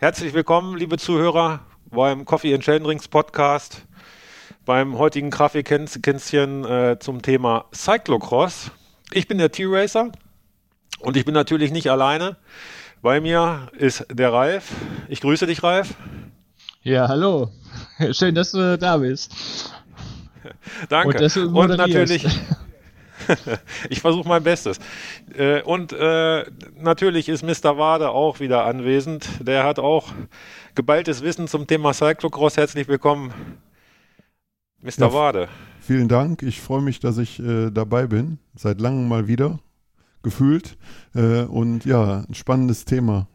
Herzlich 0.00 0.32
willkommen, 0.32 0.78
liebe 0.78 0.96
Zuhörer, 0.96 1.60
beim 1.90 2.24
Coffee 2.24 2.54
and 2.54 2.64
Chain 2.64 2.82
Drinks 2.82 3.06
Podcast, 3.06 3.82
beim 4.64 4.96
heutigen 4.96 5.28
Kaffeekränzchen 5.28 6.64
äh, 6.64 6.96
zum 6.98 7.20
Thema 7.20 7.66
Cyclocross. 7.74 8.70
Ich 9.12 9.28
bin 9.28 9.36
der 9.36 9.52
T-Racer 9.52 10.10
und 11.00 11.18
ich 11.18 11.26
bin 11.26 11.34
natürlich 11.34 11.70
nicht 11.70 11.90
alleine. 11.90 12.38
Bei 13.02 13.20
mir 13.20 13.68
ist 13.76 14.06
der 14.10 14.32
Ralf. 14.32 14.72
Ich 15.08 15.20
grüße 15.20 15.46
dich, 15.46 15.62
Ralf. 15.62 15.92
Ja, 16.80 17.06
hallo. 17.06 17.50
Schön, 18.12 18.34
dass 18.34 18.52
du 18.52 18.78
da 18.78 18.96
bist. 18.96 19.70
Danke. 20.88 21.22
Und, 21.42 21.54
und 21.54 21.76
natürlich. 21.76 22.26
ich 23.90 24.00
versuche 24.00 24.28
mein 24.28 24.42
Bestes. 24.42 24.78
Äh, 25.36 25.62
und 25.62 25.92
äh, 25.92 26.44
natürlich 26.76 27.28
ist 27.28 27.42
Mr. 27.42 27.78
Wade 27.78 28.10
auch 28.10 28.40
wieder 28.40 28.64
anwesend. 28.64 29.28
Der 29.40 29.64
hat 29.64 29.78
auch 29.78 30.08
geballtes 30.74 31.22
Wissen 31.22 31.48
zum 31.48 31.66
Thema 31.66 31.92
Cyclocross. 31.92 32.56
Herzlich 32.56 32.88
willkommen, 32.88 33.32
Mr. 34.82 34.92
Ja, 34.98 35.12
Wade. 35.12 35.48
Vielen 35.80 36.08
Dank. 36.08 36.42
Ich 36.42 36.60
freue 36.60 36.82
mich, 36.82 37.00
dass 37.00 37.18
ich 37.18 37.40
äh, 37.40 37.70
dabei 37.70 38.06
bin. 38.06 38.38
Seit 38.54 38.80
langem 38.80 39.08
mal 39.08 39.26
wieder 39.28 39.58
gefühlt. 40.22 40.76
Äh, 41.14 41.42
und 41.42 41.84
ja, 41.84 42.24
ein 42.28 42.34
spannendes 42.34 42.84
Thema, 42.84 43.26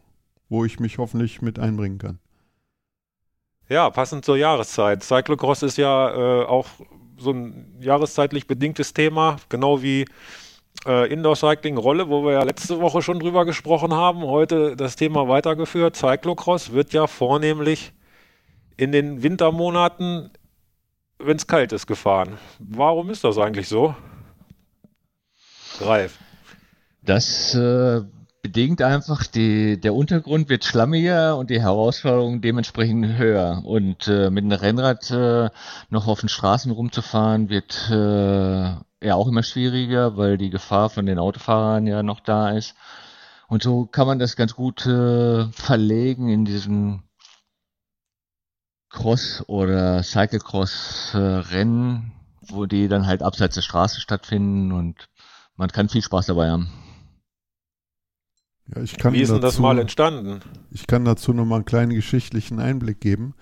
wo 0.49 0.65
ich 0.65 0.79
mich 0.79 0.97
hoffentlich 0.97 1.41
mit 1.41 1.59
einbringen 1.59 1.97
kann. 1.97 2.19
Ja, 3.67 3.89
passend 3.89 4.25
zur 4.25 4.37
Jahreszeit. 4.37 5.03
Cyclocross 5.03 5.63
ist 5.63 5.77
ja 5.77 6.43
äh, 6.43 6.45
auch 6.45 6.67
so 7.17 7.31
ein 7.31 7.75
jahreszeitlich 7.79 8.47
bedingtes 8.47 8.93
Thema, 8.93 9.37
genau 9.49 9.81
wie 9.81 10.05
äh, 10.85 11.11
Indoor 11.11 11.35
Cycling 11.35 11.77
Rolle, 11.77 12.09
wo 12.09 12.23
wir 12.25 12.33
ja 12.33 12.43
letzte 12.43 12.79
Woche 12.79 13.01
schon 13.01 13.19
drüber 13.19 13.45
gesprochen 13.45 13.93
haben. 13.93 14.23
Heute 14.23 14.75
das 14.75 14.95
Thema 14.95 15.27
weitergeführt. 15.27 15.95
Cyclocross 15.95 16.73
wird 16.73 16.93
ja 16.93 17.07
vornehmlich 17.07 17.93
in 18.77 18.91
den 18.91 19.23
Wintermonaten, 19.23 20.31
wenn 21.17 21.37
es 21.37 21.47
kalt 21.47 21.71
ist, 21.71 21.87
gefahren. 21.87 22.37
Warum 22.59 23.09
ist 23.09 23.23
das 23.23 23.37
eigentlich 23.37 23.67
so? 23.67 23.95
Ralf. 25.79 26.17
Das 27.01 27.53
äh, 27.55 28.01
bedingt 28.45 28.81
einfach, 28.83 29.25
die, 29.25 29.81
der 29.81 29.95
Untergrund 29.95 30.49
wird 30.49 30.65
schlammiger 30.65 31.35
und 31.35 31.49
die 31.49 31.59
Herausforderungen 31.59 32.41
dementsprechend 32.41 33.17
höher. 33.17 33.63
Und 33.65 34.07
äh, 34.07 34.29
mit 34.29 34.43
einem 34.43 34.59
Rennrad 34.59 35.09
äh, 35.09 35.49
noch 35.89 36.05
auf 36.05 36.19
den 36.19 36.29
Straßen 36.29 36.71
rumzufahren, 36.71 37.49
wird 37.49 37.89
äh, 37.89 38.75
ja 39.03 39.15
auch 39.15 39.27
immer 39.27 39.41
schwieriger, 39.41 40.15
weil 40.15 40.37
die 40.37 40.51
Gefahr 40.51 40.91
von 40.91 41.07
den 41.07 41.17
Autofahrern 41.17 41.87
ja 41.87 42.03
noch 42.03 42.19
da 42.19 42.51
ist. 42.51 42.75
Und 43.47 43.63
so 43.63 43.87
kann 43.87 44.05
man 44.05 44.19
das 44.19 44.35
ganz 44.35 44.53
gut 44.53 44.85
äh, 44.85 45.47
verlegen 45.51 46.29
in 46.29 46.45
diesen 46.45 47.01
Cross- 48.91 49.43
oder 49.47 50.03
Cyclecross-Rennen, 50.03 52.11
wo 52.41 52.67
die 52.67 52.89
dann 52.89 53.07
halt 53.07 53.23
abseits 53.23 53.55
der 53.55 53.63
Straße 53.63 54.01
stattfinden 54.01 54.71
und 54.71 55.09
man 55.55 55.69
kann 55.69 55.89
viel 55.89 56.03
Spaß 56.03 56.27
dabei 56.27 56.51
haben. 56.51 56.84
Ja, 58.73 58.81
ich 58.81 58.97
kann 58.97 59.13
Wie 59.13 59.21
ist 59.21 59.31
denn 59.31 59.41
das 59.41 59.59
mal 59.59 59.77
entstanden? 59.77 60.39
Ich 60.71 60.87
kann 60.87 61.05
dazu 61.05 61.33
nochmal 61.33 61.57
einen 61.57 61.65
kleinen 61.65 61.93
geschichtlichen 61.93 62.59
Einblick 62.59 62.99
geben. 62.99 63.35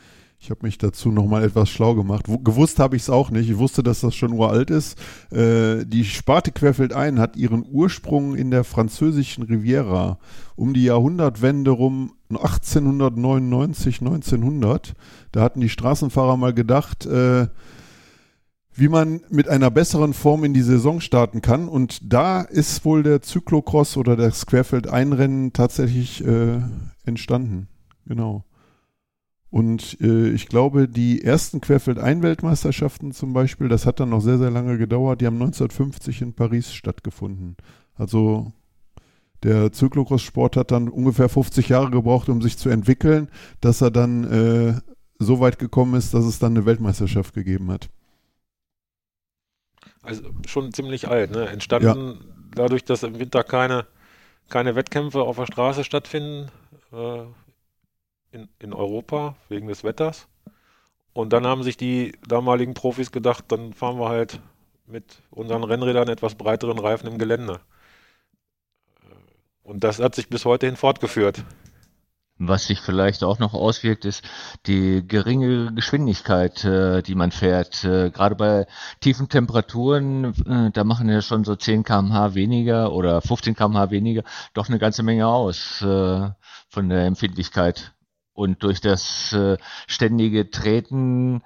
Ich 0.44 0.50
habe 0.50 0.60
mich 0.64 0.78
dazu 0.78 1.10
nochmal 1.10 1.46
etwas 1.46 1.70
schlau 1.70 1.96
gemacht. 1.96 2.28
W 2.28 2.38
gewusst 2.44 2.78
habe 2.80 2.98
ich 2.98 3.04
es 3.04 3.10
auch 3.10 3.32
nicht. 3.32 3.50
Ich 3.50 3.58
wusste, 3.58 3.82
dass 3.82 4.02
das 4.02 4.14
schon 4.14 4.33
uralt 4.33 4.70
ist. 4.70 5.00
Äh, 5.32 5.86
die 5.86 6.04
Sparte 6.04 6.52
Querfeld 6.52 6.92
ein 6.92 7.17
hat 7.17 7.38
ihren 7.38 7.66
Ursprung 7.66 8.36
in 8.36 8.52
der 8.52 8.66
französischen 8.66 9.45
Riviera 9.45 10.20
um 10.58 10.73
die 10.73 10.83
Jahrhundertwende 10.83 11.72
rum 11.72 12.16
1899, 12.30 14.02
1900. 14.02 14.95
Da 15.32 15.42
hatten 15.42 15.62
die 15.62 15.70
Straßenfahrer 15.70 16.36
mal 16.36 16.54
gedacht, 16.54 17.06
äh, 17.06 17.48
wie 18.76 18.88
man 18.88 19.22
mit 19.30 19.48
einer 19.48 19.70
besseren 19.70 20.14
Form 20.14 20.44
in 20.44 20.54
die 20.54 20.61
Saison 20.61 21.00
starten 21.00 21.42
kann. 21.42 21.67
Und 21.67 22.11
da 22.11 22.42
ist 22.42 22.86
wohl 22.86 23.04
der 23.04 23.22
Cyclocross 23.22 23.98
oder 23.98 24.16
das 24.16 24.45
Querfeld-Einrennen 24.45 25.54
tatsächlich 25.54 26.26
äh, 26.26 26.60
entstanden. 27.06 27.67
Genau. 28.06 28.44
Und 29.50 30.02
äh, 30.02 30.30
ich 30.30 30.48
glaube, 30.48 30.88
die 30.88 31.23
ersten 31.23 31.62
Querfeld-Ein-Weltmeisterschaften 31.62 33.12
zum 33.12 33.33
Beispiel, 33.33 33.70
das 33.70 33.86
hat 33.86 34.00
dann 34.00 34.10
noch 34.10 34.22
sehr, 34.22 34.39
sehr 34.39 34.50
lange 34.50 34.80
gedauert, 34.80 35.22
die 35.22 35.28
haben 35.28 35.36
1950 35.36 36.23
in 36.23 36.33
Paris 36.33 36.73
stattgefunden. 36.73 37.56
Also 37.94 38.52
der 39.44 39.72
Cyclocross-Sport 39.72 40.58
hat 40.58 40.72
dann 40.72 40.89
ungefähr 40.89 41.30
50 41.30 41.70
Jahre 41.70 41.92
gebraucht, 41.92 42.30
um 42.30 42.42
sich 42.42 42.58
zu 42.58 42.70
entwickeln, 42.70 43.28
dass 43.62 43.82
er 43.82 43.92
dann 43.92 44.23
äh, 44.23 44.73
so 45.20 45.39
weit 45.39 45.60
gekommen 45.60 45.94
ist, 45.94 46.16
dass 46.16 46.26
es 46.26 46.39
dann 46.39 46.56
eine 46.56 46.66
Weltmeisterschaft 46.66 47.36
gegeben 47.36 47.70
hat. 47.70 47.89
Also 50.03 50.21
schon 50.45 50.73
ziemlich 50.73 51.08
alt, 51.08 51.31
ne? 51.31 51.47
Entstanden 51.47 52.19
ja. 52.19 52.36
dadurch, 52.55 52.83
dass 52.83 53.03
im 53.03 53.19
Winter 53.19 53.43
keine, 53.43 53.87
keine 54.49 54.75
Wettkämpfe 54.75 55.21
auf 55.21 55.37
der 55.37 55.45
Straße 55.45 55.83
stattfinden 55.83 56.52
äh, 56.91 57.23
in, 58.31 58.49
in 58.59 58.73
Europa 58.73 59.36
wegen 59.49 59.67
des 59.67 59.83
Wetters. 59.83 60.27
Und 61.14 61.31
dann 61.31 61.47
haben 61.47 61.64
sich 61.64 61.77
die 61.77 62.14
damaligen 62.27 62.73
Profis 62.73 63.11
gedacht, 63.11 63.45
dann 63.47 63.73
fahren 63.73 63.99
wir 63.99 64.09
halt 64.09 64.41
mit 64.86 65.21
unseren 65.31 65.64
Rennrädern 65.64 66.09
etwas 66.09 66.35
breiteren 66.35 66.80
Reifen 66.80 67.08
im 67.08 67.17
Gelände. 67.17 67.61
Und 69.64 69.83
das 69.83 69.99
hat 69.99 70.15
sich 70.15 70.27
bis 70.27 70.43
heute 70.43 70.65
hin 70.65 70.75
fortgeführt. 70.75 71.45
Was 72.48 72.65
sich 72.65 72.81
vielleicht 72.81 73.23
auch 73.23 73.39
noch 73.39 73.54
auswirkt, 73.54 74.05
ist 74.05 74.23
die 74.65 75.05
geringe 75.08 75.73
Geschwindigkeit, 75.73 76.64
äh, 76.65 77.02
die 77.02 77.15
man 77.15 77.31
fährt. 77.31 77.83
Äh, 77.83 78.09
Gerade 78.11 78.36
bei 78.36 78.67
tiefen 78.99 79.30
Temperaturen, 79.30 80.33
äh, 80.45 80.71
da 80.71 80.83
machen 80.83 81.09
ja 81.09 81.21
schon 81.21 81.43
so 81.43 81.55
10 81.55 81.83
kmh 81.83 82.33
weniger 82.36 82.92
oder 82.92 83.21
15 83.21 83.55
kmh 83.55 83.92
weniger 83.92 84.23
doch 84.53 84.67
eine 84.67 84.80
ganze 84.80 85.03
Menge 85.03 85.27
aus 85.27 85.82
äh, 85.82 86.30
von 86.70 86.89
der 86.89 87.05
Empfindlichkeit. 87.05 87.93
Und 88.33 88.64
durch 88.64 88.82
das 88.82 89.32
äh, 89.33 89.58
ständige 89.87 90.49
Treten 90.49 91.43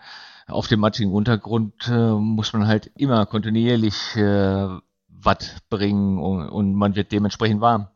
auf 0.48 0.68
dem 0.68 0.80
matschigen 0.80 1.12
Untergrund 1.12 1.88
äh, 1.90 2.12
muss 2.12 2.54
man 2.54 2.68
halt 2.68 2.92
immer 2.96 3.26
kontinuierlich 3.26 4.16
Watt 5.10 5.58
bringen 5.70 6.20
und, 6.20 6.50
und 6.50 6.76
man 6.76 6.96
wird 6.96 7.12
dementsprechend 7.12 7.62
warm. 7.62 7.88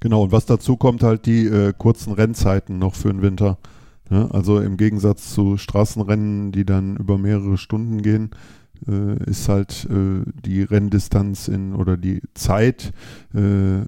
Genau, 0.00 0.24
und 0.24 0.32
was 0.32 0.46
dazu 0.46 0.76
kommt, 0.76 1.02
halt 1.02 1.26
die 1.26 1.46
äh, 1.46 1.72
kurzen 1.76 2.12
Rennzeiten 2.12 2.78
noch 2.78 2.94
für 2.94 3.08
den 3.08 3.22
Winter. 3.22 3.58
Ja, 4.10 4.30
also 4.30 4.60
im 4.60 4.76
Gegensatz 4.76 5.32
zu 5.32 5.56
Straßenrennen, 5.56 6.52
die 6.52 6.64
dann 6.64 6.96
über 6.96 7.18
mehrere 7.18 7.58
Stunden 7.58 8.02
gehen, 8.02 8.30
äh, 8.86 9.16
ist 9.24 9.48
halt 9.48 9.88
äh, 9.90 10.22
die 10.44 10.62
Renndistanz 10.62 11.48
in 11.48 11.74
oder 11.74 11.96
die 11.96 12.22
Zeit 12.34 12.92
äh, 13.34 13.80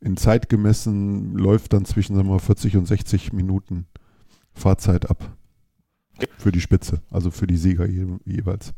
in 0.00 0.16
Zeit 0.16 0.48
gemessen 0.48 1.36
läuft 1.36 1.72
dann 1.72 1.84
zwischen 1.86 2.14
sagen 2.14 2.28
wir, 2.28 2.38
40 2.38 2.76
und 2.76 2.86
60 2.86 3.32
Minuten 3.32 3.86
Fahrzeit 4.52 5.10
ab. 5.10 5.36
Für 6.38 6.52
die 6.52 6.60
Spitze, 6.60 7.02
also 7.10 7.30
für 7.30 7.46
die 7.46 7.56
Sieger 7.56 7.86
je, 7.86 8.06
jeweils. 8.24 8.72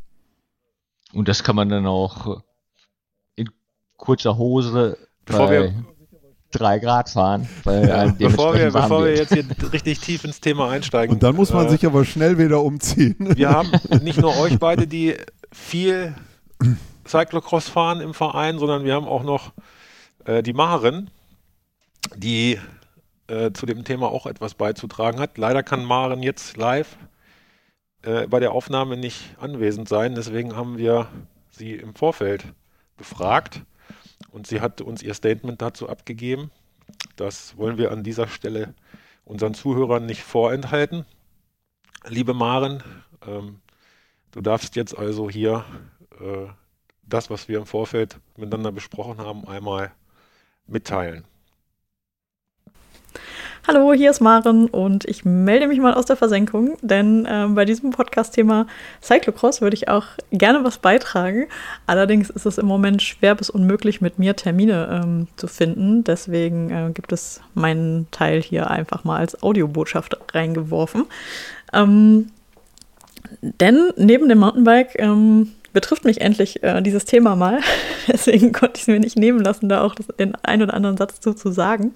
Und 1.13 1.27
das 1.27 1.43
kann 1.43 1.55
man 1.55 1.69
dann 1.69 1.85
auch 1.85 2.43
in 3.35 3.49
kurzer 3.97 4.37
Hose 4.37 4.97
Bevor 5.25 5.51
wir 5.51 5.73
drei 6.51 6.79
Grad 6.79 7.09
fahren. 7.09 7.47
Ja, 7.65 8.07
bevor 8.07 8.55
wir, 8.55 8.71
bevor 8.71 9.05
wir 9.05 9.15
jetzt 9.15 9.33
hier 9.33 9.45
richtig 9.71 9.99
tief 9.99 10.23
ins 10.23 10.41
Thema 10.41 10.69
einsteigen. 10.69 11.13
Und 11.13 11.23
dann 11.23 11.35
muss 11.35 11.53
man 11.53 11.67
äh, 11.67 11.69
sich 11.69 11.85
aber 11.85 12.05
schnell 12.05 12.37
wieder 12.37 12.61
umziehen. 12.61 13.15
Wir 13.19 13.49
haben 13.51 13.71
nicht 14.01 14.19
nur 14.19 14.35
euch 14.37 14.57
beide, 14.57 14.87
die 14.87 15.15
viel 15.51 16.15
Cyclocross 17.07 17.69
fahren 17.69 18.01
im 18.01 18.13
Verein, 18.13 18.59
sondern 18.59 18.83
wir 18.83 18.93
haben 18.93 19.07
auch 19.07 19.23
noch 19.23 19.53
äh, 20.25 20.43
die 20.43 20.53
Maren, 20.53 21.09
die 22.15 22.59
äh, 23.27 23.51
zu 23.51 23.65
dem 23.65 23.83
Thema 23.83 24.07
auch 24.07 24.25
etwas 24.25 24.55
beizutragen 24.55 25.19
hat. 25.19 25.37
Leider 25.37 25.63
kann 25.63 25.85
Maren 25.85 26.23
jetzt 26.23 26.57
live 26.57 26.97
äh, 28.01 28.27
bei 28.27 28.39
der 28.39 28.53
Aufnahme 28.53 28.97
nicht 28.97 29.35
anwesend 29.39 29.87
sein. 29.87 30.15
Deswegen 30.15 30.55
haben 30.55 30.77
wir 30.77 31.07
sie 31.51 31.73
im 31.73 31.93
Vorfeld 31.93 32.45
befragt 32.97 33.61
und 34.31 34.47
sie 34.47 34.61
hat 34.61 34.81
uns 34.81 35.01
ihr 35.01 35.13
Statement 35.13 35.61
dazu 35.61 35.89
abgegeben. 35.89 36.51
Das 37.15 37.57
wollen 37.57 37.77
wir 37.77 37.91
an 37.91 38.03
dieser 38.03 38.27
Stelle 38.27 38.73
unseren 39.25 39.53
Zuhörern 39.53 40.05
nicht 40.05 40.23
vorenthalten. 40.23 41.05
Liebe 42.07 42.33
Maren, 42.33 42.83
ähm, 43.27 43.61
du 44.31 44.41
darfst 44.41 44.75
jetzt 44.75 44.97
also 44.97 45.29
hier 45.29 45.65
äh, 46.19 46.47
das, 47.03 47.29
was 47.29 47.47
wir 47.47 47.57
im 47.59 47.65
Vorfeld 47.65 48.19
miteinander 48.37 48.71
besprochen 48.71 49.19
haben, 49.19 49.47
einmal 49.47 49.91
mitteilen. 50.67 51.25
Hallo, 53.71 53.93
hier 53.93 54.09
ist 54.09 54.19
Maren 54.19 54.65
und 54.65 55.05
ich 55.05 55.25
melde 55.25 55.67
mich 55.67 55.79
mal 55.79 55.93
aus 55.93 56.07
der 56.07 56.15
Versenkung, 56.15 56.75
denn 56.81 57.27
äh, 57.27 57.45
bei 57.49 57.65
diesem 57.65 57.91
Podcast-Thema 57.91 58.65
Cyclocross 58.99 59.61
würde 59.61 59.75
ich 59.75 59.87
auch 59.87 60.05
gerne 60.31 60.63
was 60.63 60.79
beitragen. 60.79 61.45
Allerdings 61.85 62.31
ist 62.31 62.47
es 62.47 62.57
im 62.57 62.65
Moment 62.65 63.03
schwer 63.03 63.35
bis 63.35 63.51
unmöglich, 63.51 64.01
mit 64.01 64.17
mir 64.17 64.35
Termine 64.35 65.03
ähm, 65.03 65.27
zu 65.35 65.45
finden. 65.45 66.03
Deswegen 66.03 66.71
äh, 66.71 66.91
gibt 66.95 67.11
es 67.11 67.41
meinen 67.53 68.07
Teil 68.09 68.41
hier 68.41 68.71
einfach 68.71 69.03
mal 69.03 69.19
als 69.19 69.43
Audiobotschaft 69.43 70.17
reingeworfen. 70.33 71.05
Ähm, 71.71 72.31
denn 73.43 73.91
neben 73.97 74.29
dem 74.29 74.39
Mountainbike 74.39 74.95
ähm, 74.97 75.51
betrifft 75.73 76.05
mich 76.05 76.21
endlich 76.21 76.63
äh, 76.63 76.81
dieses 76.81 77.05
Thema 77.05 77.35
mal. 77.35 77.59
Deswegen 78.07 78.51
konnte 78.51 78.77
ich 78.77 78.81
es 78.81 78.87
mir 78.87 78.99
nicht 78.99 79.15
nehmen 79.15 79.41
lassen, 79.41 79.69
da 79.69 79.83
auch 79.83 79.93
den 79.93 80.33
einen 80.43 80.63
oder 80.63 80.73
anderen 80.73 80.97
Satz 80.97 81.19
zu, 81.19 81.35
zu 81.35 81.51
sagen. 81.51 81.93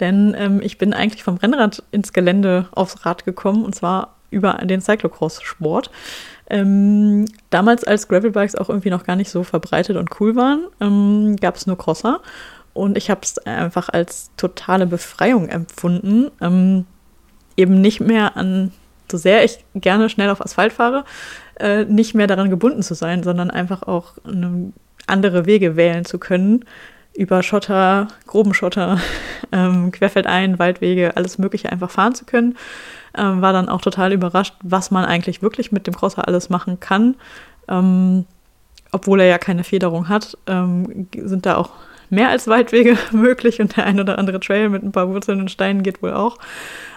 Denn 0.00 0.34
ähm, 0.36 0.60
ich 0.62 0.78
bin 0.78 0.92
eigentlich 0.92 1.22
vom 1.22 1.36
Rennrad 1.36 1.82
ins 1.90 2.12
Gelände 2.12 2.68
aufs 2.72 3.04
Rad 3.06 3.24
gekommen 3.24 3.64
und 3.64 3.74
zwar 3.74 4.14
über 4.30 4.54
den 4.64 4.80
Cyclocross-Sport. 4.80 5.90
Ähm, 6.50 7.26
damals, 7.50 7.84
als 7.84 8.08
Gravelbikes 8.08 8.56
auch 8.56 8.68
irgendwie 8.68 8.90
noch 8.90 9.04
gar 9.04 9.16
nicht 9.16 9.30
so 9.30 9.44
verbreitet 9.44 9.96
und 9.96 10.20
cool 10.20 10.36
waren, 10.36 10.66
ähm, 10.80 11.36
gab 11.36 11.56
es 11.56 11.66
nur 11.66 11.78
Crosser. 11.78 12.20
Und 12.74 12.98
ich 12.98 13.08
habe 13.08 13.20
es 13.22 13.38
einfach 13.38 13.88
als 13.88 14.30
totale 14.36 14.86
Befreiung 14.86 15.48
empfunden, 15.48 16.30
ähm, 16.40 16.86
eben 17.56 17.80
nicht 17.80 18.00
mehr 18.00 18.36
an, 18.36 18.72
so 19.10 19.16
sehr 19.16 19.44
ich 19.44 19.64
gerne 19.76 20.08
schnell 20.10 20.28
auf 20.28 20.40
Asphalt 20.40 20.72
fahre, 20.72 21.04
äh, 21.60 21.84
nicht 21.84 22.14
mehr 22.14 22.26
daran 22.26 22.50
gebunden 22.50 22.82
zu 22.82 22.94
sein, 22.94 23.22
sondern 23.22 23.50
einfach 23.50 23.84
auch 23.84 24.14
eine, 24.24 24.72
andere 25.06 25.46
Wege 25.46 25.76
wählen 25.76 26.04
zu 26.04 26.18
können, 26.18 26.64
über 27.14 27.42
Schotter, 27.42 28.08
groben 28.26 28.54
Schotter, 28.54 28.98
ähm, 29.52 29.92
querfeldein, 29.92 30.58
Waldwege, 30.58 31.16
alles 31.16 31.38
Mögliche 31.38 31.70
einfach 31.70 31.90
fahren 31.90 32.14
zu 32.14 32.24
können. 32.24 32.56
Ähm, 33.16 33.40
war 33.42 33.52
dann 33.52 33.68
auch 33.68 33.80
total 33.80 34.12
überrascht, 34.12 34.54
was 34.62 34.90
man 34.90 35.04
eigentlich 35.04 35.40
wirklich 35.40 35.70
mit 35.70 35.86
dem 35.86 35.94
Crosser 35.94 36.26
alles 36.26 36.50
machen 36.50 36.80
kann. 36.80 37.14
Ähm, 37.68 38.26
obwohl 38.90 39.20
er 39.20 39.26
ja 39.26 39.38
keine 39.38 39.64
Federung 39.64 40.08
hat, 40.08 40.36
ähm, 40.46 41.08
sind 41.16 41.46
da 41.46 41.56
auch 41.56 41.70
mehr 42.10 42.30
als 42.30 42.48
Waldwege 42.48 42.96
möglich 43.12 43.60
und 43.60 43.76
der 43.76 43.86
ein 43.86 44.00
oder 44.00 44.18
andere 44.18 44.40
Trail 44.40 44.68
mit 44.68 44.82
ein 44.82 44.92
paar 44.92 45.08
Wurzeln 45.08 45.40
und 45.40 45.50
Steinen 45.50 45.82
geht 45.82 46.02
wohl 46.02 46.12
auch. 46.12 46.38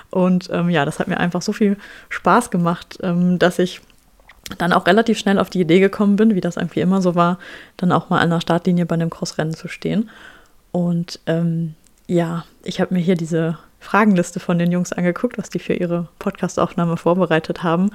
Und 0.10 0.50
ähm, 0.52 0.70
ja, 0.70 0.86
das 0.86 1.00
hat 1.00 1.08
mir 1.08 1.20
einfach 1.20 1.42
so 1.42 1.54
viel 1.54 1.78
Spaß 2.10 2.50
gemacht, 2.50 2.98
ähm, 3.04 3.40
dass 3.40 3.60
ich 3.60 3.81
dann 4.58 4.74
auch 4.74 4.88
relativ 4.88 5.18
schnell 5.18 5.40
auf 5.40 5.50
die 5.50 5.62
Idee 5.62 5.80
gekommen 5.80 6.16
bin, 6.16 6.36
wie 6.36 6.42
das 6.42 6.58
irgendwie 6.58 6.80
immer 6.80 7.02
so 7.02 7.16
war, 7.16 7.38
dann 7.76 7.92
auch 7.92 8.10
mal 8.10 8.20
an 8.20 8.30
der 8.30 8.42
Startlinie 8.42 8.86
bei 8.86 8.96
einem 8.96 9.10
Crossrennen 9.10 9.54
zu 9.54 9.68
stehen. 9.68 10.10
Und 10.72 11.20
ähm, 11.26 11.76
ja, 12.08 12.46
ich 12.64 12.80
habe 12.80 12.94
mir 12.94 13.02
hier 13.02 13.16
diese 13.16 13.58
Fragenliste 13.80 14.40
von 14.40 14.58
den 14.58 14.72
Jungs 14.72 14.94
angeguckt, 14.94 15.38
was 15.38 15.50
die 15.50 15.60
für 15.60 15.74
ihre 15.74 16.08
Podcastaufnahme 16.20 16.98
vorbereitet 16.98 17.64
haben. 17.64 17.92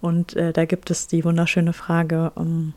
Und 0.00 0.36
äh, 0.36 0.52
da 0.52 0.64
gibt 0.64 0.90
es 0.90 1.08
die 1.08 1.24
wunderschöne 1.24 1.72
Frage, 1.72 2.32
um, 2.34 2.46
ähm, 2.46 2.72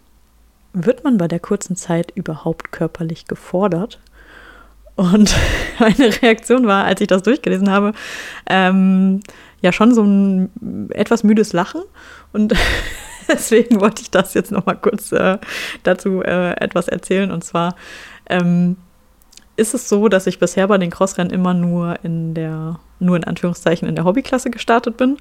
wird 0.74 1.04
man 1.04 1.18
bei 1.18 1.28
der 1.28 1.42
kurzen 1.42 1.76
Zeit 1.76 2.12
überhaupt 2.16 2.72
körperlich 2.72 3.26
gefordert? 3.26 4.00
Und 4.96 5.36
meine 5.80 6.22
Reaktion 6.22 6.66
war, 6.66 6.86
als 6.86 7.02
ich 7.02 7.08
das 7.08 7.24
durchgelesen 7.24 7.70
habe, 7.70 7.94
ähm, 8.48 9.20
ja 9.62 9.72
schon 9.72 9.94
so 9.94 10.04
ein 10.04 10.90
etwas 10.92 11.24
müdes 11.24 11.54
Lachen. 11.54 11.82
Und 12.32 12.54
Deswegen 13.28 13.82
wollte 13.82 14.02
ich 14.02 14.12
das 14.12 14.34
jetzt 14.34 14.52
noch 14.52 14.66
mal 14.66 14.76
kurz 14.76 15.12
äh, 15.12 15.38
dazu 15.84 16.22
äh, 16.24 16.52
etwas 16.54 16.88
erzählen. 16.88 17.32
Und 17.32 17.44
zwar 17.44 17.76
ähm, 18.28 18.78
ist 19.58 19.74
es 19.74 19.90
so, 19.90 20.08
dass 20.08 20.28
ich 20.28 20.40
bisher 20.40 20.68
bei 20.68 20.78
den 20.78 20.90
Crossrennen 20.90 21.32
immer 21.32 21.54
nur 21.54 22.00
in 22.04 22.34
der, 22.34 22.80
nur 23.00 23.16
in 23.16 23.24
Anführungszeichen 23.24 23.88
in 23.88 23.96
der 23.96 24.06
Hobbyklasse 24.06 24.50
gestartet 24.50 24.98
bin. 24.98 25.18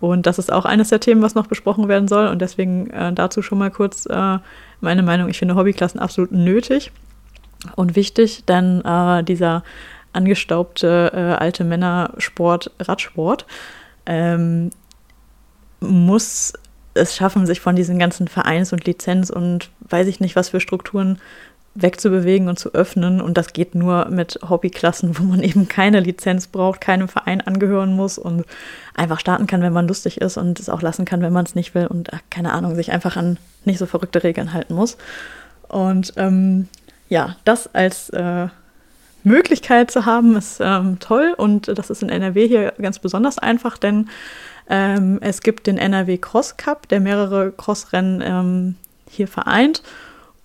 Und 0.00 0.26
das 0.26 0.38
ist 0.38 0.52
auch 0.52 0.64
eines 0.64 0.88
der 0.88 1.00
Themen, 1.00 1.22
was 1.22 1.34
noch 1.34 1.46
besprochen 1.46 1.88
werden 1.88 2.08
soll. 2.08 2.28
Und 2.28 2.40
deswegen 2.40 2.90
äh, 2.90 3.12
dazu 3.12 3.42
schon 3.42 3.58
mal 3.58 3.70
kurz 3.70 4.06
äh, 4.06 4.38
meine 4.80 5.02
Meinung. 5.02 5.28
Ich 5.28 5.38
finde 5.38 5.56
Hobbyklassen 5.56 6.00
absolut 6.00 6.32
nötig 6.32 6.92
und 7.76 7.96
wichtig, 7.96 8.44
denn 8.46 8.82
äh, 8.84 9.22
dieser 9.22 9.62
angestaubte 10.12 11.12
äh, 11.14 11.42
alte 11.42 11.64
Männersport, 11.64 12.70
Radsport, 12.80 13.46
ähm, 14.06 14.70
muss 15.80 16.52
es 16.94 17.16
schaffen, 17.16 17.46
sich 17.46 17.60
von 17.60 17.76
diesen 17.76 17.98
ganzen 17.98 18.28
Vereins- 18.28 18.72
und 18.72 18.84
Lizenz- 18.84 19.30
und 19.30 19.70
weiß 19.80 20.06
ich 20.06 20.20
nicht 20.20 20.36
was 20.36 20.50
für 20.50 20.60
Strukturen 20.60 21.18
wegzubewegen 21.74 22.48
und 22.48 22.58
zu 22.58 22.74
öffnen. 22.74 23.20
Und 23.20 23.38
das 23.38 23.52
geht 23.52 23.74
nur 23.74 24.08
mit 24.08 24.38
Hobbyklassen, 24.48 25.18
wo 25.18 25.22
man 25.22 25.42
eben 25.42 25.68
keine 25.68 26.00
Lizenz 26.00 26.46
braucht, 26.46 26.80
keinem 26.80 27.08
Verein 27.08 27.40
angehören 27.40 27.94
muss 27.94 28.18
und 28.18 28.44
einfach 28.94 29.20
starten 29.20 29.46
kann, 29.46 29.62
wenn 29.62 29.72
man 29.72 29.88
lustig 29.88 30.20
ist 30.20 30.36
und 30.36 30.60
es 30.60 30.68
auch 30.68 30.82
lassen 30.82 31.04
kann, 31.04 31.22
wenn 31.22 31.32
man 31.32 31.46
es 31.46 31.54
nicht 31.54 31.74
will 31.74 31.86
und 31.86 32.10
keine 32.30 32.52
Ahnung, 32.52 32.74
sich 32.74 32.92
einfach 32.92 33.16
an 33.16 33.38
nicht 33.64 33.78
so 33.78 33.86
verrückte 33.86 34.22
Regeln 34.22 34.52
halten 34.52 34.74
muss. 34.74 34.96
Und 35.68 36.12
ähm, 36.16 36.68
ja, 37.08 37.36
das 37.44 37.74
als 37.74 38.10
äh, 38.10 38.48
Möglichkeit 39.24 39.90
zu 39.90 40.06
haben, 40.06 40.36
ist 40.36 40.60
ähm, 40.60 40.98
toll 40.98 41.34
und 41.36 41.68
das 41.76 41.90
ist 41.90 42.02
in 42.02 42.08
NRW 42.08 42.48
hier 42.48 42.74
ganz 42.80 42.98
besonders 42.98 43.38
einfach, 43.38 43.78
denn 43.78 44.08
ähm, 44.68 45.18
es 45.20 45.42
gibt 45.42 45.66
den 45.66 45.78
NRW 45.78 46.18
Cross 46.18 46.56
Cup, 46.56 46.88
der 46.88 47.00
mehrere 47.00 47.52
Crossrennen 47.52 48.22
ähm, 48.24 48.74
hier 49.08 49.28
vereint. 49.28 49.82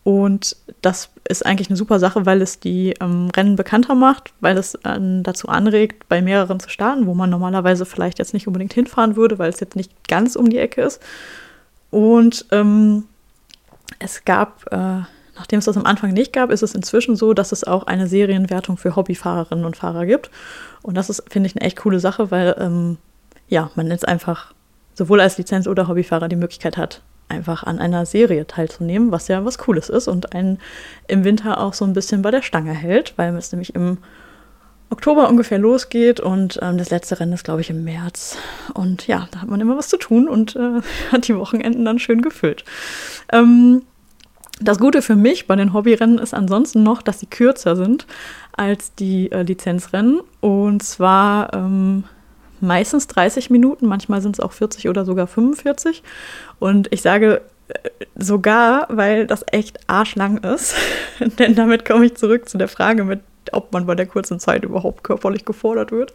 Und 0.04 0.56
das 0.82 1.10
ist 1.28 1.46
eigentlich 1.46 1.70
eine 1.70 1.76
super 1.76 2.00
Sache, 2.00 2.26
weil 2.26 2.42
es 2.42 2.62
die 2.62 2.94
ähm, 3.02 3.30
Rennen 3.36 3.58
bekannter 3.58 3.94
macht, 3.94 4.34
weil 4.40 4.58
es 4.58 4.76
äh, 4.76 5.00
dazu 5.22 5.50
anregt, 5.50 6.08
bei 6.08 6.22
mehreren 6.22 6.62
zu 6.62 6.70
starten, 6.70 7.08
wo 7.08 7.14
man 7.14 7.30
normalerweise 7.30 7.86
vielleicht 7.86 8.18
jetzt 8.18 8.34
nicht 8.34 8.48
unbedingt 8.48 8.74
hinfahren 8.74 9.18
würde, 9.18 9.38
weil 9.38 9.50
es 9.50 9.60
jetzt 9.60 9.76
nicht 9.76 9.92
ganz 10.08 10.38
um 10.38 10.50
die 10.50 10.60
Ecke 10.60 10.82
ist. 10.82 11.02
Und 11.92 12.46
ähm, 12.52 13.04
es 14.00 14.24
gab, 14.24 14.72
äh, 14.72 15.02
nachdem 15.38 15.60
es 15.60 15.66
das 15.66 15.78
am 15.78 15.86
Anfang 15.86 16.14
nicht 16.14 16.34
gab, 16.34 16.52
ist 16.52 16.64
es 16.64 16.76
inzwischen 16.76 17.16
so, 17.16 17.34
dass 17.34 17.52
es 17.52 17.64
auch 17.64 17.84
eine 17.84 18.08
Serienwertung 18.08 18.78
für 18.78 18.96
Hobbyfahrerinnen 18.96 19.66
und 19.66 19.78
Fahrer 19.78 20.06
gibt. 20.06 20.30
Und 20.82 20.96
das 20.96 21.10
ist, 21.10 21.24
finde 21.30 21.48
ich, 21.48 21.56
eine 21.56 21.66
echt 21.66 21.78
coole 21.78 22.00
Sache, 22.00 22.32
weil 22.32 22.56
ähm, 22.60 22.98
ja, 23.48 23.72
man 23.76 23.88
jetzt 23.88 24.08
einfach 24.08 24.54
sowohl 24.94 25.22
als 25.22 25.38
Lizenz- 25.38 25.68
oder 25.68 25.88
Hobbyfahrer 25.88 26.28
die 26.28 26.36
Möglichkeit 26.36 26.78
hat, 26.78 27.02
einfach 27.30 27.64
an 27.64 27.80
einer 27.80 28.06
Serie 28.06 28.48
teilzunehmen, 28.48 29.12
was 29.12 29.28
ja 29.28 29.44
was 29.46 29.58
Cooles 29.58 29.90
ist 29.90 30.08
und 30.08 30.34
einen 30.34 30.60
im 31.08 31.24
Winter 31.24 31.60
auch 31.60 31.74
so 31.74 31.86
ein 31.86 31.94
bisschen 31.94 32.22
bei 32.22 32.32
der 32.32 32.42
Stange 32.42 32.74
hält, 32.74 33.14
weil 33.18 33.36
es 33.36 33.52
nämlich 33.52 33.76
im 33.76 33.98
Oktober 34.90 35.28
ungefähr 35.28 35.60
losgeht 35.60 36.20
und 36.20 36.60
ähm, 36.62 36.78
das 36.78 36.90
letzte 36.90 37.20
Rennen 37.20 37.34
ist, 37.34 37.44
glaube 37.44 37.62
ich, 37.62 37.70
im 37.70 37.84
März. 37.84 38.38
Und 38.74 39.06
ja, 39.08 39.28
da 39.32 39.42
hat 39.42 39.50
man 39.50 39.60
immer 39.60 39.78
was 39.78 39.90
zu 39.90 39.98
tun 39.98 40.30
und 40.30 40.56
äh, 40.56 40.82
hat 41.12 41.28
die 41.28 41.36
Wochenenden 41.36 41.84
dann 41.84 42.00
schön 42.00 42.22
gefüllt. 42.22 42.64
Ähm, 43.32 43.84
das 44.60 44.80
Gute 44.80 45.02
für 45.02 45.16
mich 45.16 45.48
bei 45.48 45.56
den 45.56 45.74
Hobbyrennen 45.74 46.18
ist 46.18 46.34
ansonsten 46.34 46.84
noch, 46.84 47.02
dass 47.02 47.20
sie 47.20 47.28
kürzer 47.28 47.76
sind 47.76 48.08
als 48.56 48.94
die 48.96 49.32
äh, 49.32 49.44
Lizenzrennen. 49.44 50.22
Und 50.42 50.82
zwar 50.84 51.54
ähm, 51.54 52.06
meistens 52.60 53.08
30 53.08 53.50
Minuten, 53.50 53.86
manchmal 53.86 54.22
sind 54.22 54.36
es 54.36 54.40
auch 54.40 54.52
40 54.52 54.90
oder 54.90 55.06
sogar 55.06 55.28
45. 55.28 56.04
Und 56.60 56.92
ich 56.92 57.02
sage 57.02 57.42
äh, 57.68 57.90
sogar, 58.16 58.88
weil 58.90 59.28
das 59.28 59.46
echt 59.52 59.80
arschlang 59.88 60.40
ist, 60.40 60.76
denn 61.40 61.56
damit 61.56 61.86
komme 61.86 62.06
ich 62.06 62.16
zurück 62.16 62.50
zu 62.50 62.58
der 62.58 62.68
Frage 62.68 63.04
mit 63.04 63.22
ob 63.54 63.72
man 63.72 63.86
bei 63.86 63.96
der 63.96 64.08
kurzen 64.08 64.42
Zeit 64.42 64.66
überhaupt 64.66 65.06
körperlich 65.06 65.46
gefordert 65.46 65.94
wird. 65.94 66.14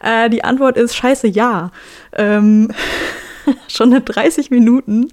Äh, 0.00 0.30
die 0.30 0.44
Antwort 0.44 0.76
ist 0.76 0.94
scheiße 0.94 1.26
ja. 1.26 1.72
Ähm, 2.12 2.70
schon 3.68 3.90
30 3.90 4.50
Minuten 4.50 5.10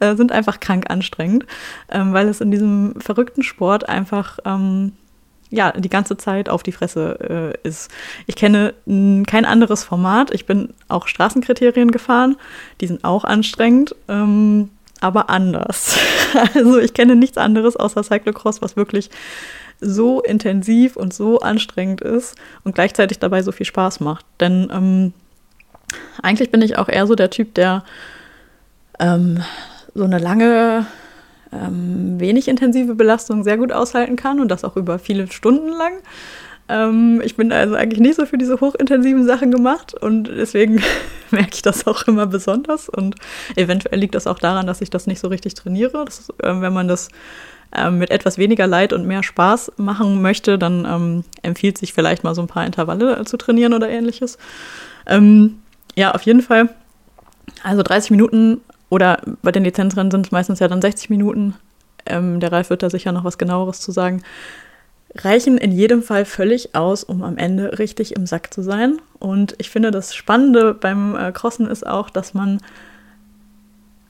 äh, 0.00 0.16
sind 0.16 0.32
einfach 0.32 0.60
krank 0.60 0.86
anstrengend, 0.88 1.46
ähm, 1.90 2.12
weil 2.12 2.28
es 2.28 2.40
in 2.40 2.50
diesem 2.50 2.94
verrückten 3.00 3.42
Sport 3.42 3.88
einfach 3.88 4.38
ähm, 4.44 4.92
ja, 5.50 5.72
die 5.72 5.90
ganze 5.90 6.16
Zeit 6.16 6.48
auf 6.48 6.62
die 6.62 6.72
Fresse 6.72 7.54
äh, 7.64 7.68
ist. 7.68 7.90
Ich 8.26 8.36
kenne 8.36 8.74
kein 9.26 9.44
anderes 9.44 9.82
Format. 9.82 10.32
Ich 10.32 10.46
bin 10.46 10.74
auch 10.88 11.08
Straßenkriterien 11.08 11.90
gefahren. 11.90 12.36
Die 12.80 12.86
sind 12.86 13.04
auch 13.04 13.24
anstrengend, 13.24 13.94
ähm, 14.08 14.70
aber 15.00 15.28
anders. 15.28 15.98
also 16.54 16.78
ich 16.78 16.94
kenne 16.94 17.16
nichts 17.16 17.36
anderes 17.36 17.76
außer 17.76 18.04
Cyclocross, 18.04 18.62
was 18.62 18.76
wirklich 18.76 19.10
so 19.80 20.20
intensiv 20.20 20.96
und 20.96 21.12
so 21.12 21.40
anstrengend 21.40 22.00
ist 22.00 22.36
und 22.64 22.74
gleichzeitig 22.74 23.18
dabei 23.18 23.42
so 23.42 23.50
viel 23.50 23.66
Spaß 23.66 24.00
macht. 24.00 24.24
Denn 24.38 24.70
ähm, 24.72 25.12
eigentlich 26.22 26.50
bin 26.50 26.62
ich 26.62 26.78
auch 26.78 26.88
eher 26.88 27.06
so 27.06 27.14
der 27.14 27.30
Typ, 27.30 27.54
der 27.54 27.84
ähm, 28.98 29.42
so 29.94 30.04
eine 30.04 30.18
lange 30.18 30.86
ähm, 31.52 32.20
wenig 32.20 32.48
intensive 32.48 32.94
Belastung 32.94 33.42
sehr 33.42 33.56
gut 33.56 33.72
aushalten 33.72 34.16
kann 34.16 34.40
und 34.40 34.48
das 34.48 34.64
auch 34.64 34.76
über 34.76 34.98
viele 34.98 35.30
Stunden 35.30 35.70
lang. 35.70 35.94
Ähm, 36.68 37.20
ich 37.24 37.36
bin 37.36 37.52
also 37.52 37.74
eigentlich 37.74 38.00
nicht 38.00 38.14
so 38.14 38.26
für 38.26 38.38
diese 38.38 38.60
hochintensiven 38.60 39.26
Sachen 39.26 39.50
gemacht 39.50 39.94
und 39.94 40.24
deswegen 40.24 40.80
merke 41.30 41.54
ich 41.54 41.62
das 41.62 41.86
auch 41.86 42.06
immer 42.06 42.26
besonders 42.26 42.88
und 42.88 43.16
eventuell 43.56 43.98
liegt 43.98 44.14
das 44.14 44.26
auch 44.26 44.38
daran, 44.38 44.66
dass 44.66 44.80
ich 44.80 44.90
das 44.90 45.06
nicht 45.06 45.20
so 45.20 45.28
richtig 45.28 45.54
trainiere. 45.54 46.04
Das, 46.04 46.28
äh, 46.42 46.60
wenn 46.60 46.72
man 46.72 46.86
das 46.86 47.08
äh, 47.72 47.90
mit 47.90 48.10
etwas 48.10 48.38
weniger 48.38 48.66
Leid 48.66 48.92
und 48.92 49.06
mehr 49.06 49.22
Spaß 49.22 49.72
machen 49.76 50.22
möchte, 50.22 50.58
dann 50.58 50.84
ähm, 50.84 51.24
empfiehlt 51.42 51.78
sich 51.78 51.92
vielleicht 51.92 52.22
mal 52.22 52.34
so 52.34 52.42
ein 52.42 52.48
paar 52.48 52.66
Intervalle 52.66 53.18
äh, 53.18 53.24
zu 53.24 53.36
trainieren 53.36 53.74
oder 53.74 53.88
ähnliches. 53.88 54.38
Ähm, 55.06 55.58
ja, 56.00 56.12
auf 56.12 56.22
jeden 56.22 56.42
Fall. 56.42 56.70
Also 57.62 57.82
30 57.82 58.10
Minuten 58.10 58.60
oder 58.88 59.20
bei 59.42 59.52
den 59.52 59.64
Lizenzrennen 59.64 60.10
sind 60.10 60.26
es 60.26 60.32
meistens 60.32 60.58
ja 60.58 60.68
dann 60.68 60.82
60 60.82 61.10
Minuten. 61.10 61.54
Ähm, 62.06 62.40
der 62.40 62.50
Ralf 62.50 62.70
wird 62.70 62.82
da 62.82 62.90
sicher 62.90 63.12
noch 63.12 63.24
was 63.24 63.38
genaueres 63.38 63.80
zu 63.80 63.92
sagen 63.92 64.22
reichen 65.14 65.58
in 65.58 65.72
jedem 65.72 66.02
Fall 66.02 66.24
völlig 66.24 66.74
aus, 66.74 67.04
um 67.04 67.22
am 67.22 67.36
Ende 67.36 67.78
richtig 67.78 68.16
im 68.16 68.26
Sack 68.26 68.52
zu 68.52 68.62
sein. 68.62 68.98
Und 69.18 69.54
ich 69.58 69.70
finde, 69.70 69.90
das 69.90 70.14
Spannende 70.14 70.74
beim 70.74 71.16
äh, 71.16 71.32
Crossen 71.32 71.66
ist 71.66 71.86
auch, 71.86 72.10
dass 72.10 72.34
man 72.34 72.60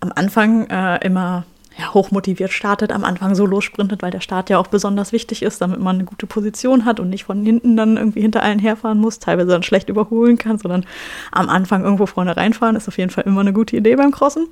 am 0.01 0.13
Anfang 0.15 0.69
äh, 0.69 1.05
immer 1.05 1.45
ja, 1.81 1.95
hochmotiviert 1.95 2.53
startet, 2.53 2.93
am 2.93 3.05
Anfang 3.05 3.35
so 3.35 3.47
lossprintet, 3.47 4.03
weil 4.03 4.11
der 4.11 4.21
Start 4.21 4.51
ja 4.51 4.59
auch 4.59 4.67
besonders 4.67 5.13
wichtig 5.13 5.43
ist, 5.43 5.61
damit 5.61 5.81
man 5.81 5.97
eine 5.97 6.05
gute 6.05 6.27
Position 6.27 6.85
hat 6.85 7.01
und 7.01 7.09
nicht 7.09 7.25
von 7.25 7.45
hinten 7.45 7.77
dann 7.77 7.97
irgendwie 7.97 8.21
hinter 8.21 8.43
allen 8.43 8.59
herfahren 8.59 8.99
muss, 8.99 9.19
teilweise 9.19 9.49
dann 9.49 9.63
schlecht 9.63 9.89
überholen 9.89 10.37
kann, 10.37 10.59
sondern 10.59 10.85
am 11.33 11.49
Anfang 11.49 11.83
irgendwo 11.83 12.07
vorne 12.07 12.37
reinfahren, 12.37 12.77
ist 12.77 12.89
auf 12.89 12.99
jeden 12.99 13.11
Fall 13.11 13.25
immer 13.25 13.41
eine 13.41 13.53
gute 13.53 13.77
Idee 13.77 13.97
beim 13.97 14.11
Crossen. 14.11 14.49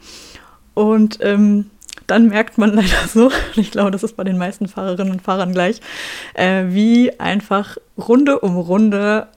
Und 0.74 1.18
ähm, 1.20 1.70
dann 2.06 2.28
merkt 2.28 2.56
man 2.56 2.72
leider 2.74 3.06
so, 3.06 3.30
ich 3.56 3.70
glaube, 3.70 3.90
das 3.90 4.02
ist 4.02 4.16
bei 4.16 4.24
den 4.24 4.38
meisten 4.38 4.68
Fahrerinnen 4.68 5.12
und 5.12 5.22
Fahrern 5.22 5.52
gleich, 5.52 5.80
äh, 6.34 6.64
wie 6.68 7.18
einfach 7.20 7.76
Runde 7.96 8.40
um 8.40 8.56
Runde 8.56 9.28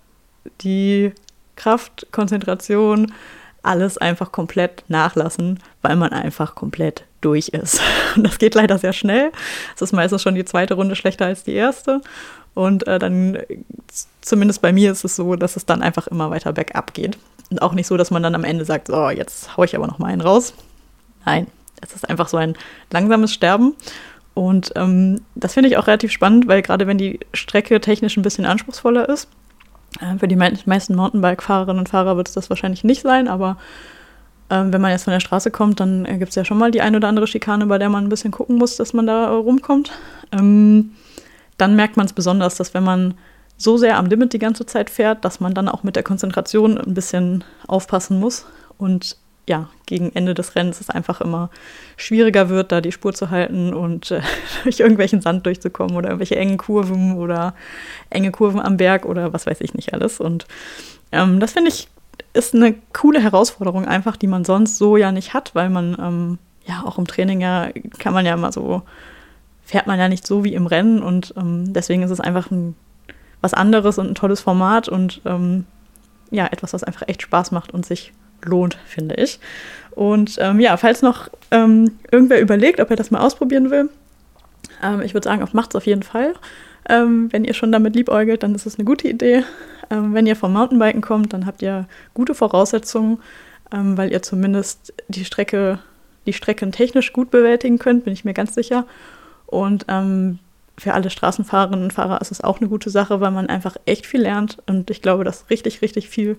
die 0.62 1.12
Kraft, 1.56 2.08
Konzentration, 2.12 3.12
alles 3.64 3.98
einfach 3.98 4.32
komplett 4.32 4.84
nachlassen, 4.88 5.60
weil 5.82 5.96
man 5.96 6.12
einfach 6.12 6.56
komplett 6.56 7.06
durch 7.22 7.50
ist. 7.50 7.82
Und 8.16 8.24
das 8.24 8.38
geht 8.38 8.56
leider 8.56 8.78
sehr 8.78 8.94
schnell. 8.94 9.32
Es 9.76 9.82
ist 9.82 9.94
meistens 9.94 10.22
schon 10.22 10.36
die 10.36 10.46
zweite 10.46 10.74
Runde 10.74 10.96
schlechter 10.96 11.26
als 11.26 11.44
die 11.44 11.54
erste. 11.54 12.02
Und 12.54 12.86
äh, 12.88 13.00
dann, 13.00 13.38
zumindest 14.22 14.62
bei 14.62 14.74
mir 14.74 14.92
ist 14.92 15.06
es 15.06 15.16
so, 15.16 15.36
dass 15.36 15.56
es 15.56 15.66
dann 15.66 15.82
einfach 15.82 16.08
immer 16.08 16.30
weiter 16.30 16.52
bergab 16.52 16.94
geht. 16.94 17.18
Und 17.50 17.62
auch 17.62 17.74
nicht 17.74 17.88
so, 17.88 17.98
dass 17.98 18.12
man 18.12 18.24
dann 18.24 18.36
am 18.36 18.44
Ende 18.44 18.66
sagt, 18.66 18.88
so, 18.88 19.10
jetzt 19.10 19.56
haue 19.56 19.66
ich 19.66 19.76
aber 19.76 19.88
noch 19.88 20.00
mal 20.00 20.08
einen 20.08 20.22
raus. 20.22 20.54
Nein, 21.26 21.48
es 21.82 21.94
ist 21.94 22.10
einfach 22.10 22.28
so 22.28 22.38
ein 22.38 22.56
langsames 22.92 23.34
Sterben. 23.34 23.76
Und 24.34 24.72
ähm, 24.76 25.22
das 25.36 25.54
finde 25.54 25.70
ich 25.70 25.78
auch 25.78 25.88
relativ 25.88 26.12
spannend, 26.12 26.48
weil 26.48 26.62
gerade 26.62 26.88
wenn 26.88 26.98
die 26.98 27.20
Strecke 27.34 27.80
technisch 27.82 28.16
ein 28.18 28.22
bisschen 28.22 28.46
anspruchsvoller 28.46 29.10
ist, 29.10 29.28
äh, 30.00 30.18
für 30.18 30.28
die 30.28 30.38
meisten 30.38 30.96
Mountainbike-Fahrerinnen 30.96 31.80
und 31.80 31.90
Fahrer 31.90 32.16
wird 32.16 32.30
es 32.30 32.34
das 32.34 32.50
wahrscheinlich 32.50 32.84
nicht 32.84 33.02
sein, 33.02 33.28
aber 33.28 33.58
äh, 34.52 34.72
wenn 34.72 34.82
man 34.82 34.92
jetzt 34.92 35.06
von 35.06 35.14
der 35.14 35.20
Straße 35.20 35.50
kommt, 35.50 35.80
dann 35.80 36.06
äh, 36.06 36.18
gibt 36.18 36.30
es 36.30 36.36
ja 36.36 36.46
schon 36.46 36.58
mal 36.58 36.72
die 36.72 36.82
ein 36.82 36.96
oder 36.96 37.08
andere 37.08 37.28
Schikane, 37.28 37.66
bei 37.66 37.78
der 37.78 37.90
man 37.90 38.06
ein 38.06 38.10
bisschen 38.10 38.32
gucken 38.32 38.58
muss, 38.58 38.76
dass 38.76 38.94
man 38.94 39.08
da 39.08 39.26
äh, 39.26 39.30
rumkommt. 39.30 39.92
Ähm, 40.32 40.92
dann 41.58 41.76
merkt 41.76 41.98
man 41.98 42.06
es 42.06 42.14
besonders, 42.14 42.56
dass 42.56 42.74
wenn 42.74 42.84
man 42.84 43.14
so 43.58 43.78
sehr 43.78 43.98
am 43.98 44.08
Limit 44.08 44.34
die 44.34 44.40
ganze 44.40 44.66
Zeit 44.66 44.90
fährt, 44.90 45.24
dass 45.24 45.40
man 45.40 45.54
dann 45.54 45.70
auch 45.70 45.84
mit 45.84 45.96
der 45.96 46.04
Konzentration 46.04 46.78
ein 46.78 46.94
bisschen 46.94 47.44
aufpassen 47.68 48.20
muss 48.20 48.46
und 48.78 49.18
ja, 49.48 49.70
gegen 49.86 50.12
Ende 50.14 50.34
des 50.34 50.56
Rennens 50.56 50.82
es 50.82 50.90
einfach 50.90 51.20
immer 51.22 51.50
schwieriger 51.98 52.50
wird, 52.50 52.72
da 52.72 52.80
die 52.80 52.92
Spur 52.92 53.14
zu 53.14 53.30
halten 53.30 53.74
und 53.74 54.12
äh, 54.12 54.22
durch 54.64 54.80
irgendwelchen 54.80 55.22
Sand 55.22 55.46
durchzukommen 55.46 55.96
oder 55.96 56.10
irgendwelche 56.10 56.36
engen 56.36 56.58
Kurven 56.58 57.18
oder 57.18 57.54
enge 58.10 58.32
Kurven 58.32 58.60
am 58.60 58.78
Berg 58.78 59.06
oder 59.06 59.34
was 59.34 59.46
weiß 59.46 59.62
ich 59.62 59.74
nicht 59.74 59.94
alles. 59.94 60.20
Und 60.20 60.46
ähm, 61.12 61.40
das 61.40 61.54
finde 61.54 61.70
ich 61.70 61.88
ist 62.34 62.56
eine 62.56 62.76
coole 62.94 63.22
Herausforderung 63.22 63.86
einfach, 63.86 64.18
die 64.18 64.28
man 64.28 64.46
sonst 64.46 64.78
so 64.78 64.98
ja 64.98 65.12
nicht 65.12 65.34
hat, 65.34 65.54
weil 65.56 65.70
man 65.70 65.98
ähm, 66.00 66.38
ja 66.66 66.84
auch 66.86 66.98
im 66.98 67.08
Training 67.08 67.42
ja 67.42 67.70
kann 68.00 68.14
man 68.14 68.26
ja 68.26 68.34
immer 68.34 68.52
so 68.52 68.84
fährt 69.64 69.88
man 69.88 70.00
ja 70.00 70.10
nicht 70.10 70.28
so 70.28 70.44
wie 70.44 70.54
im 70.54 70.68
Rennen 70.68 71.02
und 71.02 71.34
ähm, 71.38 71.72
deswegen 71.74 72.04
ist 72.04 72.12
es 72.12 72.20
einfach 72.20 72.52
ein, 72.52 72.76
was 73.40 73.54
anderes 73.54 73.98
und 73.98 74.08
ein 74.08 74.16
tolles 74.16 74.42
Format 74.42 74.90
und 74.90 75.22
ähm, 75.26 75.66
ja 76.30 76.48
etwas, 76.48 76.74
was 76.74 76.84
einfach 76.84 77.08
echt 77.08 77.22
Spaß 77.22 77.52
macht 77.52 77.74
und 77.74 77.86
sich 77.86 78.12
lohnt, 78.44 78.78
finde 78.86 79.16
ich. 79.16 79.40
Und 79.92 80.38
ähm, 80.40 80.60
ja, 80.60 80.76
falls 80.78 81.02
noch 81.02 81.30
ähm, 81.52 81.92
irgendwer 82.12 82.42
überlegt, 82.42 82.80
ob 82.80 82.90
er 82.90 82.96
das 82.96 83.12
mal 83.12 83.22
ausprobieren 83.22 83.70
will, 83.70 83.90
ähm, 84.82 85.02
ich 85.02 85.14
würde 85.14 85.26
sagen, 85.26 85.48
macht 85.54 85.72
es 85.72 85.76
auf 85.76 85.86
jeden 85.86 86.04
Fall. 86.04 86.34
Ähm, 86.90 87.32
wenn 87.32 87.46
ihr 87.46 87.54
schon 87.54 87.72
damit 87.72 87.96
liebäugelt, 87.96 88.44
dann 88.44 88.56
ist 88.56 88.66
es 88.66 88.76
eine 88.76 88.86
gute 88.86 89.08
Idee. 89.08 89.44
Ähm, 89.90 90.14
wenn 90.14 90.26
ihr 90.26 90.36
vom 90.36 90.54
Mountainbiken 90.54 91.02
kommt, 91.02 91.34
dann 91.34 91.46
habt 91.46 91.62
ihr 91.62 91.88
gute 92.14 92.34
Voraussetzungen, 92.34 93.20
ähm, 93.72 93.98
weil 93.98 94.12
ihr 94.12 94.22
zumindest 94.22 94.94
die 95.08 95.26
Strecke, 95.26 95.80
die 96.26 96.34
Strecken 96.34 96.72
technisch 96.72 97.14
gut 97.14 97.32
bewältigen 97.32 97.80
könnt, 97.80 98.06
bin 98.06 98.14
ich 98.14 98.26
mir 98.26 98.34
ganz 98.34 98.54
sicher. 98.54 98.86
Und 99.48 99.86
für 100.78 100.94
alle 100.94 101.10
Straßenfahrerinnen 101.10 101.84
und 101.84 101.94
Fahrer 101.94 102.22
ist 102.22 102.32
es 102.32 102.42
auch 102.42 102.60
eine 102.60 102.70
gute 102.70 102.90
Sache, 102.90 103.20
weil 103.20 103.32
man 103.32 103.48
einfach 103.48 103.76
echt 103.86 104.06
viel 104.06 104.22
lernt. 104.22 104.60
Und 104.66 104.90
ich 104.90 105.02
glaube, 105.02 105.24
dass 105.24 105.50
richtig, 105.50 105.82
richtig 105.82 106.10
viel 106.10 106.38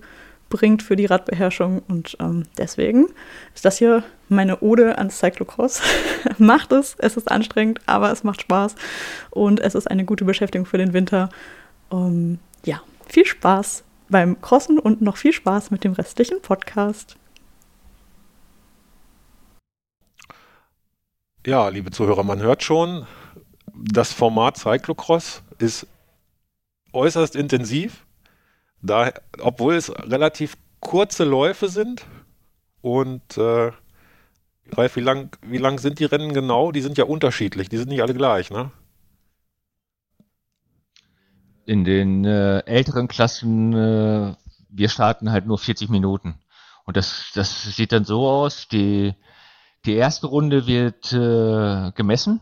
bringt 0.52 0.82
für 0.82 0.97
die 0.97 1.06
Radbeherrschung. 1.06 1.82
Und 1.88 2.16
ähm, 2.21 2.44
deswegen 2.59 3.06
ist 3.54 3.64
das 3.64 3.78
hier 3.78 4.04
meine 4.28 4.61
Ode 4.61 4.99
ans 4.99 5.18
Cyclocross. 5.18 5.80
macht 6.38 6.73
es, 6.73 6.94
es 6.99 7.16
ist 7.16 7.30
anstrengend, 7.30 7.80
aber 7.87 8.12
es 8.12 8.23
macht 8.23 8.42
Spaß 8.42 8.75
und 9.30 9.61
es 9.61 9.75
ist 9.75 9.90
eine 9.90 10.04
gute 10.04 10.26
Beschäftigung 10.26 10.66
für 10.66 10.78
den 10.78 10.92
Winter. 10.92 11.30
Um, 11.88 12.38
ja, 12.64 12.82
viel 13.09 13.25
Spaß 13.25 13.82
beim 14.11 14.40
Crossen 14.42 14.78
und 14.78 15.00
noch 15.00 15.16
viel 15.16 15.32
Spaß 15.32 15.71
mit 15.71 15.85
dem 15.85 15.94
restlichen 15.94 16.42
Podcast. 16.42 17.16
Ja, 21.47 21.68
liebe 21.71 21.90
Zuhörer, 21.90 22.23
man 22.23 22.40
hört 22.40 22.62
schon, 22.62 23.06
das 23.75 24.12
Format 24.12 24.59
Cyclocross 24.59 25.42
ist 25.59 25.87
äußerst 26.92 27.37
intensiv 27.37 28.04
da, 28.83 29.12
obwohl 29.41 29.75
es 29.75 29.91
relativ 29.91 30.57
kurze 30.81 31.25
Läufe 31.25 31.69
sind 31.69 32.05
und 32.81 33.39
äh, 33.39 33.71
Ralf, 34.73 34.97
wie 34.97 35.01
lang, 35.01 35.37
wie 35.43 35.59
lang 35.59 35.79
sind 35.79 35.99
die 35.99 36.05
Rennen 36.05 36.33
genau? 36.33 36.73
Die 36.73 36.81
sind 36.81 36.99
ja 36.99 37.05
unterschiedlich, 37.05 37.69
die 37.69 37.79
sind 37.79 37.89
nicht 37.89 38.03
alle 38.03 38.15
gleich, 38.15 38.51
ne? 38.51 38.71
In 41.65 41.85
den 41.85 42.25
äh, 42.25 42.61
älteren 42.61 43.07
Klassen, 43.07 43.73
äh, 43.73 44.35
wir 44.69 44.89
starten 44.89 45.31
halt 45.31 45.47
nur 45.47 45.59
40 45.59 45.89
Minuten. 45.91 46.41
Und 46.85 46.97
das, 46.97 47.31
das 47.35 47.62
sieht 47.77 47.93
dann 47.93 48.05
so 48.05 48.29
aus, 48.29 48.67
die, 48.67 49.15
die 49.85 49.95
erste 49.95 50.27
Runde 50.27 50.67
wird 50.67 51.12
äh, 51.12 51.93
gemessen, 51.93 52.41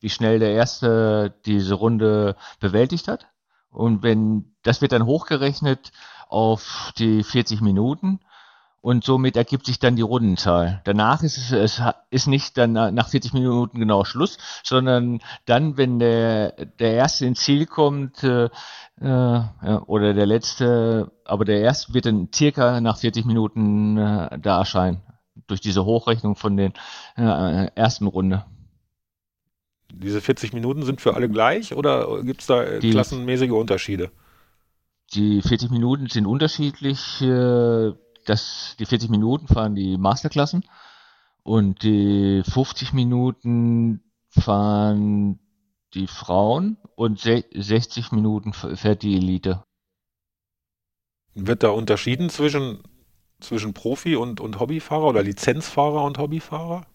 wie 0.00 0.10
schnell 0.10 0.38
der 0.38 0.52
Erste 0.52 1.34
diese 1.46 1.74
Runde 1.74 2.36
bewältigt 2.58 3.08
hat. 3.08 3.29
Und 3.70 4.02
wenn, 4.02 4.56
das 4.62 4.82
wird 4.82 4.92
dann 4.92 5.06
hochgerechnet 5.06 5.92
auf 6.28 6.92
die 6.98 7.22
40 7.22 7.60
Minuten 7.60 8.20
und 8.82 9.04
somit 9.04 9.36
ergibt 9.36 9.66
sich 9.66 9.78
dann 9.78 9.96
die 9.96 10.02
Rundenzahl. 10.02 10.80
Danach 10.84 11.22
ist 11.22 11.36
es, 11.36 11.52
es 11.52 11.82
ist 12.10 12.26
nicht 12.26 12.56
dann 12.56 12.72
nach 12.72 13.08
40 13.08 13.32
Minuten 13.34 13.78
genau 13.78 14.04
Schluss, 14.04 14.38
sondern 14.62 15.20
dann, 15.44 15.76
wenn 15.76 15.98
der, 15.98 16.52
der 16.78 16.94
Erste 16.94 17.26
ins 17.26 17.40
Ziel 17.40 17.66
kommt, 17.66 18.22
äh, 18.24 18.48
äh, 19.00 19.40
oder 19.86 20.14
der 20.14 20.26
Letzte, 20.26 21.12
aber 21.24 21.44
der 21.44 21.60
Erste 21.60 21.94
wird 21.94 22.06
dann 22.06 22.28
circa 22.34 22.80
nach 22.80 22.98
40 22.98 23.24
Minuten 23.26 23.98
äh, 23.98 24.38
da 24.38 24.58
erscheinen. 24.58 25.02
Durch 25.46 25.60
diese 25.60 25.84
Hochrechnung 25.84 26.36
von 26.36 26.56
den 26.56 26.72
äh, 27.16 27.66
ersten 27.74 28.06
Runde. 28.06 28.44
Diese 29.92 30.20
40 30.20 30.52
Minuten 30.52 30.84
sind 30.84 31.00
für 31.00 31.14
alle 31.14 31.28
gleich 31.28 31.74
oder 31.74 32.22
gibt 32.22 32.42
es 32.42 32.46
da 32.46 32.78
die, 32.78 32.90
klassenmäßige 32.90 33.50
Unterschiede? 33.50 34.10
Die 35.14 35.42
40 35.42 35.70
Minuten 35.70 36.08
sind 36.08 36.26
unterschiedlich. 36.26 37.20
Äh, 37.20 37.92
das, 38.26 38.76
die 38.78 38.86
40 38.86 39.10
Minuten 39.10 39.48
fahren 39.48 39.74
die 39.74 39.96
Masterklassen 39.96 40.64
und 41.42 41.82
die 41.82 42.42
50 42.44 42.92
Minuten 42.92 44.02
fahren 44.28 45.40
die 45.94 46.06
Frauen 46.06 46.76
und 46.94 47.20
60 47.20 48.12
Minuten 48.12 48.52
fährt 48.52 49.02
die 49.02 49.16
Elite. 49.16 49.64
Wird 51.34 51.62
da 51.62 51.70
unterschieden 51.70 52.28
zwischen, 52.30 52.82
zwischen 53.40 53.74
Profi 53.74 54.16
und, 54.16 54.40
und 54.40 54.60
Hobbyfahrer 54.60 55.06
oder 55.06 55.22
Lizenzfahrer 55.22 56.04
und 56.04 56.18
Hobbyfahrer? 56.18 56.86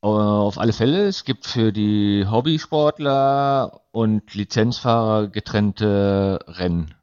Auf 0.00 0.58
alle 0.58 0.72
Fälle, 0.72 1.06
es 1.06 1.24
gibt 1.24 1.44
für 1.44 1.72
die 1.72 2.24
Hobbysportler 2.30 3.80
und 3.90 4.32
Lizenzfahrer 4.32 5.26
getrennte 5.26 6.38
Rennen. 6.46 6.94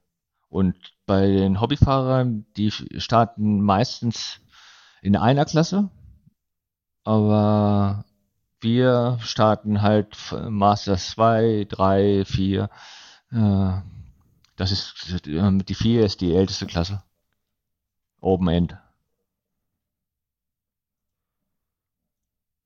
Und 0.47 0.75
bei 1.05 1.27
den 1.27 1.59
Hobbyfahrern, 1.59 2.45
die 2.55 2.71
starten 2.71 3.61
meistens 3.61 4.39
in 5.01 5.17
einer 5.17 5.43
Klasse, 5.43 5.89
aber 7.03 8.05
wir 8.61 9.17
starten 9.21 9.81
halt 9.81 10.15
Masters 10.47 11.09
2, 11.09 11.67
3, 11.67 12.23
4. 12.23 12.69
Das 14.55 14.71
ist 14.71 15.25
die 15.25 15.75
4 15.75 16.05
ist 16.05 16.21
die 16.21 16.33
älteste 16.33 16.65
Klasse. 16.65 17.03
Open 18.21 18.47
End. 18.47 18.77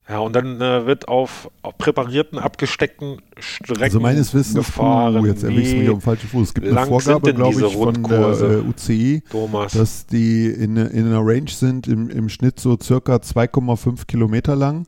Ja, 0.09 0.19
und 0.19 0.35
dann 0.35 0.59
äh, 0.59 0.87
wird 0.87 1.07
auf, 1.07 1.51
präparierten, 1.77 2.39
abgesteckten 2.39 3.21
Strecken 3.37 3.83
also 3.83 3.99
meines 3.99 4.33
Wissens, 4.33 4.55
gefahren. 4.55 5.17
Uh, 5.17 5.25
jetzt 5.27 5.43
erwischst 5.43 5.73
du 5.73 5.77
mich 5.77 5.89
auf 5.89 5.99
dem 5.99 6.01
falschen 6.01 6.27
Fuß. 6.29 6.47
Es 6.47 6.53
gibt 6.55 6.67
eine 6.67 6.87
Vorgabe, 6.87 7.31
glaube 7.31 7.61
ich, 7.63 7.73
von 7.73 8.03
der 8.03 8.41
äh, 8.41 8.67
UCI, 8.67 9.21
Thomas. 9.29 9.73
dass 9.73 10.07
die 10.07 10.47
in, 10.47 10.77
in 10.77 11.05
einer 11.05 11.21
Range 11.23 11.49
sind, 11.49 11.87
im, 11.87 12.09
im 12.09 12.27
Schnitt 12.27 12.59
so 12.59 12.75
circa 12.81 13.17
2,5 13.17 14.07
Kilometer 14.07 14.55
lang. 14.55 14.87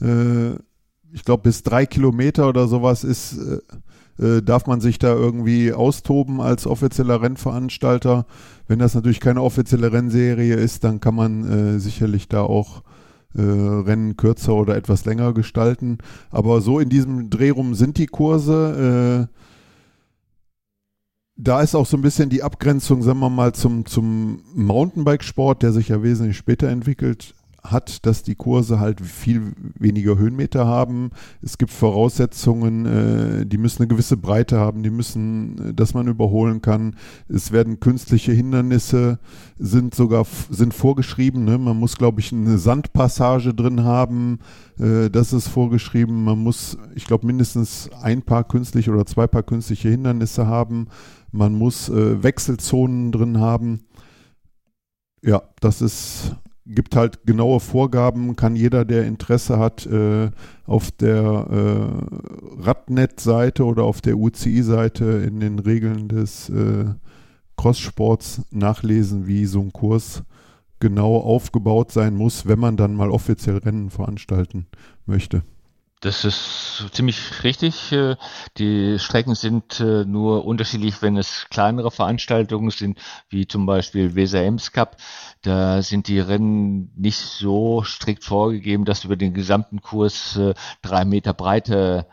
Äh, 0.00 0.52
ich 1.12 1.22
glaube, 1.22 1.42
bis 1.42 1.62
drei 1.62 1.84
Kilometer 1.84 2.48
oder 2.48 2.66
sowas 2.66 3.04
ist, 3.04 3.36
äh, 4.18 4.36
äh, 4.36 4.42
darf 4.42 4.66
man 4.66 4.80
sich 4.80 4.98
da 4.98 5.12
irgendwie 5.12 5.74
austoben 5.74 6.40
als 6.40 6.66
offizieller 6.66 7.20
Rennveranstalter. 7.20 8.24
Wenn 8.68 8.78
das 8.78 8.94
natürlich 8.94 9.20
keine 9.20 9.42
offizielle 9.42 9.92
Rennserie 9.92 10.54
ist, 10.54 10.82
dann 10.84 11.00
kann 11.00 11.14
man 11.14 11.76
äh, 11.76 11.78
sicherlich 11.78 12.28
da 12.28 12.40
auch 12.40 12.82
äh, 13.36 13.42
Rennen 13.42 14.16
kürzer 14.16 14.54
oder 14.54 14.76
etwas 14.76 15.04
länger 15.04 15.32
gestalten. 15.32 15.98
Aber 16.30 16.60
so 16.60 16.78
in 16.78 16.88
diesem 16.88 17.30
Drehrum 17.30 17.74
sind 17.74 17.98
die 17.98 18.06
Kurse. 18.06 19.28
Äh, 19.30 19.38
da 21.36 21.60
ist 21.60 21.74
auch 21.74 21.86
so 21.86 21.96
ein 21.96 22.02
bisschen 22.02 22.28
die 22.28 22.42
Abgrenzung, 22.42 23.02
sagen 23.02 23.20
wir 23.20 23.30
mal, 23.30 23.52
zum, 23.52 23.86
zum 23.86 24.42
Mountainbike-Sport, 24.54 25.62
der 25.62 25.72
sich 25.72 25.88
ja 25.88 26.02
wesentlich 26.02 26.36
später 26.36 26.68
entwickelt 26.68 27.34
hat, 27.64 28.06
dass 28.06 28.22
die 28.22 28.34
Kurse 28.34 28.80
halt 28.80 29.00
viel 29.00 29.52
weniger 29.78 30.18
Höhenmeter 30.18 30.66
haben. 30.66 31.10
Es 31.42 31.58
gibt 31.58 31.70
Voraussetzungen, 31.70 32.86
äh, 32.86 33.46
die 33.46 33.58
müssen 33.58 33.82
eine 33.82 33.88
gewisse 33.88 34.16
Breite 34.16 34.58
haben, 34.58 34.82
die 34.82 34.90
müssen, 34.90 35.70
äh, 35.70 35.74
dass 35.74 35.94
man 35.94 36.08
überholen 36.08 36.60
kann. 36.60 36.96
Es 37.28 37.52
werden 37.52 37.78
künstliche 37.78 38.32
Hindernisse, 38.32 39.20
sind 39.58 39.94
sogar 39.94 40.26
sind 40.50 40.74
vorgeschrieben. 40.74 41.44
Ne? 41.44 41.56
Man 41.56 41.76
muss, 41.76 41.96
glaube 41.96 42.20
ich, 42.20 42.32
eine 42.32 42.58
Sandpassage 42.58 43.54
drin 43.54 43.84
haben. 43.84 44.40
Äh, 44.78 45.08
das 45.10 45.32
ist 45.32 45.46
vorgeschrieben. 45.46 46.24
Man 46.24 46.38
muss, 46.38 46.76
ich 46.96 47.06
glaube, 47.06 47.26
mindestens 47.26 47.90
ein 48.02 48.22
paar 48.22 48.42
künstliche 48.42 48.90
oder 48.90 49.06
zwei 49.06 49.28
paar 49.28 49.44
künstliche 49.44 49.88
Hindernisse 49.88 50.48
haben. 50.48 50.88
Man 51.30 51.54
muss 51.54 51.88
äh, 51.88 52.22
Wechselzonen 52.22 53.12
drin 53.12 53.38
haben. 53.38 53.84
Ja, 55.24 55.42
das 55.60 55.80
ist 55.80 56.34
gibt 56.66 56.96
halt 56.96 57.26
genaue 57.26 57.60
Vorgaben, 57.60 58.36
kann 58.36 58.56
jeder, 58.56 58.84
der 58.84 59.04
Interesse 59.04 59.58
hat, 59.58 59.86
äh, 59.86 60.30
auf 60.64 60.90
der 60.92 61.22
äh, 61.50 62.62
Radnet-Seite 62.62 63.64
oder 63.64 63.84
auf 63.84 64.00
der 64.00 64.16
UCI-Seite 64.16 65.04
in 65.04 65.40
den 65.40 65.58
Regeln 65.58 66.08
des 66.08 66.48
äh, 66.50 66.86
Crosssports 67.56 68.42
nachlesen, 68.50 69.26
wie 69.26 69.46
so 69.46 69.60
ein 69.60 69.72
Kurs 69.72 70.22
genau 70.78 71.16
aufgebaut 71.16 71.92
sein 71.92 72.14
muss, 72.14 72.46
wenn 72.46 72.58
man 72.58 72.76
dann 72.76 72.94
mal 72.94 73.10
offiziell 73.10 73.58
Rennen 73.58 73.90
veranstalten 73.90 74.66
möchte. 75.06 75.42
Das 76.02 76.24
ist 76.24 76.88
ziemlich 76.90 77.44
richtig. 77.44 77.92
Äh, 77.92 78.16
die 78.58 78.98
Strecken 78.98 79.36
sind 79.36 79.78
äh, 79.78 80.04
nur 80.04 80.44
unterschiedlich, 80.44 81.00
wenn 81.00 81.16
es 81.16 81.46
kleinere 81.48 81.92
Veranstaltungen 81.92 82.70
sind, 82.70 82.98
wie 83.28 83.46
zum 83.46 83.66
Beispiel 83.66 84.16
Weser 84.16 84.42
Ems 84.42 84.72
Cup. 84.72 84.96
Da 85.42 85.82
sind 85.82 86.08
die 86.08 86.20
Rennen 86.20 86.92
nicht 86.96 87.18
so 87.18 87.82
strikt 87.82 88.24
vorgegeben, 88.24 88.84
dass 88.84 89.04
über 89.04 89.16
den 89.16 89.34
gesamten 89.34 89.82
Kurs 89.82 90.36
äh, 90.36 90.54
drei 90.82 91.04
Meter 91.04 91.34
Breite 91.34 92.06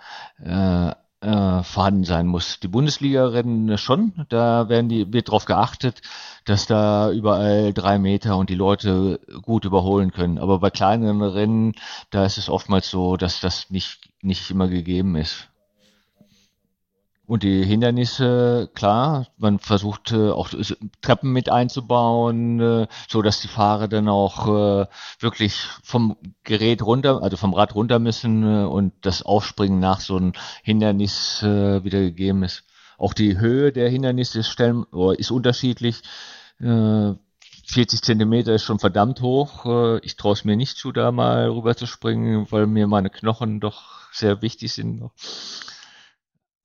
äh, 0.44 0.92
äh, 1.22 1.64
vorhanden 1.64 2.06
sein 2.06 2.28
muss. 2.28 2.60
Die 2.60 2.68
Bundesliga-Rennen 2.68 3.78
schon, 3.78 4.26
da 4.30 4.70
werden 4.70 4.90
die, 4.90 5.12
wird 5.12 5.28
darauf 5.28 5.46
geachtet, 5.46 6.02
dass 6.46 6.66
da 6.66 7.12
überall 7.12 7.74
drei 7.74 8.00
Meter 8.00 8.38
und 8.38 8.50
die 8.50 8.56
Leute 8.56 9.20
gut 9.42 9.66
überholen 9.66 10.12
können. 10.12 10.38
Aber 10.38 10.60
bei 10.60 10.70
kleineren 10.70 11.22
Rennen, 11.22 11.74
da 12.10 12.26
ist 12.26 12.38
es 12.38 12.50
oftmals 12.50 12.90
so, 12.90 13.18
dass 13.18 13.42
das 13.42 13.70
nicht, 13.70 14.10
nicht 14.22 14.50
immer 14.50 14.68
gegeben 14.68 15.16
ist. 15.16 15.49
Und 17.30 17.44
die 17.44 17.64
Hindernisse, 17.64 18.72
klar, 18.74 19.28
man 19.38 19.60
versucht 19.60 20.14
äh, 20.14 20.32
auch 20.32 20.50
Treppen 21.04 21.32
mit 21.32 21.48
einzubauen, 21.48 22.60
äh, 22.60 22.88
so 23.08 23.22
dass 23.22 23.40
die 23.40 23.48
Fahrer 23.48 23.88
dann 23.88 24.10
auch 24.10 24.48
äh, 24.48 24.88
wirklich 25.20 25.54
vom 25.84 26.18
Gerät 26.44 26.82
runter, 26.82 27.22
also 27.22 27.38
vom 27.38 27.54
Rad 27.54 27.76
runter 27.76 28.00
müssen 28.00 28.42
äh, 28.42 28.66
und 28.66 28.94
das 29.02 29.22
Aufspringen 29.22 29.80
nach 29.80 30.00
so 30.00 30.18
einem 30.18 30.34
Hindernis 30.64 31.44
äh, 31.44 31.84
wieder 31.84 32.00
gegeben 32.00 32.42
ist. 32.42 32.64
Auch 32.98 33.14
die 33.14 33.38
Höhe 33.38 33.72
der 33.72 33.92
Hindernisse 33.92 34.44
stellen, 34.44 34.88
oh, 34.92 35.12
ist 35.12 35.30
unterschiedlich. 35.30 36.02
Äh, 36.60 37.14
40 37.68 38.02
Zentimeter 38.02 38.56
ist 38.56 38.64
schon 38.64 38.80
verdammt 38.80 39.22
hoch. 39.22 39.68
Äh, 39.68 40.00
ich 40.00 40.16
traue 40.16 40.34
es 40.34 40.46
mir 40.46 40.58
nicht 40.58 40.78
zu, 40.78 40.92
da 40.92 41.12
mal 41.12 41.48
rüber 41.48 41.76
zu 41.76 41.86
springen, 41.86 42.48
weil 42.50 42.66
mir 42.66 42.88
meine 42.88 43.12
Knochen 43.12 43.60
doch 43.60 44.12
sehr 44.12 44.42
wichtig 44.42 44.74
sind. 44.74 45.12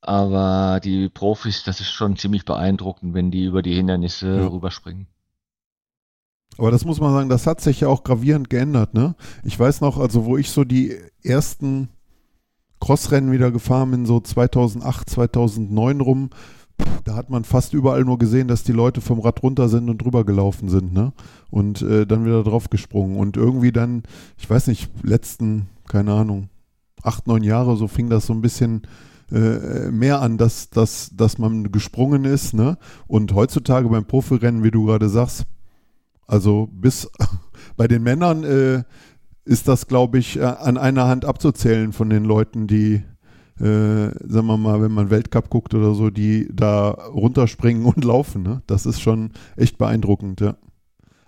Aber 0.07 0.81
die 0.85 1.09
Profis, 1.09 1.65
das 1.65 1.81
ist 1.81 1.91
schon 1.91 2.17
ziemlich 2.17 2.45
beeindruckend, 2.45 3.15
wenn 3.15 3.31
die 3.31 3.45
über 3.45 3.63
die 3.63 3.75
Hindernisse 3.75 4.37
ja. 4.37 4.47
rüberspringen. 4.47 5.07
Aber 6.59 6.71
das 6.71 6.85
muss 6.85 7.01
man 7.01 7.13
sagen, 7.13 7.29
das 7.31 7.47
hat 7.47 7.61
sich 7.61 7.81
ja 7.81 7.89
auch 7.89 8.05
gravierend 8.05 8.51
geändert, 8.51 8.95
ne? 8.95 9.17
Ich 9.43 9.59
weiß 9.59 9.81
noch, 9.81 9.99
also 9.99 10.25
wo 10.25 10.37
ich 10.37 10.51
so 10.51 10.65
die 10.65 10.95
ersten 11.23 11.89
Crossrennen 12.81 13.33
wieder 13.33 13.51
gefahren 13.51 13.91
bin, 13.91 14.07
so 14.07 14.21
2008, 14.21 15.09
2009 15.09 16.01
rum, 16.01 16.31
da 17.05 17.17
hat 17.17 17.31
man 17.31 17.45
fast 17.45 17.73
überall 17.73 18.05
nur 18.05 18.19
gesehen, 18.19 18.47
dass 18.47 18.63
die 18.63 18.73
Leute 18.73 19.01
vom 19.01 19.21
Rad 19.21 19.43
runter 19.43 19.69
sind 19.69 19.89
und 19.89 19.99
drüber 19.99 20.25
gelaufen 20.25 20.69
sind, 20.69 20.93
ne? 20.93 21.13
Und 21.51 21.83
äh, 21.83 22.07
dann 22.07 22.27
wieder 22.27 22.45
drauf 22.45 22.69
gesprungen. 22.69 23.17
Und 23.17 23.37
irgendwie 23.37 23.73
dann, 23.73 24.03
ich 24.37 24.49
weiß 24.49 24.67
nicht, 24.67 24.91
letzten, 25.03 25.69
keine 25.89 26.13
Ahnung, 26.13 26.51
acht, 27.03 27.27
neun 27.27 27.43
Jahre, 27.43 27.77
so 27.77 27.89
fing 27.89 28.11
das 28.11 28.27
so 28.27 28.33
ein 28.33 28.43
bisschen 28.43 28.83
äh, 29.35 29.91
mehr 29.91 30.21
an, 30.21 30.39
dass, 30.39 30.71
dass, 30.71 31.11
dass 31.15 31.39
man 31.39 31.73
gesprungen 31.73 32.25
ist. 32.25 32.55
Ne? 32.55 32.79
Und 33.09 33.35
heutzutage 33.35 33.89
beim 33.89 34.07
Profirennen, 34.07 34.63
wie 34.63 34.71
du 34.71 34.87
gerade 34.87 35.09
sagst, 35.09 35.45
also 36.27 36.69
bis 36.73 37.11
bei 37.77 37.89
den 37.89 38.03
Männern 38.03 38.45
äh, 38.45 38.85
ist 39.45 39.67
das, 39.67 39.89
glaube 39.89 40.19
ich, 40.19 40.39
äh, 40.39 40.45
an 40.45 40.79
einer 40.79 41.09
Hand 41.09 41.25
abzuzählen 41.25 41.93
von 41.93 42.11
den 42.11 42.25
Leuten, 42.25 42.69
die, 42.69 43.03
äh, 43.59 44.11
sagen 44.25 44.47
wir 44.47 44.57
mal, 44.57 44.81
wenn 44.81 44.93
man 44.93 45.11
Weltcup 45.11 45.51
guckt 45.51 45.75
oder 45.75 45.95
so, 45.95 46.11
die 46.11 46.49
da 46.53 46.91
runterspringen 46.91 47.85
und 47.93 48.05
laufen. 48.05 48.43
Ne? 48.45 48.63
Das 48.69 48.87
ist 48.87 49.01
schon 49.01 49.33
echt 49.57 49.79
beeindruckend, 49.79 50.41
ja. 50.41 50.57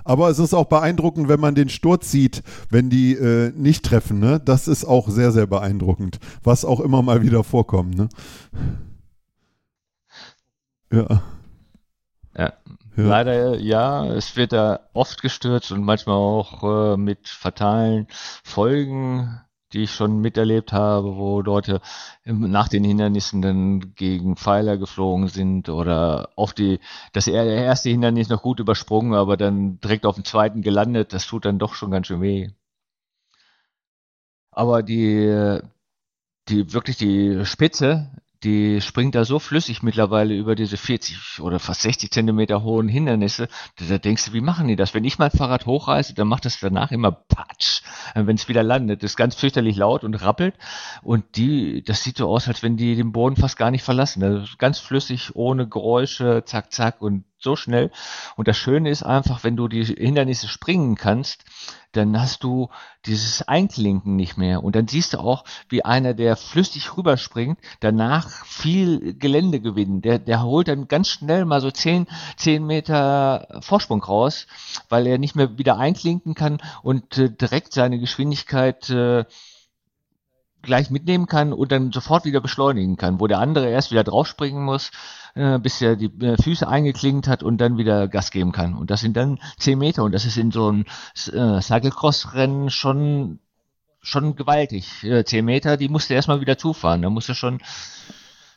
Aber 0.06 0.30
es 0.30 0.38
ist 0.38 0.54
auch 0.54 0.66
beeindruckend, 0.66 1.28
wenn 1.28 1.40
man 1.40 1.54
den 1.54 1.68
Sturz 1.68 2.10
sieht, 2.10 2.42
wenn 2.70 2.90
die 2.90 3.14
äh, 3.14 3.52
nicht 3.56 3.84
treffen. 3.84 4.20
Ne? 4.20 4.40
Das 4.42 4.68
ist 4.68 4.84
auch 4.84 5.08
sehr, 5.08 5.32
sehr 5.32 5.46
beeindruckend, 5.46 6.18
was 6.42 6.64
auch 6.64 6.80
immer 6.80 7.02
mal 7.02 7.22
wieder 7.22 7.42
vorkommt. 7.42 7.96
Ne? 7.96 8.08
Ja. 10.92 11.22
ja. 12.38 12.52
Ja. 12.96 13.08
Leider 13.08 13.58
ja, 13.58 14.06
es 14.06 14.36
wird 14.36 14.52
da 14.52 14.80
oft 14.94 15.20
gestürzt 15.20 15.70
und 15.70 15.84
manchmal 15.84 16.16
auch 16.16 16.94
äh, 16.94 16.96
mit 16.96 17.28
fatalen 17.28 18.06
Folgen 18.42 19.38
die 19.76 19.82
ich 19.84 19.92
schon 19.92 20.20
miterlebt 20.20 20.72
habe, 20.72 21.16
wo 21.16 21.40
Leute 21.42 21.80
nach 22.24 22.68
den 22.68 22.82
Hindernissen 22.82 23.42
dann 23.42 23.94
gegen 23.94 24.36
Pfeiler 24.36 24.78
geflogen 24.78 25.28
sind 25.28 25.68
oder 25.68 26.30
auf 26.36 26.54
die, 26.54 26.80
das 27.12 27.26
erste 27.28 27.90
Hindernis 27.90 28.30
noch 28.30 28.42
gut 28.42 28.58
übersprungen, 28.58 29.14
aber 29.14 29.36
dann 29.36 29.78
direkt 29.80 30.06
auf 30.06 30.14
dem 30.14 30.24
zweiten 30.24 30.62
gelandet, 30.62 31.12
das 31.12 31.26
tut 31.26 31.44
dann 31.44 31.58
doch 31.58 31.74
schon 31.74 31.90
ganz 31.90 32.06
schön 32.06 32.22
weh. 32.22 32.50
Aber 34.50 34.82
die, 34.82 35.60
die, 36.48 36.72
wirklich 36.72 36.96
die 36.96 37.44
Spitze 37.44 38.10
die 38.42 38.80
springt 38.80 39.14
da 39.14 39.24
so 39.24 39.38
flüssig 39.38 39.82
mittlerweile 39.82 40.34
über 40.34 40.54
diese 40.54 40.76
40 40.76 41.40
oder 41.40 41.58
fast 41.58 41.82
60 41.82 42.10
Zentimeter 42.10 42.62
hohen 42.62 42.88
Hindernisse. 42.88 43.48
Da 43.88 43.98
denkst 43.98 44.26
du, 44.26 44.32
wie 44.32 44.40
machen 44.40 44.68
die 44.68 44.76
das? 44.76 44.94
Wenn 44.94 45.04
ich 45.04 45.18
mein 45.18 45.30
Fahrrad 45.30 45.66
hochreiße, 45.66 46.14
dann 46.14 46.28
macht 46.28 46.44
das 46.44 46.60
danach 46.60 46.90
immer 46.90 47.12
Patsch, 47.12 47.82
äh, 48.14 48.26
wenn 48.26 48.36
es 48.36 48.48
wieder 48.48 48.62
landet. 48.62 49.02
Das 49.02 49.12
ist 49.12 49.16
ganz 49.16 49.34
fürchterlich 49.34 49.76
laut 49.76 50.04
und 50.04 50.14
rappelt. 50.14 50.54
Und 51.02 51.36
die, 51.36 51.82
das 51.82 52.02
sieht 52.02 52.18
so 52.18 52.28
aus, 52.28 52.48
als 52.48 52.62
wenn 52.62 52.76
die 52.76 52.94
den 52.94 53.12
Boden 53.12 53.36
fast 53.36 53.56
gar 53.56 53.70
nicht 53.70 53.82
verlassen. 53.82 54.22
Also 54.22 54.46
ganz 54.58 54.78
flüssig, 54.78 55.34
ohne 55.34 55.68
Geräusche, 55.68 56.42
zack, 56.44 56.72
zack 56.72 57.00
und 57.00 57.24
so 57.38 57.56
schnell. 57.56 57.90
Und 58.36 58.48
das 58.48 58.56
Schöne 58.56 58.90
ist 58.90 59.02
einfach, 59.02 59.44
wenn 59.44 59.56
du 59.56 59.68
die 59.68 59.84
Hindernisse 59.84 60.48
springen 60.48 60.96
kannst, 60.96 61.44
dann 61.92 62.20
hast 62.20 62.44
du 62.44 62.68
dieses 63.06 63.46
Einklinken 63.46 64.16
nicht 64.16 64.36
mehr. 64.36 64.62
Und 64.62 64.76
dann 64.76 64.88
siehst 64.88 65.14
du 65.14 65.18
auch, 65.18 65.44
wie 65.68 65.84
einer, 65.84 66.14
der 66.14 66.36
flüssig 66.36 66.96
rüberspringt, 66.96 67.58
danach 67.80 68.28
viel 68.44 69.14
Gelände 69.14 69.60
gewinnt. 69.60 70.04
Der, 70.04 70.18
der 70.18 70.42
holt 70.42 70.68
dann 70.68 70.88
ganz 70.88 71.08
schnell 71.08 71.44
mal 71.44 71.60
so 71.60 71.70
10, 71.70 72.06
10 72.36 72.66
Meter 72.66 73.60
Vorsprung 73.60 74.02
raus, 74.02 74.46
weil 74.88 75.06
er 75.06 75.18
nicht 75.18 75.36
mehr 75.36 75.58
wieder 75.58 75.78
einklinken 75.78 76.34
kann 76.34 76.58
und 76.82 77.18
äh, 77.18 77.30
direkt 77.30 77.72
seine 77.72 77.98
Geschwindigkeit 77.98 78.90
äh, 78.90 79.24
gleich 80.62 80.90
mitnehmen 80.90 81.26
kann 81.26 81.52
und 81.52 81.70
dann 81.70 81.92
sofort 81.92 82.24
wieder 82.24 82.40
beschleunigen 82.40 82.96
kann, 82.96 83.20
wo 83.20 83.26
der 83.26 83.38
andere 83.38 83.68
erst 83.68 83.90
wieder 83.90 84.04
draufspringen 84.04 84.64
muss 84.64 84.90
äh, 85.36 85.58
bis 85.58 85.80
er 85.80 85.96
die 85.96 86.06
äh, 86.24 86.40
Füße 86.42 86.66
eingeklingt 86.66 87.28
hat 87.28 87.42
und 87.42 87.58
dann 87.58 87.78
wieder 87.78 88.08
Gas 88.08 88.30
geben 88.30 88.52
kann. 88.52 88.74
Und 88.74 88.90
das 88.90 89.00
sind 89.00 89.16
dann 89.16 89.38
zehn 89.58 89.78
Meter 89.78 90.02
und 90.02 90.12
das 90.12 90.24
ist 90.24 90.36
in 90.36 90.50
so 90.50 90.68
einem 90.68 90.86
äh, 91.32 91.60
Cyclecross-Rennen 91.60 92.70
schon 92.70 93.38
schon 94.00 94.36
gewaltig. 94.36 95.04
Äh, 95.04 95.24
10 95.24 95.44
Meter, 95.44 95.76
die 95.76 95.88
musste 95.88 96.14
erstmal 96.14 96.40
wieder 96.40 96.56
zufahren. 96.56 97.02
Da 97.02 97.10
musste 97.10 97.34
schon, 97.34 97.60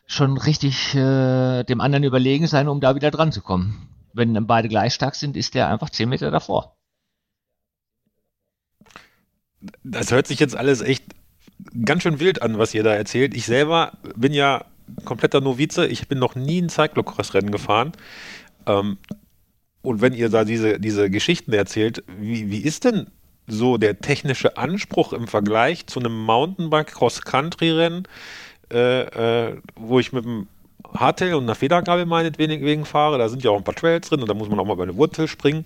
schon 0.05 0.37
richtig 0.37 0.95
äh, 0.95 1.63
dem 1.63 1.81
anderen 1.81 2.03
überlegen 2.03 2.47
sein, 2.47 2.67
um 2.67 2.79
da 2.79 2.95
wieder 2.95 3.11
dran 3.11 3.31
zu 3.31 3.41
kommen. 3.41 3.89
Wenn 4.13 4.45
beide 4.47 4.69
gleich 4.69 4.93
stark 4.93 5.15
sind, 5.15 5.35
ist 5.35 5.55
der 5.55 5.69
einfach 5.69 5.89
10 5.89 6.07
Meter 6.07 6.31
davor. 6.31 6.75
Das 9.83 10.11
hört 10.11 10.27
sich 10.27 10.39
jetzt 10.39 10.55
alles 10.55 10.81
echt 10.81 11.03
ganz 11.85 12.03
schön 12.03 12.19
wild 12.19 12.41
an, 12.41 12.57
was 12.57 12.73
ihr 12.73 12.83
da 12.83 12.93
erzählt. 12.93 13.35
Ich 13.35 13.45
selber 13.45 13.93
bin 14.15 14.33
ja 14.33 14.65
kompletter 15.05 15.41
Novize. 15.41 15.87
Ich 15.87 16.07
bin 16.07 16.19
noch 16.19 16.35
nie 16.35 16.61
ein 16.61 16.69
Cyclocross-Rennen 16.69 17.51
gefahren. 17.51 17.91
Ähm, 18.65 18.97
und 19.81 20.01
wenn 20.01 20.13
ihr 20.13 20.29
da 20.29 20.43
diese, 20.43 20.79
diese 20.79 21.09
Geschichten 21.09 21.53
erzählt, 21.53 22.03
wie, 22.19 22.51
wie 22.51 22.59
ist 22.59 22.83
denn 22.85 23.07
so 23.47 23.77
der 23.77 23.99
technische 23.99 24.57
Anspruch 24.57 25.13
im 25.13 25.27
Vergleich 25.27 25.87
zu 25.87 25.99
einem 25.99 26.23
Mountainbike-Cross-Country-Rennen, 26.25 28.07
äh, 28.71 29.47
äh, 29.47 29.57
wo 29.75 29.99
ich 29.99 30.13
mit 30.13 30.25
einem 30.25 30.47
Hardtail 30.93 31.35
und 31.35 31.43
einer 31.43 31.55
Federgabel 31.55 32.05
meinetwegen 32.05 32.85
fahre? 32.85 33.17
Da 33.17 33.29
sind 33.29 33.43
ja 33.43 33.51
auch 33.51 33.57
ein 33.57 33.63
paar 33.63 33.75
Trails 33.75 34.09
drin 34.09 34.21
und 34.21 34.29
da 34.29 34.33
muss 34.33 34.49
man 34.49 34.59
auch 34.59 34.65
mal 34.65 34.75
bei 34.75 34.83
eine 34.83 34.95
Wurzel 34.97 35.27
springen. 35.27 35.63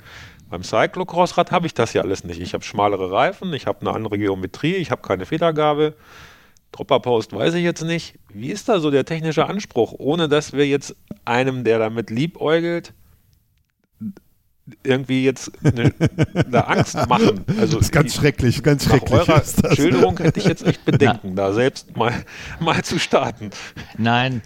Beim 0.53 0.61
Cyclocross-Rad 0.61 1.49
habe 1.49 1.65
ich 1.65 1.73
das 1.73 1.93
ja 1.93 2.03
alles 2.03 2.23
nicht. 2.25 2.39
Ich 2.39 2.53
habe 2.53 2.63
schmalere 2.63 3.09
Reifen, 3.09 3.51
ich 3.53 3.65
habe 3.65 3.81
eine 3.81 3.89
andere 3.89 4.19
Geometrie, 4.19 4.75
ich 4.75 4.91
habe 4.91 5.01
keine 5.01 5.25
Federgabel. 5.25 5.95
Dropper-Post 6.73 7.33
weiß 7.33 7.55
ich 7.55 7.63
jetzt 7.63 7.81
nicht. 7.81 8.19
Wie 8.31 8.51
ist 8.51 8.69
da 8.69 8.79
so 8.79 8.91
der 8.91 9.03
technische 9.03 9.47
Anspruch, 9.47 9.95
ohne 9.97 10.29
dass 10.29 10.53
wir 10.53 10.67
jetzt 10.67 10.95
einem, 11.25 11.63
der 11.63 11.79
damit 11.79 12.11
liebäugelt, 12.11 12.93
irgendwie 14.83 15.25
jetzt 15.25 15.51
eine, 15.65 15.91
eine 16.35 16.67
Angst 16.67 16.97
machen. 17.09 17.45
Also 17.59 17.77
das 17.77 17.87
ist 17.87 17.91
ganz 17.91 18.13
schrecklich, 18.13 18.61
ganz 18.61 18.83
schrecklich. 18.83 19.09
Nach 19.09 19.27
eurer 19.27 19.75
Schilderung 19.75 20.19
hätte 20.19 20.39
ich 20.39 20.45
jetzt 20.45 20.67
echt 20.67 20.85
Bedenken, 20.85 21.33
Na. 21.33 21.47
da 21.47 21.53
selbst 21.53 21.97
mal, 21.97 22.13
mal 22.59 22.83
zu 22.83 22.99
starten. 22.99 23.49
Nein, 23.97 24.43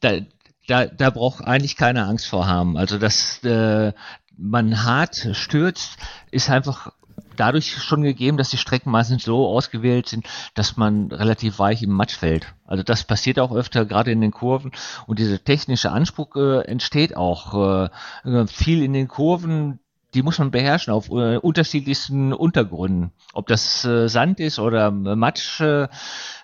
da, 0.00 0.20
da, 0.68 0.86
da 0.86 1.10
braucht 1.10 1.44
eigentlich 1.44 1.74
keine 1.74 2.04
Angst 2.04 2.28
vor 2.28 2.46
haben. 2.46 2.76
Also 2.76 2.98
dass 2.98 3.42
äh, 3.42 3.92
man 4.36 4.84
hart 4.84 5.28
stürzt, 5.32 5.98
ist 6.30 6.50
einfach 6.50 6.92
dadurch 7.36 7.76
schon 7.82 8.02
gegeben, 8.02 8.36
dass 8.36 8.50
die 8.50 8.56
Strecken 8.56 8.90
meistens 8.90 9.24
so 9.24 9.46
ausgewählt 9.46 10.08
sind, 10.08 10.26
dass 10.54 10.76
man 10.76 11.10
relativ 11.10 11.58
weich 11.58 11.82
im 11.82 11.90
Matsch 11.90 12.16
fällt. 12.16 12.54
Also 12.66 12.82
das 12.82 13.04
passiert 13.04 13.38
auch 13.38 13.54
öfter, 13.54 13.84
gerade 13.84 14.12
in 14.12 14.20
den 14.20 14.30
Kurven. 14.30 14.72
Und 15.06 15.18
dieser 15.18 15.42
technische 15.42 15.90
Anspruch 15.90 16.36
äh, 16.36 16.62
entsteht 16.62 17.16
auch 17.16 17.88
äh, 18.24 18.28
äh, 18.28 18.46
viel 18.46 18.82
in 18.82 18.92
den 18.92 19.08
Kurven. 19.08 19.80
Die 20.14 20.22
muss 20.22 20.38
man 20.38 20.50
beherrschen 20.50 20.92
auf 20.92 21.08
äh, 21.10 21.38
unterschiedlichsten 21.38 22.32
Untergründen. 22.32 23.12
Ob 23.32 23.48
das 23.48 23.84
äh, 23.84 24.08
Sand 24.08 24.38
ist 24.38 24.58
oder 24.58 24.90
Matsch, 24.90 25.60
äh, 25.60 25.88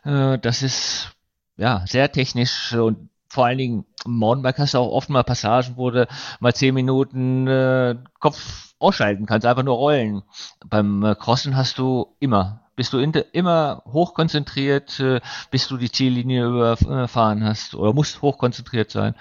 das 0.02 0.62
ist 0.62 1.12
ja 1.56 1.84
sehr 1.86 2.10
technisch 2.10 2.72
und 2.72 3.10
vor 3.30 3.46
allen 3.46 3.58
Dingen 3.58 3.84
im 4.04 4.16
Mountainbike 4.18 4.58
hast 4.58 4.74
du 4.74 4.78
auch 4.78 4.90
oft 4.90 5.08
mal 5.08 5.22
Passagen, 5.22 5.76
wo 5.76 5.90
du 5.90 6.06
mal 6.40 6.52
zehn 6.52 6.74
Minuten 6.74 7.46
äh, 7.46 7.96
Kopf 8.18 8.74
ausschalten 8.80 9.26
kannst, 9.26 9.46
einfach 9.46 9.62
nur 9.62 9.76
rollen. 9.76 10.22
Beim 10.66 11.04
äh, 11.04 11.14
Crossen 11.14 11.56
hast 11.56 11.78
du 11.78 12.16
immer, 12.18 12.62
bist 12.74 12.92
du 12.92 12.98
in, 12.98 13.12
immer 13.12 13.82
hochkonzentriert, 13.86 14.98
äh, 14.98 15.20
bis 15.50 15.68
du 15.68 15.76
die 15.76 15.92
Ziellinie 15.92 16.46
überfahren 16.46 17.44
hast 17.44 17.74
oder 17.74 17.92
musst 17.92 18.20
hochkonzentriert 18.20 18.90
sein 18.90 19.14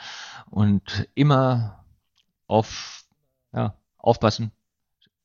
und 0.50 1.08
immer 1.14 1.86
auf, 2.48 3.04
ja, 3.54 3.76
aufpassen, 4.00 4.52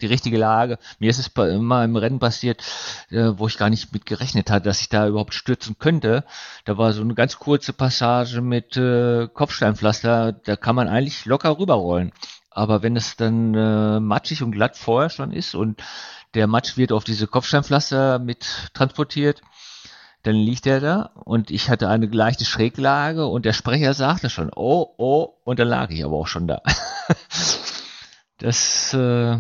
die 0.00 0.07
richtige 0.07 0.38
Lage. 0.38 0.78
Mir 0.98 1.11
ist 1.11 1.18
es 1.18 1.28
immer 1.28 1.85
im 1.85 1.96
Rennen 1.96 2.18
passiert, 2.18 2.62
äh, 3.11 3.33
wo 3.37 3.46
ich 3.46 3.59
gar 3.59 3.70
nicht 3.70 3.92
mit 3.92 4.07
gerechnet 4.07 4.50
hatte, 4.50 4.66
dass 4.66 4.80
ich 4.80 4.88
da 4.88 5.07
überhaupt 5.07 5.35
stürzen 5.35 5.78
könnte. 5.78 6.24
Da 6.64 6.78
war 6.78 6.92
so 6.92 7.02
eine 7.02 7.14
ganz 7.14 7.38
kurze 7.38 7.72
Passage 7.72 8.40
mit 8.40 8.76
äh, 8.76 9.28
Kopfsteinpflaster, 9.28 10.33
da 10.33 10.57
kann 10.57 10.76
man 10.76 10.88
eigentlich 10.88 11.24
locker 11.24 11.59
rüberrollen. 11.59 12.12
Aber 12.50 12.83
wenn 12.83 12.96
es 12.96 13.16
dann 13.16 13.54
äh, 13.54 14.00
matschig 14.00 14.42
und 14.42 14.52
glatt 14.52 14.76
vorher 14.76 15.11
schon 15.11 15.33
ist 15.33 15.54
und 15.54 15.83
der 16.35 16.46
Matsch 16.46 16.76
wird 16.76 16.92
auf 16.92 17.04
diese 17.04 17.26
Kopfsteinpflaster 17.26 18.18
mit 18.18 18.70
transportiert, 18.74 19.42
dann 20.24 20.37
liegt 20.37 20.66
er 20.66 20.80
da 20.80 21.11
und 21.24 21.50
ich 21.50 21.68
hatte 21.68 21.88
eine 21.88 22.07
leichte 22.07 22.44
Schräglage 22.44 23.26
und 23.26 23.44
der 23.44 23.52
Sprecher 23.52 23.92
sagte 23.92 24.30
schon, 24.30 24.50
oh, 24.54 24.94
oh, 24.96 25.35
und 25.44 25.59
dann 25.59 25.68
lag 25.68 25.90
ich 25.90 26.04
aber 26.04 26.16
auch 26.16 26.26
schon 26.26 26.48
da. 26.48 26.62
das, 28.38 28.94
äh, 28.94 29.38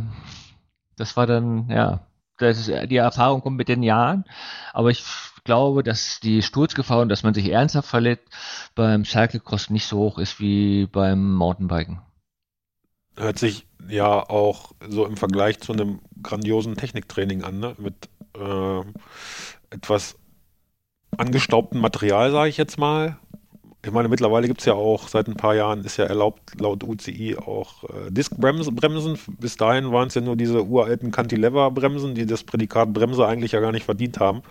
das 0.96 1.16
war 1.16 1.26
dann, 1.26 1.68
ja, 1.68 2.06
das 2.38 2.68
ist, 2.68 2.90
die 2.90 2.96
Erfahrung 2.96 3.42
kommt 3.42 3.56
mit 3.56 3.68
den 3.68 3.82
Jahren, 3.82 4.24
aber 4.72 4.90
ich 4.90 5.04
glaube, 5.44 5.82
dass 5.82 6.20
die 6.20 6.42
Sturzgefahr 6.42 7.00
und 7.00 7.08
dass 7.08 7.22
man 7.22 7.34
sich 7.34 7.50
ernsthaft 7.50 7.88
verletzt 7.88 8.28
beim 8.74 9.04
Cyclecross 9.04 9.70
nicht 9.70 9.86
so 9.86 9.98
hoch 9.98 10.18
ist 10.18 10.40
wie 10.40 10.86
beim 10.86 11.34
Mountainbiken. 11.34 12.00
Hört 13.16 13.38
sich 13.38 13.66
ja 13.88 14.28
auch 14.28 14.72
so 14.88 15.06
im 15.06 15.16
Vergleich 15.16 15.60
zu 15.60 15.72
einem 15.72 16.00
grandiosen 16.22 16.76
Techniktraining 16.76 17.44
an, 17.44 17.60
ne? 17.60 17.76
mit 17.78 18.08
äh, 18.36 18.80
etwas 19.70 20.16
angestaubtem 21.16 21.80
Material, 21.80 22.32
sage 22.32 22.48
ich 22.48 22.56
jetzt 22.56 22.78
mal, 22.78 23.18
ich 23.84 23.92
meine, 23.92 24.08
mittlerweile 24.08 24.46
gibt 24.46 24.60
es 24.60 24.66
ja 24.66 24.72
auch, 24.72 25.08
seit 25.08 25.28
ein 25.28 25.36
paar 25.36 25.54
Jahren 25.54 25.84
ist 25.84 25.96
ja 25.98 26.04
erlaubt, 26.06 26.58
laut 26.58 26.82
UCI 26.82 27.36
auch 27.36 27.84
äh, 27.84 28.10
Diskbremsen. 28.10 29.18
Bis 29.38 29.56
dahin 29.56 29.92
waren 29.92 30.08
es 30.08 30.14
ja 30.14 30.20
nur 30.22 30.36
diese 30.36 30.64
uralten 30.64 31.10
Cantilever-Bremsen, 31.10 32.14
die 32.14 32.24
das 32.24 32.44
Prädikat 32.44 32.92
Bremse 32.92 33.26
eigentlich 33.26 33.52
ja 33.52 33.60
gar 33.60 33.72
nicht 33.72 33.84
verdient 33.84 34.20
haben. 34.20 34.42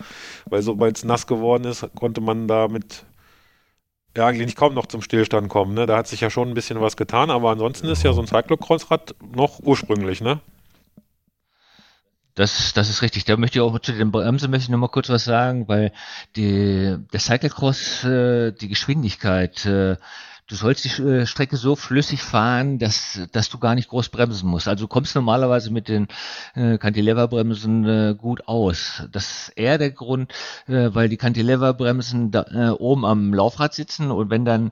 Weil 0.46 0.62
sobald 0.62 0.98
es 0.98 1.04
nass 1.04 1.26
geworden 1.26 1.66
ist, 1.66 1.88
konnte 1.96 2.22
man 2.22 2.48
damit 2.48 3.06
ja 4.16 4.28
eigentlich 4.28 4.46
nicht 4.46 4.58
kaum 4.58 4.76
noch 4.76 4.86
zum 4.86 5.02
Stillstand 5.02 5.50
kommen. 5.50 5.74
Ne? 5.74 5.88
Da 5.88 5.98
hat 5.98 6.08
sich 6.08 6.22
ja 6.22 6.30
schon 6.30 6.50
ein 6.50 6.54
bisschen 6.54 6.80
was 6.80 6.96
getan, 6.96 7.32
aber 7.32 7.50
ansonsten 7.50 7.88
ist 7.88 8.04
ja 8.04 8.14
so 8.14 8.22
ein 8.22 8.28
Cyclocross-Rad 8.28 9.16
noch 9.36 9.60
ursprünglich, 9.60 10.22
ne? 10.22 10.40
Das, 12.36 12.74
das 12.74 12.90
ist 12.90 13.02
richtig. 13.04 13.26
Da 13.26 13.38
möchte 13.38 13.60
ich 13.60 13.62
auch 13.62 13.78
zu 13.80 13.92
den 13.92 14.12
Bremsen 14.12 14.50
möchte 14.50 14.64
ich 14.64 14.70
noch 14.70 14.80
mal 14.80 14.88
kurz 14.88 15.10
was 15.10 15.24
sagen, 15.24 15.68
weil 15.68 15.92
die, 16.36 16.98
der 17.12 17.20
Cyclecross, 17.20 18.04
äh, 18.06 18.52
die 18.54 18.70
Geschwindigkeit, 18.70 19.66
äh, 19.66 19.98
du 20.48 20.56
sollst 20.56 20.86
die 20.86 21.02
äh, 21.02 21.26
Strecke 21.26 21.58
so 21.58 21.76
flüssig 21.76 22.22
fahren, 22.22 22.80
dass, 22.80 23.20
dass 23.32 23.50
du 23.50 23.58
gar 23.60 23.76
nicht 23.76 23.90
groß 23.90 24.10
bremsen 24.10 24.50
musst. 24.50 24.68
Also 24.68 24.86
du 24.86 24.88
kommst 24.88 25.16
normalerweise 25.16 25.72
mit 25.72 25.88
den 25.88 26.08
äh, 26.56 26.78
Cantilever-Bremsen 26.78 27.86
äh, 27.86 28.16
gut 28.16 28.48
aus. 28.48 29.04
Das 29.12 29.30
ist 29.30 29.50
eher 29.56 29.78
der 29.78 29.92
Grund, 29.92 30.32
äh, 30.68 30.90
weil 30.94 31.10
die 31.10 31.18
Cantilever-Bremsen 31.18 32.32
da, 32.32 32.46
äh, 32.52 32.70
oben 32.70 33.06
am 33.06 33.34
Laufrad 33.34 33.74
sitzen 33.74 34.12
und 34.12 34.30
wenn 34.30 34.46
dann 34.46 34.72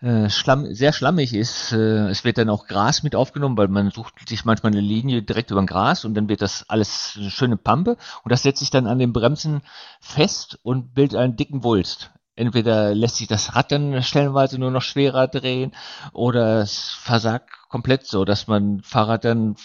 äh, 0.00 0.30
Schlamm, 0.30 0.74
sehr 0.74 0.92
schlammig 0.92 1.34
ist. 1.34 1.72
Äh, 1.72 2.08
es 2.08 2.24
wird 2.24 2.38
dann 2.38 2.48
auch 2.48 2.66
Gras 2.66 3.02
mit 3.02 3.14
aufgenommen, 3.14 3.56
weil 3.56 3.68
man 3.68 3.90
sucht 3.90 4.28
sich 4.28 4.44
manchmal 4.44 4.72
eine 4.72 4.80
Linie 4.80 5.22
direkt 5.22 5.50
über 5.50 5.60
ein 5.60 5.66
Gras 5.66 6.04
und 6.04 6.14
dann 6.14 6.28
wird 6.28 6.42
das 6.42 6.64
alles 6.68 7.16
eine 7.18 7.30
schöne 7.30 7.56
Pampe 7.56 7.96
und 8.24 8.32
das 8.32 8.42
setzt 8.42 8.60
sich 8.60 8.70
dann 8.70 8.86
an 8.86 8.98
den 8.98 9.12
Bremsen 9.12 9.60
fest 10.00 10.58
und 10.62 10.94
bildet 10.94 11.18
einen 11.18 11.36
dicken 11.36 11.64
Wulst. 11.64 12.10
Entweder 12.40 12.94
lässt 12.94 13.16
sich 13.16 13.28
das 13.28 13.54
Rad 13.54 13.70
dann 13.70 14.02
stellenweise 14.02 14.58
nur 14.58 14.70
noch 14.70 14.80
schwerer 14.80 15.28
drehen 15.28 15.72
oder 16.12 16.60
es 16.60 16.88
versagt 16.88 17.50
komplett 17.68 18.06
so, 18.06 18.24
dass 18.24 18.46
man 18.46 18.80
Fahrrad 18.82 19.26
dann 19.26 19.56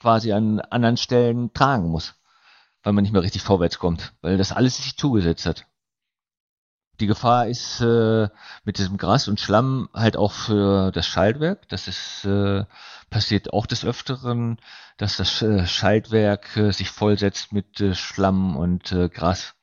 quasi 0.00 0.32
an 0.32 0.60
anderen 0.60 0.96
Stellen 0.96 1.52
tragen 1.52 1.88
muss, 1.88 2.14
weil 2.84 2.92
man 2.92 3.02
nicht 3.02 3.12
mehr 3.12 3.22
richtig 3.22 3.42
vorwärts 3.42 3.80
kommt, 3.80 4.12
weil 4.22 4.38
das 4.38 4.52
alles 4.52 4.76
sich 4.76 4.96
zugesetzt 4.96 5.44
hat. 5.44 5.66
Die 7.00 7.08
Gefahr 7.08 7.48
ist 7.48 7.80
äh, 7.80 8.28
mit 8.62 8.78
diesem 8.78 8.96
Gras 8.96 9.26
und 9.26 9.40
Schlamm 9.40 9.88
halt 9.92 10.16
auch 10.16 10.30
für 10.30 10.92
das 10.92 11.08
Schaltwerk. 11.08 11.68
Das 11.68 11.88
ist 11.88 12.24
äh, 12.24 12.64
passiert 13.10 13.52
auch 13.52 13.66
des 13.66 13.84
Öfteren, 13.84 14.58
dass 14.98 15.16
das 15.16 15.42
äh, 15.42 15.66
Schaltwerk 15.66 16.56
äh, 16.56 16.70
sich 16.70 16.90
vollsetzt 16.90 17.52
mit 17.52 17.80
äh, 17.80 17.96
Schlamm 17.96 18.56
und 18.56 18.92
äh, 18.92 19.08
Gras. 19.08 19.56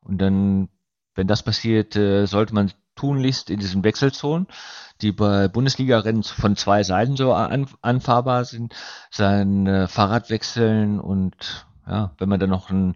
Und 0.00 0.18
dann, 0.18 0.70
wenn 1.18 1.26
das 1.26 1.42
passiert, 1.42 1.96
äh, 1.96 2.26
sollte 2.26 2.54
man 2.54 2.70
tunlichst 2.94 3.50
in 3.50 3.58
diesen 3.58 3.82
Wechselzonen, 3.82 4.46
die 5.02 5.12
bei 5.12 5.48
Bundesliga-Rennen 5.48 6.22
von 6.22 6.56
zwei 6.56 6.84
Seiten 6.84 7.16
so 7.16 7.32
an, 7.32 7.66
anfahrbar 7.82 8.44
sind, 8.44 8.72
sein 9.10 9.66
äh, 9.66 9.88
Fahrrad 9.88 10.30
wechseln 10.30 11.00
und 11.00 11.66
ja, 11.86 12.12
wenn 12.18 12.28
man 12.28 12.38
dann 12.38 12.50
noch 12.50 12.70
ein 12.70 12.94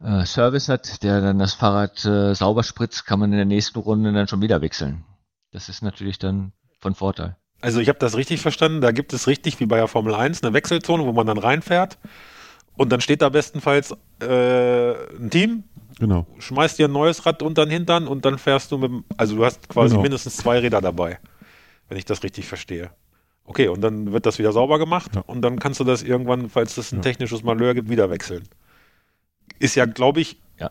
äh, 0.00 0.24
Service 0.24 0.68
hat, 0.68 1.02
der 1.02 1.20
dann 1.20 1.40
das 1.40 1.54
Fahrrad 1.54 2.04
äh, 2.04 2.32
sauber 2.34 2.62
spritzt, 2.62 3.06
kann 3.06 3.18
man 3.18 3.32
in 3.32 3.38
der 3.38 3.44
nächsten 3.44 3.80
Runde 3.80 4.12
dann 4.12 4.28
schon 4.28 4.40
wieder 4.40 4.60
wechseln. 4.60 5.04
Das 5.50 5.68
ist 5.68 5.82
natürlich 5.82 6.18
dann 6.18 6.52
von 6.78 6.94
Vorteil. 6.94 7.36
Also 7.60 7.80
ich 7.80 7.88
habe 7.88 7.98
das 7.98 8.16
richtig 8.16 8.40
verstanden, 8.40 8.80
da 8.80 8.92
gibt 8.92 9.12
es 9.12 9.26
richtig 9.26 9.58
wie 9.58 9.66
bei 9.66 9.78
der 9.78 9.88
Formel 9.88 10.14
1 10.14 10.44
eine 10.44 10.52
Wechselzone, 10.52 11.04
wo 11.04 11.12
man 11.12 11.26
dann 11.26 11.38
reinfährt 11.38 11.98
und 12.76 12.92
dann 12.92 13.00
steht 13.00 13.20
da 13.20 13.28
bestenfalls 13.30 13.96
äh, 14.20 14.92
ein 15.16 15.30
Team, 15.30 15.64
genau. 15.98 16.26
schmeißt 16.38 16.78
dir 16.78 16.88
ein 16.88 16.92
neues 16.92 17.26
Rad 17.26 17.42
unter 17.42 17.66
den 17.66 17.70
Hintern 17.70 18.08
und 18.08 18.24
dann 18.24 18.38
fährst 18.38 18.72
du 18.72 18.78
mit, 18.78 19.04
also 19.16 19.36
du 19.36 19.44
hast 19.44 19.68
quasi 19.68 19.90
genau. 19.90 20.02
mindestens 20.02 20.36
zwei 20.36 20.58
Räder 20.58 20.80
dabei, 20.80 21.18
wenn 21.88 21.98
ich 21.98 22.04
das 22.04 22.22
richtig 22.22 22.46
verstehe. 22.46 22.90
Okay, 23.44 23.68
und 23.68 23.80
dann 23.80 24.12
wird 24.12 24.26
das 24.26 24.38
wieder 24.38 24.52
sauber 24.52 24.78
gemacht 24.78 25.14
ja. 25.14 25.22
und 25.22 25.42
dann 25.42 25.58
kannst 25.58 25.80
du 25.80 25.84
das 25.84 26.02
irgendwann, 26.02 26.50
falls 26.50 26.76
es 26.76 26.92
ein 26.92 26.96
ja. 26.96 27.02
technisches 27.02 27.42
Malheur 27.42 27.74
gibt, 27.74 27.88
wieder 27.88 28.10
wechseln 28.10 28.44
ist 29.58 29.74
ja, 29.74 29.86
glaube 29.86 30.20
ich, 30.20 30.40
ja. 30.58 30.70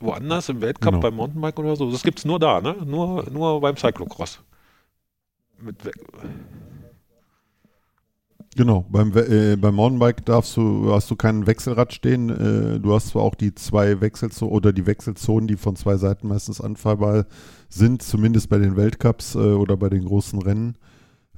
woanders 0.00 0.48
im 0.48 0.60
Weltcup 0.60 0.92
genau. 0.92 1.00
beim 1.00 1.14
Mountainbike 1.14 1.58
oder 1.58 1.76
so. 1.76 1.90
Das 1.90 2.02
gibt 2.02 2.18
es 2.18 2.24
nur 2.24 2.38
da, 2.38 2.60
ne? 2.60 2.76
Nur, 2.84 3.28
nur 3.30 3.60
beim 3.60 3.76
Cyclocross. 3.76 4.40
Mit 5.58 5.76
Genau, 8.54 8.84
beim, 8.90 9.16
äh, 9.16 9.56
beim 9.56 9.74
Mountainbike 9.74 10.26
darfst 10.26 10.56
du, 10.58 10.92
hast 10.92 11.10
du 11.10 11.16
kein 11.16 11.46
Wechselrad 11.46 11.94
stehen. 11.94 12.28
Äh, 12.28 12.80
du 12.80 12.94
hast 12.94 13.08
zwar 13.08 13.22
auch 13.22 13.34
die 13.34 13.54
zwei 13.54 14.02
Wechselzonen 14.02 14.54
oder 14.54 14.74
die 14.74 14.86
Wechselzonen, 14.86 15.48
die 15.48 15.56
von 15.56 15.74
zwei 15.74 15.96
Seiten 15.96 16.28
meistens 16.28 16.60
anfahrbar 16.60 17.24
sind, 17.70 18.02
zumindest 18.02 18.50
bei 18.50 18.58
den 18.58 18.76
Weltcups 18.76 19.36
äh, 19.36 19.38
oder 19.38 19.78
bei 19.78 19.88
den 19.88 20.04
großen 20.04 20.42
Rennen. 20.42 20.76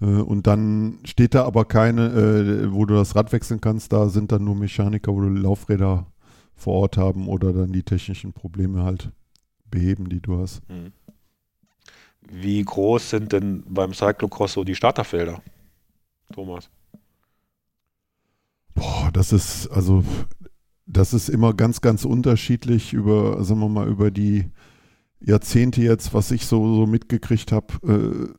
Äh, 0.00 0.06
und 0.06 0.48
dann 0.48 0.98
steht 1.04 1.36
da 1.36 1.44
aber 1.44 1.66
keine, 1.66 2.08
äh, 2.08 2.72
wo 2.72 2.84
du 2.84 2.94
das 2.94 3.14
Rad 3.14 3.32
wechseln 3.32 3.60
kannst. 3.60 3.92
Da 3.92 4.08
sind 4.08 4.32
dann 4.32 4.42
nur 4.42 4.56
Mechaniker, 4.56 5.12
wo 5.12 5.20
du 5.20 5.28
Laufräder 5.28 6.06
vor 6.56 6.74
Ort 6.74 6.96
haben 6.96 7.28
oder 7.28 7.52
dann 7.52 7.72
die 7.72 7.84
technischen 7.84 8.32
Probleme 8.32 8.82
halt 8.82 9.12
beheben, 9.70 10.08
die 10.08 10.20
du 10.20 10.38
hast. 10.38 10.68
Mhm. 10.68 10.92
Wie 12.28 12.64
groß 12.64 13.10
sind 13.10 13.32
denn 13.32 13.62
beim 13.68 13.92
Cyclocross 13.92 14.54
so 14.54 14.64
die 14.64 14.74
Starterfelder, 14.74 15.42
Thomas? 16.32 16.70
Boah, 18.74 19.10
das 19.12 19.32
ist, 19.32 19.68
also, 19.68 20.04
das 20.86 21.14
ist 21.14 21.28
immer 21.28 21.54
ganz, 21.54 21.80
ganz 21.80 22.04
unterschiedlich 22.04 22.92
über, 22.92 23.42
sagen 23.44 23.60
wir 23.60 23.68
mal, 23.68 23.88
über 23.88 24.10
die 24.10 24.50
Jahrzehnte 25.20 25.82
jetzt, 25.82 26.12
was 26.12 26.30
ich 26.30 26.46
so, 26.46 26.74
so 26.74 26.86
mitgekriegt 26.86 27.52
habe. 27.52 27.74
Äh, 27.86 28.34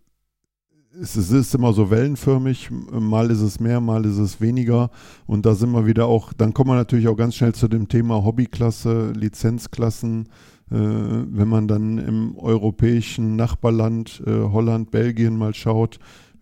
es, 1.01 1.15
es 1.15 1.31
ist 1.31 1.55
immer 1.55 1.73
so 1.73 1.89
wellenförmig, 1.89 2.69
mal 2.71 3.29
ist 3.31 3.41
es 3.41 3.59
mehr, 3.59 3.81
mal 3.81 4.05
ist 4.05 4.17
es 4.17 4.39
weniger. 4.39 4.91
Und 5.25 5.45
da 5.45 5.55
sind 5.55 5.71
wir 5.71 5.85
wieder 5.85 6.05
auch, 6.05 6.33
dann 6.33 6.53
kommen 6.53 6.69
wir 6.71 6.75
natürlich 6.75 7.07
auch 7.07 7.17
ganz 7.17 7.35
schnell 7.35 7.53
zu 7.53 7.67
dem 7.67 7.87
Thema 7.87 8.23
Hobbyklasse, 8.23 9.11
Lizenzklassen. 9.11 10.29
Äh, 10.71 10.77
wenn 10.77 11.47
man 11.47 11.67
dann 11.67 11.97
im 11.97 12.37
europäischen 12.37 13.35
Nachbarland 13.35 14.23
äh, 14.25 14.31
Holland, 14.31 14.91
Belgien 14.91 15.37
mal 15.37 15.53
schaut, 15.53 15.99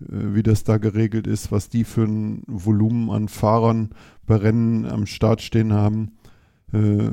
wie 0.10 0.44
das 0.44 0.64
da 0.64 0.78
geregelt 0.78 1.28
ist, 1.28 1.52
was 1.52 1.70
die 1.70 1.84
für 1.84 2.04
ein 2.04 2.44
Volumen 2.48 3.10
an 3.10 3.28
Fahrern 3.28 3.90
bei 4.26 4.36
Rennen 4.36 4.86
am 4.86 5.06
Start 5.06 5.42
stehen 5.42 5.74
haben. 5.74 6.14
Äh, 6.74 7.12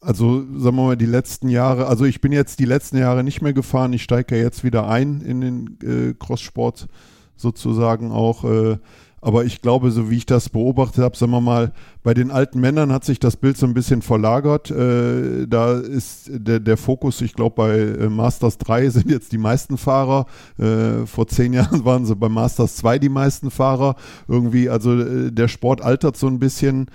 also 0.00 0.40
sagen 0.58 0.76
wir 0.76 0.84
mal 0.84 0.96
die 0.96 1.06
letzten 1.06 1.48
Jahre, 1.48 1.86
also 1.86 2.04
ich 2.04 2.20
bin 2.20 2.32
jetzt 2.32 2.58
die 2.58 2.64
letzten 2.64 2.96
Jahre 2.96 3.22
nicht 3.22 3.42
mehr 3.42 3.52
gefahren, 3.52 3.92
ich 3.92 4.02
steige 4.02 4.36
ja 4.36 4.42
jetzt 4.42 4.64
wieder 4.64 4.88
ein 4.88 5.20
in 5.20 5.40
den 5.40 5.78
äh, 5.82 6.14
Crosssport 6.18 6.88
sozusagen 7.36 8.10
auch. 8.10 8.44
Äh, 8.44 8.78
aber 9.20 9.44
ich 9.44 9.60
glaube, 9.60 9.90
so 9.90 10.10
wie 10.10 10.16
ich 10.16 10.26
das 10.26 10.48
beobachtet 10.48 11.04
habe, 11.04 11.16
sagen 11.16 11.32
wir 11.32 11.40
mal, 11.40 11.72
bei 12.02 12.14
den 12.14 12.30
alten 12.30 12.60
Männern 12.60 12.92
hat 12.92 13.04
sich 13.04 13.18
das 13.18 13.36
Bild 13.36 13.58
so 13.58 13.66
ein 13.66 13.74
bisschen 13.74 14.00
verlagert. 14.00 14.70
Äh, 14.70 15.46
da 15.46 15.74
ist 15.74 16.30
der, 16.32 16.60
der 16.60 16.76
Fokus, 16.78 17.20
ich 17.20 17.34
glaube, 17.34 17.56
bei 17.56 17.78
äh, 17.78 18.08
Masters 18.08 18.56
3 18.58 18.88
sind 18.88 19.10
jetzt 19.10 19.32
die 19.32 19.38
meisten 19.38 19.76
Fahrer. 19.76 20.26
Äh, 20.58 21.06
vor 21.06 21.26
zehn 21.28 21.52
Jahren 21.54 21.84
waren 21.84 22.06
sie 22.06 22.16
bei 22.16 22.28
Masters 22.28 22.76
2 22.76 22.98
die 22.98 23.10
meisten 23.10 23.50
Fahrer. 23.50 23.96
Irgendwie, 24.26 24.70
also 24.70 24.98
äh, 24.98 25.30
der 25.30 25.48
Sport 25.48 25.82
altert 25.82 26.16
so 26.16 26.26
ein 26.26 26.38
bisschen. 26.38 26.86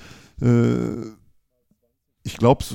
Äh, 0.42 1.14
ich 2.24 2.38
glaube, 2.38 2.66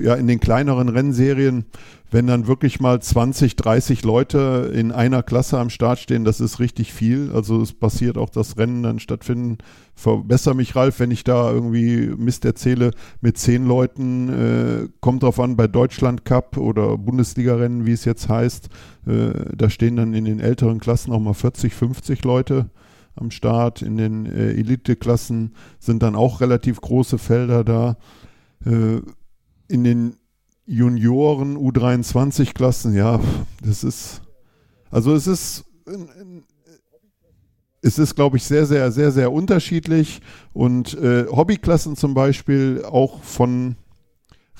ja, 0.00 0.14
in 0.14 0.28
den 0.28 0.38
kleineren 0.38 0.88
Rennserien 0.88 1.64
wenn 2.10 2.26
dann 2.26 2.48
wirklich 2.48 2.80
mal 2.80 3.00
20, 3.00 3.54
30 3.54 4.04
Leute 4.04 4.72
in 4.74 4.90
einer 4.90 5.22
Klasse 5.22 5.58
am 5.58 5.70
Start 5.70 6.00
stehen, 6.00 6.24
das 6.24 6.40
ist 6.40 6.58
richtig 6.58 6.92
viel. 6.92 7.30
Also 7.32 7.62
es 7.62 7.72
passiert 7.72 8.18
auch, 8.18 8.30
dass 8.30 8.58
Rennen 8.58 8.82
dann 8.82 8.98
stattfinden. 8.98 9.58
Verbessere 9.94 10.56
mich, 10.56 10.74
Ralf, 10.74 10.98
wenn 10.98 11.12
ich 11.12 11.22
da 11.22 11.50
irgendwie 11.52 12.12
Mist 12.16 12.44
erzähle 12.44 12.90
mit 13.20 13.38
zehn 13.38 13.64
Leuten. 13.64 14.28
Äh, 14.28 14.88
kommt 15.00 15.22
drauf 15.22 15.38
an, 15.38 15.56
bei 15.56 15.68
Deutschland 15.68 16.24
Cup 16.24 16.56
oder 16.56 16.98
Bundesliga-Rennen, 16.98 17.86
wie 17.86 17.92
es 17.92 18.04
jetzt 18.04 18.28
heißt. 18.28 18.68
Äh, 19.06 19.54
da 19.56 19.70
stehen 19.70 19.96
dann 19.96 20.12
in 20.12 20.24
den 20.24 20.40
älteren 20.40 20.80
Klassen 20.80 21.12
auch 21.12 21.20
mal 21.20 21.34
40, 21.34 21.72
50 21.72 22.24
Leute 22.24 22.70
am 23.14 23.30
Start. 23.30 23.82
In 23.82 23.96
den 23.96 24.26
äh, 24.26 24.50
Elite-Klassen 24.52 25.54
sind 25.78 26.02
dann 26.02 26.16
auch 26.16 26.40
relativ 26.40 26.80
große 26.80 27.18
Felder 27.18 27.62
da. 27.62 27.96
Äh, 28.66 29.00
in 29.68 29.84
den 29.84 30.16
Junioren 30.70 31.56
U23-Klassen, 31.56 32.94
ja, 32.94 33.18
das 33.60 33.82
ist, 33.82 34.22
also 34.88 35.12
es 35.14 35.26
ist, 35.26 35.64
es 37.82 37.98
ist, 37.98 38.14
glaube 38.14 38.36
ich, 38.36 38.44
sehr, 38.44 38.66
sehr, 38.66 38.92
sehr, 38.92 39.10
sehr 39.10 39.32
unterschiedlich. 39.32 40.20
Und 40.52 40.94
äh, 40.94 41.26
Hobbyklassen 41.26 41.96
zum 41.96 42.14
Beispiel 42.14 42.84
auch 42.88 43.20
von 43.24 43.74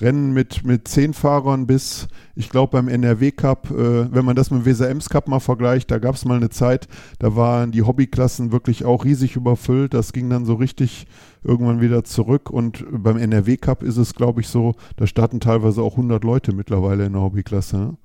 Rennen 0.00 0.32
mit, 0.32 0.64
mit 0.64 0.88
zehn 0.88 1.12
Fahrern 1.12 1.66
bis, 1.66 2.08
ich 2.34 2.48
glaube, 2.48 2.72
beim 2.72 2.88
NRW 2.88 3.32
Cup, 3.32 3.70
äh, 3.70 4.12
wenn 4.12 4.24
man 4.24 4.36
das 4.36 4.50
mit 4.50 4.62
dem 4.62 4.64
Weser 4.64 4.88
Ems 4.88 5.08
Cup 5.08 5.28
mal 5.28 5.40
vergleicht, 5.40 5.90
da 5.90 5.98
gab 5.98 6.14
es 6.14 6.24
mal 6.24 6.36
eine 6.36 6.50
Zeit, 6.50 6.88
da 7.18 7.36
waren 7.36 7.72
die 7.72 7.82
Hobbyklassen 7.82 8.52
wirklich 8.52 8.84
auch 8.84 9.04
riesig 9.04 9.36
überfüllt. 9.36 9.94
Das 9.94 10.12
ging 10.12 10.30
dann 10.30 10.44
so 10.44 10.54
richtig 10.54 11.06
irgendwann 11.42 11.80
wieder 11.80 12.04
zurück. 12.04 12.50
Und 12.50 12.84
beim 12.90 13.16
NRW 13.16 13.56
Cup 13.56 13.82
ist 13.82 13.96
es, 13.96 14.14
glaube 14.14 14.40
ich, 14.40 14.48
so, 14.48 14.74
da 14.96 15.06
starten 15.06 15.40
teilweise 15.40 15.82
auch 15.82 15.92
100 15.92 16.24
Leute 16.24 16.52
mittlerweile 16.52 17.06
in 17.06 17.12
der 17.12 17.22
Hobbyklasse. 17.22 17.76
Ne? 17.76 17.96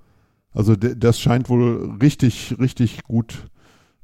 Also 0.52 0.76
das 0.76 1.20
scheint 1.20 1.50
wohl 1.50 1.98
richtig, 2.02 2.56
richtig 2.60 3.04
gut 3.04 3.50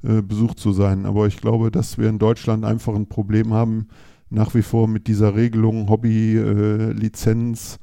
äh, 0.04 0.20
besucht 0.20 0.58
zu 0.58 0.72
sein. 0.72 1.06
Aber 1.06 1.26
ich 1.26 1.38
glaube, 1.38 1.70
dass 1.70 1.96
wir 1.96 2.08
in 2.08 2.18
Deutschland 2.18 2.64
einfach 2.64 2.94
ein 2.94 3.08
Problem 3.08 3.54
haben, 3.54 3.88
nach 4.32 4.54
wie 4.54 4.62
vor 4.62 4.88
mit 4.88 5.06
dieser 5.06 5.34
Regelung 5.34 5.88
Hobby-Lizenz, 5.88 7.78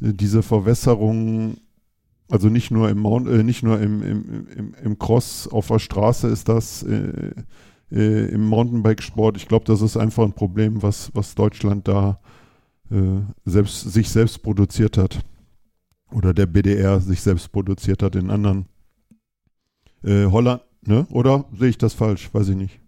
äh, 0.00 0.08
äh, 0.08 0.12
diese 0.12 0.42
Verwässerung, 0.42 1.56
also 2.30 2.48
nicht 2.48 2.70
nur 2.70 2.88
im 2.90 2.98
Mount, 2.98 3.28
äh, 3.28 3.42
nicht 3.42 3.62
nur 3.62 3.80
im, 3.80 4.02
im, 4.02 4.48
im, 4.48 4.74
im, 4.74 4.98
Cross 4.98 5.48
auf 5.48 5.68
der 5.68 5.78
Straße 5.78 6.28
ist 6.28 6.48
das, 6.48 6.82
äh, 6.82 7.32
äh, 7.90 8.26
im 8.26 8.46
Mountainbike-Sport. 8.48 9.36
Ich 9.36 9.48
glaube, 9.48 9.64
das 9.64 9.80
ist 9.80 9.96
einfach 9.96 10.24
ein 10.24 10.32
Problem, 10.32 10.82
was, 10.82 11.10
was 11.14 11.34
Deutschland 11.34 11.88
da 11.88 12.20
äh, 12.90 13.20
selbst, 13.44 13.80
sich 13.80 14.08
selbst 14.10 14.42
produziert 14.42 14.98
hat. 14.98 15.20
Oder 16.12 16.34
der 16.34 16.46
BDR 16.46 17.00
sich 17.00 17.20
selbst 17.22 17.50
produziert 17.50 18.02
hat 18.02 18.14
in 18.14 18.30
anderen. 18.30 18.66
Holland, 20.06 20.60
ne? 20.82 21.06
Oder 21.08 21.46
sehe 21.58 21.70
ich 21.70 21.78
das 21.78 21.94
falsch? 21.94 22.28
Weiß 22.34 22.50
ich 22.50 22.56
nicht. 22.56 22.78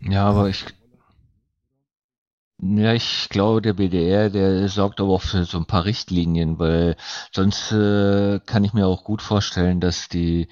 Ja, 0.00 0.26
aber 0.26 0.50
ich, 0.50 0.66
ja, 2.60 2.92
ich 2.92 3.28
glaube, 3.28 3.62
der 3.62 3.74
BDR, 3.74 4.30
der 4.30 4.68
sorgt 4.68 5.00
aber 5.00 5.14
auch 5.14 5.22
für 5.22 5.44
so 5.44 5.58
ein 5.58 5.66
paar 5.66 5.84
Richtlinien, 5.84 6.58
weil 6.58 6.96
sonst 7.32 7.72
äh, 7.72 8.40
kann 8.44 8.64
ich 8.64 8.72
mir 8.72 8.86
auch 8.86 9.04
gut 9.04 9.22
vorstellen, 9.22 9.80
dass 9.80 10.08
die 10.08 10.48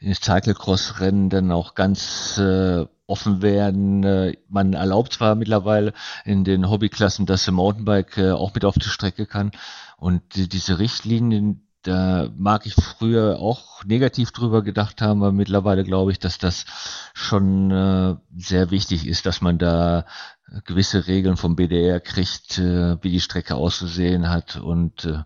Cyclecross-Rennen 0.00 1.28
dann 1.28 1.50
auch 1.52 1.74
ganz 1.74 2.38
äh, 2.38 2.86
offen 3.06 3.42
werden. 3.42 4.04
Äh, 4.04 4.36
man 4.48 4.72
erlaubt 4.74 5.12
zwar 5.14 5.34
mittlerweile 5.34 5.92
in 6.24 6.44
den 6.44 6.70
Hobbyklassen, 6.70 7.26
dass 7.26 7.44
der 7.44 7.54
Mountainbike 7.54 8.16
äh, 8.18 8.30
auch 8.30 8.54
mit 8.54 8.64
auf 8.64 8.76
die 8.76 8.88
Strecke 8.88 9.26
kann. 9.26 9.50
Und 9.98 10.22
die, 10.36 10.48
diese 10.48 10.78
Richtlinien, 10.78 11.66
da 11.82 12.30
mag 12.36 12.66
ich 12.66 12.74
früher 12.74 13.38
auch 13.38 13.84
negativ 13.84 14.32
drüber 14.32 14.62
gedacht 14.62 15.02
haben, 15.02 15.22
aber 15.22 15.32
mittlerweile 15.32 15.82
glaube 15.82 16.12
ich, 16.12 16.18
dass 16.18 16.38
das 16.38 16.64
schon 17.14 17.70
äh, 17.70 18.16
sehr 18.36 18.70
wichtig 18.70 19.06
ist, 19.06 19.26
dass 19.26 19.40
man 19.40 19.58
da 19.58 20.04
gewisse 20.64 21.06
Regeln 21.06 21.36
vom 21.36 21.56
BDR 21.56 22.00
kriegt, 22.00 22.58
äh, 22.58 23.02
wie 23.02 23.10
die 23.10 23.20
Strecke 23.20 23.54
auszusehen 23.54 24.28
hat 24.28 24.56
und 24.56 25.04
äh, 25.04 25.22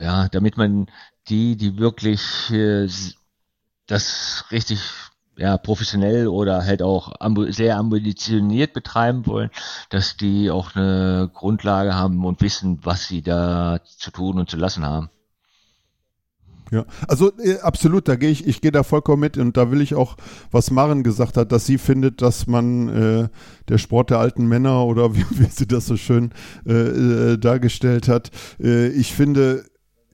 ja, 0.00 0.28
damit 0.28 0.56
man 0.56 0.86
die, 1.28 1.56
die 1.56 1.78
wirklich 1.78 2.50
äh, 2.50 2.88
das 3.86 4.44
richtig 4.50 4.80
ja, 5.36 5.56
professionell 5.56 6.26
oder 6.26 6.64
halt 6.64 6.82
auch 6.82 7.12
ambu 7.20 7.50
sehr 7.52 7.76
ambitioniert 7.76 8.72
betreiben 8.72 9.26
wollen, 9.26 9.50
dass 9.88 10.16
die 10.16 10.50
auch 10.50 10.74
eine 10.74 11.30
Grundlage 11.32 11.94
haben 11.94 12.24
und 12.24 12.40
wissen, 12.40 12.80
was 12.82 13.06
sie 13.06 13.22
da 13.22 13.80
zu 13.84 14.10
tun 14.10 14.38
und 14.38 14.50
zu 14.50 14.56
lassen 14.56 14.84
haben. 14.84 15.10
Ja, 16.70 16.84
also 17.06 17.32
äh, 17.38 17.58
absolut, 17.60 18.08
da 18.08 18.16
gehe 18.16 18.30
ich, 18.30 18.46
ich 18.46 18.60
gehe 18.60 18.70
da 18.70 18.82
vollkommen 18.82 19.20
mit 19.20 19.38
und 19.38 19.56
da 19.56 19.70
will 19.70 19.80
ich 19.80 19.94
auch, 19.94 20.16
was 20.50 20.70
Maren 20.70 21.02
gesagt 21.02 21.36
hat, 21.36 21.50
dass 21.50 21.64
sie 21.64 21.78
findet, 21.78 22.20
dass 22.20 22.46
man 22.46 22.88
äh, 22.88 23.28
der 23.68 23.78
Sport 23.78 24.10
der 24.10 24.18
alten 24.18 24.46
Männer 24.46 24.84
oder 24.84 25.14
wie, 25.16 25.24
wie 25.30 25.46
sie 25.50 25.66
das 25.66 25.86
so 25.86 25.96
schön 25.96 26.32
äh, 26.66 26.72
äh, 26.72 27.38
dargestellt 27.38 28.08
hat, 28.08 28.30
äh, 28.60 28.88
ich 28.88 29.14
finde, 29.14 29.64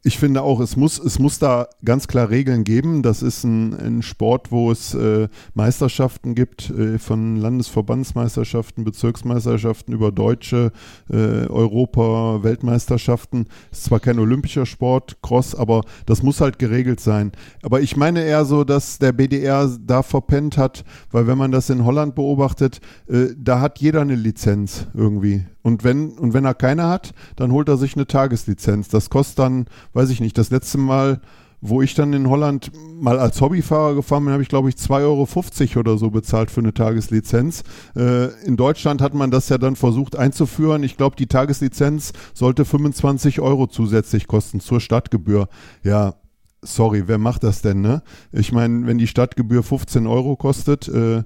ich 0.07 0.19
finde 0.19 0.43
auch, 0.43 0.61
es 0.61 0.77
muss, 0.77 0.99
es 0.99 1.19
muss 1.19 1.39
da 1.39 1.67
ganz 1.83 2.07
klar 2.09 2.29
Regeln 2.29 2.65
geben. 2.65 3.03
Das 3.03 3.23
ist 3.23 3.43
ein, 3.43 3.73
ein 3.73 4.03
Sport, 4.03 4.53
wo 4.53 4.71
es 4.71 4.93
äh, 4.93 5.29
Meisterschaften 5.55 6.35
gibt, 6.35 6.69
äh, 6.69 6.99
von 6.99 7.37
Landesverbandsmeisterschaften, 7.37 8.85
Bezirksmeisterschaften 8.85 9.95
über 9.95 10.13
deutsche 10.13 10.73
äh, 11.11 11.47
Europa, 11.47 12.43
Weltmeisterschaften. 12.43 13.47
Ist 13.73 13.85
zwar 13.85 13.99
kein 13.99 14.19
olympischer 14.19 14.67
Sport, 14.67 15.23
Cross, 15.23 15.55
aber 15.55 15.81
das 16.05 16.23
muss 16.23 16.43
halt 16.43 16.59
geregelt 16.59 17.01
sein. 17.01 17.33
Aber 17.63 17.81
ich 17.81 17.97
meine 17.97 18.23
eher 18.23 18.45
so, 18.45 18.63
dass 18.65 18.99
der 18.99 19.13
BDR 19.13 19.75
da 19.81 20.03
verpennt 20.03 20.59
hat, 20.59 20.85
weil 21.13 21.27
wenn 21.27 21.39
man 21.39 21.51
das 21.51 21.71
in 21.71 21.83
Holland 21.83 22.15
beobachtet, 22.15 22.83
äh, 23.09 23.29
da 23.39 23.61
hat 23.61 23.79
jeder 23.79 24.03
eine 24.03 24.17
Lizenz 24.17 24.87
irgendwie. 24.93 25.47
Und 25.65 25.83
wenn, 25.83 26.11
und 26.19 26.35
wenn 26.35 26.45
er 26.45 26.53
keine 26.53 26.89
hat, 26.89 27.15
dann 27.37 27.51
holt 27.51 27.71
er 27.71 27.79
sich 27.79 27.97
eine 27.97 28.07
Tageslizenz. 28.07 28.89
Das 28.89 29.09
kostet 29.09 29.39
dann, 29.39 29.65
weiß 29.95 30.11
ich 30.11 30.21
nicht, 30.21 30.37
das 30.37 30.51
letzte 30.51 30.77
Mal, 30.77 31.23
wo 31.63 31.81
ich 31.81 31.95
dann 31.95 32.13
in 32.13 32.29
Holland 32.29 32.71
mal 33.01 33.19
als 33.19 33.41
Hobbyfahrer 33.41 33.95
gefahren 33.95 34.25
bin, 34.25 34.35
habe 34.35 34.43
ich, 34.43 34.51
glaube 34.51 34.69
ich, 34.69 34.75
2,50 34.75 35.71
Euro 35.71 35.81
oder 35.81 35.97
so 35.97 36.11
bezahlt 36.11 36.51
für 36.51 36.61
eine 36.61 36.75
Tageslizenz. 36.75 37.65
Äh, 37.97 38.27
in 38.45 38.59
Deutschland 38.59 39.01
hat 39.01 39.15
man 39.15 39.31
das 39.31 39.49
ja 39.49 39.57
dann 39.57 39.75
versucht 39.75 40.17
einzuführen. 40.17 40.83
Ich 40.83 40.99
glaube, 40.99 41.17
die 41.17 41.29
Tageslizenz 41.29 42.13
sollte 42.35 42.67
25 42.67 43.41
Euro 43.41 43.67
zusätzlich 43.67 44.27
kosten 44.27 44.61
zur 44.61 44.83
Stadtgebühr. 44.83 45.49
Ja, 45.83 46.17
sorry, 46.61 47.05
wer 47.07 47.17
macht 47.17 47.43
das 47.43 47.63
denn, 47.63 47.81
ne? 47.81 48.03
Ich 48.33 48.53
meine, 48.53 48.87
wenn 48.87 48.99
die 48.99 49.07
Stadtgebühr 49.07 49.63
15 49.63 50.07
Euro 50.07 50.37
kostet, 50.37 50.89
äh, 50.89 51.23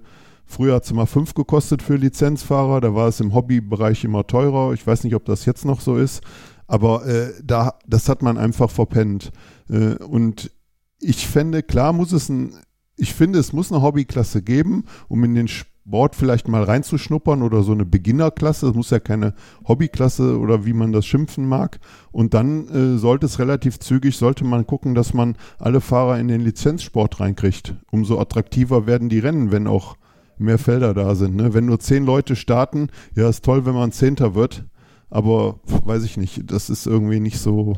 Früher 0.50 0.76
hat 0.76 0.84
es 0.84 0.90
immer 0.90 1.06
5 1.06 1.34
gekostet 1.34 1.82
für 1.82 1.96
Lizenzfahrer, 1.96 2.80
da 2.80 2.94
war 2.94 3.06
es 3.06 3.20
im 3.20 3.34
Hobbybereich 3.34 4.02
immer 4.04 4.26
teurer. 4.26 4.72
Ich 4.72 4.84
weiß 4.84 5.04
nicht, 5.04 5.14
ob 5.14 5.26
das 5.26 5.44
jetzt 5.44 5.66
noch 5.66 5.82
so 5.82 5.98
ist, 5.98 6.22
aber 6.66 7.06
äh, 7.06 7.34
da, 7.44 7.74
das 7.86 8.08
hat 8.08 8.22
man 8.22 8.38
einfach 8.38 8.70
verpennt. 8.70 9.30
Äh, 9.68 9.96
und 9.96 10.50
ich 11.00 11.28
fände, 11.28 11.62
klar 11.62 11.92
muss 11.92 12.12
es 12.12 12.30
ein, 12.30 12.54
ich 12.96 13.12
finde, 13.12 13.38
es 13.38 13.52
muss 13.52 13.70
eine 13.70 13.82
Hobbyklasse 13.82 14.42
geben, 14.42 14.86
um 15.06 15.22
in 15.22 15.34
den 15.34 15.48
Sport 15.48 16.16
vielleicht 16.16 16.48
mal 16.48 16.62
reinzuschnuppern 16.62 17.42
oder 17.42 17.62
so 17.62 17.72
eine 17.72 17.84
Beginnerklasse. 17.84 18.68
Es 18.68 18.74
muss 18.74 18.88
ja 18.88 19.00
keine 19.00 19.34
Hobbyklasse 19.68 20.38
oder 20.38 20.64
wie 20.64 20.72
man 20.72 20.92
das 20.92 21.04
schimpfen 21.04 21.46
mag. 21.46 21.78
Und 22.10 22.32
dann 22.32 22.68
äh, 22.68 22.98
sollte 22.98 23.26
es 23.26 23.38
relativ 23.38 23.80
zügig, 23.80 24.16
sollte 24.16 24.44
man 24.44 24.66
gucken, 24.66 24.94
dass 24.94 25.12
man 25.12 25.36
alle 25.58 25.82
Fahrer 25.82 26.18
in 26.18 26.28
den 26.28 26.40
Lizenzsport 26.40 27.20
reinkriegt. 27.20 27.74
Umso 27.90 28.18
attraktiver 28.18 28.86
werden 28.86 29.10
die 29.10 29.18
Rennen, 29.18 29.52
wenn 29.52 29.66
auch 29.66 29.97
mehr 30.40 30.58
Felder 30.58 30.94
da 30.94 31.14
sind. 31.14 31.36
Ne? 31.36 31.54
Wenn 31.54 31.66
nur 31.66 31.80
zehn 31.80 32.04
Leute 32.04 32.36
starten, 32.36 32.88
ja, 33.14 33.28
ist 33.28 33.44
toll, 33.44 33.66
wenn 33.66 33.74
man 33.74 33.92
Zehnter 33.92 34.34
wird, 34.34 34.64
aber 35.10 35.60
weiß 35.66 36.04
ich 36.04 36.16
nicht, 36.16 36.50
das 36.50 36.70
ist 36.70 36.86
irgendwie 36.86 37.20
nicht 37.20 37.38
so. 37.38 37.74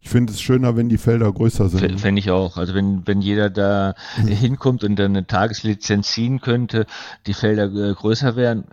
Ich 0.00 0.10
finde 0.10 0.32
es 0.32 0.40
schöner, 0.40 0.76
wenn 0.76 0.88
die 0.88 0.98
Felder 0.98 1.32
größer 1.32 1.68
sind. 1.68 2.00
Fände 2.00 2.20
ich 2.20 2.30
auch. 2.30 2.58
Also 2.58 2.74
wenn, 2.74 3.06
wenn 3.06 3.20
jeder 3.20 3.50
da 3.50 3.94
mhm. 4.18 4.28
hinkommt 4.28 4.84
und 4.84 4.96
dann 4.96 5.16
eine 5.16 5.26
Tageslizenz 5.26 6.12
ziehen 6.12 6.40
könnte, 6.40 6.86
die 7.26 7.34
Felder 7.34 7.64
äh, 7.64 7.92
größer 7.92 8.36
wären, 8.36 8.64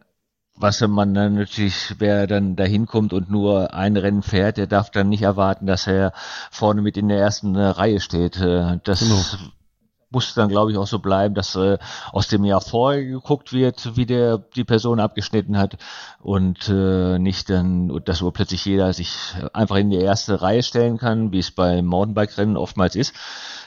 was 0.55 0.81
man 0.81 1.15
dann 1.15 1.33
natürlich, 1.33 1.95
wer 1.97 2.27
dann 2.27 2.55
da 2.55 2.63
hinkommt 2.63 3.13
und 3.13 3.31
nur 3.31 3.73
ein 3.73 3.97
Rennen 3.97 4.21
fährt, 4.21 4.57
der 4.57 4.67
darf 4.67 4.91
dann 4.91 5.09
nicht 5.09 5.23
erwarten, 5.23 5.65
dass 5.65 5.88
er 5.88 6.13
vorne 6.51 6.83
mit 6.83 6.97
in 6.97 7.07
der 7.07 7.17
ersten 7.17 7.55
äh, 7.55 7.63
Reihe 7.63 7.99
steht. 7.99 8.39
Äh, 8.39 8.77
das 8.83 8.99
genau 8.99 9.23
muss 10.13 10.34
dann, 10.34 10.49
glaube 10.49 10.71
ich, 10.71 10.78
auch 10.78 10.88
so 10.88 10.99
bleiben, 10.99 11.36
dass 11.36 11.56
äh, 11.56 11.78
aus 12.12 12.28
dem 12.28 12.43
Jahr 12.45 12.62
vorher 12.62 13.04
geguckt 13.04 13.52
wird, 13.52 13.97
wie 13.97 14.06
der 14.06 14.38
die 14.38 14.63
Person 14.63 14.99
abgeschnitten 14.99 15.58
hat 15.58 15.78
und 16.21 16.69
äh, 16.69 17.19
nicht 17.19 17.49
dann, 17.49 18.02
dass 18.06 18.21
urplötzlich 18.21 18.65
jeder 18.65 18.93
sich 18.93 19.17
einfach 19.54 19.76
in 19.78 19.89
die 19.89 19.97
erste 19.97 20.41
Reihe 20.41 20.63
stellen 20.63 20.97
kann, 20.97 21.32
wie 21.32 21.39
es 21.39 21.52
bei 21.52 21.82
Mountainbike-Rennen 21.82 22.58
oftmals 22.58 22.95
ist, 22.95 23.13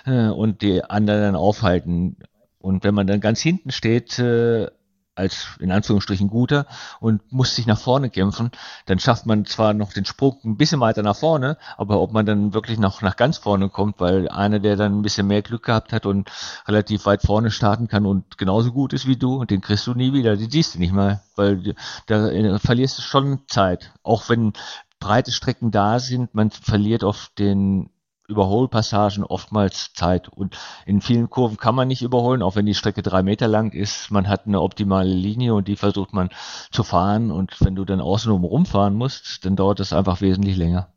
äh, 0.06 0.28
und 0.28 0.62
die 0.62 0.84
anderen 0.84 1.20
dann 1.20 1.36
aufhalten. 1.36 2.16
Und 2.58 2.84
wenn 2.84 2.94
man 2.94 3.06
dann 3.06 3.20
ganz 3.20 3.40
hinten 3.40 3.70
steht, 3.70 4.18
äh, 4.18 4.68
als 5.16 5.48
in 5.58 5.72
Anführungsstrichen 5.72 6.28
guter 6.28 6.66
und 7.00 7.20
muss 7.32 7.56
sich 7.56 7.66
nach 7.66 7.78
vorne 7.78 8.10
kämpfen, 8.10 8.50
dann 8.84 8.98
schafft 8.98 9.26
man 9.26 9.44
zwar 9.46 9.74
noch 9.74 9.92
den 9.92 10.04
Sprung 10.04 10.38
ein 10.44 10.56
bisschen 10.56 10.80
weiter 10.80 11.02
nach 11.02 11.16
vorne, 11.16 11.56
aber 11.76 12.00
ob 12.00 12.12
man 12.12 12.26
dann 12.26 12.54
wirklich 12.54 12.78
noch 12.78 13.02
nach 13.02 13.16
ganz 13.16 13.38
vorne 13.38 13.68
kommt, 13.68 13.98
weil 13.98 14.28
einer, 14.28 14.60
der 14.60 14.76
dann 14.76 14.98
ein 14.98 15.02
bisschen 15.02 15.26
mehr 15.26 15.42
Glück 15.42 15.64
gehabt 15.64 15.92
hat 15.92 16.06
und 16.06 16.30
relativ 16.68 17.06
weit 17.06 17.22
vorne 17.22 17.50
starten 17.50 17.88
kann 17.88 18.06
und 18.06 18.38
genauso 18.38 18.72
gut 18.72 18.92
ist 18.92 19.06
wie 19.06 19.16
du, 19.16 19.44
den 19.44 19.60
kriegst 19.60 19.86
du 19.86 19.94
nie 19.94 20.12
wieder, 20.12 20.36
den 20.36 20.50
siehst 20.50 20.74
du 20.74 20.78
nicht 20.78 20.92
mal, 20.92 21.22
weil 21.34 21.74
da 22.06 22.28
äh, 22.28 22.58
verlierst 22.58 22.98
du 22.98 23.02
schon 23.02 23.40
Zeit. 23.48 23.92
Auch 24.02 24.28
wenn 24.28 24.52
breite 25.00 25.32
Strecken 25.32 25.70
da 25.70 25.98
sind, 25.98 26.34
man 26.34 26.50
verliert 26.50 27.04
auf 27.04 27.30
den 27.38 27.90
Überholpassagen 28.28 29.24
oftmals 29.24 29.92
Zeit. 29.92 30.28
Und 30.28 30.58
in 30.84 31.00
vielen 31.00 31.30
Kurven 31.30 31.56
kann 31.56 31.74
man 31.74 31.88
nicht 31.88 32.02
überholen, 32.02 32.42
auch 32.42 32.56
wenn 32.56 32.66
die 32.66 32.74
Strecke 32.74 33.02
drei 33.02 33.22
Meter 33.22 33.48
lang 33.48 33.72
ist. 33.72 34.10
Man 34.10 34.28
hat 34.28 34.46
eine 34.46 34.60
optimale 34.60 35.12
Linie 35.12 35.54
und 35.54 35.68
die 35.68 35.76
versucht 35.76 36.12
man 36.12 36.30
zu 36.70 36.82
fahren. 36.82 37.30
Und 37.30 37.60
wenn 37.60 37.74
du 37.74 37.84
dann 37.84 38.00
außenrum 38.00 38.44
rumfahren 38.44 38.94
musst, 38.94 39.44
dann 39.44 39.56
dauert 39.56 39.80
das 39.80 39.92
einfach 39.92 40.20
wesentlich 40.20 40.56
länger. 40.56 40.88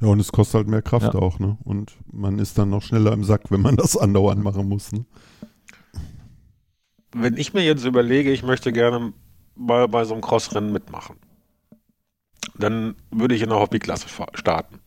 Ja, 0.00 0.08
und 0.08 0.20
es 0.20 0.32
kostet 0.32 0.54
halt 0.56 0.68
mehr 0.68 0.82
Kraft 0.82 1.14
ja. 1.14 1.20
auch, 1.20 1.38
ne? 1.38 1.56
Und 1.64 1.92
man 2.12 2.38
ist 2.38 2.58
dann 2.58 2.70
noch 2.70 2.82
schneller 2.82 3.12
im 3.12 3.24
Sack, 3.24 3.50
wenn 3.50 3.62
man 3.62 3.76
das 3.78 3.96
andauernd 3.96 4.42
machen 4.42 4.68
muss, 4.68 4.92
ne? 4.92 5.04
Wenn 7.12 7.36
ich 7.36 7.54
mir 7.54 7.62
jetzt 7.62 7.84
überlege, 7.84 8.32
ich 8.32 8.42
möchte 8.42 8.72
gerne 8.72 9.12
mal 9.54 9.86
bei 9.86 10.04
so 10.04 10.14
einem 10.14 10.20
Crossrennen 10.20 10.72
mitmachen, 10.72 11.16
dann 12.58 12.96
würde 13.10 13.34
ich 13.34 13.42
in 13.42 13.50
der 13.50 13.60
Hobbyklasse 13.60 14.08
starten. 14.34 14.80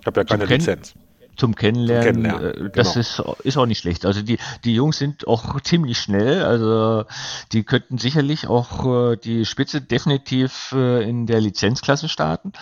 Ich 0.00 0.06
habe 0.06 0.20
ja 0.20 0.24
keine 0.24 0.44
zum 0.44 0.54
Lizenz. 0.54 0.94
Zum 1.36 1.54
Kennenlernen, 1.54 2.14
zum 2.14 2.22
Kennenlernen 2.24 2.66
äh, 2.66 2.70
das 2.70 2.94
genau. 2.94 3.32
ist, 3.34 3.44
ist 3.44 3.56
auch 3.56 3.66
nicht 3.66 3.78
schlecht. 3.78 4.04
Also 4.06 4.22
die, 4.22 4.38
die 4.64 4.74
Jungs 4.74 4.98
sind 4.98 5.28
auch 5.28 5.60
ziemlich 5.60 5.98
schnell, 5.98 6.42
also 6.42 7.04
die 7.52 7.62
könnten 7.62 7.98
sicherlich 7.98 8.48
auch 8.48 9.12
äh, 9.12 9.16
die 9.16 9.44
Spitze 9.44 9.80
definitiv 9.80 10.72
äh, 10.72 11.08
in 11.08 11.26
der 11.26 11.40
Lizenzklasse 11.40 12.08
starten. 12.08 12.52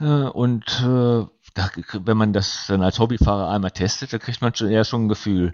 und 0.00 0.64
da, 1.58 1.70
wenn 1.92 2.16
man 2.16 2.32
das 2.32 2.66
dann 2.68 2.82
als 2.82 2.98
Hobbyfahrer 2.98 3.50
einmal 3.50 3.72
testet, 3.72 4.12
da 4.12 4.18
kriegt 4.18 4.40
man 4.40 4.54
schon 4.54 4.70
eher 4.70 4.84
schon 4.84 5.06
ein 5.06 5.08
Gefühl. 5.08 5.52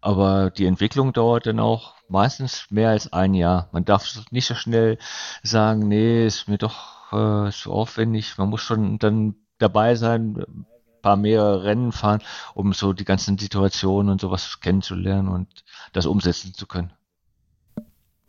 Aber 0.00 0.50
die 0.50 0.66
Entwicklung 0.66 1.12
dauert 1.12 1.46
dann 1.46 1.60
auch 1.60 1.94
meistens 2.08 2.66
mehr 2.70 2.90
als 2.90 3.12
ein 3.12 3.34
Jahr. 3.34 3.68
Man 3.72 3.84
darf 3.84 4.08
nicht 4.30 4.46
so 4.46 4.54
schnell 4.54 4.98
sagen, 5.42 5.86
nee, 5.86 6.26
ist 6.26 6.48
mir 6.48 6.58
doch 6.58 7.12
äh, 7.12 7.50
so 7.52 7.72
aufwendig. 7.72 8.36
Man 8.38 8.48
muss 8.48 8.62
schon 8.62 8.98
dann 8.98 9.36
dabei 9.62 9.94
sein, 9.94 10.36
ein 10.38 10.66
paar 11.02 11.16
mehr 11.16 11.64
Rennen 11.64 11.92
fahren, 11.92 12.22
um 12.54 12.72
so 12.72 12.92
die 12.92 13.04
ganzen 13.04 13.38
Situationen 13.38 14.10
und 14.10 14.20
sowas 14.20 14.60
kennenzulernen 14.60 15.28
und 15.28 15.48
das 15.92 16.06
umsetzen 16.06 16.54
zu 16.54 16.66
können. 16.66 16.92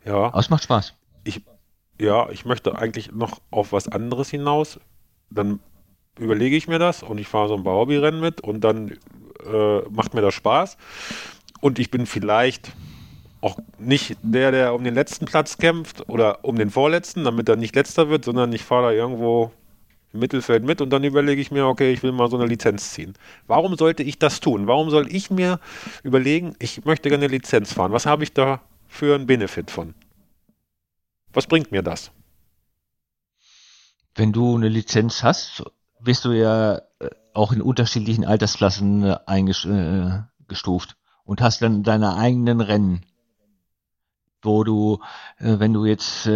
Ja. 0.04 0.26
Aber 0.26 0.38
es 0.38 0.50
macht 0.50 0.64
Spaß. 0.64 0.94
Ich, 1.24 1.42
ja, 1.98 2.28
ich 2.30 2.44
möchte 2.44 2.76
eigentlich 2.76 3.12
noch 3.12 3.40
auf 3.50 3.72
was 3.72 3.88
anderes 3.88 4.30
hinaus. 4.30 4.78
Dann 5.30 5.60
überlege 6.18 6.56
ich 6.56 6.68
mir 6.68 6.78
das 6.78 7.02
und 7.02 7.18
ich 7.18 7.28
fahre 7.28 7.48
so 7.48 7.56
ein 7.56 7.64
paar 7.64 7.74
Hobbyrennen 7.74 8.20
mit 8.20 8.40
und 8.40 8.62
dann 8.62 8.92
äh, 9.44 9.80
macht 9.90 10.14
mir 10.14 10.20
das 10.20 10.34
Spaß. 10.34 10.76
Und 11.60 11.78
ich 11.78 11.90
bin 11.90 12.06
vielleicht 12.06 12.72
auch 13.40 13.58
nicht 13.78 14.16
der, 14.22 14.50
der 14.52 14.74
um 14.74 14.84
den 14.84 14.94
letzten 14.94 15.26
Platz 15.26 15.58
kämpft 15.58 16.08
oder 16.08 16.44
um 16.44 16.56
den 16.56 16.70
vorletzten, 16.70 17.24
damit 17.24 17.48
er 17.48 17.56
nicht 17.56 17.74
letzter 17.74 18.08
wird, 18.08 18.24
sondern 18.24 18.52
ich 18.52 18.64
fahre 18.64 18.86
da 18.86 18.92
irgendwo 18.92 19.52
im 20.14 20.20
Mittelfeld 20.20 20.64
mit 20.64 20.80
und 20.80 20.90
dann 20.90 21.04
überlege 21.04 21.42
ich 21.42 21.50
mir, 21.50 21.66
okay, 21.66 21.92
ich 21.92 22.02
will 22.02 22.12
mal 22.12 22.30
so 22.30 22.38
eine 22.38 22.46
Lizenz 22.46 22.92
ziehen. 22.92 23.14
Warum 23.46 23.76
sollte 23.76 24.02
ich 24.02 24.18
das 24.18 24.40
tun? 24.40 24.66
Warum 24.66 24.88
soll 24.88 25.12
ich 25.12 25.30
mir 25.30 25.60
überlegen, 26.02 26.54
ich 26.60 26.84
möchte 26.84 27.08
gerne 27.08 27.24
eine 27.24 27.32
Lizenz 27.32 27.72
fahren? 27.72 27.92
Was 27.92 28.06
habe 28.06 28.22
ich 28.22 28.32
da 28.32 28.62
für 28.86 29.16
einen 29.16 29.26
Benefit 29.26 29.70
von? 29.70 29.94
Was 31.32 31.48
bringt 31.48 31.72
mir 31.72 31.82
das? 31.82 32.12
Wenn 34.14 34.32
du 34.32 34.54
eine 34.54 34.68
Lizenz 34.68 35.24
hast, 35.24 35.64
bist 36.00 36.24
du 36.24 36.30
ja 36.30 36.76
äh, 36.76 37.10
auch 37.32 37.52
in 37.52 37.60
unterschiedlichen 37.60 38.24
Altersklassen 38.24 39.02
äh, 39.02 39.18
eingestuft 39.26 40.90
äh, 40.92 40.94
und 41.24 41.40
hast 41.40 41.60
dann 41.60 41.82
deine 41.82 42.14
eigenen 42.14 42.60
Rennen, 42.60 43.04
wo 44.42 44.62
du, 44.62 45.00
wenn 45.38 45.72
du 45.72 45.86
jetzt 45.86 46.28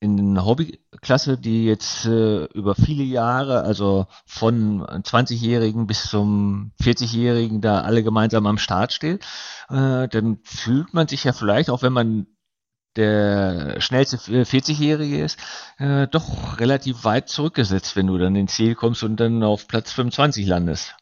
in 0.00 0.18
einer 0.18 0.44
Hobbyklasse, 0.44 1.38
die 1.38 1.64
jetzt 1.64 2.04
äh, 2.04 2.44
über 2.46 2.74
viele 2.74 3.02
Jahre, 3.02 3.62
also 3.62 4.06
von 4.26 4.82
20-Jährigen 4.82 5.86
bis 5.86 6.04
zum 6.10 6.72
40-Jährigen, 6.82 7.60
da 7.60 7.80
alle 7.80 8.02
gemeinsam 8.02 8.46
am 8.46 8.58
Start 8.58 8.92
steht, 8.92 9.24
äh, 9.70 10.06
dann 10.08 10.38
fühlt 10.44 10.92
man 10.92 11.08
sich 11.08 11.24
ja 11.24 11.32
vielleicht, 11.32 11.70
auch 11.70 11.82
wenn 11.82 11.94
man 11.94 12.26
der 12.96 13.80
schnellste 13.80 14.16
40-Jährige 14.16 15.22
ist, 15.22 15.38
äh, 15.78 16.08
doch 16.08 16.58
relativ 16.58 17.04
weit 17.04 17.28
zurückgesetzt, 17.28 17.96
wenn 17.96 18.06
du 18.06 18.18
dann 18.18 18.36
ins 18.36 18.54
Ziel 18.54 18.74
kommst 18.74 19.02
und 19.02 19.16
dann 19.18 19.42
auf 19.42 19.68
Platz 19.68 19.92
25 19.92 20.46
landest. 20.46 20.94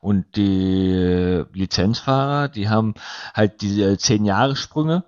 Und 0.00 0.36
die 0.36 1.44
Lizenzfahrer, 1.52 2.48
die 2.48 2.68
haben 2.68 2.94
halt 3.34 3.62
diese 3.62 3.92
10-Jahre-Sprünge 3.92 5.04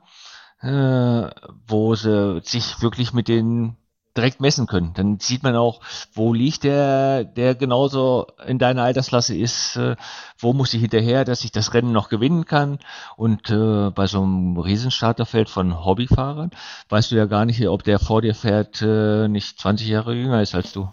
äh, 0.65 1.31
wo 1.67 1.95
sie 1.95 2.41
sich 2.43 2.81
wirklich 2.81 3.13
mit 3.13 3.29
den 3.29 3.77
direkt 4.17 4.41
messen 4.41 4.67
können. 4.67 4.93
Dann 4.95 5.19
sieht 5.19 5.43
man 5.43 5.57
auch, 5.57 5.81
wo 6.13 6.33
liegt 6.33 6.63
der, 6.63 7.25
der 7.25 7.55
genauso 7.55 8.29
in 8.47 8.59
deiner 8.59 8.85
Altersklasse 8.85 9.37
ist, 9.37 9.77
äh, 9.77 9.97
wo 10.39 10.53
muss 10.53 10.73
ich 10.73 10.81
hinterher, 10.81 11.25
dass 11.25 11.45
ich 11.45 11.53
das 11.53 11.75
Rennen 11.75 11.93
noch 11.93 12.09
gewinnen 12.09 12.45
kann. 12.45 12.79
Und 13.17 13.51
äh, 13.51 13.91
bei 13.91 14.07
so 14.07 14.23
einem 14.23 14.57
Riesenstarterfeld 14.57 15.49
von 15.49 15.85
Hobbyfahrern 15.85 16.51
weißt 16.89 17.11
du 17.11 17.17
ja 17.17 17.27
gar 17.27 17.45
nicht, 17.45 17.67
ob 17.67 17.83
der 17.83 17.99
vor 17.99 18.23
dir 18.23 18.35
fährt, 18.35 18.81
äh, 18.83 19.29
nicht 19.29 19.59
20 19.59 19.89
Jahre 19.89 20.15
jünger 20.15 20.41
ist 20.43 20.55
als 20.55 20.73
du. 20.73 20.89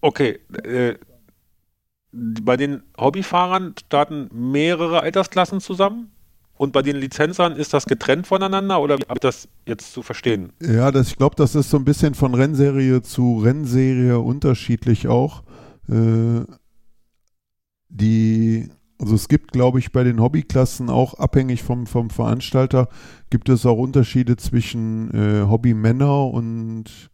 Okay, 0.00 0.40
äh, 0.64 0.96
bei 2.12 2.56
den 2.56 2.82
Hobbyfahrern 2.98 3.74
starten 3.78 4.28
mehrere 4.32 5.00
Altersklassen 5.00 5.60
zusammen? 5.60 6.10
Und 6.58 6.72
bei 6.72 6.82
den 6.82 6.96
Lizenzern 6.96 7.54
ist 7.54 7.72
das 7.72 7.86
getrennt 7.86 8.26
voneinander 8.26 8.80
oder 8.80 8.98
wie 8.98 9.04
habe 9.04 9.14
ich 9.14 9.20
das 9.20 9.48
jetzt 9.64 9.92
zu 9.92 10.02
verstehen? 10.02 10.52
Ja, 10.60 10.90
das, 10.90 11.08
ich 11.08 11.16
glaube, 11.16 11.36
das 11.36 11.54
ist 11.54 11.70
so 11.70 11.76
ein 11.76 11.84
bisschen 11.84 12.14
von 12.14 12.34
Rennserie 12.34 13.00
zu 13.00 13.38
Rennserie 13.38 14.18
unterschiedlich 14.18 15.06
auch. 15.06 15.44
Äh, 15.88 16.42
die, 17.88 18.68
also 18.98 19.14
es 19.14 19.28
gibt, 19.28 19.52
glaube 19.52 19.78
ich, 19.78 19.92
bei 19.92 20.02
den 20.02 20.20
Hobbyklassen 20.20 20.90
auch 20.90 21.14
abhängig 21.14 21.62
vom, 21.62 21.86
vom 21.86 22.10
Veranstalter, 22.10 22.88
gibt 23.30 23.48
es 23.48 23.64
auch 23.64 23.78
Unterschiede 23.78 24.36
zwischen 24.36 25.14
äh, 25.14 25.46
Hobbymänner 25.48 26.26
und 26.26 27.10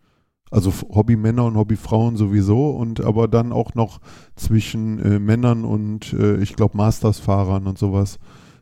also 0.51 0.73
Hobbymänner 0.89 1.45
und 1.45 1.57
Hobbyfrauen 1.57 2.17
sowieso 2.17 2.71
und 2.71 3.03
aber 3.03 3.29
dann 3.29 3.53
auch 3.53 3.75
noch 3.75 4.01
zwischen 4.37 4.99
äh, 5.01 5.19
Männern 5.19 5.65
und 5.65 6.15
äh, 6.15 6.37
ich 6.37 6.57
glaube 6.57 6.79
Masters-Fahrern 6.79 7.67
und 7.67 7.77
sowas. 7.77 8.19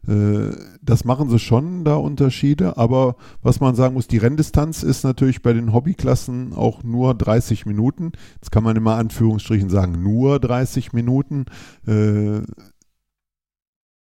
Äh, 0.07 0.51
das 0.83 1.05
machen 1.05 1.29
sie 1.31 1.39
schon, 1.39 1.85
da 1.85 1.95
Unterschiede, 1.95 2.77
aber 2.77 3.17
was 3.43 3.61
man 3.61 3.75
sagen 3.75 3.95
muss, 3.95 4.09
die 4.09 4.19
Renndistanz 4.19 4.83
ist 4.83 5.05
natürlich 5.05 5.43
bei 5.43 5.53
den 5.53 5.73
Hobbyklassen 5.73 6.53
auch 6.55 6.83
nur 6.83 7.15
30 7.15 7.67
Minuten. 7.67 8.13
Jetzt 8.35 8.51
kann 8.51 8.65
man 8.65 8.77
immer 8.77 8.97
Anführungsstrichen 8.97 9.71
sagen, 9.71 10.03
nur 10.03 10.41
30 10.41 10.93
Minuten. 10.93 11.47
Äh, 11.87 12.43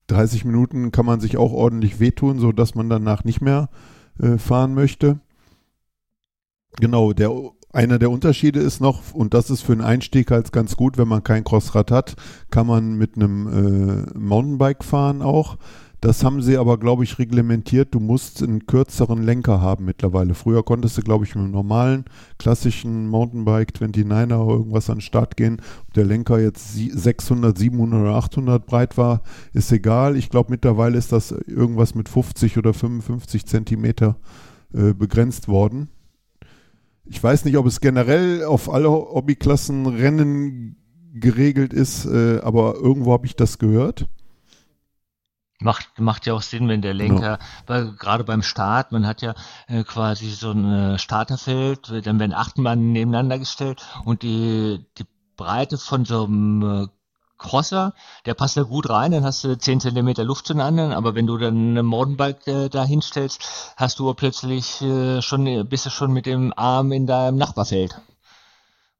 30 0.07 0.45
Minuten 0.45 0.91
kann 0.91 1.05
man 1.05 1.19
sich 1.19 1.37
auch 1.37 1.51
ordentlich 1.51 1.99
wehtun, 1.99 2.39
sodass 2.39 2.75
man 2.75 2.89
danach 2.89 3.23
nicht 3.23 3.41
mehr 3.41 3.69
äh, 4.19 4.37
fahren 4.37 4.73
möchte. 4.73 5.19
Genau, 6.79 7.13
der 7.13 7.31
einer 7.77 7.99
der 7.99 8.09
Unterschiede 8.09 8.59
ist 8.59 8.81
noch, 8.81 9.13
und 9.13 9.35
das 9.35 9.51
ist 9.51 9.61
für 9.61 9.73
einen 9.73 9.81
Einstieg 9.81 10.31
halt 10.31 10.51
ganz 10.51 10.75
gut, 10.75 10.97
wenn 10.97 11.07
man 11.07 11.23
kein 11.23 11.43
Crossrad 11.43 11.91
hat, 11.91 12.15
kann 12.49 12.65
man 12.65 12.95
mit 12.95 13.15
einem 13.15 13.47
äh, 14.15 14.17
Mountainbike 14.17 14.83
fahren 14.83 15.21
auch. 15.21 15.57
Das 16.01 16.23
haben 16.23 16.41
sie 16.41 16.57
aber, 16.57 16.79
glaube 16.79 17.03
ich, 17.03 17.19
reglementiert. 17.19 17.93
Du 17.93 17.99
musst 17.99 18.41
einen 18.41 18.65
kürzeren 18.65 19.21
Lenker 19.21 19.61
haben 19.61 19.85
mittlerweile. 19.85 20.33
Früher 20.33 20.63
konntest 20.63 20.97
du, 20.97 21.03
glaube 21.03 21.25
ich, 21.25 21.35
mit 21.35 21.43
einem 21.43 21.53
normalen, 21.53 22.05
klassischen 22.39 23.09
Mountainbike 23.09 23.73
29er 23.73 24.37
oder 24.37 24.55
irgendwas 24.55 24.89
an 24.89 24.97
den 24.97 25.01
Start 25.01 25.37
gehen. 25.37 25.61
Ob 25.87 25.93
der 25.93 26.05
Lenker 26.05 26.39
jetzt 26.39 26.73
600, 26.73 27.55
700 27.55 28.01
oder 28.01 28.15
800 28.15 28.65
breit 28.65 28.97
war, 28.97 29.21
ist 29.53 29.71
egal. 29.71 30.17
Ich 30.17 30.29
glaube, 30.29 30.49
mittlerweile 30.49 30.97
ist 30.97 31.11
das 31.11 31.31
irgendwas 31.31 31.93
mit 31.93 32.09
50 32.09 32.57
oder 32.57 32.73
55 32.73 33.45
Zentimeter 33.45 34.17
äh, 34.73 34.93
begrenzt 34.93 35.47
worden. 35.47 35.89
Ich 37.09 37.23
weiß 37.23 37.45
nicht, 37.45 37.57
ob 37.57 37.65
es 37.65 37.79
generell 37.79 38.43
auf 38.43 38.69
alle 38.69 38.89
Hobbyklassen 38.89 39.85
Rennen 39.85 40.75
geregelt 41.13 41.73
ist, 41.73 42.05
äh, 42.05 42.39
aber 42.41 42.75
irgendwo 42.75 43.13
habe 43.13 43.25
ich 43.25 43.35
das 43.35 43.57
gehört. 43.57 44.07
Macht, 45.59 45.99
macht 45.99 46.27
ja 46.27 46.33
auch 46.33 46.43
Sinn, 46.43 46.67
wenn 46.67 46.83
der 46.83 46.93
Lenker, 46.93 47.39
ja. 47.39 47.39
weil 47.65 47.93
gerade 47.93 48.23
beim 48.23 48.43
Start, 48.43 48.91
man 48.91 49.07
hat 49.07 49.23
ja 49.23 49.33
äh, 49.67 49.83
quasi 49.83 50.29
so 50.29 50.51
ein 50.51 50.65
äh, 50.71 50.99
Starterfeld, 50.99 52.05
dann 52.05 52.19
werden 52.19 52.33
acht 52.33 52.59
Mann 52.59 52.91
nebeneinander 52.91 53.39
gestellt 53.39 53.83
und 54.05 54.21
die, 54.21 54.85
die 54.99 55.05
Breite 55.35 55.79
von 55.79 56.05
so 56.05 56.25
einem 56.25 56.61
äh, 56.61 56.87
Crosser, 57.37 57.93
der 58.25 58.33
passt 58.33 58.57
da 58.57 58.63
gut 58.63 58.89
rein, 58.89 59.11
dann 59.11 59.23
hast 59.23 59.43
du 59.43 59.57
10 59.57 59.79
cm 59.79 60.13
Luft 60.25 60.47
zu 60.47 60.53
den 60.53 60.61
anderen, 60.61 60.91
aber 60.91 61.15
wenn 61.15 61.27
du 61.27 61.37
dann 61.37 61.71
eine 61.71 61.83
Mountainbike 61.83 62.47
äh, 62.47 62.69
da 62.69 62.83
hinstellst, 62.83 63.73
hast 63.77 63.99
du 63.99 64.13
plötzlich 64.13 64.81
äh, 64.81 65.21
schon, 65.21 65.67
bist 65.67 65.85
du 65.85 65.89
schon 65.89 66.13
mit 66.13 66.25
dem 66.25 66.53
Arm 66.55 66.91
in 66.91 67.07
deinem 67.07 67.37
Nachbarfeld. 67.37 67.99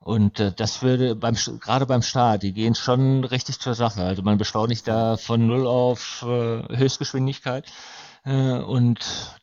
Und 0.07 0.39
äh, 0.39 0.53
das 0.55 0.81
würde 0.81 1.15
beim 1.15 1.35
gerade 1.59 1.85
beim 1.85 2.01
Start, 2.01 2.43
die 2.43 2.53
gehen 2.53 2.75
schon 2.75 3.25
richtig 3.25 3.59
zur 3.59 3.75
Sache. 3.75 4.03
Also 4.03 4.21
man 4.21 4.37
beschleunigt 4.37 4.87
da 4.87 5.17
von 5.17 5.45
null 5.45 5.67
auf 5.67 6.23
äh, 6.25 6.77
Höchstgeschwindigkeit. 6.77 7.65
Äh, 8.23 8.59
und 8.59 8.99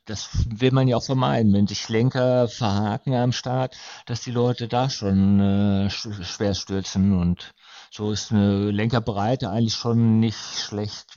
das 0.07 0.31
will 0.47 0.73
man 0.73 0.89
ja 0.89 0.97
auch 0.97 1.05
vermeiden, 1.05 1.53
wenn 1.53 1.67
sich 1.67 1.89
Lenker 1.91 2.49
verhaken 2.49 3.15
am 3.15 3.33
Start, 3.33 3.77
dass 4.07 4.23
die 4.23 4.31
Leute 4.31 4.67
da 4.67 4.89
schon 4.89 5.39
äh, 5.39 5.91
schwer 5.91 6.55
stürzen 6.55 7.19
und 7.19 7.53
so 7.95 8.11
ist 8.11 8.33
eine 8.33 8.73
Lenkerbreite 8.73 9.51
eigentlich 9.51 9.75
schon 9.75 10.19
nicht 10.19 10.37
schlecht. 10.37 11.17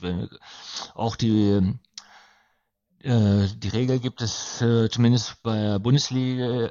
Auch 0.94 1.16
die, 1.16 1.74
äh, 3.02 3.48
die 3.56 3.68
Regel 3.68 3.98
gibt 3.98 4.22
es 4.22 4.62
äh, 4.62 4.88
zumindest 4.88 5.42
bei 5.42 5.56
der 5.60 5.78
Bundesliga, 5.80 6.70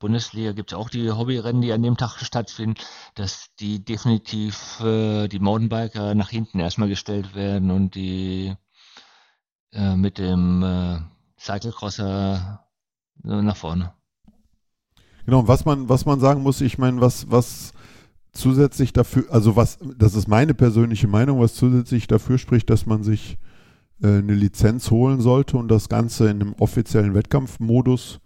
Bundesliga 0.00 0.50
gibt 0.50 0.72
es 0.72 0.78
auch 0.78 0.88
die 0.88 1.12
Hobbyrennen, 1.12 1.62
die 1.62 1.72
an 1.72 1.82
dem 1.82 1.96
Tag 1.96 2.18
stattfinden, 2.18 2.80
dass 3.14 3.46
die 3.60 3.84
definitiv 3.84 4.80
äh, 4.80 5.28
die 5.28 5.38
Mountainbiker 5.38 6.16
nach 6.16 6.30
hinten 6.30 6.58
erstmal 6.58 6.88
gestellt 6.88 7.36
werden 7.36 7.70
und 7.70 7.94
die 7.94 8.56
äh, 9.72 9.94
mit 9.94 10.18
dem 10.18 10.64
äh, 10.64 10.98
Cyclecrosser 11.38 12.64
äh, 13.22 13.28
nach 13.28 13.56
vorne. 13.56 13.94
Genau, 15.24 15.46
was 15.46 15.64
man, 15.64 15.88
was 15.88 16.04
man 16.04 16.18
sagen 16.18 16.42
muss, 16.42 16.60
ich 16.60 16.78
meine, 16.78 17.00
was, 17.00 17.30
was 17.30 17.72
zusätzlich 18.32 18.92
dafür, 18.92 19.24
also 19.30 19.56
was, 19.56 19.78
das 19.98 20.14
ist 20.14 20.28
meine 20.28 20.54
persönliche 20.54 21.08
Meinung, 21.08 21.40
was 21.40 21.54
zusätzlich 21.54 22.06
dafür 22.06 22.38
spricht, 22.38 22.70
dass 22.70 22.86
man 22.86 23.02
sich 23.02 23.38
äh, 24.02 24.18
eine 24.18 24.34
Lizenz 24.34 24.90
holen 24.90 25.20
sollte 25.20 25.56
und 25.56 25.68
das 25.68 25.88
Ganze 25.88 26.30
in 26.30 26.40
einem 26.40 26.54
offiziellen 26.58 27.14
Wettkampfmodus 27.14 28.20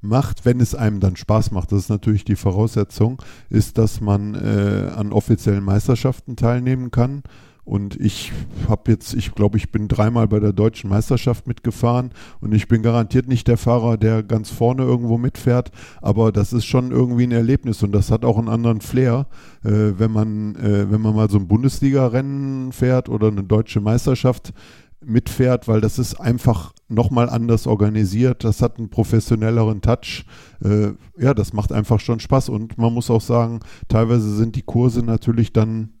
macht, 0.00 0.44
wenn 0.44 0.60
es 0.60 0.74
einem 0.74 1.00
dann 1.00 1.16
Spaß 1.16 1.50
macht, 1.50 1.72
das 1.72 1.80
ist 1.80 1.88
natürlich 1.88 2.24
die 2.24 2.36
Voraussetzung, 2.36 3.22
ist, 3.48 3.78
dass 3.78 4.00
man 4.00 4.34
äh, 4.34 4.90
an 4.94 5.12
offiziellen 5.12 5.64
Meisterschaften 5.64 6.36
teilnehmen 6.36 6.90
kann 6.90 7.22
und 7.64 7.98
ich 7.98 8.30
habe 8.68 8.90
jetzt, 8.92 9.14
ich 9.14 9.34
glaube, 9.34 9.56
ich 9.56 9.72
bin 9.72 9.88
dreimal 9.88 10.28
bei 10.28 10.38
der 10.38 10.52
deutschen 10.52 10.90
Meisterschaft 10.90 11.46
mitgefahren. 11.46 12.10
Und 12.40 12.52
ich 12.54 12.68
bin 12.68 12.82
garantiert 12.82 13.26
nicht 13.26 13.48
der 13.48 13.56
Fahrer, 13.56 13.96
der 13.96 14.22
ganz 14.22 14.50
vorne 14.50 14.82
irgendwo 14.82 15.16
mitfährt, 15.16 15.70
aber 16.02 16.30
das 16.30 16.52
ist 16.52 16.66
schon 16.66 16.90
irgendwie 16.90 17.24
ein 17.24 17.32
Erlebnis. 17.32 17.82
Und 17.82 17.92
das 17.92 18.10
hat 18.10 18.24
auch 18.24 18.36
einen 18.36 18.50
anderen 18.50 18.82
Flair, 18.82 19.26
äh, 19.64 19.70
wenn 19.96 20.10
man, 20.10 20.56
äh, 20.56 20.90
wenn 20.90 21.00
man 21.00 21.14
mal 21.14 21.30
so 21.30 21.38
ein 21.38 21.48
Bundesliga-Rennen 21.48 22.72
fährt 22.72 23.08
oder 23.08 23.28
eine 23.28 23.44
deutsche 23.44 23.80
Meisterschaft 23.80 24.52
mitfährt, 25.00 25.66
weil 25.66 25.80
das 25.80 25.98
ist 25.98 26.14
einfach 26.14 26.72
nochmal 26.88 27.28
anders 27.28 27.66
organisiert, 27.66 28.44
das 28.44 28.62
hat 28.62 28.78
einen 28.78 28.90
professionelleren 28.90 29.80
Touch. 29.80 30.26
Äh, 30.62 30.92
ja, 31.18 31.32
das 31.32 31.54
macht 31.54 31.72
einfach 31.72 32.00
schon 32.00 32.20
Spaß. 32.20 32.50
Und 32.50 32.76
man 32.76 32.92
muss 32.92 33.10
auch 33.10 33.22
sagen, 33.22 33.60
teilweise 33.88 34.34
sind 34.34 34.54
die 34.56 34.62
Kurse 34.62 35.02
natürlich 35.02 35.52
dann 35.54 35.94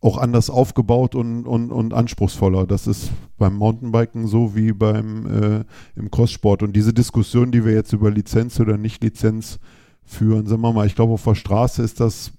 auch 0.00 0.16
anders 0.16 0.48
aufgebaut 0.48 1.14
und, 1.14 1.44
und, 1.46 1.72
und 1.72 1.92
anspruchsvoller. 1.92 2.66
Das 2.66 2.86
ist 2.86 3.10
beim 3.36 3.56
Mountainbiken 3.56 4.28
so 4.28 4.54
wie 4.54 4.72
beim 4.72 5.26
äh, 5.26 5.64
im 5.96 6.10
Crosssport. 6.10 6.62
Und 6.62 6.74
diese 6.76 6.94
Diskussion, 6.94 7.50
die 7.50 7.64
wir 7.64 7.72
jetzt 7.72 7.92
über 7.92 8.10
Lizenz 8.10 8.60
oder 8.60 8.76
Nicht-Lizenz 8.76 9.58
führen, 10.04 10.46
sagen 10.46 10.62
wir 10.62 10.72
mal, 10.72 10.86
ich 10.86 10.94
glaube, 10.94 11.14
auf 11.14 11.24
der 11.24 11.34
Straße 11.34 11.82
ist 11.82 11.98
das, 11.98 12.32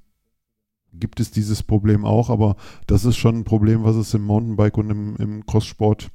gibt 0.94 1.20
es 1.20 1.32
dieses 1.32 1.62
Problem 1.62 2.06
auch, 2.06 2.30
aber 2.30 2.56
das 2.88 3.04
ist 3.04 3.18
schon 3.18 3.40
ein 3.40 3.44
Problem, 3.44 3.84
was 3.84 3.98
es 3.98 4.14
im 4.14 4.24
Mountainbike 4.24 4.78
und 4.78 4.90
im, 4.90 5.16
im 5.18 5.46
Crosssport 5.46 6.10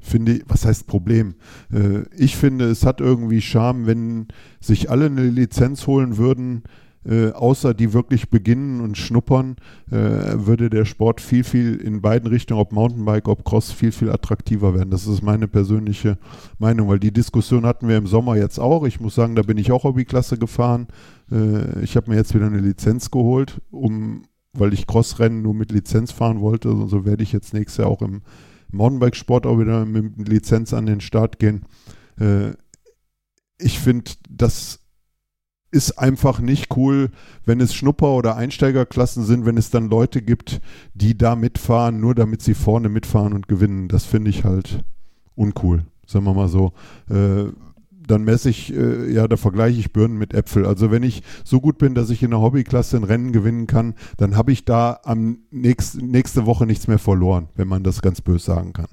finde, 0.00 0.40
was 0.48 0.66
heißt 0.66 0.86
Problem? 0.86 1.34
Äh, 1.72 2.02
ich 2.14 2.36
finde, 2.36 2.66
es 2.66 2.84
hat 2.84 3.00
irgendwie 3.00 3.40
Charme, 3.40 3.86
wenn 3.86 4.28
sich 4.60 4.90
alle 4.90 5.06
eine 5.06 5.28
Lizenz 5.28 5.86
holen 5.86 6.18
würden, 6.18 6.64
äh, 7.04 7.30
außer 7.30 7.72
die 7.72 7.92
wirklich 7.92 8.28
beginnen 8.28 8.80
und 8.80 8.98
schnuppern, 8.98 9.56
äh, 9.90 9.94
würde 9.94 10.68
der 10.68 10.84
Sport 10.84 11.20
viel, 11.20 11.44
viel 11.44 11.76
in 11.76 12.02
beiden 12.02 12.28
Richtungen, 12.28 12.60
ob 12.60 12.72
Mountainbike, 12.72 13.28
ob 13.28 13.44
Cross, 13.44 13.72
viel, 13.72 13.92
viel 13.92 14.10
attraktiver 14.10 14.74
werden. 14.74 14.90
Das 14.90 15.06
ist 15.06 15.22
meine 15.22 15.48
persönliche 15.48 16.18
Meinung, 16.58 16.88
weil 16.88 16.98
die 16.98 17.12
Diskussion 17.12 17.64
hatten 17.64 17.88
wir 17.88 17.96
im 17.96 18.06
Sommer 18.06 18.36
jetzt 18.36 18.58
auch. 18.58 18.84
Ich 18.84 19.00
muss 19.00 19.14
sagen, 19.14 19.34
da 19.34 19.42
bin 19.42 19.58
ich 19.58 19.72
auch 19.72 19.84
Hobbyklasse 19.84 20.36
gefahren. 20.36 20.88
Äh, 21.32 21.82
ich 21.82 21.96
habe 21.96 22.10
mir 22.10 22.16
jetzt 22.16 22.34
wieder 22.34 22.46
eine 22.46 22.60
Lizenz 22.60 23.10
geholt, 23.10 23.60
um, 23.70 24.24
weil 24.52 24.74
ich 24.74 24.86
Crossrennen 24.86 25.42
nur 25.42 25.54
mit 25.54 25.72
Lizenz 25.72 26.12
fahren 26.12 26.40
wollte. 26.40 26.68
Also 26.68 26.86
so 26.86 27.04
werde 27.06 27.22
ich 27.22 27.32
jetzt 27.32 27.54
nächstes 27.54 27.78
Jahr 27.78 27.88
auch 27.88 28.02
im 28.02 28.22
Mountainbike-Sport 28.72 29.46
auch 29.46 29.58
wieder 29.58 29.86
mit 29.86 30.28
Lizenz 30.28 30.74
an 30.74 30.86
den 30.86 31.00
Start 31.00 31.38
gehen. 31.38 31.64
Äh, 32.18 32.50
ich 33.58 33.78
finde, 33.78 34.10
das 34.28 34.79
ist 35.70 35.98
einfach 35.98 36.40
nicht 36.40 36.76
cool, 36.76 37.10
wenn 37.44 37.60
es 37.60 37.74
Schnupper- 37.74 38.14
oder 38.14 38.36
Einsteigerklassen 38.36 39.24
sind, 39.24 39.46
wenn 39.46 39.56
es 39.56 39.70
dann 39.70 39.88
Leute 39.88 40.22
gibt, 40.22 40.60
die 40.94 41.16
da 41.16 41.36
mitfahren, 41.36 42.00
nur 42.00 42.14
damit 42.14 42.42
sie 42.42 42.54
vorne 42.54 42.88
mitfahren 42.88 43.32
und 43.32 43.48
gewinnen. 43.48 43.88
Das 43.88 44.04
finde 44.04 44.30
ich 44.30 44.44
halt 44.44 44.84
uncool, 45.36 45.84
sagen 46.06 46.24
wir 46.24 46.34
mal 46.34 46.48
so. 46.48 46.72
Äh, 47.08 47.52
dann 48.06 48.24
messe 48.24 48.50
ich, 48.50 48.74
äh, 48.74 49.12
ja, 49.12 49.28
da 49.28 49.36
vergleiche 49.36 49.78
ich 49.78 49.92
Birnen 49.92 50.18
mit 50.18 50.34
Äpfel. 50.34 50.66
Also 50.66 50.90
wenn 50.90 51.04
ich 51.04 51.22
so 51.44 51.60
gut 51.60 51.78
bin, 51.78 51.94
dass 51.94 52.10
ich 52.10 52.24
in 52.24 52.30
der 52.30 52.40
Hobbyklasse 52.40 52.96
ein 52.96 53.04
Rennen 53.04 53.30
gewinnen 53.30 53.68
kann, 53.68 53.94
dann 54.16 54.36
habe 54.36 54.50
ich 54.50 54.64
da 54.64 54.98
am 55.04 55.38
nächst, 55.52 56.02
nächste 56.02 56.46
Woche 56.46 56.66
nichts 56.66 56.88
mehr 56.88 56.98
verloren, 56.98 57.48
wenn 57.54 57.68
man 57.68 57.84
das 57.84 58.02
ganz 58.02 58.20
böse 58.20 58.46
sagen 58.46 58.72
kann 58.72 58.88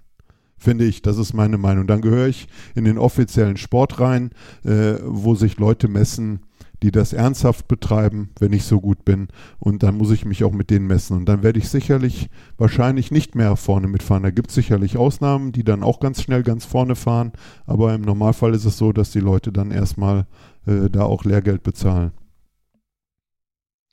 finde 0.60 0.86
ich. 0.86 1.04
Das 1.04 1.20
ist 1.20 1.34
meine 1.34 1.60
Meinung. 1.60 1.86
Dann 1.86 2.02
gehöre 2.02 2.28
ich 2.28 2.48
in 2.74 2.84
den 2.84 2.98
offiziellen 2.98 3.58
Sport 3.58 4.00
rein, 4.00 4.32
äh, 4.66 4.96
wo 5.04 5.36
sich 5.36 5.58
Leute 5.58 5.88
messen, 5.88 6.40
die 6.84 6.92
das 6.92 7.14
ernsthaft 7.14 7.68
betreiben, 7.68 8.30
wenn 8.40 8.54
ich 8.54 8.66
so 8.66 8.80
gut 8.80 9.04
bin. 9.04 9.30
Und 9.60 9.84
dann 9.84 9.98
muss 9.98 10.12
ich 10.12 10.26
mich 10.26 10.44
auch 10.44 10.52
mit 10.52 10.70
denen 10.70 10.88
messen. 10.88 11.18
Und 11.18 11.26
dann 11.26 11.44
werde 11.44 11.60
ich 11.60 11.70
sicherlich 11.70 12.30
wahrscheinlich 12.58 13.12
nicht 13.12 13.36
mehr 13.36 13.56
vorne 13.56 13.88
mitfahren. 13.88 14.24
Da 14.24 14.30
gibt 14.30 14.50
es 14.50 14.56
sicherlich 14.56 14.98
Ausnahmen, 14.98 15.52
die 15.52 15.64
dann 15.64 15.84
auch 15.84 16.00
ganz 16.00 16.22
schnell 16.22 16.44
ganz 16.44 16.66
vorne 16.66 16.96
fahren. 16.96 17.34
Aber 17.66 17.94
im 17.94 18.02
Normalfall 18.02 18.54
ist 18.54 18.66
es 18.66 18.78
so, 18.78 18.94
dass 18.94 19.12
die 19.12 19.20
Leute 19.20 19.52
dann 19.52 19.72
erstmal 19.72 20.28
äh, 20.68 20.90
da 20.90 21.04
auch 21.04 21.24
Lehrgeld 21.24 21.64
bezahlen. 21.64 22.12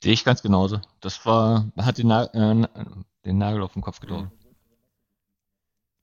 Sehe 0.03 0.13
ich 0.13 0.23
ganz 0.23 0.43
genauso. 0.43 0.79
Das 1.01 1.25
war, 1.25 1.71
hat 1.77 1.97
den, 1.97 2.07
Na 2.07 2.25
äh, 2.25 2.67
den 3.25 3.37
Nagel 3.39 3.63
auf 3.63 3.73
den 3.73 3.81
Kopf 3.81 3.99
getroffen. 3.99 4.31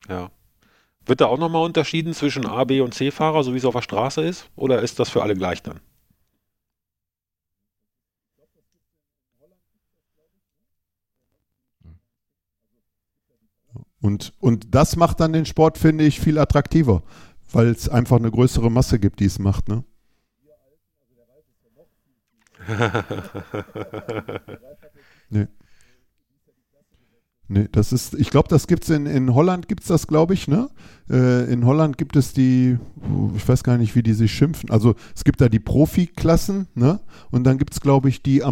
Ja. 0.09 0.31
Wird 1.05 1.21
da 1.21 1.27
auch 1.27 1.39
nochmal 1.39 1.65
unterschieden 1.65 2.13
zwischen 2.13 2.47
A, 2.47 2.65
B 2.65 2.81
und 2.81 2.95
C-Fahrer, 2.95 3.43
so 3.45 3.55
wie 3.55 3.59
es 3.59 3.65
auf 3.65 3.75
der 3.75 3.83
Straße 3.83 4.23
ist? 4.23 4.49
Oder 4.57 4.83
ist 4.83 4.99
das 4.99 5.11
für 5.11 5.23
alle 5.23 5.35
gleich 5.35 5.63
dann? 5.63 5.81
Und, 14.03 14.35
und 14.41 14.75
das 14.75 14.97
macht 14.97 15.21
dann 15.21 15.33
den 15.33 15.47
Sport, 15.47 15.79
finde 15.79 16.05
ich, 16.05 16.19
viel 16.19 16.39
attraktiver, 16.39 17.05
weil 17.53 17.69
es 17.69 17.89
einfach 17.89 18.17
eine 18.17 18.33
größere 18.33 18.71
Masse 18.71 18.99
gibt, 18.99 19.21
die 19.21 19.27
es 19.27 19.39
macht. 19.39 19.69
Ne? 19.69 19.85
nee. 25.31 25.47
Nee, 27.49 27.69
das 27.71 27.93
ist, 27.93 28.15
ich 28.15 28.31
glaube, 28.31 28.49
das 28.49 28.67
gibt 28.67 28.85
es 28.85 28.91
in, 28.91 29.07
in 29.07 29.35
Holland, 29.35 29.69
gibt 29.69 29.83
es 29.83 29.89
das, 29.89 30.07
glaube 30.07 30.35
ich, 30.35 30.49
ne? 30.49 30.71
Äh, 31.11 31.53
in 31.53 31.67
Holland 31.67 31.99
gibt 31.99 32.17
es 32.17 32.33
die, 32.33 32.79
ich 33.37 33.47
weiß 33.47 33.63
gar 33.63 33.77
nicht, 33.77 33.95
wie 33.95 34.03
die 34.03 34.15
sich 34.15 34.33
schimpfen. 34.33 34.71
Also 34.71 34.95
es 35.15 35.23
gibt 35.23 35.41
da 35.41 35.49
die 35.49 35.61
Profiklassen, 35.61 36.67
ne? 36.75 37.01
Und 37.31 37.45
dann 37.45 37.59
gibt 37.59 37.75
es, 37.75 37.81
glaube 37.81 38.09
ich, 38.09 38.23
die 38.23 38.43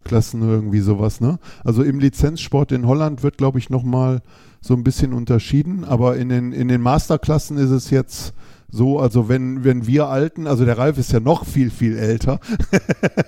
Amateurklassen, 0.00 0.42
irgendwie 0.42 0.80
sowas, 0.80 1.20
ne? 1.20 1.38
Also 1.64 1.82
im 1.82 2.00
Lizenzsport 2.00 2.72
in 2.72 2.86
Holland 2.86 3.22
wird, 3.22 3.38
glaube 3.38 3.58
ich, 3.58 3.70
nochmal 3.70 4.22
so 4.60 4.74
ein 4.74 4.84
bisschen 4.84 5.12
unterschieden, 5.12 5.84
aber 5.84 6.16
in 6.16 6.28
den, 6.28 6.52
in 6.52 6.68
den 6.68 6.80
Masterklassen 6.80 7.56
ist 7.56 7.70
es 7.70 7.90
jetzt 7.90 8.34
so, 8.72 9.00
also 9.00 9.28
wenn, 9.28 9.64
wenn 9.64 9.86
wir 9.86 10.06
Alten, 10.06 10.46
also 10.46 10.64
der 10.64 10.78
Ralf 10.78 10.96
ist 10.98 11.12
ja 11.12 11.18
noch 11.18 11.44
viel, 11.44 11.70
viel 11.70 11.98
älter. 11.98 12.38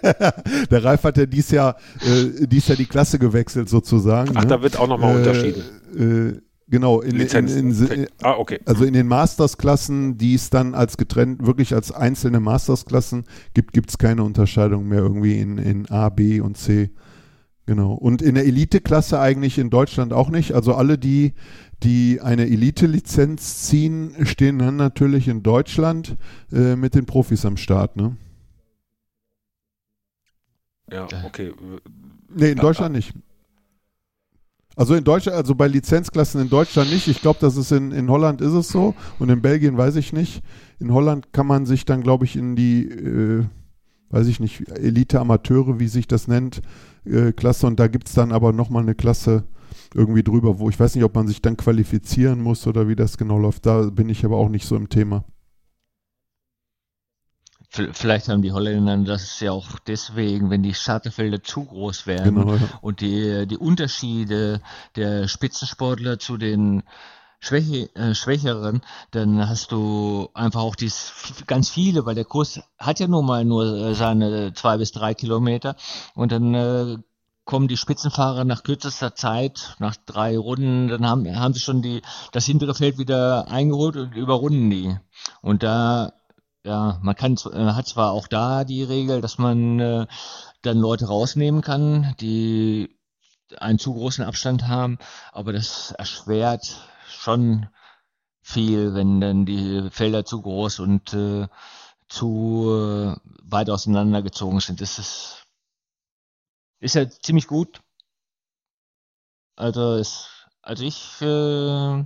der 0.70 0.84
Ralf 0.84 1.02
hat 1.02 1.16
ja 1.16 1.26
dies 1.26 1.50
Jahr, 1.50 1.76
äh, 2.00 2.46
dies 2.46 2.68
Jahr 2.68 2.76
die 2.76 2.86
Klasse 2.86 3.18
gewechselt 3.18 3.68
sozusagen. 3.68 4.32
Ach, 4.36 4.42
ne? 4.42 4.46
da 4.46 4.62
wird 4.62 4.78
auch 4.78 4.86
nochmal 4.86 5.14
äh, 5.14 5.18
unterschieden. 5.18 5.62
Äh, 5.98 6.51
genau, 6.72 7.02
in, 7.02 7.20
in, 7.20 7.48
in, 7.48 7.84
okay. 7.84 8.06
ah, 8.22 8.34
okay. 8.38 8.58
also 8.64 8.84
in 8.84 8.94
den 8.94 9.06
Masters-Klassen, 9.06 10.16
die 10.16 10.34
es 10.34 10.48
dann 10.48 10.74
als 10.74 10.96
getrennt, 10.96 11.46
wirklich 11.46 11.74
als 11.74 11.92
einzelne 11.92 12.40
Masters-Klassen 12.40 13.24
gibt, 13.52 13.74
gibt 13.74 13.90
es 13.90 13.98
keine 13.98 14.24
Unterscheidung 14.24 14.88
mehr 14.88 15.00
irgendwie 15.00 15.38
in, 15.38 15.58
in 15.58 15.90
A, 15.90 16.08
B 16.08 16.40
und 16.40 16.56
C. 16.56 16.90
Genau. 17.66 17.92
Und 17.92 18.22
in 18.22 18.34
der 18.34 18.46
Elite-Klasse 18.46 19.20
eigentlich 19.20 19.58
in 19.58 19.68
Deutschland 19.68 20.14
auch 20.14 20.30
nicht. 20.30 20.52
Also 20.52 20.74
alle, 20.74 20.98
die 20.98 21.34
die 21.82 22.20
eine 22.22 22.46
Elite-Lizenz 22.46 23.64
ziehen, 23.64 24.14
stehen 24.24 24.58
dann 24.58 24.76
natürlich 24.76 25.28
in 25.28 25.42
Deutschland 25.42 26.16
äh, 26.52 26.76
mit 26.76 26.94
den 26.94 27.06
Profis 27.06 27.44
am 27.44 27.56
Start, 27.56 27.96
ne? 27.96 28.16
Ja, 30.90 31.06
okay. 31.24 31.52
Nee, 32.34 32.52
in 32.52 32.58
Deutschland 32.58 32.94
nicht. 32.94 33.14
Also 34.74 34.94
in 34.94 35.04
Deutschland, 35.04 35.36
also 35.36 35.54
bei 35.54 35.68
Lizenzklassen 35.68 36.40
in 36.40 36.48
Deutschland 36.48 36.90
nicht. 36.90 37.06
Ich 37.08 37.20
glaube, 37.20 37.38
das 37.40 37.56
ist 37.56 37.72
in, 37.72 37.92
in 37.92 38.08
Holland 38.10 38.40
ist 38.40 38.52
es 38.52 38.68
so 38.68 38.94
und 39.18 39.28
in 39.28 39.42
Belgien 39.42 39.76
weiß 39.76 39.96
ich 39.96 40.12
nicht. 40.12 40.42
In 40.78 40.92
Holland 40.92 41.32
kann 41.32 41.46
man 41.46 41.66
sich 41.66 41.84
dann, 41.84 42.02
glaube 42.02 42.24
ich, 42.24 42.36
in 42.36 42.56
die, 42.56 42.88
äh, 42.88 43.44
weiß 44.10 44.26
ich 44.28 44.40
nicht, 44.40 44.68
Elite-Amateure, 44.70 45.78
wie 45.78 45.88
sich 45.88 46.06
das 46.06 46.26
nennt, 46.26 46.62
äh, 47.04 47.32
Klasse 47.32 47.66
und 47.66 47.78
da 47.78 47.86
gibt 47.88 48.08
es 48.08 48.14
dann 48.14 48.32
aber 48.32 48.52
nochmal 48.52 48.82
eine 48.82 48.94
Klasse 48.94 49.44
irgendwie 49.94 50.22
drüber, 50.22 50.58
wo 50.58 50.70
ich 50.70 50.80
weiß 50.80 50.94
nicht, 50.94 51.04
ob 51.04 51.14
man 51.14 51.28
sich 51.28 51.42
dann 51.42 51.56
qualifizieren 51.56 52.40
muss 52.40 52.66
oder 52.66 52.88
wie 52.88 52.96
das 52.96 53.18
genau 53.18 53.38
läuft. 53.38 53.66
Da 53.66 53.90
bin 53.90 54.08
ich 54.08 54.24
aber 54.24 54.36
auch 54.36 54.48
nicht 54.48 54.66
so 54.66 54.76
im 54.76 54.88
Thema. 54.88 55.24
Vielleicht 57.72 58.28
haben 58.28 58.42
die 58.42 58.52
Holländer 58.52 58.98
das 58.98 59.40
ja 59.40 59.52
auch 59.52 59.78
deswegen, 59.86 60.50
wenn 60.50 60.62
die 60.62 60.74
Starterfelder 60.74 61.42
zu 61.42 61.64
groß 61.64 62.06
wären 62.06 62.34
genau, 62.34 62.54
ja. 62.54 62.60
und 62.82 63.00
die, 63.00 63.46
die 63.46 63.56
Unterschiede 63.56 64.60
der 64.94 65.26
Spitzensportler 65.26 66.18
zu 66.18 66.36
den 66.36 66.82
Schwäche, 67.40 67.88
äh, 67.96 68.14
Schwächeren, 68.14 68.82
dann 69.10 69.48
hast 69.48 69.72
du 69.72 70.28
einfach 70.34 70.60
auch 70.60 70.76
dies 70.76 71.12
ganz 71.46 71.70
viele, 71.70 72.04
weil 72.04 72.14
der 72.14 72.26
Kurs 72.26 72.60
hat 72.78 73.00
ja 73.00 73.08
nun 73.08 73.24
mal 73.24 73.44
nur 73.44 73.64
äh, 73.64 73.94
seine 73.94 74.52
zwei 74.52 74.76
bis 74.76 74.92
drei 74.92 75.14
Kilometer 75.14 75.74
und 76.14 76.30
dann 76.30 76.54
äh, 76.54 76.98
kommen 77.44 77.68
die 77.68 77.76
Spitzenfahrer 77.76 78.44
nach 78.44 78.62
kürzester 78.62 79.14
Zeit, 79.14 79.74
nach 79.78 79.96
drei 80.06 80.38
Runden, 80.38 80.88
dann 80.88 81.06
haben, 81.06 81.36
haben 81.36 81.54
sie 81.54 81.60
schon 81.60 81.82
die, 81.82 82.02
das 82.30 82.46
hintere 82.46 82.74
Feld 82.74 82.98
wieder 82.98 83.48
eingeholt 83.48 83.96
und 83.96 84.14
überrunden 84.14 84.70
die. 84.70 84.96
Und 85.40 85.62
da, 85.62 86.12
ja, 86.64 86.98
man 87.02 87.16
kann, 87.16 87.36
äh, 87.52 87.72
hat 87.72 87.88
zwar 87.88 88.12
auch 88.12 88.28
da 88.28 88.64
die 88.64 88.82
Regel, 88.82 89.20
dass 89.20 89.38
man 89.38 89.80
äh, 89.80 90.06
dann 90.62 90.78
Leute 90.78 91.06
rausnehmen 91.06 91.60
kann, 91.62 92.14
die 92.20 92.96
einen 93.58 93.78
zu 93.78 93.92
großen 93.92 94.24
Abstand 94.24 94.68
haben, 94.68 94.98
aber 95.32 95.52
das 95.52 95.92
erschwert 95.92 96.88
schon 97.06 97.68
viel, 98.40 98.94
wenn 98.94 99.20
dann 99.20 99.44
die 99.44 99.88
Felder 99.90 100.24
zu 100.24 100.42
groß 100.42 100.80
und 100.80 101.12
äh, 101.14 101.48
zu 102.08 102.68
äh, 102.70 103.16
weit 103.42 103.70
auseinandergezogen 103.70 104.60
sind. 104.60 104.80
Das 104.80 104.98
ist 104.98 105.42
ist 106.82 106.96
ja 106.96 107.08
ziemlich 107.08 107.46
gut. 107.46 107.80
Also, 109.54 109.94
ist, 109.94 110.48
also 110.62 110.82
ich 110.82 111.20
äh, 111.20 112.04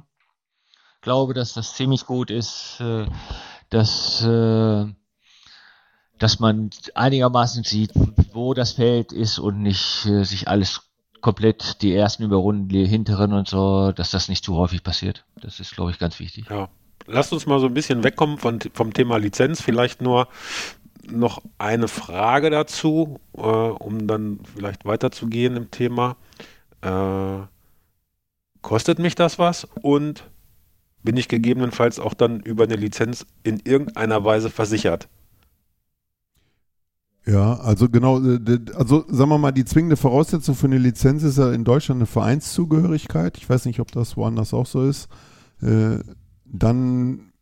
glaube, 1.00 1.32
dass 1.32 1.54
das 1.54 1.74
ziemlich 1.74 2.04
gut 2.04 2.30
ist, 2.30 2.78
äh, 2.80 3.06
dass, 3.70 4.22
äh, 4.22 4.86
dass 6.18 6.40
man 6.40 6.70
einigermaßen 6.94 7.64
sieht, 7.64 7.92
wo 8.32 8.54
das 8.54 8.72
Feld 8.72 9.12
ist 9.12 9.38
und 9.38 9.62
nicht 9.62 10.06
äh, 10.06 10.24
sich 10.24 10.48
alles 10.48 10.82
komplett 11.20 11.82
die 11.82 11.94
ersten 11.94 12.22
überrunden, 12.22 12.68
die 12.68 12.86
hinteren 12.86 13.32
und 13.32 13.48
so, 13.48 13.92
dass 13.92 14.10
das 14.10 14.28
nicht 14.28 14.44
zu 14.44 14.56
häufig 14.56 14.82
passiert. 14.82 15.24
Das 15.40 15.60
ist, 15.60 15.74
glaube 15.74 15.90
ich, 15.90 15.98
ganz 15.98 16.20
wichtig. 16.20 16.46
Ja. 16.50 16.68
Lasst 17.06 17.32
uns 17.32 17.46
mal 17.46 17.60
so 17.60 17.66
ein 17.66 17.74
bisschen 17.74 18.02
wegkommen 18.02 18.38
von, 18.38 18.58
vom 18.72 18.92
Thema 18.92 19.16
Lizenz. 19.18 19.60
Vielleicht 19.60 20.02
nur 20.02 20.28
noch 21.08 21.40
eine 21.58 21.88
Frage 21.88 22.50
dazu, 22.50 23.20
äh, 23.36 23.40
um 23.40 24.06
dann 24.06 24.40
vielleicht 24.54 24.84
weiterzugehen 24.84 25.56
im 25.56 25.70
Thema. 25.70 26.16
Äh, 26.82 27.46
kostet 28.62 28.98
mich 28.98 29.14
das 29.14 29.38
was? 29.38 29.68
Und 29.82 30.24
bin 31.06 31.16
ich 31.16 31.28
gegebenenfalls 31.28 31.98
auch 31.98 32.12
dann 32.12 32.40
über 32.40 32.64
eine 32.64 32.76
Lizenz 32.76 33.24
in 33.42 33.60
irgendeiner 33.64 34.22
Weise 34.24 34.50
versichert? 34.50 35.08
Ja, 37.24 37.54
also 37.54 37.88
genau, 37.88 38.20
äh, 38.20 38.60
also 38.74 39.04
sagen 39.08 39.30
wir 39.30 39.38
mal, 39.38 39.52
die 39.52 39.64
zwingende 39.64 39.96
Voraussetzung 39.96 40.54
für 40.54 40.66
eine 40.66 40.78
Lizenz 40.78 41.22
ist 41.22 41.38
ja 41.38 41.50
in 41.52 41.64
Deutschland 41.64 42.00
eine 42.00 42.06
Vereinszugehörigkeit. 42.06 43.38
Ich 43.38 43.48
weiß 43.48 43.64
nicht, 43.64 43.80
ob 43.80 43.90
das 43.90 44.16
woanders 44.16 44.52
auch 44.52 44.66
so 44.66 44.86
ist. 44.86 45.08
Äh, 45.62 45.98
dann 46.44 47.32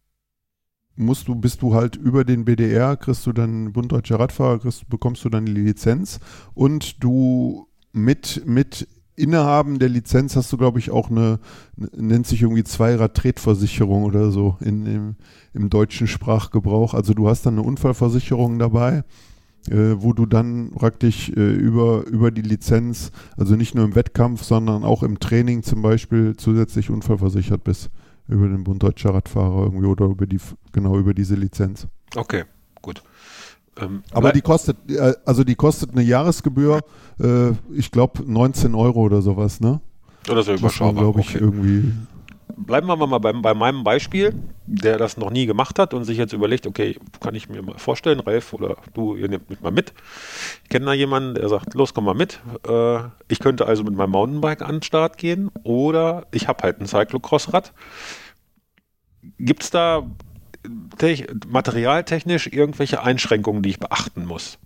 musst 0.97 1.29
du, 1.29 1.35
bist 1.35 1.61
du 1.62 1.75
halt 1.75 1.97
über 1.97 2.25
den 2.25 2.45
BDR, 2.45 2.97
kriegst 2.97 3.27
du 3.27 3.33
dann 3.33 3.73
Bund 3.73 3.93
Deutscher 3.93 4.21
Radfahrer, 4.21 4.61
kriegst, 4.61 4.89
bekommst 4.89 5.25
du 5.25 5.29
dann 5.29 5.47
die 5.47 5.53
Lizenz 5.53 6.21
und 6.55 7.03
du 7.03 7.67
mit, 7.93 8.43
mit 8.47 8.89
Innehaben 9.17 9.79
der 9.79 9.89
Lizenz 9.89 10.35
hast 10.35 10.53
du, 10.53 10.57
glaube 10.57 10.79
ich, 10.79 10.91
auch 10.91 11.11
eine, 11.11 11.39
nennt 11.77 12.27
sich 12.27 12.43
irgendwie 12.43 12.65
Zweirad-Tretversicherung 12.65 14.05
oder 14.05 14.31
so 14.31 14.57
in, 14.61 14.87
im, 14.87 15.17
im 15.53 15.71
deutschen 15.71 16.07
Sprachgebrauch. 16.07 16.95
Also 16.95 17.15
du 17.15 17.29
hast 17.29 17.47
dann 17.47 17.55
eine 17.55 17.67
Unfallversicherung 17.67 18.59
dabei, 18.59 19.05
äh, 19.71 19.95
wo 19.97 20.12
du 20.12 20.27
dann 20.27 20.73
praktisch 20.73 21.31
äh, 21.31 21.53
über, 21.53 22.05
über 22.07 22.31
die 22.31 22.43
Lizenz, 22.43 23.12
also 23.37 23.55
nicht 23.55 23.75
nur 23.75 23.85
im 23.85 23.95
Wettkampf, 23.95 24.43
sondern 24.43 24.85
auch 24.85 25.03
im 25.03 25.21
Training 25.21 25.62
zum 25.62 25.83
Beispiel 25.83 26.37
zusätzlich 26.37 26.91
unfallversichert 26.91 27.62
bist 27.62 27.91
über 28.29 28.49
den 28.49 28.65
Bund 28.65 28.83
Deutscher 28.83 29.15
Radfahrer 29.15 29.65
irgendwie 29.65 29.87
oder 29.87 30.07
über 30.07 30.27
die, 30.27 30.41
genau 30.73 30.99
über 30.99 31.15
diese 31.15 31.35
Lizenz. 31.35 31.87
Okay, 32.17 32.45
gut. 32.83 33.03
Ähm, 33.81 34.03
aber 34.12 34.33
die 34.33 34.41
kostet, 34.41 34.77
äh, 34.89 35.14
also 35.25 35.45
die 35.45 35.55
kostet 35.55 35.93
eine 35.93 36.03
Jahresgebühr, 36.03 36.81
äh, 37.20 37.51
ich 37.72 37.91
glaube 37.91 38.22
19 38.25 38.75
Euro 38.75 39.01
oder 39.01 39.22
sowas, 39.22 39.61
ne? 39.61 39.81
Oder 40.31 40.43
so 40.43 40.55
überschaubar. 40.55 41.03
glaube 41.03 41.20
ich, 41.20 41.35
okay. 41.35 41.45
irgendwie 41.45 41.93
bleiben 42.57 42.87
wir 42.87 42.97
mal 42.97 43.18
bei, 43.18 43.33
bei 43.33 43.55
meinem 43.55 43.85
Beispiel, 43.85 44.35
der 44.66 44.99
das 44.99 45.16
noch 45.16 45.31
nie 45.31 45.47
gemacht 45.47 45.79
hat 45.79 45.95
und 45.95 46.05
sich 46.05 46.18
jetzt 46.18 46.33
überlegt, 46.33 46.66
okay, 46.66 46.97
kann 47.20 47.35
ich 47.35 47.49
mir 47.49 47.62
mal 47.62 47.79
vorstellen, 47.79 48.20
Ralf 48.20 48.53
oder 48.53 48.77
du, 48.93 49.16
ihr 49.16 49.29
nehmt 49.29 49.51
mich 49.51 49.61
mal 49.61 49.72
mit. 49.72 49.93
Ich 50.62 50.68
kenne 50.68 50.87
da 50.87 50.93
jemanden, 50.93 51.35
der 51.35 51.49
sagt, 51.49 51.75
los, 51.75 51.95
komm 51.95 52.05
mal 52.05 52.14
mit. 52.14 52.41
Äh, 52.66 53.01
ich 53.29 53.41
könnte 53.41 53.66
also 53.66 53.83
mit 53.83 53.95
meinem 53.95 54.11
Mountainbike 54.11 54.62
an 54.62 54.77
den 54.77 54.83
Start 54.83 55.18
gehen 55.18 55.51
oder 55.62 56.27
ich 56.31 56.49
habe 56.49 56.62
halt 56.62 56.81
ein 56.81 56.87
Cyclocross-Rad. 56.87 57.72
Gibt 59.39 59.62
es 59.62 59.70
da 59.70 60.07
materialtechnisch 61.47 62.47
irgendwelche 62.47 63.03
Einschränkungen, 63.03 63.62
die 63.62 63.71
ich 63.71 63.79
beachten 63.79 64.25
muss? 64.25 64.59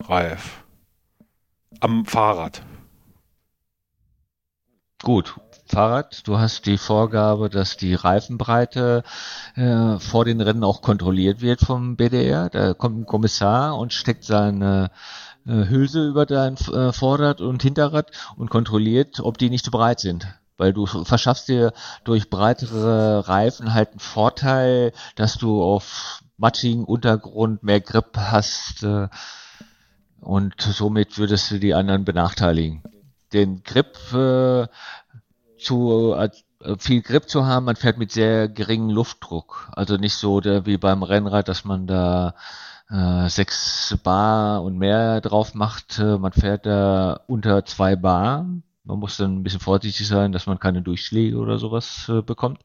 Ralf. 0.00 0.64
Am 1.80 2.06
Fahrrad. 2.06 2.62
Gut, 5.02 5.36
Fahrrad, 5.66 6.26
du 6.26 6.38
hast 6.38 6.66
die 6.66 6.78
Vorgabe, 6.78 7.50
dass 7.50 7.76
die 7.76 7.94
Reifenbreite 7.94 9.02
äh, 9.56 9.98
vor 9.98 10.24
den 10.24 10.40
Rennen 10.40 10.64
auch 10.64 10.80
kontrolliert 10.80 11.40
wird 11.40 11.60
vom 11.60 11.96
BDR. 11.96 12.48
Da 12.48 12.72
kommt 12.72 13.00
ein 13.00 13.06
Kommissar 13.06 13.76
und 13.76 13.92
steckt 13.92 14.24
seine 14.24 14.90
äh, 15.44 15.68
Hülse 15.68 16.06
über 16.06 16.24
dein 16.24 16.54
äh, 16.54 16.92
Vorrad 16.92 17.40
und 17.40 17.62
Hinterrad 17.62 18.10
und 18.36 18.48
kontrolliert, 18.48 19.20
ob 19.20 19.38
die 19.38 19.50
nicht 19.50 19.64
zu 19.64 19.70
breit 19.70 20.00
sind. 20.00 20.26
Weil 20.56 20.72
du 20.72 20.86
verschaffst 20.86 21.48
dir 21.48 21.72
durch 22.04 22.30
breitere 22.30 23.28
Reifen 23.28 23.74
halt 23.74 23.90
einen 23.90 24.00
Vorteil, 24.00 24.92
dass 25.14 25.36
du 25.36 25.62
auf 25.62 26.22
matschigen 26.38 26.84
Untergrund 26.84 27.62
mehr 27.62 27.80
Grip 27.80 28.16
hast 28.16 28.82
äh, 28.82 29.08
und 30.20 30.60
somit 30.60 31.18
würdest 31.18 31.50
du 31.50 31.58
die 31.58 31.74
anderen 31.74 32.04
benachteiligen. 32.04 32.82
Den 33.32 33.62
Grip 33.62 33.96
äh, 34.12 34.66
zu 35.58 36.14
äh, 36.14 36.30
viel 36.78 37.02
Grip 37.02 37.28
zu 37.28 37.46
haben, 37.46 37.66
man 37.66 37.76
fährt 37.76 37.98
mit 37.98 38.12
sehr 38.12 38.48
geringem 38.48 38.90
Luftdruck. 38.90 39.70
Also 39.74 39.96
nicht 39.96 40.14
so 40.14 40.40
der, 40.40 40.66
wie 40.66 40.78
beim 40.78 41.02
Rennrad, 41.02 41.48
dass 41.48 41.64
man 41.64 41.86
da 41.86 42.34
äh, 42.90 43.28
6 43.28 43.98
Bar 44.02 44.62
und 44.62 44.78
mehr 44.78 45.20
drauf 45.20 45.54
macht. 45.54 45.98
Äh, 45.98 46.18
man 46.18 46.32
fährt 46.32 46.66
da 46.66 47.20
unter 47.26 47.64
2 47.64 47.96
Bar. 47.96 48.46
Man 48.86 49.00
muss 49.00 49.16
dann 49.16 49.36
ein 49.36 49.42
bisschen 49.42 49.60
vorsichtig 49.60 50.06
sein, 50.06 50.30
dass 50.30 50.46
man 50.46 50.60
keine 50.60 50.80
Durchschläge 50.80 51.36
oder 51.38 51.58
sowas 51.58 52.08
äh, 52.08 52.22
bekommt. 52.22 52.60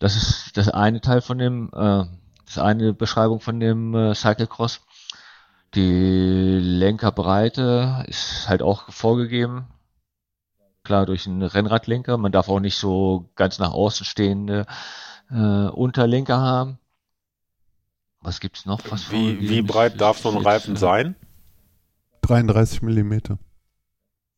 Das 0.00 0.16
ist 0.16 0.56
das 0.56 0.68
eine 0.68 1.00
Teil 1.00 1.20
von 1.20 1.38
dem, 1.38 1.70
äh, 1.72 2.04
das 2.44 2.58
eine 2.58 2.92
Beschreibung 2.92 3.40
von 3.40 3.60
dem 3.60 3.94
äh, 3.94 4.14
Cyclecross. 4.14 4.80
Die 5.74 6.58
Lenkerbreite 6.60 8.04
ist 8.08 8.48
halt 8.48 8.62
auch 8.62 8.90
vorgegeben. 8.90 9.68
Klar, 10.82 11.06
durch 11.06 11.28
einen 11.28 11.42
Rennradlenker. 11.42 12.16
Man 12.16 12.32
darf 12.32 12.48
auch 12.48 12.58
nicht 12.58 12.76
so 12.76 13.30
ganz 13.36 13.60
nach 13.60 13.72
außen 13.72 14.04
stehende 14.04 14.66
äh, 15.30 15.68
Unterlenker 15.68 16.38
haben. 16.38 16.78
Was 18.22 18.40
gibt's 18.40 18.66
noch? 18.66 18.80
Was 18.90 19.12
wie, 19.12 19.48
wie 19.48 19.62
breit 19.62 20.00
darf 20.00 20.18
so 20.18 20.30
ein 20.30 20.44
Reifen 20.44 20.74
sein? 20.74 21.14
33 22.22 22.82
Millimeter. 22.82 23.38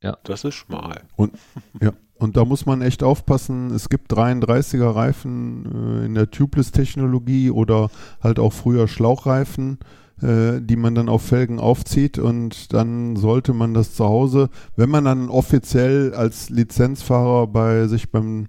Ja. 0.03 0.19
Das 0.25 0.45
ist 0.45 0.55
schmal. 0.55 1.03
Und, 1.17 1.33
ja. 1.81 1.93
Und 2.19 2.37
da 2.37 2.45
muss 2.45 2.67
man 2.67 2.83
echt 2.83 3.03
aufpassen. 3.03 3.73
Es 3.73 3.89
gibt 3.89 4.13
33er 4.13 4.95
Reifen 4.95 6.03
äh, 6.03 6.07
in 6.07 6.15
der 6.15 6.31
Tubeless-Technologie 6.31 7.51
oder 7.51 7.91
halt 8.21 8.39
auch 8.39 8.53
früher 8.53 8.87
Schlauchreifen, 8.87 9.79
äh, 10.21 10.61
die 10.61 10.77
man 10.77 10.95
dann 10.95 11.09
auf 11.09 11.23
Felgen 11.23 11.59
aufzieht. 11.59 12.19
Und 12.19 12.73
dann 12.73 13.17
sollte 13.17 13.53
man 13.53 13.75
das 13.75 13.95
zu 13.95 14.05
Hause, 14.05 14.51
wenn 14.77 14.89
man 14.89 15.05
dann 15.05 15.31
offiziell 15.31 16.15
als 16.15 16.49
Lizenzfahrer 16.49 17.49
bei 17.49 17.89
sich 17.89 18.13
beim 18.13 18.47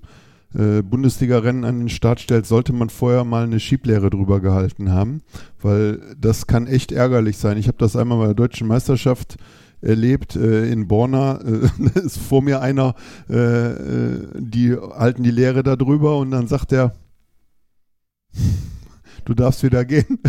äh, 0.54 0.84
Bundesliga-Rennen 0.84 1.66
an 1.66 1.80
den 1.80 1.90
Start 1.90 2.20
stellt, 2.20 2.46
sollte 2.46 2.74
man 2.74 2.90
vorher 2.90 3.24
mal 3.24 3.44
eine 3.44 3.60
Schieblehre 3.60 4.12
drüber 4.12 4.40
gehalten 4.40 4.92
haben, 4.92 5.24
weil 5.62 6.00
das 6.20 6.46
kann 6.46 6.68
echt 6.68 6.92
ärgerlich 6.92 7.38
sein. 7.38 7.58
Ich 7.58 7.68
habe 7.68 7.78
das 7.80 7.96
einmal 7.96 8.20
bei 8.20 8.26
der 8.26 8.36
deutschen 8.36 8.68
Meisterschaft 8.68 9.38
erlebt 9.84 10.36
äh, 10.36 10.72
in 10.72 10.88
Borna. 10.88 11.40
Äh, 11.42 12.00
ist 12.00 12.18
vor 12.18 12.42
mir 12.42 12.62
einer, 12.62 12.96
äh, 13.30 13.36
äh, 13.36 14.28
die 14.36 14.76
halten 14.76 15.24
die 15.24 15.32
Lehre 15.32 15.64
da 15.64 15.76
drüber 15.76 16.18
und 16.18 16.32
dann 16.32 16.48
sagt 16.48 16.72
er, 16.72 16.96
du 19.26 19.34
darfst 19.34 19.64
wieder 19.64 19.86
gehen. 19.86 20.20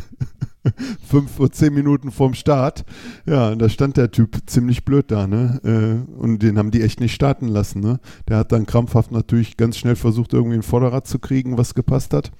Fünf 1.06 1.38
oder 1.38 1.52
zehn 1.52 1.74
Minuten 1.74 2.10
vorm 2.10 2.32
Start. 2.34 2.84
Ja, 3.26 3.50
und 3.50 3.58
da 3.58 3.68
stand 3.68 3.98
der 3.98 4.10
Typ 4.10 4.38
ziemlich 4.46 4.84
blöd 4.84 5.10
da, 5.10 5.26
ne? 5.26 5.60
Äh, 5.62 6.12
und 6.20 6.42
den 6.42 6.56
haben 6.56 6.70
die 6.70 6.82
echt 6.82 7.00
nicht 7.00 7.14
starten 7.14 7.48
lassen, 7.48 7.80
ne? 7.80 8.00
Der 8.28 8.38
hat 8.38 8.50
dann 8.50 8.64
krampfhaft 8.64 9.12
natürlich 9.12 9.58
ganz 9.58 9.76
schnell 9.76 9.96
versucht, 9.96 10.32
irgendwie 10.32 10.56
ein 10.56 10.62
Vorderrad 10.62 11.06
zu 11.06 11.18
kriegen, 11.18 11.58
was 11.58 11.74
gepasst 11.74 12.14
hat. 12.14 12.32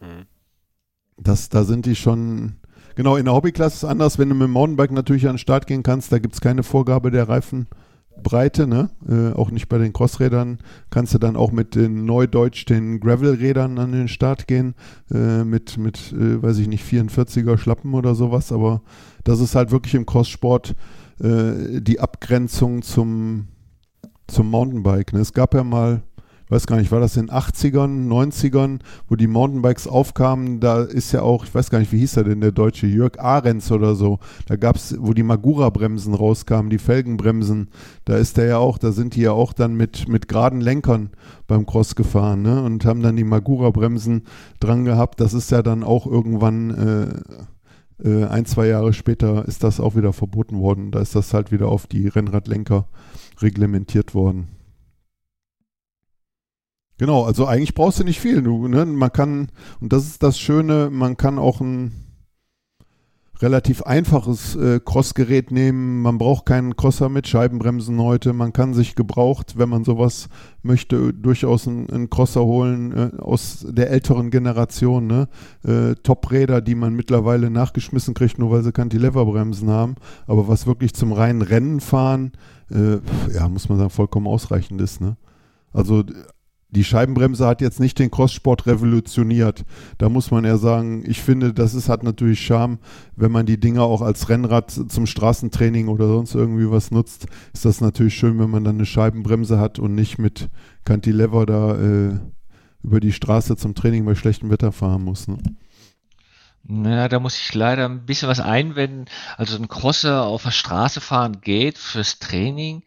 Mhm. 0.00 0.26
Das, 1.16 1.48
da 1.48 1.64
sind 1.64 1.86
die 1.86 1.96
schon, 1.96 2.56
Genau, 3.00 3.16
in 3.16 3.24
der 3.24 3.32
Hobbyklasse 3.32 3.76
ist 3.76 3.82
es 3.84 3.88
anders. 3.88 4.18
Wenn 4.18 4.28
du 4.28 4.34
mit 4.34 4.44
dem 4.44 4.50
Mountainbike 4.50 4.90
natürlich 4.90 5.26
an 5.26 5.36
den 5.36 5.38
Start 5.38 5.66
gehen 5.66 5.82
kannst, 5.82 6.12
da 6.12 6.18
gibt 6.18 6.34
es 6.34 6.42
keine 6.42 6.62
Vorgabe 6.62 7.10
der 7.10 7.30
Reifenbreite, 7.30 8.66
ne? 8.66 8.90
Äh, 9.08 9.34
auch 9.34 9.50
nicht 9.50 9.70
bei 9.70 9.78
den 9.78 9.94
Crossrädern. 9.94 10.58
Kannst 10.90 11.14
du 11.14 11.18
dann 11.18 11.34
auch 11.34 11.50
mit 11.50 11.76
den 11.76 12.04
Neudeutsch, 12.04 12.66
den 12.66 13.00
Gravel-Rädern 13.00 13.78
an 13.78 13.92
den 13.92 14.08
Start 14.08 14.46
gehen, 14.46 14.74
äh, 15.10 15.44
mit, 15.44 15.78
mit 15.78 16.12
äh, 16.12 16.42
weiß 16.42 16.58
ich 16.58 16.68
nicht, 16.68 16.84
44er 16.84 17.56
Schlappen 17.56 17.94
oder 17.94 18.14
sowas. 18.14 18.52
Aber 18.52 18.82
das 19.24 19.40
ist 19.40 19.54
halt 19.54 19.70
wirklich 19.70 19.94
im 19.94 20.04
Crosssport 20.04 20.74
äh, 21.20 21.80
die 21.80 22.00
Abgrenzung 22.00 22.82
zum, 22.82 23.46
zum 24.26 24.50
Mountainbike. 24.50 25.14
Ne? 25.14 25.20
Es 25.20 25.32
gab 25.32 25.54
ja 25.54 25.64
mal 25.64 26.02
weiß 26.50 26.66
gar 26.66 26.76
nicht, 26.76 26.90
war 26.90 27.00
das 27.00 27.16
in 27.16 27.26
den 27.26 27.34
80ern, 27.34 28.08
90ern, 28.08 28.80
wo 29.08 29.16
die 29.16 29.26
Mountainbikes 29.26 29.86
aufkamen, 29.86 30.60
da 30.60 30.82
ist 30.82 31.12
ja 31.12 31.22
auch, 31.22 31.44
ich 31.44 31.54
weiß 31.54 31.70
gar 31.70 31.78
nicht, 31.78 31.92
wie 31.92 31.98
hieß 31.98 32.16
er 32.16 32.24
denn, 32.24 32.40
der 32.40 32.52
deutsche 32.52 32.86
Jörg 32.86 33.18
Ahrens 33.18 33.70
oder 33.70 33.94
so, 33.94 34.18
da 34.46 34.56
gab 34.56 34.76
es, 34.76 34.96
wo 34.98 35.12
die 35.12 35.22
Magura-Bremsen 35.22 36.14
rauskamen, 36.14 36.70
die 36.70 36.78
Felgenbremsen, 36.78 37.68
da 38.04 38.16
ist 38.16 38.36
der 38.36 38.46
ja 38.46 38.58
auch, 38.58 38.78
da 38.78 38.92
sind 38.92 39.14
die 39.14 39.22
ja 39.22 39.32
auch 39.32 39.52
dann 39.52 39.74
mit, 39.74 40.08
mit 40.08 40.28
geraden 40.28 40.60
Lenkern 40.60 41.10
beim 41.46 41.66
Cross 41.66 41.94
gefahren, 41.94 42.42
ne, 42.42 42.62
und 42.62 42.84
haben 42.84 43.02
dann 43.02 43.16
die 43.16 43.24
Magura-Bremsen 43.24 44.22
dran 44.58 44.84
gehabt, 44.84 45.20
das 45.20 45.34
ist 45.34 45.50
ja 45.50 45.62
dann 45.62 45.84
auch 45.84 46.06
irgendwann, 46.06 46.70
äh, 46.70 47.40
äh, 48.02 48.24
ein, 48.24 48.46
zwei 48.46 48.66
Jahre 48.66 48.92
später 48.92 49.46
ist 49.46 49.62
das 49.62 49.80
auch 49.80 49.94
wieder 49.94 50.12
verboten 50.12 50.58
worden. 50.58 50.90
Da 50.90 51.00
ist 51.00 51.14
das 51.14 51.34
halt 51.34 51.52
wieder 51.52 51.68
auf 51.68 51.86
die 51.86 52.08
Rennradlenker 52.08 52.86
reglementiert 53.40 54.14
worden. 54.14 54.48
Genau, 57.00 57.24
also 57.24 57.46
eigentlich 57.46 57.72
brauchst 57.72 57.98
du 57.98 58.04
nicht 58.04 58.20
viel. 58.20 58.42
Du, 58.42 58.68
ne? 58.68 58.84
Man 58.84 59.10
kann, 59.10 59.48
und 59.80 59.90
das 59.90 60.04
ist 60.04 60.22
das 60.22 60.38
Schöne, 60.38 60.90
man 60.92 61.16
kann 61.16 61.38
auch 61.38 61.62
ein 61.62 61.92
relativ 63.40 63.80
einfaches 63.84 64.54
äh, 64.56 64.80
Crossgerät 64.84 65.50
nehmen. 65.50 66.02
Man 66.02 66.18
braucht 66.18 66.44
keinen 66.44 66.76
Crosser 66.76 67.08
mit 67.08 67.26
Scheibenbremsen 67.26 67.98
heute. 68.02 68.34
Man 68.34 68.52
kann 68.52 68.74
sich 68.74 68.96
gebraucht, 68.96 69.54
wenn 69.56 69.70
man 69.70 69.82
sowas 69.82 70.28
möchte, 70.62 71.14
durchaus 71.14 71.66
einen, 71.66 71.88
einen 71.88 72.10
Crosser 72.10 72.44
holen 72.44 72.92
äh, 72.92 73.16
aus 73.18 73.64
der 73.66 73.88
älteren 73.88 74.30
Generation. 74.30 75.06
Ne? 75.06 75.28
Äh, 75.64 75.94
Top-Räder, 76.02 76.60
die 76.60 76.74
man 76.74 76.92
mittlerweile 76.92 77.48
nachgeschmissen 77.48 78.12
kriegt, 78.12 78.38
nur 78.38 78.50
weil 78.50 78.62
sie 78.62 78.72
Cantileverbremsen 78.72 79.70
haben. 79.70 79.94
Aber 80.26 80.48
was 80.48 80.66
wirklich 80.66 80.92
zum 80.92 81.14
reinen 81.14 81.40
Rennen 81.40 81.80
fahren, 81.80 82.32
äh, 82.70 82.98
ja, 83.34 83.48
muss 83.48 83.70
man 83.70 83.78
sagen, 83.78 83.88
vollkommen 83.88 84.26
ausreichend 84.26 84.82
ist. 84.82 85.00
Ne? 85.00 85.16
Also 85.72 86.04
die 86.72 86.84
Scheibenbremse 86.84 87.46
hat 87.46 87.60
jetzt 87.60 87.80
nicht 87.80 87.98
den 87.98 88.10
Crosssport 88.10 88.66
revolutioniert. 88.66 89.64
Da 89.98 90.08
muss 90.08 90.30
man 90.30 90.44
eher 90.44 90.58
sagen, 90.58 91.02
ich 91.06 91.20
finde, 91.20 91.52
das 91.52 91.74
ist, 91.74 91.88
hat 91.88 92.02
natürlich 92.04 92.40
Charme, 92.40 92.78
wenn 93.16 93.32
man 93.32 93.46
die 93.46 93.58
Dinger 93.58 93.82
auch 93.82 94.02
als 94.02 94.28
Rennrad 94.28 94.70
zum 94.70 95.06
Straßentraining 95.06 95.88
oder 95.88 96.06
sonst 96.06 96.34
irgendwie 96.34 96.70
was 96.70 96.90
nutzt, 96.90 97.26
ist 97.52 97.64
das 97.64 97.80
natürlich 97.80 98.14
schön, 98.14 98.38
wenn 98.38 98.50
man 98.50 98.64
dann 98.64 98.76
eine 98.76 98.86
Scheibenbremse 98.86 99.58
hat 99.58 99.78
und 99.78 99.94
nicht 99.94 100.18
mit 100.18 100.48
Cantilever 100.84 101.44
da 101.44 101.76
äh, 101.76 102.20
über 102.82 103.00
die 103.00 103.12
Straße 103.12 103.56
zum 103.56 103.74
Training 103.74 104.04
bei 104.04 104.14
schlechtem 104.14 104.50
Wetter 104.50 104.72
fahren 104.72 105.02
muss. 105.02 105.26
Ne? 105.26 105.38
Naja, 106.62 107.08
da 107.08 107.18
muss 107.18 107.36
ich 107.36 107.52
leider 107.54 107.86
ein 107.86 108.06
bisschen 108.06 108.28
was 108.28 108.40
einwenden. 108.40 109.06
Also 109.36 109.56
ein 109.56 109.68
Crosser 109.68 110.24
auf 110.24 110.44
der 110.44 110.50
Straße 110.50 111.00
fahren 111.00 111.40
geht 111.40 111.78
fürs 111.78 112.20
Training, 112.20 112.84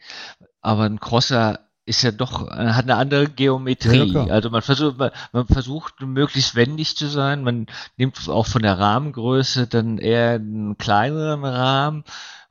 aber 0.61 0.83
ein 0.83 0.99
Crosser 0.99 1.59
ist 1.85 2.01
ja 2.01 2.11
doch, 2.11 2.47
äh, 2.47 2.69
hat 2.69 2.85
eine 2.85 2.95
andere 2.95 3.27
Geometrie. 3.27 4.13
Ja, 4.13 4.25
also 4.27 4.49
man 4.49 4.61
versucht, 4.61 4.97
man, 4.97 5.11
man, 5.31 5.47
versucht 5.47 6.01
möglichst 6.01 6.55
wendig 6.55 6.95
zu 6.95 7.07
sein. 7.07 7.43
Man 7.43 7.67
nimmt 7.97 8.17
auch 8.29 8.47
von 8.47 8.61
der 8.61 8.79
Rahmengröße 8.79 9.67
dann 9.67 9.97
eher 9.97 10.35
einen 10.35 10.77
kleineren 10.77 11.43
Rahmen. 11.43 12.03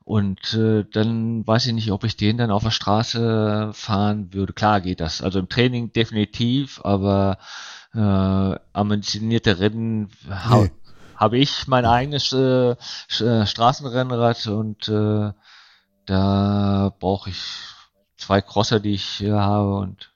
Und 0.05 0.53
äh, 0.53 0.83
dann 0.91 1.47
weiß 1.47 1.67
ich 1.67 1.73
nicht, 1.73 1.91
ob 1.91 2.03
ich 2.03 2.17
den 2.17 2.37
dann 2.37 2.51
auf 2.51 2.63
der 2.63 2.71
Straße 2.71 3.71
fahren 3.73 4.33
würde. 4.33 4.53
Klar 4.53 4.81
geht 4.81 4.99
das. 4.99 5.21
Also 5.21 5.39
im 5.39 5.47
Training 5.47 5.93
definitiv, 5.93 6.81
aber 6.83 7.37
äh, 7.95 8.59
ambitionierte 8.73 9.59
Rennen 9.59 10.09
nee. 10.27 10.71
habe 11.15 11.37
ich 11.37 11.67
mein 11.67 11.85
eigenes 11.85 12.33
äh, 12.33 12.71
äh, 12.71 13.45
Straßenrennrad 13.45 14.45
und 14.47 14.89
äh, 14.89 15.31
da 16.05 16.93
brauche 16.99 17.29
ich 17.29 17.41
zwei 18.23 18.41
Crosser, 18.41 18.79
die 18.79 18.93
ich 18.93 19.03
hier 19.03 19.35
habe 19.35 19.77
und 19.77 20.11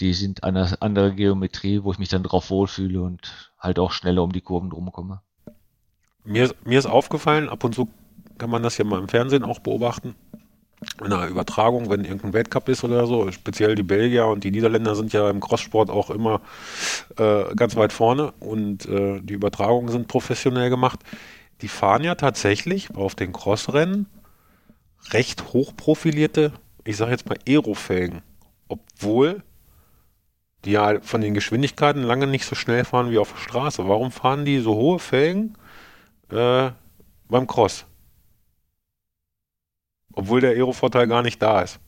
die 0.00 0.12
sind 0.12 0.42
eine 0.42 0.80
andere 0.80 1.14
Geometrie, 1.14 1.82
wo 1.82 1.92
ich 1.92 1.98
mich 1.98 2.08
dann 2.08 2.24
drauf 2.24 2.50
wohlfühle 2.50 3.00
und 3.00 3.52
halt 3.58 3.78
auch 3.78 3.92
schneller 3.92 4.22
um 4.22 4.32
die 4.32 4.40
Kurven 4.40 4.70
drum 4.70 4.90
komme. 4.90 5.22
Mir, 6.24 6.52
mir 6.64 6.78
ist 6.78 6.86
aufgefallen, 6.86 7.48
ab 7.48 7.62
und 7.62 7.74
zu 7.74 7.88
kann 8.38 8.50
man 8.50 8.62
das 8.62 8.76
ja 8.78 8.84
mal 8.84 8.98
im 8.98 9.08
Fernsehen 9.08 9.44
auch 9.44 9.60
beobachten, 9.60 10.16
in 11.00 11.12
einer 11.12 11.28
Übertragung, 11.28 11.88
wenn 11.88 12.04
irgendein 12.04 12.32
Weltcup 12.32 12.68
ist 12.68 12.82
oder 12.82 13.06
so. 13.06 13.30
Speziell 13.30 13.76
die 13.76 13.84
Belgier 13.84 14.26
und 14.26 14.42
die 14.42 14.50
Niederländer 14.50 14.96
sind 14.96 15.12
ja 15.12 15.30
im 15.30 15.40
Crosssport 15.40 15.90
auch 15.90 16.10
immer 16.10 16.40
äh, 17.16 17.54
ganz 17.54 17.76
weit 17.76 17.92
vorne 17.92 18.32
und 18.40 18.86
äh, 18.86 19.20
die 19.20 19.34
Übertragungen 19.34 19.90
sind 19.90 20.08
professionell 20.08 20.70
gemacht. 20.70 21.00
Die 21.60 21.68
fahren 21.68 22.02
ja 22.02 22.16
tatsächlich 22.16 22.94
auf 22.96 23.14
den 23.14 23.32
Crossrennen 23.32 24.06
recht 25.12 25.52
hochprofilierte, 25.52 26.52
ich 26.84 26.96
sage 26.96 27.10
jetzt 27.10 27.28
mal 27.28 27.38
Aerofelgen, 27.46 28.22
obwohl 28.68 29.42
die 30.64 30.72
ja 30.72 31.00
von 31.00 31.20
den 31.20 31.34
Geschwindigkeiten 31.34 32.02
lange 32.02 32.26
nicht 32.26 32.46
so 32.46 32.54
schnell 32.54 32.84
fahren 32.84 33.10
wie 33.10 33.18
auf 33.18 33.32
der 33.32 33.38
Straße. 33.38 33.86
Warum 33.88 34.10
fahren 34.10 34.44
die 34.44 34.60
so 34.60 34.74
hohe 34.74 34.98
Felgen 34.98 35.56
äh, 36.30 36.70
beim 37.28 37.46
Cross? 37.46 37.86
Obwohl 40.12 40.40
der 40.40 40.52
Aero-Vorteil 40.52 41.06
gar 41.08 41.22
nicht 41.22 41.42
da 41.42 41.62
ist. 41.62 41.80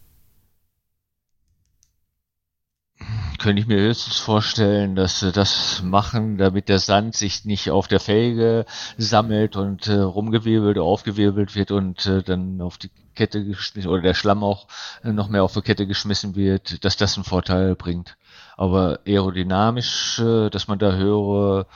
Könnte 3.47 3.63
ich 3.63 3.69
mir 3.69 3.79
höchstens 3.79 4.19
vorstellen, 4.19 4.97
dass 4.97 5.21
sie 5.21 5.31
das 5.31 5.81
machen, 5.81 6.37
damit 6.37 6.69
der 6.69 6.81
Sand 6.81 7.15
sich 7.15 7.45
nicht 7.45 7.71
auf 7.71 7.87
der 7.87 8.01
Felge 8.01 8.67
sammelt 8.99 9.55
und 9.55 9.87
äh, 9.87 10.01
rumgewirbelt, 10.01 10.79
aufgewirbelt 10.79 11.55
wird 11.55 11.71
und 11.71 12.07
äh, 12.07 12.25
dann 12.25 12.61
auf 12.61 12.77
die 12.77 12.91
Kette 13.15 13.45
geschmissen 13.45 13.89
oder 13.89 14.03
der 14.03 14.15
Schlamm 14.15 14.43
auch 14.43 14.67
äh, 15.05 15.13
noch 15.13 15.29
mehr 15.29 15.45
auf 15.45 15.53
die 15.53 15.61
Kette 15.61 15.87
geschmissen 15.87 16.35
wird, 16.35 16.85
dass 16.85 16.97
das 16.97 17.17
einen 17.17 17.23
Vorteil 17.23 17.77
bringt. 17.77 18.17
Aber 18.57 18.99
aerodynamisch, 19.07 20.19
äh, 20.19 20.51
dass 20.51 20.67
man 20.67 20.81
da 20.81 20.97
höhere 20.97 21.69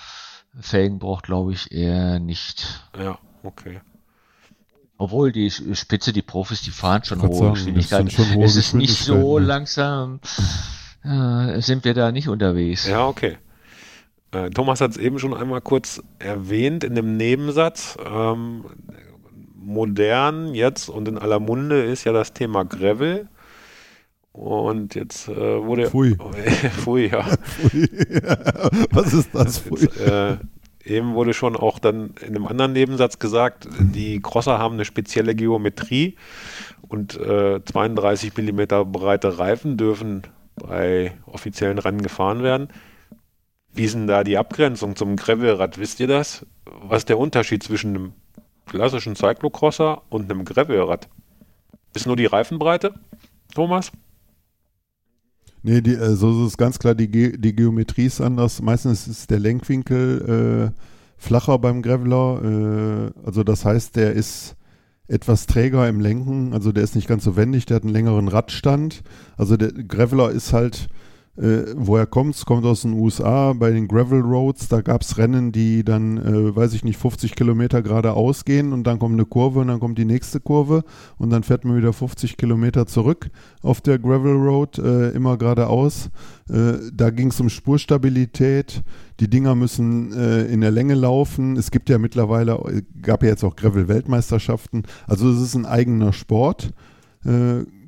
Felgen 0.60 0.98
braucht, 0.98 1.26
glaube 1.26 1.52
ich 1.52 1.70
eher 1.70 2.18
nicht. 2.18 2.80
Ja, 2.98 3.16
okay. 3.44 3.80
Obwohl 4.98 5.30
die 5.30 5.52
Spitze, 5.52 6.12
die 6.12 6.22
Profis, 6.22 6.62
die 6.62 6.72
fahren 6.72 7.04
schon 7.04 7.22
hohe 7.22 7.32
sagen, 7.32 7.54
Geschwindigkeiten. 7.54 8.10
Schon 8.10 8.42
es 8.42 8.56
ist 8.56 8.74
nicht 8.74 8.98
so 8.98 9.38
ja. 9.38 9.44
langsam, 9.46 10.18
äh, 11.02 11.60
sind 11.60 11.84
wir 11.84 11.94
da 11.94 12.12
nicht 12.12 12.28
unterwegs. 12.28 12.86
Ja, 12.86 13.06
okay. 13.06 13.38
Äh, 14.32 14.50
Thomas 14.50 14.80
hat 14.80 14.92
es 14.92 14.96
eben 14.96 15.18
schon 15.18 15.34
einmal 15.34 15.60
kurz 15.60 16.02
erwähnt 16.18 16.84
in 16.84 16.94
dem 16.94 17.16
Nebensatz. 17.16 17.96
Ähm, 18.04 18.64
modern 19.56 20.54
jetzt 20.54 20.88
und 20.88 21.08
in 21.08 21.18
aller 21.18 21.40
Munde 21.40 21.82
ist 21.84 22.04
ja 22.04 22.12
das 22.12 22.32
Thema 22.32 22.64
Gravel. 22.64 23.28
Und 24.32 24.94
jetzt 24.94 25.28
äh, 25.28 25.34
wurde. 25.34 25.90
Pfui. 25.90 26.16
Pfui, 26.80 27.08
ja. 27.08 27.22
Pfui. 27.22 27.88
Was 28.92 29.12
ist 29.12 29.34
das? 29.34 29.58
Pfui. 29.58 29.80
Jetzt, 29.80 30.00
äh, 30.00 30.36
eben 30.84 31.14
wurde 31.14 31.34
schon 31.34 31.56
auch 31.56 31.78
dann 31.78 32.14
in 32.20 32.28
einem 32.28 32.46
anderen 32.46 32.72
Nebensatz 32.72 33.18
gesagt, 33.18 33.68
die 33.80 34.20
Crosser 34.20 34.58
haben 34.58 34.74
eine 34.74 34.84
spezielle 34.84 35.34
Geometrie 35.34 36.16
und 36.88 37.18
äh, 37.18 37.60
32 37.64 38.36
mm 38.36 38.90
breite 38.92 39.38
Reifen 39.38 39.76
dürfen 39.76 40.22
bei 40.66 41.12
offiziellen 41.26 41.78
Rennen 41.78 42.02
gefahren 42.02 42.42
werden. 42.42 42.68
Wie 43.72 43.84
ist 43.84 43.94
denn 43.94 44.06
da 44.06 44.24
die 44.24 44.38
Abgrenzung 44.38 44.96
zum 44.96 45.16
Gravelrad? 45.16 45.78
Wisst 45.78 46.00
ihr 46.00 46.08
das? 46.08 46.46
Was 46.64 46.98
ist 46.98 47.08
der 47.08 47.18
Unterschied 47.18 47.62
zwischen 47.62 47.90
einem 47.90 48.12
klassischen 48.66 49.16
Cyclocrosser 49.16 50.02
und 50.08 50.30
einem 50.30 50.44
Gravelrad? 50.44 51.08
Ist 51.94 52.06
nur 52.06 52.16
die 52.16 52.26
Reifenbreite, 52.26 52.94
Thomas? 53.54 53.92
Nee, 55.62 55.80
die, 55.82 55.96
also 55.96 56.46
ist 56.46 56.56
ganz 56.56 56.78
klar, 56.78 56.94
die, 56.94 57.08
Ge 57.08 57.36
die 57.36 57.54
Geometrie 57.54 58.06
ist 58.06 58.20
anders. 58.20 58.62
Meistens 58.62 59.06
ist 59.06 59.30
der 59.30 59.38
Lenkwinkel 59.38 60.72
äh, 60.72 60.80
flacher 61.18 61.58
beim 61.58 61.82
Graveler. 61.82 62.40
Äh, 62.42 63.26
also 63.26 63.44
das 63.44 63.64
heißt, 63.64 63.96
der 63.96 64.12
ist 64.12 64.56
etwas 65.10 65.46
träger 65.46 65.88
im 65.88 66.00
Lenken. 66.00 66.52
Also 66.54 66.70
der 66.72 66.84
ist 66.84 66.94
nicht 66.94 67.08
ganz 67.08 67.24
so 67.24 67.36
wendig, 67.36 67.66
der 67.66 67.76
hat 67.76 67.82
einen 67.82 67.92
längeren 67.92 68.28
Radstand. 68.28 69.02
Also 69.36 69.56
der 69.56 69.72
Graveler 69.72 70.30
ist 70.30 70.52
halt 70.52 70.86
äh, 71.40 71.74
woher 71.74 72.06
kommt's? 72.06 72.44
Kommt 72.44 72.66
aus 72.66 72.82
den 72.82 72.92
USA 72.92 73.54
bei 73.54 73.70
den 73.70 73.88
Gravel 73.88 74.20
Roads. 74.20 74.68
Da 74.68 74.82
gab 74.82 75.00
es 75.00 75.16
Rennen, 75.16 75.52
die 75.52 75.84
dann, 75.84 76.18
äh, 76.18 76.54
weiß 76.54 76.74
ich 76.74 76.84
nicht, 76.84 76.98
50 76.98 77.34
Kilometer 77.34 77.80
geradeaus 77.80 78.44
gehen 78.44 78.74
und 78.74 78.86
dann 78.86 78.98
kommt 78.98 79.14
eine 79.14 79.24
Kurve 79.24 79.60
und 79.60 79.68
dann 79.68 79.80
kommt 79.80 79.96
die 79.96 80.04
nächste 80.04 80.38
Kurve 80.40 80.84
und 81.16 81.30
dann 81.30 81.42
fährt 81.42 81.64
man 81.64 81.78
wieder 81.78 81.94
50 81.94 82.36
Kilometer 82.36 82.86
zurück 82.86 83.30
auf 83.62 83.80
der 83.80 83.98
Gravel 83.98 84.36
Road, 84.36 84.78
äh, 84.78 85.10
immer 85.10 85.38
geradeaus. 85.38 86.10
Äh, 86.50 86.74
da 86.92 87.08
ging 87.08 87.28
es 87.28 87.40
um 87.40 87.48
Spurstabilität. 87.48 88.82
Die 89.20 89.30
Dinger 89.30 89.54
müssen 89.54 90.12
äh, 90.12 90.42
in 90.44 90.60
der 90.60 90.70
Länge 90.70 90.94
laufen. 90.94 91.56
Es 91.56 91.70
gibt 91.70 91.88
ja 91.88 91.96
mittlerweile, 91.96 92.52
äh, 92.52 92.82
gab 93.00 93.22
ja 93.22 93.30
jetzt 93.30 93.44
auch 93.44 93.56
Gravel-Weltmeisterschaften. 93.56 94.82
Also 95.06 95.30
es 95.30 95.40
ist 95.40 95.54
ein 95.54 95.66
eigener 95.66 96.12
Sport. 96.12 96.72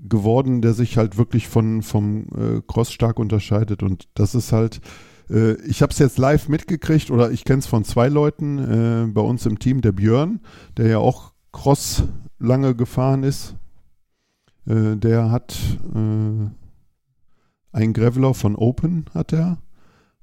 Geworden, 0.09 0.63
der 0.63 0.75
sich 0.75 0.99
halt 0.99 1.17
wirklich 1.17 1.49
von, 1.49 1.83
vom 1.83 2.27
äh, 2.37 2.61
Cross 2.67 2.93
stark 2.93 3.19
unterscheidet. 3.19 3.83
Und 3.83 4.09
das 4.15 4.35
ist 4.35 4.53
halt, 4.53 4.81
äh, 5.31 5.55
ich 5.63 5.83
habe 5.83 5.93
es 5.93 5.99
jetzt 5.99 6.19
live 6.19 6.49
mitgekriegt 6.49 7.11
oder 7.11 7.31
ich 7.31 7.45
kenne 7.45 7.61
es 7.61 7.67
von 7.67 7.85
zwei 7.85 8.09
Leuten 8.09 8.59
äh, 8.59 9.07
bei 9.13 9.21
uns 9.21 9.47
im 9.47 9.59
Team, 9.59 9.81
der 9.81 9.93
Björn, 9.93 10.41
der 10.77 10.89
ja 10.89 10.99
auch 10.99 11.33
Cross 11.53 12.05
lange 12.39 12.75
gefahren 12.75 13.23
ist. 13.23 13.55
Äh, 14.67 14.97
der 14.97 15.31
hat 15.31 15.57
äh, 15.95 16.49
einen 17.73 17.93
Graveler 17.93 18.35
von 18.35 18.57
Open, 18.57 19.07
hat 19.15 19.33
er. 19.33 19.59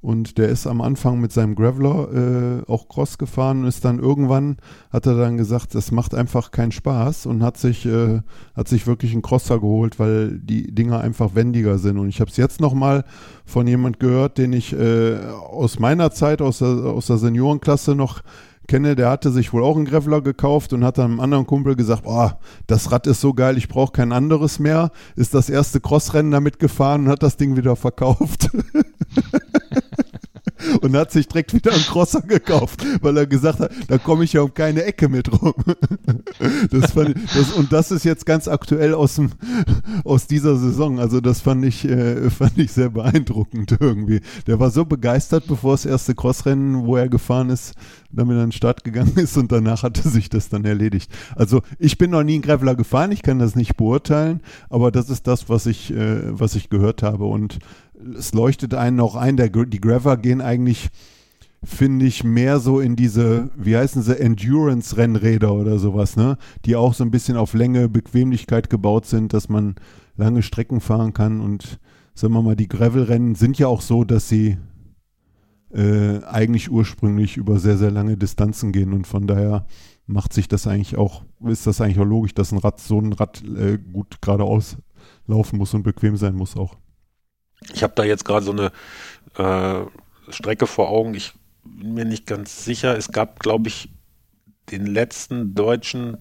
Und 0.01 0.37
der 0.37 0.47
ist 0.47 0.65
am 0.65 0.79
Anfang 0.79 1.19
mit 1.19 1.33
seinem 1.33 1.55
Graveler 1.55 2.61
äh, 2.65 2.71
auch 2.71 2.87
Cross 2.87 3.17
gefahren 3.17 3.61
und 3.61 3.67
ist 3.67 3.83
dann 3.83 3.99
irgendwann, 3.99 4.55
hat 4.91 5.05
er 5.05 5.15
dann 5.15 5.35
gesagt, 5.35 5.75
das 5.75 5.91
macht 5.91 6.15
einfach 6.15 6.51
keinen 6.51 6.71
Spaß 6.71 7.25
und 7.25 7.43
hat 7.43 7.57
sich, 7.57 7.85
äh, 7.85 8.21
hat 8.55 8.69
sich 8.69 8.87
wirklich 8.87 9.11
einen 9.11 9.21
Crosser 9.21 9.59
geholt, 9.59 9.99
weil 9.99 10.39
die 10.39 10.73
Dinger 10.73 11.01
einfach 11.01 11.35
wendiger 11.35 11.77
sind. 11.79 11.97
Und 11.97 12.07
ich 12.07 12.21
habe 12.21 12.31
es 12.31 12.37
jetzt 12.37 12.61
nochmal 12.61 13.03
von 13.43 13.67
jemand 13.67 13.99
gehört, 13.99 14.37
den 14.37 14.53
ich 14.53 14.71
äh, 14.71 15.17
aus 15.17 15.79
meiner 15.79 16.11
Zeit, 16.11 16.41
aus 16.41 16.59
der, 16.59 16.69
aus 16.69 17.07
der 17.07 17.17
Seniorenklasse 17.17 17.93
noch 17.93 18.21
kenne, 18.69 18.95
der 18.95 19.09
hatte 19.09 19.31
sich 19.31 19.51
wohl 19.51 19.63
auch 19.63 19.75
einen 19.75 19.83
Graveler 19.83 20.21
gekauft 20.21 20.71
und 20.71 20.85
hat 20.85 20.97
dann 20.97 21.11
einem 21.11 21.19
anderen 21.19 21.45
Kumpel 21.45 21.75
gesagt, 21.75 22.03
oh, 22.05 22.29
das 22.67 22.91
Rad 22.91 23.05
ist 23.07 23.19
so 23.19 23.33
geil, 23.33 23.57
ich 23.57 23.67
brauche 23.67 23.91
kein 23.91 24.13
anderes 24.13 24.59
mehr. 24.59 24.91
Ist 25.17 25.33
das 25.33 25.49
erste 25.49 25.81
Crossrennen 25.81 26.31
damit 26.31 26.59
gefahren 26.59 27.05
und 27.05 27.09
hat 27.09 27.23
das 27.23 27.35
Ding 27.35 27.57
wieder 27.57 27.75
verkauft. 27.75 28.49
und 30.81 30.95
hat 30.95 31.11
sich 31.11 31.27
direkt 31.27 31.53
wieder 31.53 31.71
einen 31.71 31.83
Crosser 31.83 32.21
gekauft, 32.21 32.83
weil 33.01 33.17
er 33.17 33.27
gesagt 33.27 33.59
hat, 33.59 33.71
da 33.87 33.97
komme 33.97 34.23
ich 34.23 34.33
ja 34.33 34.41
um 34.41 34.53
keine 34.53 34.83
Ecke 34.83 35.09
mit 35.09 35.31
rum. 35.31 35.53
Das 36.71 36.91
fand 36.91 37.09
ich, 37.09 37.33
das, 37.33 37.51
und 37.51 37.71
das 37.73 37.91
ist 37.91 38.03
jetzt 38.05 38.25
ganz 38.25 38.47
aktuell 38.47 38.93
aus, 38.93 39.15
dem, 39.15 39.31
aus 40.03 40.27
dieser 40.27 40.57
Saison. 40.57 40.99
Also 40.99 41.21
das 41.21 41.41
fand 41.41 41.65
ich, 41.65 41.85
äh, 41.85 42.29
fand 42.29 42.57
ich 42.57 42.71
sehr 42.71 42.89
beeindruckend 42.89 43.75
irgendwie. 43.79 44.21
Der 44.47 44.59
war 44.59 44.71
so 44.71 44.85
begeistert, 44.85 45.45
bevor 45.47 45.73
das 45.73 45.85
erste 45.85 46.15
Crossrennen, 46.15 46.85
wo 46.85 46.95
er 46.95 47.09
gefahren 47.09 47.49
ist, 47.49 47.73
damit 48.11 48.35
an 48.37 48.47
den 48.47 48.51
Start 48.51 48.83
gegangen 48.83 49.13
ist 49.15 49.37
und 49.37 49.51
danach 49.51 49.83
hatte 49.83 50.07
sich 50.07 50.29
das 50.29 50.49
dann 50.49 50.65
erledigt. 50.65 51.11
Also 51.35 51.61
ich 51.77 51.97
bin 51.97 52.11
noch 52.11 52.23
nie 52.23 52.35
einen 52.35 52.41
Graveler 52.41 52.75
gefahren, 52.75 53.11
ich 53.11 53.21
kann 53.21 53.39
das 53.39 53.55
nicht 53.55 53.77
beurteilen, 53.77 54.41
aber 54.69 54.91
das 54.91 55.09
ist 55.09 55.27
das, 55.27 55.49
was 55.49 55.65
ich, 55.65 55.91
äh, 55.91 56.39
was 56.39 56.55
ich 56.55 56.69
gehört 56.69 57.03
habe 57.03 57.25
und 57.25 57.59
es 58.17 58.33
leuchtet 58.33 58.73
einen 58.73 58.97
noch 58.97 59.15
ein, 59.15 59.37
der, 59.37 59.49
die 59.49 59.81
Graver 59.81 60.17
gehen 60.17 60.41
eigentlich, 60.41 60.89
finde 61.63 62.05
ich, 62.05 62.23
mehr 62.23 62.59
so 62.59 62.79
in 62.79 62.95
diese, 62.95 63.49
wie 63.57 63.75
heißen 63.75 64.01
sie, 64.01 64.19
Endurance-Rennräder 64.19 65.53
oder 65.53 65.79
sowas, 65.79 66.15
ne? 66.15 66.37
Die 66.65 66.75
auch 66.75 66.93
so 66.93 67.03
ein 67.03 67.11
bisschen 67.11 67.37
auf 67.37 67.53
Länge, 67.53 67.89
Bequemlichkeit 67.89 68.69
gebaut 68.69 69.05
sind, 69.05 69.33
dass 69.33 69.49
man 69.49 69.75
lange 70.15 70.41
Strecken 70.41 70.79
fahren 70.79 71.13
kann. 71.13 71.41
Und 71.41 71.79
sagen 72.13 72.33
wir 72.33 72.41
mal, 72.41 72.55
die 72.55 72.69
Gravel-Rennen 72.69 73.35
sind 73.35 73.59
ja 73.59 73.67
auch 73.67 73.81
so, 73.81 74.03
dass 74.03 74.29
sie 74.29 74.57
äh, 75.71 76.23
eigentlich 76.23 76.71
ursprünglich 76.71 77.37
über 77.37 77.59
sehr, 77.59 77.77
sehr 77.77 77.91
lange 77.91 78.17
Distanzen 78.17 78.71
gehen 78.71 78.93
und 78.93 79.05
von 79.05 79.27
daher 79.27 79.65
macht 80.07 80.33
sich 80.33 80.47
das 80.47 80.65
eigentlich 80.65 80.97
auch, 80.97 81.23
ist 81.45 81.67
das 81.67 81.81
eigentlich 81.81 81.99
auch 81.99 82.05
logisch, 82.05 82.33
dass 82.33 82.51
ein 82.51 82.57
Rad, 82.57 82.79
so 82.79 82.99
ein 82.99 83.13
Rad 83.13 83.43
äh, 83.43 83.77
gut 83.77 84.21
geradeaus 84.21 84.77
laufen 85.27 85.57
muss 85.59 85.73
und 85.75 85.83
bequem 85.83 86.17
sein 86.17 86.35
muss 86.35 86.57
auch. 86.57 86.75
Ich 87.73 87.83
habe 87.83 87.93
da 87.95 88.03
jetzt 88.03 88.25
gerade 88.25 88.45
so 88.45 88.51
eine 88.51 88.71
äh, 89.37 90.31
Strecke 90.31 90.67
vor 90.67 90.89
Augen. 90.89 91.13
Ich 91.13 91.33
bin 91.63 91.93
mir 91.93 92.05
nicht 92.05 92.25
ganz 92.25 92.63
sicher. 92.65 92.97
Es 92.97 93.11
gab, 93.11 93.39
glaube 93.39 93.67
ich, 93.67 93.89
den 94.71 94.85
letzten 94.85 95.55
deutschen 95.55 96.17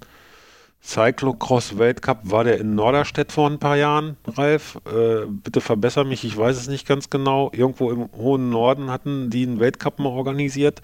Cyclocross-Weltcup. 0.82 2.30
War 2.30 2.45
der 2.45 2.59
in 2.59 2.74
Norderstedt 2.74 3.32
vor 3.32 3.49
ein 3.49 3.59
paar 3.59 3.76
Jahren, 3.76 4.16
Ralf? 4.26 4.78
Äh, 4.86 5.26
bitte 5.26 5.61
verbessere 5.61 6.05
mich, 6.05 6.24
ich 6.24 6.36
weiß 6.36 6.57
es 6.57 6.68
nicht 6.68 6.86
ganz 6.86 7.11
genau. 7.11 7.51
Irgendwo 7.53 7.91
im 7.91 8.11
hohen 8.12 8.51
Norden 8.51 8.91
hatten 8.91 9.30
die 9.30 9.47
einen 9.47 9.61
Weltcup 9.61 9.99
mal 9.99 10.11
organisiert. 10.11 10.80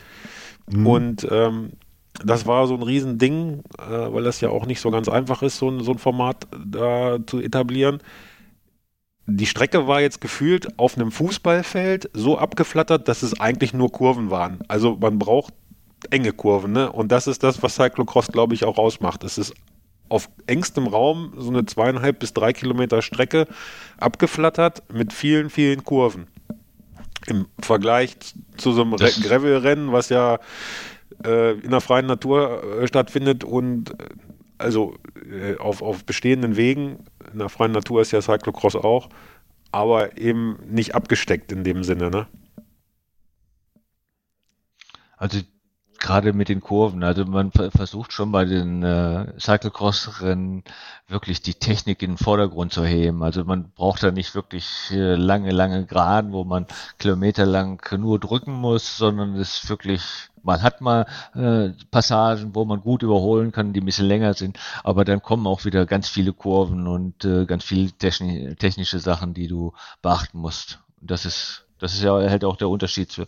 Mhm. 0.70 0.86
Und 0.86 1.28
ähm, 1.30 1.72
das 2.24 2.46
war 2.46 2.66
so 2.66 2.74
ein 2.74 2.82
Riesending, 2.82 3.62
äh, 3.78 4.12
weil 4.12 4.24
das 4.24 4.40
ja 4.40 4.50
auch 4.50 4.66
nicht 4.66 4.80
so 4.80 4.90
ganz 4.90 5.08
einfach 5.08 5.42
ist, 5.42 5.58
so 5.58 5.68
ein, 5.68 5.80
so 5.82 5.92
ein 5.92 5.98
Format 5.98 6.46
da 6.64 7.18
zu 7.26 7.40
etablieren 7.40 8.00
die 9.26 9.46
Strecke 9.46 9.86
war 9.86 10.00
jetzt 10.00 10.20
gefühlt 10.20 10.78
auf 10.78 10.96
einem 10.96 11.10
Fußballfeld 11.10 12.10
so 12.12 12.38
abgeflattert, 12.38 13.08
dass 13.08 13.22
es 13.22 13.40
eigentlich 13.40 13.72
nur 13.72 13.90
Kurven 13.90 14.30
waren. 14.30 14.60
Also 14.68 14.96
man 15.00 15.18
braucht 15.18 15.54
enge 16.10 16.32
Kurven, 16.32 16.72
ne? 16.72 16.92
Und 16.92 17.10
das 17.10 17.26
ist 17.26 17.42
das, 17.42 17.62
was 17.62 17.76
Cyclocross, 17.76 18.28
glaube 18.28 18.54
ich, 18.54 18.64
auch 18.64 18.76
ausmacht. 18.76 19.24
Es 19.24 19.38
ist 19.38 19.54
auf 20.10 20.28
engstem 20.46 20.86
Raum 20.86 21.32
so 21.38 21.48
eine 21.48 21.64
zweieinhalb 21.64 22.18
bis 22.18 22.34
drei 22.34 22.52
Kilometer 22.52 23.00
Strecke 23.00 23.46
abgeflattert 23.96 24.82
mit 24.92 25.12
vielen, 25.12 25.48
vielen 25.48 25.84
Kurven. 25.84 26.26
Im 27.26 27.46
Vergleich 27.58 28.16
zu 28.58 28.72
so 28.72 28.82
einem 28.82 28.96
Gravel-Rennen, 28.96 29.92
was 29.92 30.10
ja 30.10 30.38
äh, 31.24 31.52
in 31.52 31.70
der 31.70 31.80
freien 31.80 32.06
Natur 32.06 32.82
äh, 32.82 32.86
stattfindet 32.86 33.44
und 33.44 33.90
äh, 33.92 34.08
also 34.58 34.94
äh, 35.30 35.56
auf, 35.56 35.80
auf 35.80 36.04
bestehenden 36.04 36.56
Wegen, 36.56 36.98
in 37.34 37.40
der 37.40 37.50
freien 37.50 37.72
Natur 37.72 38.00
ist 38.00 38.12
ja 38.12 38.22
Cyclocross 38.22 38.76
auch, 38.76 39.10
aber 39.72 40.16
eben 40.16 40.58
nicht 40.70 40.94
abgesteckt 40.94 41.52
in 41.52 41.64
dem 41.64 41.84
Sinne, 41.84 42.10
ne? 42.10 42.26
Also 45.16 45.40
gerade 45.98 46.32
mit 46.34 46.48
den 46.48 46.60
Kurven. 46.60 47.02
Also 47.02 47.24
man 47.24 47.50
versucht 47.50 48.12
schon 48.12 48.30
bei 48.30 48.44
den 48.44 48.82
äh, 48.82 49.32
Cyclocross-Rennen 49.38 50.62
wirklich 51.08 51.40
die 51.40 51.54
Technik 51.54 52.02
in 52.02 52.12
den 52.12 52.18
Vordergrund 52.18 52.72
zu 52.72 52.84
heben. 52.84 53.22
Also 53.22 53.44
man 53.44 53.70
braucht 53.70 54.02
da 54.02 54.10
nicht 54.10 54.34
wirklich 54.34 54.90
äh, 54.90 55.14
lange, 55.14 55.50
lange 55.50 55.86
Geraden, 55.86 56.32
wo 56.32 56.44
man 56.44 56.66
kilometerlang 56.98 57.80
nur 57.98 58.18
drücken 58.20 58.52
muss, 58.52 58.98
sondern 58.98 59.34
es 59.36 59.68
wirklich, 59.68 60.02
man 60.44 60.62
hat 60.62 60.80
mal 60.80 61.06
äh, 61.34 61.70
Passagen, 61.90 62.54
wo 62.54 62.64
man 62.64 62.80
gut 62.80 63.02
überholen 63.02 63.50
kann, 63.50 63.72
die 63.72 63.80
ein 63.80 63.86
bisschen 63.86 64.06
länger 64.06 64.34
sind, 64.34 64.58
aber 64.84 65.04
dann 65.04 65.22
kommen 65.22 65.46
auch 65.46 65.64
wieder 65.64 65.86
ganz 65.86 66.08
viele 66.08 66.32
Kurven 66.32 66.86
und 66.86 67.24
äh, 67.24 67.46
ganz 67.46 67.64
viele 67.64 67.90
techni 67.92 68.54
technische 68.56 68.98
Sachen, 68.98 69.34
die 69.34 69.48
du 69.48 69.72
beachten 70.02 70.38
musst. 70.38 70.80
Das 71.00 71.24
ist, 71.24 71.66
das 71.78 71.94
ist 71.94 72.02
ja 72.02 72.12
halt 72.14 72.44
auch 72.44 72.56
der 72.56 72.68
Unterschied 72.68 73.10
zu, 73.10 73.26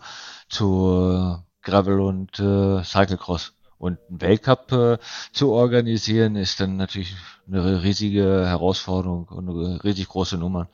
zu 0.49 1.39
Gravel 1.62 2.01
und 2.01 2.39
äh, 2.39 2.83
Cyclecross. 2.85 3.53
Und 3.79 3.99
einen 4.09 4.21
Weltcup 4.23 4.73
äh, 4.73 4.99
zu 5.33 5.53
organisieren, 5.53 6.37
ist 6.37 6.61
dann 6.61 6.77
natürlich 6.77 7.14
eine 7.47 7.83
riesige 7.83 8.47
Herausforderung 8.47 9.25
und 9.29 9.51
eine 9.51 9.85
riesig 9.85 10.09
große 10.09 10.39
Nummer. 10.39 10.69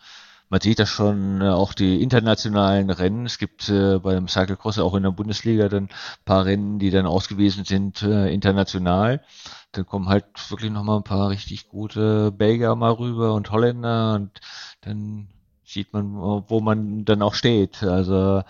Man 0.52 0.60
sieht 0.60 0.80
das 0.80 0.90
schon 0.90 1.40
äh, 1.40 1.48
auch 1.48 1.72
die 1.72 2.02
internationalen 2.02 2.90
Rennen. 2.90 3.24
Es 3.24 3.38
gibt 3.38 3.70
äh, 3.70 3.98
beim 3.98 4.28
Cyclecross 4.28 4.78
auch 4.78 4.94
in 4.94 5.02
der 5.02 5.10
Bundesliga 5.10 5.70
dann 5.70 5.88
paar 6.26 6.44
Rennen, 6.44 6.78
die 6.78 6.90
dann 6.90 7.06
ausgewiesen 7.06 7.64
sind 7.64 8.02
äh, 8.02 8.30
international. 8.30 9.22
Dann 9.72 9.86
kommen 9.86 10.10
halt 10.10 10.26
wirklich 10.50 10.70
nochmal 10.70 10.98
ein 10.98 11.04
paar 11.04 11.30
richtig 11.30 11.68
gute 11.70 12.32
Belgier 12.32 12.74
mal 12.74 12.92
rüber 12.92 13.32
und 13.32 13.50
Holländer 13.50 14.16
und 14.16 14.42
dann 14.82 15.28
sieht 15.64 15.94
man, 15.94 16.16
wo 16.16 16.60
man 16.60 17.06
dann 17.06 17.22
auch 17.22 17.32
steht. 17.32 17.82
Also 17.82 18.42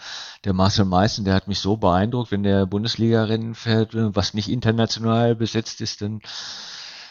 der 0.44 0.54
Marcel 0.54 0.86
Meißen, 0.86 1.24
der 1.24 1.34
hat 1.34 1.46
mich 1.46 1.60
so 1.60 1.76
beeindruckt, 1.76 2.32
wenn 2.32 2.42
der 2.42 2.66
Bundesliga-Rennen 2.66 3.54
fährt, 3.54 3.90
was 3.94 4.34
nicht 4.34 4.48
international 4.50 5.36
besetzt 5.36 5.80
ist, 5.80 6.02
dann 6.02 6.20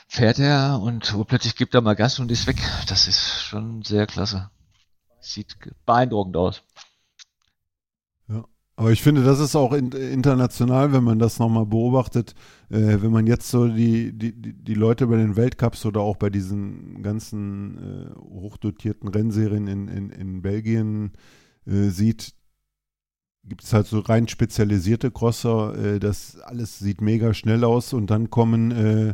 fährt 0.10 0.38
er 0.40 0.82
und 0.82 1.16
plötzlich 1.28 1.56
gibt 1.56 1.76
er 1.76 1.82
mal 1.82 1.96
Gas 1.96 2.20
und 2.20 2.30
ist 2.30 2.46
weg. 2.46 2.62
Das 2.88 3.08
ist 3.08 3.42
schon 3.42 3.84
sehr 3.84 4.06
klasse. 4.06 4.50
Sieht 5.22 5.56
beeindruckend 5.86 6.36
aus. 6.36 6.64
Aber 8.82 8.92
ich 8.92 9.04
finde, 9.04 9.24
das 9.24 9.40
ist 9.40 9.56
auch 9.56 9.74
in, 9.74 9.92
international, 9.92 10.92
wenn 10.92 11.04
man 11.04 11.20
das 11.20 11.38
nochmal 11.38 11.68
beobachtet, 11.68 12.34
äh, 12.72 12.98
wenn 13.02 13.12
man 13.12 13.28
jetzt 13.28 13.50
so 13.50 13.68
die, 13.68 14.12
die, 14.12 14.34
die 14.34 14.74
Leute 14.74 15.06
bei 15.06 15.18
den 15.18 15.36
Weltcups 15.36 15.86
oder 15.86 16.00
auch 16.00 16.16
bei 16.16 16.32
diesen 16.32 17.04
ganzen 17.04 17.78
äh, 17.78 18.20
hochdotierten 18.20 19.08
Rennserien 19.08 19.68
in, 19.68 19.88
in, 19.88 20.10
in 20.10 20.42
Belgien 20.42 21.12
äh, 21.68 21.90
sieht, 21.90 22.34
gibt 23.44 23.64
es 23.64 23.72
halt 23.72 23.86
so 23.86 24.00
rein 24.00 24.28
spezialisierte 24.28 25.12
Crosser, 25.12 25.76
äh, 25.78 26.00
das 26.00 26.40
alles 26.40 26.80
sieht 26.80 27.02
mega 27.02 27.36
schnell 27.36 27.64
aus 27.64 27.94
und 27.94 28.10
dann 28.10 28.32
kommen 28.32 28.72
äh, 28.72 29.14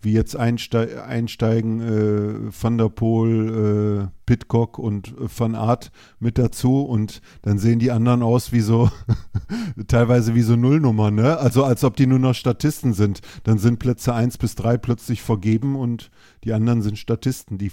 wie 0.00 0.12
jetzt 0.12 0.36
einste 0.36 1.04
einsteigen 1.04 1.80
äh, 1.80 2.52
Van 2.62 2.78
der 2.78 2.88
Poel, 2.88 4.08
äh, 4.08 4.08
Pitcock 4.26 4.78
und 4.78 5.08
äh, 5.08 5.26
Van 5.36 5.54
Art 5.54 5.90
mit 6.20 6.38
dazu 6.38 6.82
und 6.82 7.20
dann 7.42 7.58
sehen 7.58 7.78
die 7.78 7.90
anderen 7.90 8.22
aus 8.22 8.52
wie 8.52 8.60
so 8.60 8.90
teilweise 9.88 10.34
wie 10.34 10.42
so 10.42 10.54
Nullnummern, 10.54 11.14
ne? 11.14 11.38
Also 11.38 11.64
als 11.64 11.82
ob 11.82 11.96
die 11.96 12.06
nur 12.06 12.20
noch 12.20 12.34
Statisten 12.34 12.92
sind. 12.92 13.20
Dann 13.44 13.58
sind 13.58 13.78
Plätze 13.78 14.14
1 14.14 14.38
bis 14.38 14.54
3 14.54 14.78
plötzlich 14.78 15.22
vergeben 15.22 15.74
und 15.74 16.10
die 16.44 16.52
anderen 16.52 16.82
sind 16.82 16.98
Statisten, 16.98 17.58
die 17.58 17.72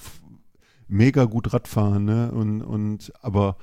mega 0.88 1.26
gut 1.26 1.54
Radfahren, 1.54 2.06
ne? 2.06 2.32
Und, 2.32 2.62
und 2.62 3.14
aber 3.22 3.58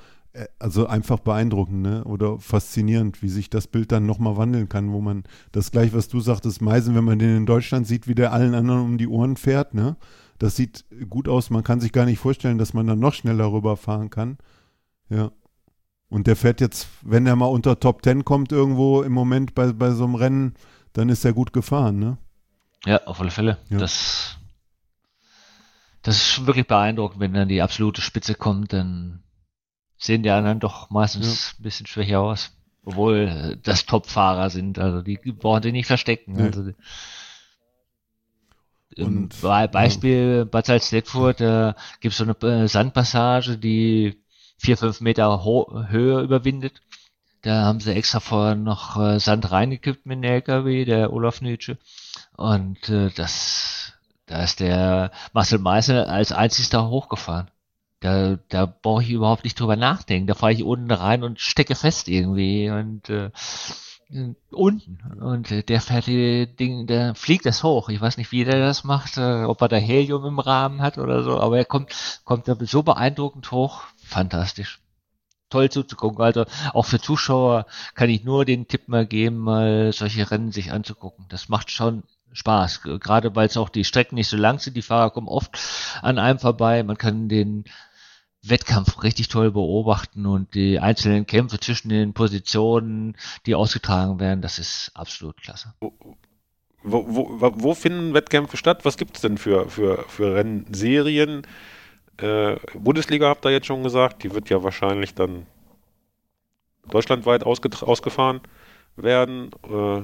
also 0.59 0.87
einfach 0.87 1.19
beeindruckend 1.19 1.83
ne? 1.83 2.05
oder 2.05 2.39
faszinierend, 2.39 3.23
wie 3.23 3.29
sich 3.29 3.51
das 3.51 3.67
Bild 3.67 3.93
dann 3.93 4.07
nochmal 4.07 4.37
wandeln 4.37 4.69
kann, 4.69 4.93
wo 4.93 5.01
man 5.01 5.25
das 5.53 5.71
gleich, 5.71 5.93
was 5.93 6.09
du 6.09 6.21
sagtest, 6.21 6.63
Meisen, 6.63 6.95
wenn 6.95 7.05
man 7.05 7.19
den 7.19 7.37
in 7.37 7.47
Deutschland 7.47 7.87
sieht, 7.87 8.09
wie 8.09 8.15
der 8.15 8.33
allen 8.33 8.55
anderen 8.55 8.81
um 8.81 8.99
die 8.99 9.09
Ohren 9.09 9.37
fährt, 9.37 9.75
ne? 9.75 9.97
das 10.39 10.57
sieht 10.57 10.85
gut 11.09 11.29
aus, 11.29 11.51
man 11.51 11.63
kann 11.63 11.81
sich 11.81 11.93
gar 11.93 12.07
nicht 12.07 12.19
vorstellen, 12.19 12.59
dass 12.59 12.75
man 12.75 12.87
dann 12.87 12.99
noch 12.99 13.15
schneller 13.15 13.53
rüberfahren 13.53 14.11
kann. 14.11 14.39
Ja. 15.09 15.31
Und 16.09 16.27
der 16.27 16.37
fährt 16.37 16.61
jetzt, 16.61 16.89
wenn 17.03 17.27
er 17.27 17.37
mal 17.37 17.47
unter 17.47 17.79
Top 17.79 18.03
10 18.03 18.25
kommt 18.25 18.53
irgendwo 18.53 19.03
im 19.03 19.13
Moment 19.13 19.55
bei, 19.55 19.73
bei 19.73 19.93
so 19.93 20.05
einem 20.05 20.15
Rennen, 20.15 20.55
dann 20.95 21.09
ist 21.09 21.25
er 21.25 21.33
gut 21.33 21.53
gefahren, 21.53 21.99
ne? 21.99 22.19
Ja, 22.85 23.05
auf 23.05 23.21
alle 23.21 23.31
Fälle. 23.31 23.59
Ja. 23.71 23.79
Das, 23.79 24.37
das 26.03 26.17
ist 26.17 26.27
schon 26.27 26.47
wirklich 26.47 26.67
beeindruckend, 26.67 27.21
wenn 27.21 27.33
dann 27.33 27.49
die 27.49 27.63
absolute 27.63 28.01
Spitze 28.01 28.35
kommt, 28.35 28.73
dann 28.73 29.23
sehen 30.03 30.23
die 30.23 30.31
anderen 30.31 30.61
doch 30.61 30.91
meistens 30.91 31.53
ja. 31.53 31.59
ein 31.59 31.63
bisschen 31.63 31.87
schwächer 31.87 32.21
aus. 32.21 32.51
Obwohl 32.85 33.59
das 33.63 33.87
Top-Fahrer 33.87 34.51
sind, 34.51 34.79
also 34.79 35.03
die 35.03 35.17
brauchen 35.17 35.63
sie 35.63 35.73
nicht 35.73 35.87
verstecken. 35.87 36.37
Ja. 36.39 36.47
Also, 36.47 36.73
und, 38.99 39.41
Beispiel 39.41 40.39
ja. 40.39 40.45
Bad 40.45 40.67
Salzdetfurt, 40.67 41.41
da 41.41 41.77
gibt 42.01 42.13
es 42.13 42.19
so 42.19 42.25
eine 42.25 42.63
äh, 42.65 42.69
Sandpassage, 42.69 43.57
die 43.57 44.21
vier, 44.59 44.77
fünf 44.77 45.01
Meter 45.01 45.45
Höhe 45.45 46.21
überwindet. 46.21 46.81
Da 47.43 47.63
haben 47.63 47.81
sie 47.81 47.95
extra 47.95 48.21
vorher 48.21 48.55
noch 48.55 49.01
äh, 49.01 49.19
Sand 49.19 49.51
reingekippt 49.51 50.07
mit 50.07 50.19
dem 50.19 50.25
LKW, 50.25 50.85
der 50.85 51.13
Olaf 51.13 51.41
Nütsche. 51.41 51.79
Und 52.37 52.89
äh, 52.89 53.11
das, 53.11 53.93
da 54.27 54.43
ist 54.43 54.61
der 54.61 55.11
Marcel 55.33 55.59
Meißel 55.59 56.05
als 56.05 56.33
einzigster 56.33 56.89
hochgefahren. 56.89 57.51
Da, 58.03 58.37
da 58.49 58.67
brauche 58.67 59.03
ich 59.03 59.11
überhaupt 59.11 59.45
nicht 59.45 59.59
drüber 59.59 59.77
nachdenken. 59.77 60.27
Da 60.27 60.35
fahre 60.35 60.53
ich 60.53 60.65
unten 60.65 60.91
rein 60.91 61.23
und 61.23 61.41
stecke 61.41 61.77
fest 61.77 62.09
irgendwie 62.09 62.69
und 62.69 63.09
äh, 63.09 63.31
unten. 64.51 64.99
Und 65.21 65.69
der 65.69 65.81
fährt 65.81 66.07
die 66.07 66.47
Ding, 66.55 66.87
der 66.87 67.15
fliegt 67.15 67.47
das 67.47 67.63
hoch. 67.63 67.89
Ich 67.89 68.01
weiß 68.01 68.17
nicht, 68.17 68.33
wie 68.33 68.45
der 68.45 68.59
das 68.59 68.85
macht, 68.85 69.17
äh, 69.17 69.45
ob 69.45 69.63
er 69.63 69.69
da 69.69 69.77
Helium 69.77 70.25
im 70.27 70.39
Rahmen 70.39 70.83
hat 70.83 70.99
oder 70.99 71.23
so, 71.23 71.41
aber 71.41 71.59
er 71.59 71.65
kommt, 71.65 71.95
kommt 72.25 72.49
da 72.49 72.57
so 72.61 72.83
beeindruckend 72.83 73.51
hoch. 73.53 73.85
Fantastisch. 74.05 74.81
Toll 75.49 75.71
zuzugucken. 75.71 76.25
Also 76.25 76.45
auch 76.73 76.87
für 76.87 77.01
Zuschauer 77.01 77.67
kann 77.95 78.11
ich 78.11 78.25
nur 78.25 78.45
den 78.45 78.69
Tipp 78.69 78.89
mal 78.89 79.07
geben, 79.07 79.39
mal 79.39 79.93
solche 79.93 80.31
Rennen 80.31 80.51
sich 80.51 80.73
anzugucken. 80.73 81.27
Das 81.29 81.49
macht 81.49 81.71
schon 81.71 82.03
Spaß. 82.33 82.83
Gerade 82.83 83.37
weil 83.37 83.47
es 83.47 83.57
auch 83.57 83.69
die 83.69 83.85
Strecken 83.85 84.15
nicht 84.15 84.29
so 84.29 84.37
lang 84.37 84.59
sind. 84.59 84.77
Die 84.77 84.83
Fahrer 84.83 85.11
kommen 85.11 85.29
oft 85.29 85.59
an 86.01 86.19
einem 86.19 86.39
vorbei. 86.39 86.83
Man 86.83 86.97
kann 86.97 87.29
den 87.29 87.65
Wettkampf 88.45 89.03
richtig 89.03 89.29
toll 89.29 89.53
beobachten 89.53 90.27
und 90.27 90.55
die 90.55 90.81
einzelnen 90.81 91.27
Kämpfe 91.27 91.61
zwischen 91.61 91.91
den 91.91 92.13
Positionen, 92.13 93.17
die 93.47 93.55
ausgetragen 93.55 94.19
werden, 94.19 94.43
das 94.43 94.59
ist 94.59 94.91
absolut 94.95 95.41
klasse. 95.41 95.75
Wo, 96.83 97.07
wo, 97.09 97.53
wo 97.55 97.75
finden 97.75 98.15
Wettkämpfe 98.15 98.57
statt? 98.57 98.85
Was 98.85 98.97
gibt 98.97 99.15
es 99.17 99.23
denn 99.23 99.39
für, 99.39 99.69
für, 99.69 100.05
für 100.09 100.35
Rennserien? 100.35 101.47
Äh, 102.17 102.57
Bundesliga 102.75 103.29
habt 103.29 103.45
ihr 103.47 103.53
jetzt 103.53 103.67
schon 103.67 103.85
gesagt, 103.85 104.25
die 104.25 104.35
wird 104.35 104.51
ja 104.51 104.65
wahrscheinlich 104.65 105.15
dann 105.15 105.47
deutschlandweit 106.89 107.45
ausgefahren 107.45 108.41
werden. 108.97 109.51
Äh, 109.63 110.03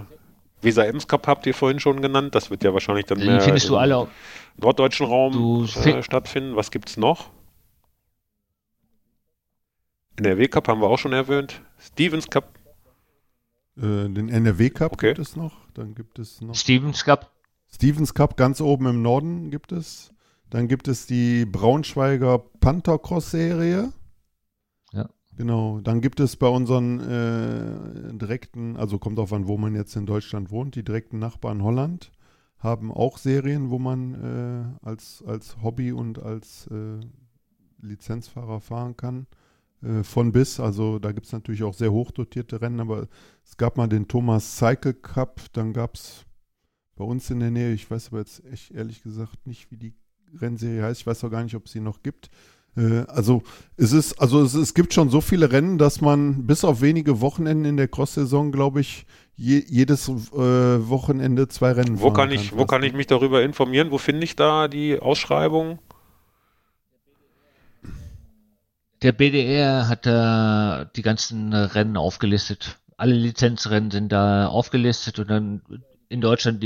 Visa 0.60 0.84
Ems 0.84 1.08
Cup 1.08 1.26
habt 1.26 1.46
ihr 1.46 1.54
vorhin 1.54 1.80
schon 1.80 2.00
genannt, 2.02 2.34
das 2.34 2.50
wird 2.50 2.64
ja 2.64 2.72
wahrscheinlich 2.72 3.06
dann 3.06 3.18
mehr 3.18 3.40
findest 3.40 3.68
du 3.68 3.76
alle 3.76 4.02
im 4.02 4.08
norddeutschen 4.62 5.06
Raum 5.06 5.64
äh, 5.64 6.02
stattfinden. 6.02 6.56
Was 6.56 6.70
gibt 6.70 6.88
es 6.88 6.96
noch? 6.96 7.30
NRW 10.18 10.48
Cup 10.48 10.68
haben 10.68 10.80
wir 10.80 10.88
auch 10.88 10.98
schon 10.98 11.12
erwähnt. 11.12 11.62
Stevens 11.78 12.28
Cup. 12.28 12.58
Äh, 13.76 14.08
den 14.08 14.28
NRW 14.28 14.70
Cup 14.70 14.92
okay. 14.92 15.08
gibt 15.08 15.20
es 15.20 15.36
noch. 15.36 15.54
Dann 15.74 15.94
gibt 15.94 16.18
es 16.18 16.40
noch. 16.40 16.54
Stevens 16.54 17.04
Cup. 17.04 17.30
Stevens 17.72 18.14
Cup 18.14 18.36
ganz 18.36 18.60
oben 18.60 18.86
im 18.86 19.02
Norden 19.02 19.50
gibt 19.50 19.70
es. 19.70 20.12
Dann 20.50 20.66
gibt 20.66 20.88
es 20.88 21.06
die 21.06 21.44
Braunschweiger 21.44 22.38
Panthercross 22.60 23.30
Serie. 23.30 23.92
Ja. 24.92 25.08
Genau. 25.36 25.80
Dann 25.80 26.00
gibt 26.00 26.18
es 26.18 26.36
bei 26.36 26.48
unseren 26.48 27.00
äh, 27.00 28.18
direkten, 28.18 28.76
also 28.76 28.98
kommt 28.98 29.18
auf 29.20 29.32
an, 29.32 29.46
wo 29.46 29.56
man 29.56 29.74
jetzt 29.74 29.94
in 29.94 30.06
Deutschland 30.06 30.50
wohnt, 30.50 30.74
die 30.74 30.82
direkten 30.82 31.18
Nachbarn 31.18 31.62
Holland 31.62 32.10
haben 32.58 32.90
auch 32.90 33.18
Serien, 33.18 33.70
wo 33.70 33.78
man 33.78 34.78
äh, 34.82 34.84
als, 34.84 35.22
als 35.24 35.62
Hobby 35.62 35.92
und 35.92 36.20
als 36.20 36.66
äh, 36.68 36.98
Lizenzfahrer 37.80 38.60
fahren 38.60 38.96
kann. 38.96 39.28
Äh, 39.82 40.02
von 40.02 40.32
bis. 40.32 40.60
Also 40.60 40.98
da 40.98 41.12
gibt 41.12 41.26
es 41.26 41.32
natürlich 41.32 41.62
auch 41.62 41.74
sehr 41.74 41.92
hochdotierte 41.92 42.60
Rennen, 42.60 42.80
aber 42.80 43.08
es 43.44 43.56
gab 43.56 43.76
mal 43.76 43.86
den 43.86 44.08
Thomas 44.08 44.56
Cycle 44.56 44.94
Cup, 44.94 45.40
dann 45.52 45.72
gab 45.72 45.94
es 45.94 46.24
bei 46.96 47.04
uns 47.04 47.30
in 47.30 47.40
der 47.40 47.50
Nähe. 47.50 47.72
Ich 47.72 47.90
weiß 47.90 48.08
aber 48.08 48.18
jetzt 48.18 48.44
echt 48.52 48.72
ehrlich 48.72 49.02
gesagt 49.02 49.46
nicht, 49.46 49.70
wie 49.70 49.76
die 49.76 49.94
Rennserie 50.40 50.82
heißt. 50.82 51.00
Ich 51.00 51.06
weiß 51.06 51.22
auch 51.24 51.30
gar 51.30 51.44
nicht, 51.44 51.54
ob 51.54 51.66
es 51.66 51.72
sie 51.72 51.80
noch 51.80 52.02
gibt. 52.02 52.28
Äh, 52.76 53.04
also 53.06 53.42
es 53.76 53.92
ist, 53.92 54.20
also 54.20 54.42
es, 54.42 54.54
es, 54.54 54.74
gibt 54.74 54.92
schon 54.94 55.10
so 55.10 55.20
viele 55.20 55.52
Rennen, 55.52 55.78
dass 55.78 56.00
man 56.00 56.46
bis 56.46 56.64
auf 56.64 56.80
wenige 56.80 57.20
Wochenenden 57.20 57.64
in 57.64 57.76
der 57.76 57.88
Cross-Saison, 57.88 58.50
glaube 58.50 58.80
ich, 58.80 59.06
je, 59.36 59.62
jedes 59.66 60.08
äh, 60.08 60.12
Wochenende 60.32 61.46
zwei 61.46 61.72
Rennen 61.72 62.00
wo 62.00 62.12
kann 62.12 62.32
ich, 62.32 62.50
kann. 62.50 62.58
Wo 62.58 62.66
kann 62.66 62.82
ich 62.82 62.92
mich 62.94 63.06
darüber 63.06 63.42
informieren? 63.42 63.92
Wo 63.92 63.98
finde 63.98 64.24
ich 64.24 64.34
da 64.34 64.66
die 64.66 64.98
Ausschreibung? 64.98 65.78
Der 69.02 69.12
BDR 69.12 69.88
hat 69.88 70.06
da 70.06 70.86
die 70.96 71.02
ganzen 71.02 71.52
Rennen 71.52 71.96
aufgelistet. 71.96 72.78
Alle 72.96 73.14
Lizenzrennen 73.14 73.90
sind 73.90 74.10
da 74.10 74.48
aufgelistet 74.48 75.18
und 75.18 75.30
dann 75.30 75.62
in 76.08 76.20
Deutschland 76.20 76.64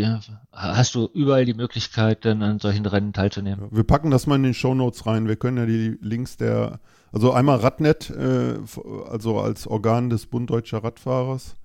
hast 0.52 0.94
du 0.94 1.08
überall 1.12 1.44
die 1.44 1.54
Möglichkeit, 1.54 2.24
dann 2.24 2.42
an 2.42 2.58
solchen 2.58 2.86
Rennen 2.86 3.12
teilzunehmen. 3.12 3.68
Wir 3.70 3.84
packen 3.84 4.10
das 4.10 4.26
mal 4.26 4.36
in 4.36 4.44
den 4.44 4.54
Show 4.54 4.74
Notes 4.74 5.04
rein. 5.06 5.28
Wir 5.28 5.36
können 5.36 5.58
ja 5.58 5.66
die 5.66 5.98
Links 6.00 6.36
der, 6.36 6.80
also 7.12 7.32
einmal 7.32 7.58
Radnet, 7.58 8.10
äh, 8.10 8.58
also 9.08 9.40
als 9.40 9.66
Organ 9.66 10.10
des 10.10 10.26
Bund 10.26 10.48
Deutscher 10.48 10.84
Radfahrers. 10.84 11.56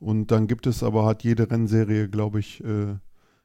Und 0.00 0.30
dann 0.30 0.46
gibt 0.46 0.66
es 0.66 0.82
aber, 0.82 1.04
hat 1.04 1.22
jede 1.22 1.50
Rennserie, 1.50 2.08
glaube 2.08 2.40
ich, 2.40 2.64
äh, 2.64 2.96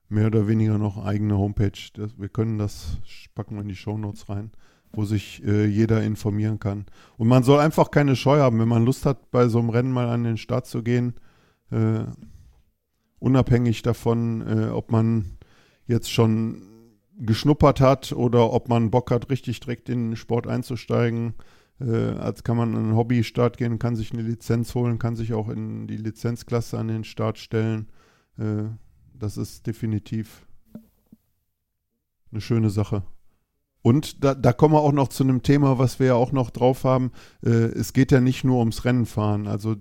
mehr 0.08 0.28
oder 0.28 0.48
weniger 0.48 0.78
noch 0.78 1.04
eigene 1.04 1.38
Homepage. 1.38 1.72
Wir 2.18 2.30
können 2.30 2.58
das, 2.58 2.98
packen 3.36 3.56
wir 3.56 3.62
in 3.62 3.68
die 3.68 3.76
Show 3.76 3.98
Notes 3.98 4.30
rein, 4.30 4.52
wo 4.94 5.06
sich 5.06 5.44
äh, 5.44 5.66
jeder 5.66 6.04
informieren 6.04 6.60
kann. 6.60 6.86
Und 7.18 7.28
man 7.28 7.44
soll 7.44 7.60
einfach 7.60 7.92
keine 7.92 8.16
Scheu 8.16 8.40
haben, 8.40 8.60
wenn 8.60 8.68
man 8.68 8.86
Lust 8.86 9.06
hat, 9.06 9.32
bei 9.32 9.48
so 9.48 9.60
einem 9.60 9.70
Rennen 9.70 9.92
mal 9.92 10.08
an 10.08 10.24
den 10.24 10.38
Start 10.38 10.68
zu 10.68 10.84
gehen. 10.84 11.16
Äh, 11.72 12.06
unabhängig 13.20 13.82
davon, 13.82 14.42
äh, 14.42 14.70
ob 14.70 14.92
man 14.92 15.38
jetzt 15.88 16.12
schon 16.12 16.62
geschnuppert 17.18 17.82
hat 17.82 18.12
oder 18.12 18.54
ob 18.54 18.70
man 18.70 18.92
Bock 18.92 19.12
hat, 19.12 19.30
richtig 19.30 19.60
direkt 19.60 19.90
in 19.90 20.12
den 20.12 20.16
Sport 20.16 20.48
einzusteigen. 20.48 21.34
Äh, 21.80 22.12
als 22.18 22.44
kann 22.44 22.58
man 22.58 22.74
in 22.74 22.78
einen 22.78 22.96
Hobby-Start 22.96 23.58
gehen, 23.58 23.80
kann 23.80 23.96
sich 23.96 24.14
eine 24.14 24.22
Lizenz 24.22 24.76
holen, 24.76 25.00
kann 25.00 25.16
sich 25.16 25.34
auch 25.34 25.50
in 25.50 25.88
die 25.88 25.98
Lizenzklasse 25.98 26.78
an 26.78 26.88
den 26.88 27.04
Start 27.04 27.40
stellen. 27.40 27.90
Äh, 28.38 28.66
das 29.14 29.38
ist 29.38 29.66
definitiv 29.66 30.46
eine 32.32 32.42
schöne 32.42 32.70
Sache. 32.70 33.04
Und 33.84 34.24
da, 34.24 34.34
da, 34.34 34.54
kommen 34.54 34.74
wir 34.74 34.80
auch 34.80 34.94
noch 34.94 35.10
zu 35.10 35.24
einem 35.24 35.44
Thema, 35.44 35.78
was 35.78 36.00
wir 36.00 36.08
ja 36.08 36.16
auch 36.16 36.32
noch 36.32 36.52
drauf 36.52 36.86
haben. 36.86 37.12
Äh, 37.46 37.50
es 37.50 37.92
geht 37.92 38.14
ja 38.14 38.22
nicht 38.22 38.46
nur 38.46 38.60
ums 38.60 38.86
Rennenfahren. 38.86 39.46
Also 39.46 39.76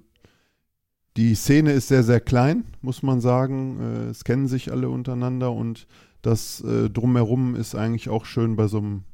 die 1.16 1.36
Szene 1.36 1.70
ist 1.70 1.86
sehr, 1.86 2.02
sehr 2.02 2.20
klein, 2.20 2.64
muss 2.80 3.04
man 3.04 3.20
sagen. 3.20 3.78
Äh, 3.80 4.10
es 4.10 4.24
kennen 4.24 4.48
sich 4.48 4.72
alle 4.72 4.88
untereinander 4.88 5.52
und 5.52 5.86
das 6.20 6.60
äh, 6.62 6.90
Drumherum 6.90 7.54
ist 7.54 7.76
eigentlich 7.76 8.08
auch 8.08 8.24
schön 8.24 8.56
bei 8.56 8.66
so 8.66 8.78
einem 8.78 9.04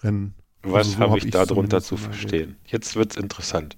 Rennen. 0.00 0.34
Was 0.62 0.74
also 0.74 0.90
so 0.90 0.98
habe 0.98 1.10
hab 1.12 1.18
ich 1.18 1.30
da 1.30 1.46
drunter 1.46 1.80
zu 1.80 1.96
verstehen? 1.96 2.56
Jetzt 2.66 2.96
wird 2.96 3.12
es 3.12 3.16
interessant. 3.16 3.76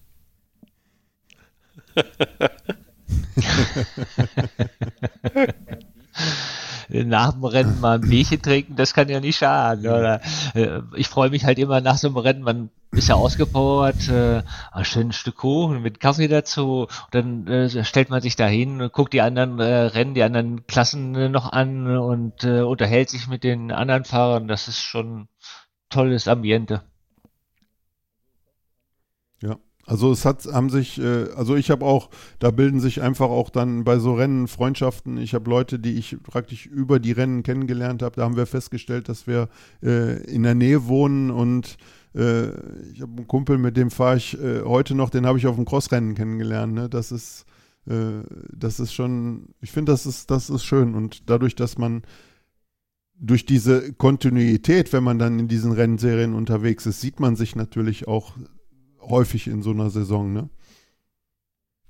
nach 6.89 7.33
dem 7.33 7.45
Rennen 7.45 7.81
mal 7.81 7.97
ein 7.97 8.09
Bierchen 8.09 8.41
trinken, 8.41 8.77
das 8.77 8.95
kann 8.95 9.09
ja 9.09 9.21
nicht 9.21 9.39
schaden. 9.39 9.87
Oder 9.87 10.21
äh, 10.55 10.81
ich 10.97 11.09
freue 11.09 11.31
mich 11.31 11.45
halt 11.45 11.59
immer 11.59 11.81
nach 11.81 11.97
so 11.97 12.09
einem 12.09 12.17
Rennen, 12.17 12.43
man 12.43 12.71
ist 12.93 13.09
ja 13.09 13.15
ausgepowert, 13.15 14.09
äh, 14.09 14.43
ein 14.73 14.85
schönes 14.85 15.17
Stück 15.17 15.37
Kuchen 15.37 15.83
mit 15.83 16.01
Kaffee 16.01 16.29
dazu. 16.29 16.83
Und 16.83 17.15
dann 17.15 17.47
äh, 17.47 17.85
stellt 17.85 18.11
man 18.11 18.23
sich 18.23 18.37
da 18.37 18.47
hin, 18.47 18.89
guckt 18.93 19.13
die 19.13 19.21
anderen 19.21 19.61
äh, 19.61 19.65
Rennen, 19.65 20.15
die 20.15 20.23
anderen 20.23 20.67
Klassen 20.67 21.15
äh, 21.15 21.29
noch 21.29 21.53
an 21.53 21.97
und 21.99 22.45
äh, 22.45 22.63
unterhält 22.63 23.11
sich 23.11 23.29
mit 23.29 23.45
den 23.45 23.71
anderen 23.71 24.05
Fahrern. 24.05 24.49
Das 24.49 24.69
ist 24.69 24.81
schon 24.81 25.29
tolles 25.91 26.29
Ambiente. 26.29 26.83
Also 29.89 30.13
es 30.13 30.27
hat, 30.27 30.45
haben 30.45 30.69
sich, 30.69 31.01
äh, 31.01 31.31
also 31.35 31.57
ich 31.57 31.71
habe 31.71 31.87
auch, 31.87 32.11
da 32.41 32.51
bilden 32.51 32.79
sich 32.79 33.01
einfach 33.01 33.31
auch 33.31 33.49
dann 33.49 33.85
bei 33.85 33.99
so 33.99 34.13
Rennen 34.13 34.47
Freundschaften. 34.47 35.17
Ich 35.17 35.33
habe 35.33 35.49
Leute, 35.49 35.79
die 35.79 35.95
ich 35.95 36.19
praktisch 36.23 36.67
über 36.67 37.01
die 37.01 37.13
Rennen 37.13 37.43
kennengelernt 37.43 38.03
habe. 38.03 38.17
Da 38.17 38.25
haben 38.25 38.37
wir 38.37 38.45
festgestellt, 38.45 39.09
dass 39.09 39.27
wir 39.27 39.49
äh, 39.83 40.23
in 40.25 40.43
der 40.43 40.55
Nähe 40.55 40.89
wohnen 40.89 41.31
und 41.31 41.79
äh, 42.15 42.49
ich 42.93 43.01
habe 43.01 43.13
einen 43.17 43.27
Kumpel, 43.29 43.57
mit 43.57 43.79
dem 43.79 43.91
fahre 43.91 44.19
ich 44.19 44.37
heute 44.65 44.95
noch, 44.95 45.09
den 45.09 45.25
habe 45.25 45.39
ich 45.39 45.47
auf 45.47 45.57
dem 45.57 45.65
Crossrennen 45.65 46.15
kennengelernt. 46.15 46.75
Ne? 46.75 46.89
Das 46.91 47.11
ist, 47.11 47.47
das 47.87 48.81
ist 48.81 48.93
schon, 48.93 49.55
ich 49.63 49.73
finde, 49.73 49.93
das 49.93 50.05
ist, 50.05 50.31
das 50.31 50.51
ist 50.51 50.65
schön 50.65 50.95
und 50.95 51.31
dadurch, 51.31 51.55
dass 51.55 51.79
man 51.79 52.03
durch 53.19 53.47
diese 53.47 53.95
Kontinuität, 53.95 54.93
wenn 54.93 55.05
man 55.05 55.19
dann 55.19 55.39
in 55.39 55.49
diesen 55.49 55.73
Rennserien 55.73 56.35
unterwegs 56.35 56.85
ist, 56.85 57.01
sieht 57.01 57.19
man 57.19 57.35
sich 57.35 57.57
natürlich 57.57 58.07
auch 58.07 58.35
häufig 59.09 59.47
in 59.47 59.63
so 59.63 59.71
einer 59.71 59.91
Saison, 59.91 60.33
ne? 60.33 60.49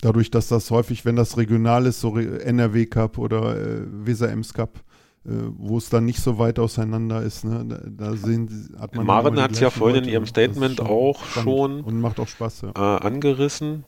Dadurch, 0.01 0.31
dass 0.31 0.47
das 0.49 0.71
häufig, 0.71 1.05
wenn 1.05 1.17
das 1.17 1.37
regional 1.37 1.85
ist, 1.87 2.01
so 2.01 2.17
NRW 2.17 2.87
Cup 2.87 3.19
oder 3.19 3.57
äh, 3.57 3.81
Weser 3.85 4.31
Ems 4.31 4.55
Cup, 4.55 4.79
äh, 5.27 5.31
wo 5.57 5.79
es 5.79 5.91
dann 5.91 6.05
nicht 6.05 6.21
so 6.21 6.39
weit 6.39 6.61
auseinander 6.61 7.23
ist, 7.23 7.45
ne? 7.45 7.65
da, 7.67 7.81
da 7.85 8.17
sehen, 8.17 8.77
hat 8.79 8.95
man. 8.95 9.05
Maren 9.05 9.41
hat 9.41 9.53
es 9.53 9.61
ja 9.61 9.71
vorhin 9.71 10.05
in 10.05 10.09
ihrem 10.09 10.27
Statement 10.27 10.77
schon 10.77 10.87
auch 10.87 11.25
schon 11.25 11.81
und 11.81 12.01
macht 12.01 12.21
auch 12.21 12.29
Spaß, 12.29 12.63
ja. 12.63 12.71
äh, 12.77 13.01
angerissen. 13.01 13.85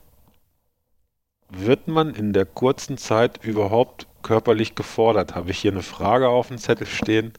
Wird 1.49 1.89
man 1.89 2.15
in 2.15 2.33
der 2.33 2.45
kurzen 2.45 2.97
Zeit 2.97 3.45
überhaupt 3.45 4.07
körperlich 4.23 4.75
gefordert? 4.75 5.35
Habe 5.35 5.51
ich 5.51 5.59
hier 5.59 5.73
eine 5.73 5.83
Frage 5.83 6.29
auf 6.29 6.49
dem 6.49 6.59
Zettel 6.59 6.87
stehen? 6.87 7.33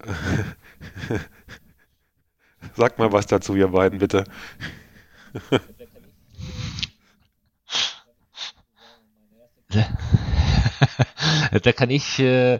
Sag 2.76 2.98
mal 2.98 3.12
was 3.12 3.26
dazu, 3.26 3.54
ihr 3.56 3.68
beiden, 3.68 3.98
bitte. 3.98 4.24
da 11.62 11.72
kann 11.72 11.90
ich, 11.90 12.18
äh, 12.18 12.58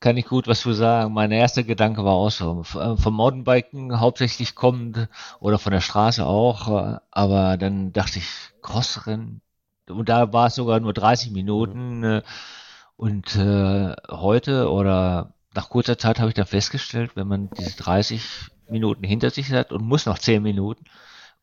kann 0.00 0.16
ich 0.16 0.26
gut 0.26 0.48
was 0.48 0.60
zu 0.60 0.72
sagen. 0.72 1.12
Mein 1.12 1.30
erster 1.32 1.62
Gedanke 1.62 2.04
war 2.04 2.14
auch 2.14 2.30
so. 2.30 2.62
Äh, 2.74 2.96
vom 2.96 3.14
Mountainbiken 3.14 4.00
hauptsächlich 4.00 4.54
kommend 4.54 5.08
oder 5.40 5.58
von 5.58 5.72
der 5.72 5.80
Straße 5.80 6.24
auch, 6.24 6.68
äh, 6.68 6.98
aber 7.10 7.56
dann 7.56 7.92
dachte 7.92 8.18
ich, 8.18 8.28
Crossrennen. 8.62 9.40
Und 9.88 10.08
da 10.08 10.32
war 10.32 10.46
es 10.46 10.54
sogar 10.54 10.80
nur 10.80 10.94
30 10.94 11.30
Minuten. 11.32 12.00
Mhm. 12.00 12.22
Und 12.96 13.36
äh, 13.36 13.94
heute 14.10 14.70
oder 14.70 15.34
nach 15.54 15.68
kurzer 15.68 15.98
Zeit 15.98 16.18
habe 16.20 16.28
ich 16.28 16.34
dann 16.34 16.46
festgestellt, 16.46 17.12
wenn 17.16 17.28
man 17.28 17.50
diese 17.50 17.76
30 17.76 18.50
Minuten 18.68 19.04
hinter 19.04 19.30
sich 19.30 19.50
hat 19.52 19.72
und 19.72 19.84
muss 19.84 20.06
noch 20.06 20.18
10 20.18 20.42
Minuten, 20.42 20.84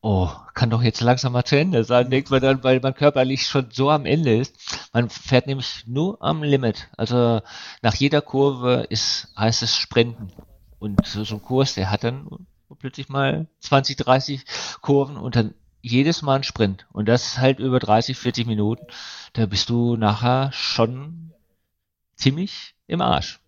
oh, 0.02 0.30
kann 0.54 0.70
doch 0.70 0.82
jetzt 0.82 1.02
langsam 1.02 1.34
mal 1.34 1.44
zu 1.44 1.58
Ende 1.58 1.84
sein, 1.84 2.10
denkt 2.10 2.32
man 2.32 2.42
dann, 2.42 2.64
weil 2.64 2.80
man 2.80 2.96
körperlich 2.96 3.46
schon 3.46 3.70
so 3.72 3.90
am 3.90 4.06
Ende 4.06 4.36
ist. 4.36 4.56
Man 4.94 5.10
fährt 5.10 5.48
nämlich 5.48 5.86
nur 5.88 6.22
am 6.22 6.44
Limit. 6.44 6.90
Also 6.98 7.42
nach 7.82 7.96
jeder 7.96 8.22
Kurve 8.22 8.88
ist, 8.90 9.32
heißt 9.38 9.62
es 9.64 9.78
Sprinten. 9.78 10.32
Und 10.80 11.06
so, 11.06 11.24
so 11.24 11.36
ein 11.36 11.42
Kurs, 11.44 11.76
der 11.76 11.92
hat 11.92 12.04
dann 12.04 12.28
plötzlich 12.80 13.10
mal 13.10 13.48
20, 13.60 13.98
30 13.98 14.46
Kurven 14.82 15.18
und 15.18 15.36
dann 15.36 15.54
jedes 15.82 16.22
Mal 16.22 16.38
ein 16.38 16.44
Sprint. 16.44 16.88
Und 16.92 17.08
das 17.08 17.38
halt 17.38 17.60
über 17.60 17.80
30, 17.80 18.18
40 18.18 18.48
Minuten. 18.48 18.86
Da 19.34 19.46
bist 19.46 19.70
du 19.70 19.98
nachher 19.98 20.52
schon 20.54 21.34
ziemlich 22.16 22.76
im 22.88 23.02
Arsch. 23.02 23.41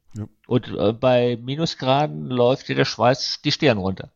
Und 0.53 0.67
äh, 0.67 0.93
bei 0.93 1.39
Minusgraden 1.41 2.27
läuft 2.27 2.67
dir 2.69 2.75
der 2.75 2.85
Schweiß 2.85 3.39
die 3.43 3.51
Stirn 3.51 3.79
runter. 3.79 4.11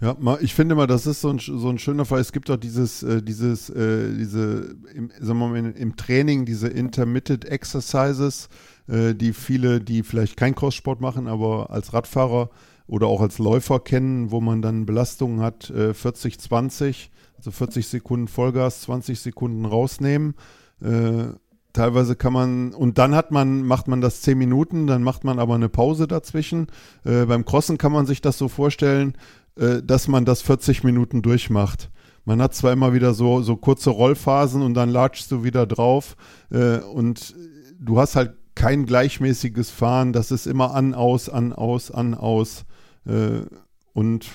Ja, 0.00 0.16
ich 0.40 0.54
finde 0.54 0.74
mal, 0.74 0.86
das 0.86 1.06
ist 1.06 1.20
so 1.20 1.28
ein, 1.28 1.40
so 1.40 1.68
ein 1.68 1.78
schöner 1.78 2.06
Fall. 2.06 2.20
Es 2.20 2.32
gibt 2.32 2.50
auch 2.50 2.56
dieses, 2.56 3.02
äh, 3.02 3.22
dieses, 3.22 3.68
äh, 3.68 4.14
diese, 4.16 4.74
im, 4.94 5.10
sagen 5.20 5.38
wir 5.40 5.48
mal, 5.48 5.58
im 5.58 5.96
Training 5.96 6.46
diese 6.46 6.68
Intermittent 6.68 7.44
Exercises, 7.44 8.48
die 8.88 9.32
viele, 9.32 9.80
die 9.80 10.02
vielleicht 10.02 10.36
keinen 10.36 10.56
Crosssport 10.56 11.00
machen, 11.00 11.28
aber 11.28 11.70
als 11.70 11.92
Radfahrer 11.92 12.50
oder 12.88 13.06
auch 13.06 13.20
als 13.20 13.38
Läufer 13.38 13.78
kennen, 13.78 14.32
wo 14.32 14.40
man 14.40 14.60
dann 14.60 14.86
Belastungen 14.86 15.40
hat, 15.40 15.70
äh, 15.70 15.94
40, 15.94 16.40
20, 16.40 17.10
also 17.36 17.50
40 17.52 17.86
Sekunden 17.86 18.26
Vollgas, 18.26 18.80
20 18.82 19.20
Sekunden 19.20 19.66
rausnehmen. 19.66 20.34
Äh, 20.82 21.26
teilweise 21.72 22.16
kann 22.16 22.32
man, 22.32 22.74
und 22.74 22.98
dann 22.98 23.14
hat 23.14 23.30
man, 23.30 23.62
macht 23.62 23.88
man 23.88 24.00
das 24.00 24.22
10 24.22 24.36
Minuten, 24.38 24.86
dann 24.86 25.02
macht 25.02 25.24
man 25.24 25.38
aber 25.38 25.54
eine 25.54 25.68
Pause 25.68 26.06
dazwischen. 26.06 26.66
Äh, 27.04 27.26
beim 27.26 27.44
Crossen 27.44 27.78
kann 27.78 27.92
man 27.92 28.06
sich 28.06 28.20
das 28.20 28.38
so 28.38 28.48
vorstellen, 28.48 29.14
äh, 29.56 29.82
dass 29.82 30.08
man 30.08 30.24
das 30.24 30.42
40 30.42 30.84
Minuten 30.84 31.22
durchmacht. 31.22 31.90
Man 32.24 32.40
hat 32.40 32.54
zwar 32.54 32.72
immer 32.72 32.92
wieder 32.92 33.14
so, 33.14 33.42
so 33.42 33.56
kurze 33.56 33.90
Rollphasen 33.90 34.62
und 34.62 34.74
dann 34.74 34.90
latschst 34.90 35.30
du 35.30 35.42
wieder 35.44 35.66
drauf 35.66 36.16
äh, 36.50 36.78
und 36.78 37.34
du 37.80 37.98
hast 37.98 38.16
halt 38.16 38.34
kein 38.54 38.86
gleichmäßiges 38.86 39.70
Fahren, 39.70 40.12
das 40.12 40.30
ist 40.30 40.46
immer 40.46 40.74
an, 40.74 40.94
aus, 40.94 41.28
an, 41.28 41.52
aus, 41.52 41.90
an, 41.90 42.14
aus. 42.14 42.64
Äh, 43.06 43.40
und 43.92 44.26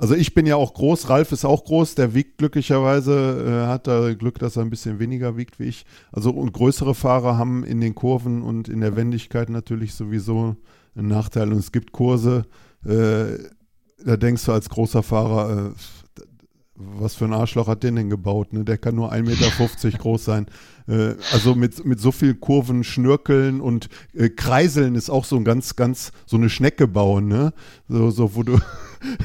Also 0.00 0.14
ich 0.14 0.32
bin 0.32 0.46
ja 0.46 0.56
auch 0.56 0.72
groß, 0.72 1.10
Ralf 1.10 1.30
ist 1.30 1.44
auch 1.44 1.62
groß, 1.62 1.94
der 1.94 2.14
wiegt 2.14 2.38
glücklicherweise, 2.38 3.66
äh, 3.66 3.68
hat 3.68 3.86
da 3.86 4.14
Glück, 4.14 4.38
dass 4.38 4.56
er 4.56 4.62
ein 4.62 4.70
bisschen 4.70 4.98
weniger 4.98 5.36
wiegt 5.36 5.58
wie 5.58 5.64
ich. 5.64 5.84
Also 6.10 6.30
und 6.30 6.54
größere 6.54 6.94
Fahrer 6.94 7.36
haben 7.36 7.64
in 7.64 7.82
den 7.82 7.94
Kurven 7.94 8.40
und 8.40 8.70
in 8.70 8.80
der 8.80 8.96
Wendigkeit 8.96 9.50
natürlich 9.50 9.92
sowieso 9.92 10.56
einen 10.94 11.08
Nachteil. 11.08 11.52
Und 11.52 11.58
es 11.58 11.70
gibt 11.70 11.92
Kurse, 11.92 12.46
äh, 12.86 13.36
da 14.02 14.16
denkst 14.16 14.46
du 14.46 14.52
als 14.52 14.70
großer 14.70 15.02
Fahrer, 15.02 15.66
äh, 15.66 15.70
was 16.98 17.14
für 17.14 17.26
ein 17.26 17.32
Arschloch 17.32 17.68
hat 17.68 17.82
den 17.82 17.96
denn 17.96 18.10
gebaut? 18.10 18.52
Ne? 18.52 18.64
Der 18.64 18.78
kann 18.78 18.94
nur 18.94 19.12
1,50 19.12 19.22
Meter 19.22 19.98
groß 19.98 20.24
sein. 20.24 20.46
Äh, 20.88 21.14
also 21.32 21.54
mit, 21.54 21.84
mit 21.84 22.00
so 22.00 22.12
viel 22.12 22.34
Kurven, 22.34 22.84
Schnörkeln 22.84 23.60
und 23.60 23.88
äh, 24.14 24.28
Kreiseln 24.28 24.94
ist 24.94 25.10
auch 25.10 25.24
so 25.24 25.36
ein 25.36 25.44
ganz, 25.44 25.76
ganz, 25.76 26.12
so 26.26 26.36
eine 26.36 26.50
Schnecke 26.50 26.88
bauen, 26.88 27.28
ne? 27.28 27.52
So, 27.88 28.10
so 28.10 28.34
wo 28.34 28.42
du 28.42 28.58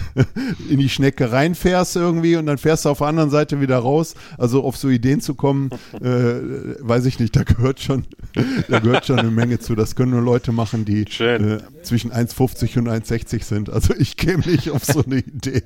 in 0.69 0.79
die 0.79 0.89
Schnecke 0.89 1.31
reinfährst 1.31 1.95
irgendwie 1.95 2.35
und 2.35 2.45
dann 2.45 2.57
fährst 2.57 2.85
du 2.85 2.89
auf 2.89 2.99
der 2.99 3.07
anderen 3.07 3.29
Seite 3.29 3.61
wieder 3.61 3.77
raus. 3.77 4.15
Also 4.37 4.63
auf 4.63 4.77
so 4.77 4.89
Ideen 4.89 5.21
zu 5.21 5.33
kommen, 5.33 5.69
äh, 6.01 6.39
weiß 6.79 7.05
ich 7.05 7.19
nicht, 7.19 7.35
da 7.35 7.43
gehört 7.43 7.79
schon, 7.79 8.05
da 8.69 8.79
gehört 8.79 9.05
schon 9.05 9.19
eine 9.19 9.31
Menge 9.31 9.59
zu. 9.59 9.75
Das 9.75 9.95
können 9.95 10.11
nur 10.11 10.21
Leute 10.21 10.51
machen, 10.51 10.85
die 10.85 11.01
äh, 11.19 11.59
zwischen 11.83 12.11
1,50 12.11 12.79
und 12.79 12.89
1,60 12.89 13.43
sind. 13.43 13.69
Also 13.69 13.93
ich 13.97 14.17
käme 14.17 14.45
nicht 14.45 14.69
auf 14.71 14.85
so 14.85 15.03
eine 15.03 15.17
Idee. 15.17 15.63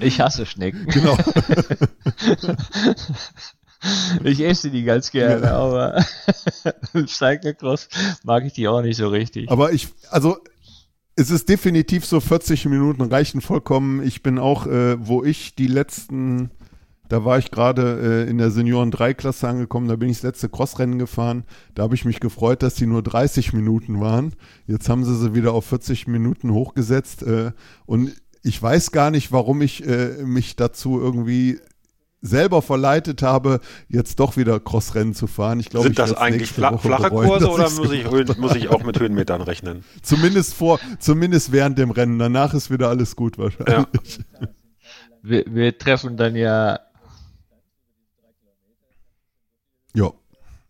Ich 0.00 0.20
hasse 0.20 0.46
Schnecken. 0.46 0.86
Genau. 0.86 1.16
Ich 4.24 4.40
esse 4.40 4.70
die 4.70 4.84
ganz 4.84 5.10
gerne, 5.10 5.46
ja. 5.46 5.56
aber 5.56 6.04
Cyclocross 7.06 7.88
mag 8.24 8.44
ich 8.44 8.52
die 8.52 8.68
auch 8.68 8.82
nicht 8.82 8.96
so 8.96 9.08
richtig. 9.08 9.50
Aber 9.50 9.72
ich, 9.72 9.88
also 10.10 10.36
es 11.16 11.30
ist 11.30 11.48
definitiv 11.48 12.04
so 12.04 12.20
40 12.20 12.66
Minuten 12.66 13.02
reichen 13.02 13.40
vollkommen. 13.40 14.02
Ich 14.02 14.22
bin 14.22 14.38
auch, 14.38 14.66
äh, 14.66 14.96
wo 15.06 15.24
ich 15.24 15.54
die 15.54 15.66
letzten, 15.66 16.50
da 17.08 17.24
war 17.24 17.38
ich 17.38 17.50
gerade 17.50 18.26
äh, 18.26 18.30
in 18.30 18.38
der 18.38 18.50
Senioren 18.50 18.90
3 18.90 19.14
Klasse 19.14 19.48
angekommen, 19.48 19.88
da 19.88 19.96
bin 19.96 20.10
ich 20.10 20.18
das 20.18 20.24
letzte 20.24 20.48
Crossrennen 20.50 20.98
gefahren. 20.98 21.44
Da 21.74 21.82
habe 21.82 21.94
ich 21.94 22.04
mich 22.04 22.20
gefreut, 22.20 22.62
dass 22.62 22.74
die 22.74 22.86
nur 22.86 23.02
30 23.02 23.54
Minuten 23.54 24.00
waren. 24.00 24.34
Jetzt 24.66 24.90
haben 24.90 25.04
sie 25.04 25.16
sie 25.16 25.34
wieder 25.34 25.52
auf 25.52 25.64
40 25.64 26.06
Minuten 26.06 26.52
hochgesetzt 26.52 27.22
äh, 27.22 27.52
und 27.86 28.14
ich 28.42 28.60
weiß 28.60 28.90
gar 28.92 29.10
nicht, 29.10 29.32
warum 29.32 29.62
ich 29.62 29.86
äh, 29.86 30.22
mich 30.22 30.56
dazu 30.56 31.00
irgendwie 31.00 31.58
selber 32.22 32.62
verleitet 32.62 33.22
habe, 33.22 33.60
jetzt 33.88 34.20
doch 34.20 34.36
wieder 34.36 34.60
Crossrennen 34.60 35.14
zu 35.14 35.26
fahren. 35.26 35.58
Ich 35.60 35.70
glaube, 35.70 35.86
Sind 35.86 35.98
das 35.98 36.14
eigentlich 36.14 36.52
fla 36.52 36.72
Woche 36.72 36.88
flache 36.88 37.10
bereuen, 37.10 37.28
Kurse 37.28 37.50
oder 37.50 37.70
muss 37.70 37.92
ich, 37.92 38.38
muss 38.38 38.54
ich 38.54 38.68
auch 38.68 38.84
mit 38.84 39.00
Höhenmetern 39.00 39.40
rechnen? 39.40 39.84
zumindest 40.02 40.54
vor, 40.54 40.78
zumindest 40.98 41.52
während 41.52 41.78
dem 41.78 41.90
Rennen. 41.90 42.18
Danach 42.18 42.52
ist 42.54 42.70
wieder 42.70 42.88
alles 42.88 43.16
gut 43.16 43.38
wahrscheinlich. 43.38 44.18
Ja. 44.40 44.48
Wir, 45.22 45.44
wir 45.48 45.76
treffen 45.76 46.16
dann 46.16 46.36
ja. 46.36 46.72
Ja. 46.74 46.80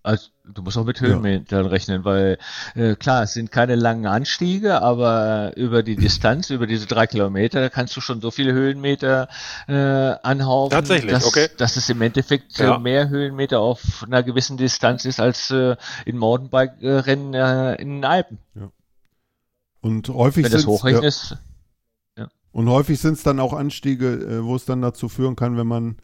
Also, 0.02 0.28
du 0.44 0.62
musst 0.62 0.78
auch 0.78 0.84
mit 0.84 1.00
Höhenmetern 1.00 1.64
ja. 1.64 1.70
rechnen, 1.70 2.04
weil 2.06 2.38
äh, 2.74 2.94
klar, 2.94 3.22
es 3.22 3.34
sind 3.34 3.52
keine 3.52 3.74
langen 3.74 4.06
Anstiege, 4.06 4.80
aber 4.80 5.52
über 5.56 5.82
die 5.82 5.96
Distanz, 5.96 6.48
über 6.48 6.66
diese 6.66 6.86
drei 6.86 7.06
Kilometer, 7.06 7.68
kannst 7.68 7.94
du 7.96 8.00
schon 8.00 8.22
so 8.22 8.30
viele 8.30 8.54
Höhenmeter 8.54 9.28
äh, 9.68 9.74
anhaufen, 9.74 10.70
Tatsächlich, 10.70 11.12
dass, 11.12 11.26
okay. 11.26 11.48
dass 11.58 11.76
es 11.76 11.90
im 11.90 12.00
Endeffekt 12.00 12.58
ja. 12.58 12.78
mehr 12.78 13.10
Höhenmeter 13.10 13.60
auf 13.60 14.02
einer 14.06 14.22
gewissen 14.22 14.56
Distanz 14.56 15.04
ist 15.04 15.20
als 15.20 15.50
äh, 15.50 15.76
in 16.06 16.16
Mountainbike-Rennen 16.16 17.34
äh, 17.34 17.74
in 17.74 17.96
den 17.96 18.04
Alpen. 18.06 18.38
Ja. 18.54 18.70
Und 19.82 20.08
häufig 20.08 20.44
Wenn 20.44 20.52
das 20.52 20.66
hochrechnest. 20.66 21.36
Ja. 22.16 22.28
Und 22.52 22.70
häufig 22.70 22.98
sind 23.00 23.14
es 23.14 23.22
dann 23.22 23.38
auch 23.38 23.52
Anstiege, 23.52 24.14
äh, 24.14 24.44
wo 24.44 24.56
es 24.56 24.64
dann 24.64 24.80
dazu 24.80 25.10
führen 25.10 25.36
kann, 25.36 25.58
wenn 25.58 25.66
man 25.66 25.96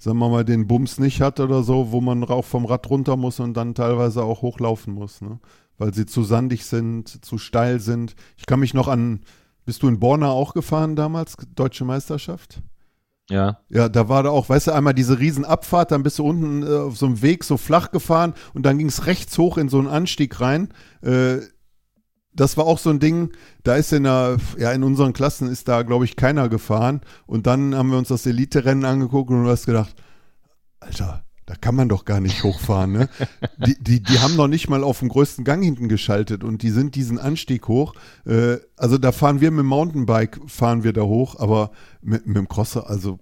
sagen 0.00 0.18
wir 0.18 0.30
mal, 0.30 0.44
den 0.44 0.66
Bums 0.66 0.98
nicht 0.98 1.20
hat 1.20 1.38
oder 1.40 1.62
so, 1.62 1.92
wo 1.92 2.00
man 2.00 2.24
auch 2.24 2.44
vom 2.44 2.64
Rad 2.64 2.88
runter 2.88 3.16
muss 3.16 3.38
und 3.38 3.54
dann 3.54 3.74
teilweise 3.74 4.24
auch 4.24 4.42
hochlaufen 4.42 4.94
muss, 4.94 5.20
ne? 5.20 5.38
weil 5.78 5.94
sie 5.94 6.06
zu 6.06 6.24
sandig 6.24 6.64
sind, 6.64 7.24
zu 7.24 7.38
steil 7.38 7.80
sind. 7.80 8.16
Ich 8.36 8.46
kann 8.46 8.60
mich 8.60 8.74
noch 8.74 8.88
an, 8.88 9.20
bist 9.66 9.82
du 9.82 9.88
in 9.88 10.00
Borna 10.00 10.30
auch 10.30 10.54
gefahren 10.54 10.96
damals, 10.96 11.36
Deutsche 11.54 11.84
Meisterschaft? 11.84 12.62
Ja. 13.28 13.58
Ja, 13.68 13.88
da 13.88 14.08
war 14.08 14.22
da 14.22 14.30
auch, 14.30 14.48
weißt 14.48 14.68
du, 14.68 14.74
einmal 14.74 14.94
diese 14.94 15.18
Riesenabfahrt, 15.18 15.92
dann 15.92 16.02
bist 16.02 16.18
du 16.18 16.24
unten 16.24 16.62
äh, 16.62 16.78
auf 16.78 16.96
so 16.96 17.06
einem 17.06 17.20
Weg 17.20 17.44
so 17.44 17.58
flach 17.58 17.90
gefahren 17.90 18.34
und 18.54 18.64
dann 18.64 18.78
ging 18.78 18.88
es 18.88 19.06
rechts 19.06 19.36
hoch 19.36 19.58
in 19.58 19.68
so 19.68 19.78
einen 19.78 19.86
Anstieg 19.86 20.40
rein. 20.40 20.70
Äh, 21.02 21.40
das 22.32 22.56
war 22.56 22.64
auch 22.64 22.78
so 22.78 22.90
ein 22.90 23.00
Ding, 23.00 23.30
da 23.64 23.76
ist 23.76 23.92
in 23.92 24.04
der, 24.04 24.36
ja, 24.58 24.72
in 24.72 24.82
unseren 24.82 25.12
Klassen 25.12 25.48
ist 25.48 25.68
da, 25.68 25.82
glaube 25.82 26.04
ich, 26.04 26.16
keiner 26.16 26.48
gefahren. 26.48 27.00
Und 27.26 27.46
dann 27.46 27.74
haben 27.74 27.90
wir 27.90 27.98
uns 27.98 28.08
das 28.08 28.26
Elite-Rennen 28.26 28.84
angeguckt 28.84 29.30
und 29.30 29.44
du 29.44 29.50
hast 29.50 29.66
gedacht, 29.66 29.94
Alter, 30.78 31.24
da 31.46 31.56
kann 31.56 31.74
man 31.74 31.88
doch 31.88 32.04
gar 32.04 32.20
nicht 32.20 32.44
hochfahren, 32.44 32.92
ne? 32.92 33.08
die, 33.66 33.76
die, 33.82 34.02
die 34.02 34.20
haben 34.20 34.36
noch 34.36 34.46
nicht 34.46 34.68
mal 34.68 34.84
auf 34.84 35.00
dem 35.00 35.08
größten 35.08 35.44
Gang 35.44 35.64
hinten 35.64 35.88
geschaltet 35.88 36.44
und 36.44 36.62
die 36.62 36.70
sind 36.70 36.94
diesen 36.94 37.18
Anstieg 37.18 37.66
hoch. 37.66 37.94
Äh, 38.24 38.58
also 38.76 38.98
da 38.98 39.10
fahren 39.10 39.40
wir 39.40 39.50
mit 39.50 39.60
dem 39.60 39.66
Mountainbike, 39.66 40.40
fahren 40.46 40.84
wir 40.84 40.92
da 40.92 41.02
hoch, 41.02 41.40
aber 41.40 41.72
mit, 42.02 42.26
mit 42.26 42.36
dem 42.36 42.48
Crosser, 42.48 42.88
also 42.88 43.18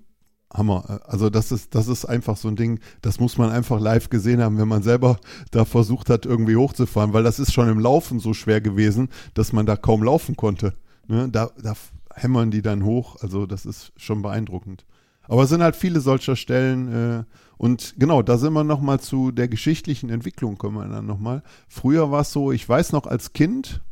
Hammer. 0.53 1.01
Also 1.07 1.31
das 1.31 1.53
ist, 1.53 1.75
das 1.75 1.89
ist 1.89 2.05
einfach 2.05 2.37
so 2.37 2.49
ein 2.49 2.57
Ding, 2.57 2.81
das 3.03 3.21
muss 3.21 3.39
man 3.39 3.51
einfach 3.51 3.81
live 3.81 4.09
gesehen 4.09 4.43
haben, 4.43 4.59
wenn 4.59 4.69
man 4.69 4.83
selber 4.83 5.19
da 5.51 5.65
versucht 5.65 6.11
hat, 6.11 6.27
irgendwie 6.27 6.57
hochzufahren, 6.57 7.13
weil 7.13 7.23
das 7.23 7.39
ist 7.39 7.53
schon 7.53 7.69
im 7.69 7.79
Laufen 7.79 8.19
so 8.19 8.35
schwer 8.35 8.61
gewesen, 8.61 9.09
dass 9.35 9.53
man 9.53 9.67
da 9.67 9.77
kaum 9.77 10.03
laufen 10.03 10.37
konnte. 10.37 10.75
Ne? 11.07 11.29
Da, 11.29 11.51
da 11.63 11.75
hämmern 12.15 12.51
die 12.51 12.63
dann 12.63 12.85
hoch, 12.85 13.17
also 13.21 13.47
das 13.47 13.67
ist 13.67 13.93
schon 13.97 14.23
beeindruckend. 14.23 14.85
Aber 15.29 15.43
es 15.43 15.51
sind 15.51 15.63
halt 15.63 15.77
viele 15.77 16.01
solcher 16.01 16.37
Stellen 16.37 16.93
äh, 16.93 17.25
und 17.59 17.95
genau, 17.99 18.23
da 18.23 18.39
sind 18.39 18.55
wir 18.55 18.65
nochmal 18.65 18.99
zu 19.01 19.31
der 19.31 19.49
geschichtlichen 19.49 20.09
Entwicklung, 20.09 20.57
kommen 20.57 20.77
wir 20.77 20.89
dann 20.89 21.07
nochmal. 21.07 21.43
Früher 21.69 22.11
war 22.11 22.23
es 22.23 22.33
so, 22.33 22.51
ich 22.51 22.67
weiß 22.67 22.93
noch 22.93 23.07
als 23.07 23.35
Kind, 23.35 23.83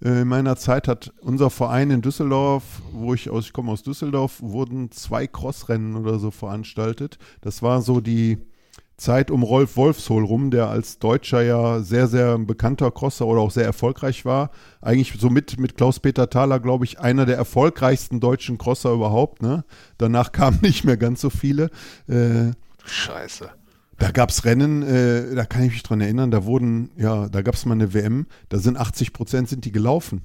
in 0.00 0.28
meiner 0.28 0.56
Zeit 0.56 0.88
hat 0.88 1.12
unser 1.20 1.50
Verein 1.50 1.90
in 1.90 2.00
Düsseldorf, 2.00 2.64
wo 2.92 3.12
ich 3.12 3.28
aus, 3.28 3.46
ich 3.46 3.52
komme 3.52 3.70
aus 3.72 3.82
Düsseldorf, 3.82 4.40
wurden 4.40 4.90
zwei 4.90 5.26
Crossrennen 5.26 5.94
oder 5.94 6.18
so 6.18 6.30
veranstaltet. 6.30 7.18
Das 7.42 7.62
war 7.62 7.82
so 7.82 8.00
die 8.00 8.38
Zeit 8.96 9.30
um 9.30 9.42
Rolf 9.42 9.76
Wolfshol 9.76 10.24
rum, 10.24 10.50
der 10.50 10.68
als 10.68 10.98
Deutscher 10.98 11.42
ja 11.42 11.80
sehr, 11.80 12.06
sehr 12.06 12.38
bekannter 12.38 12.90
Crosser 12.90 13.26
oder 13.26 13.40
auch 13.40 13.50
sehr 13.50 13.64
erfolgreich 13.64 14.24
war. 14.24 14.50
Eigentlich 14.80 15.18
so 15.18 15.30
mit, 15.30 15.58
mit 15.58 15.76
Klaus-Peter 15.76 16.28
Thaler, 16.28 16.60
glaube 16.60 16.84
ich, 16.84 17.00
einer 17.00 17.26
der 17.26 17.36
erfolgreichsten 17.36 18.20
deutschen 18.20 18.58
Crosser 18.58 18.92
überhaupt. 18.92 19.42
Ne? 19.42 19.64
Danach 19.98 20.32
kamen 20.32 20.60
nicht 20.62 20.84
mehr 20.84 20.96
ganz 20.96 21.20
so 21.20 21.30
viele. 21.30 21.70
Äh, 22.08 22.52
Scheiße. 22.84 23.50
Da 24.00 24.12
gab 24.12 24.30
es 24.30 24.46
Rennen, 24.46 24.82
äh, 24.82 25.34
da 25.34 25.44
kann 25.44 25.62
ich 25.62 25.72
mich 25.72 25.82
dran 25.82 26.00
erinnern, 26.00 26.30
da 26.30 26.46
wurden, 26.46 26.90
ja, 26.96 27.28
da 27.28 27.42
gab 27.42 27.54
es 27.54 27.66
mal 27.66 27.74
eine 27.74 27.92
WM, 27.92 28.26
da 28.48 28.58
sind 28.58 28.78
80 28.78 29.12
Prozent 29.12 29.50
sind 29.50 29.66
die 29.66 29.72
gelaufen, 29.72 30.22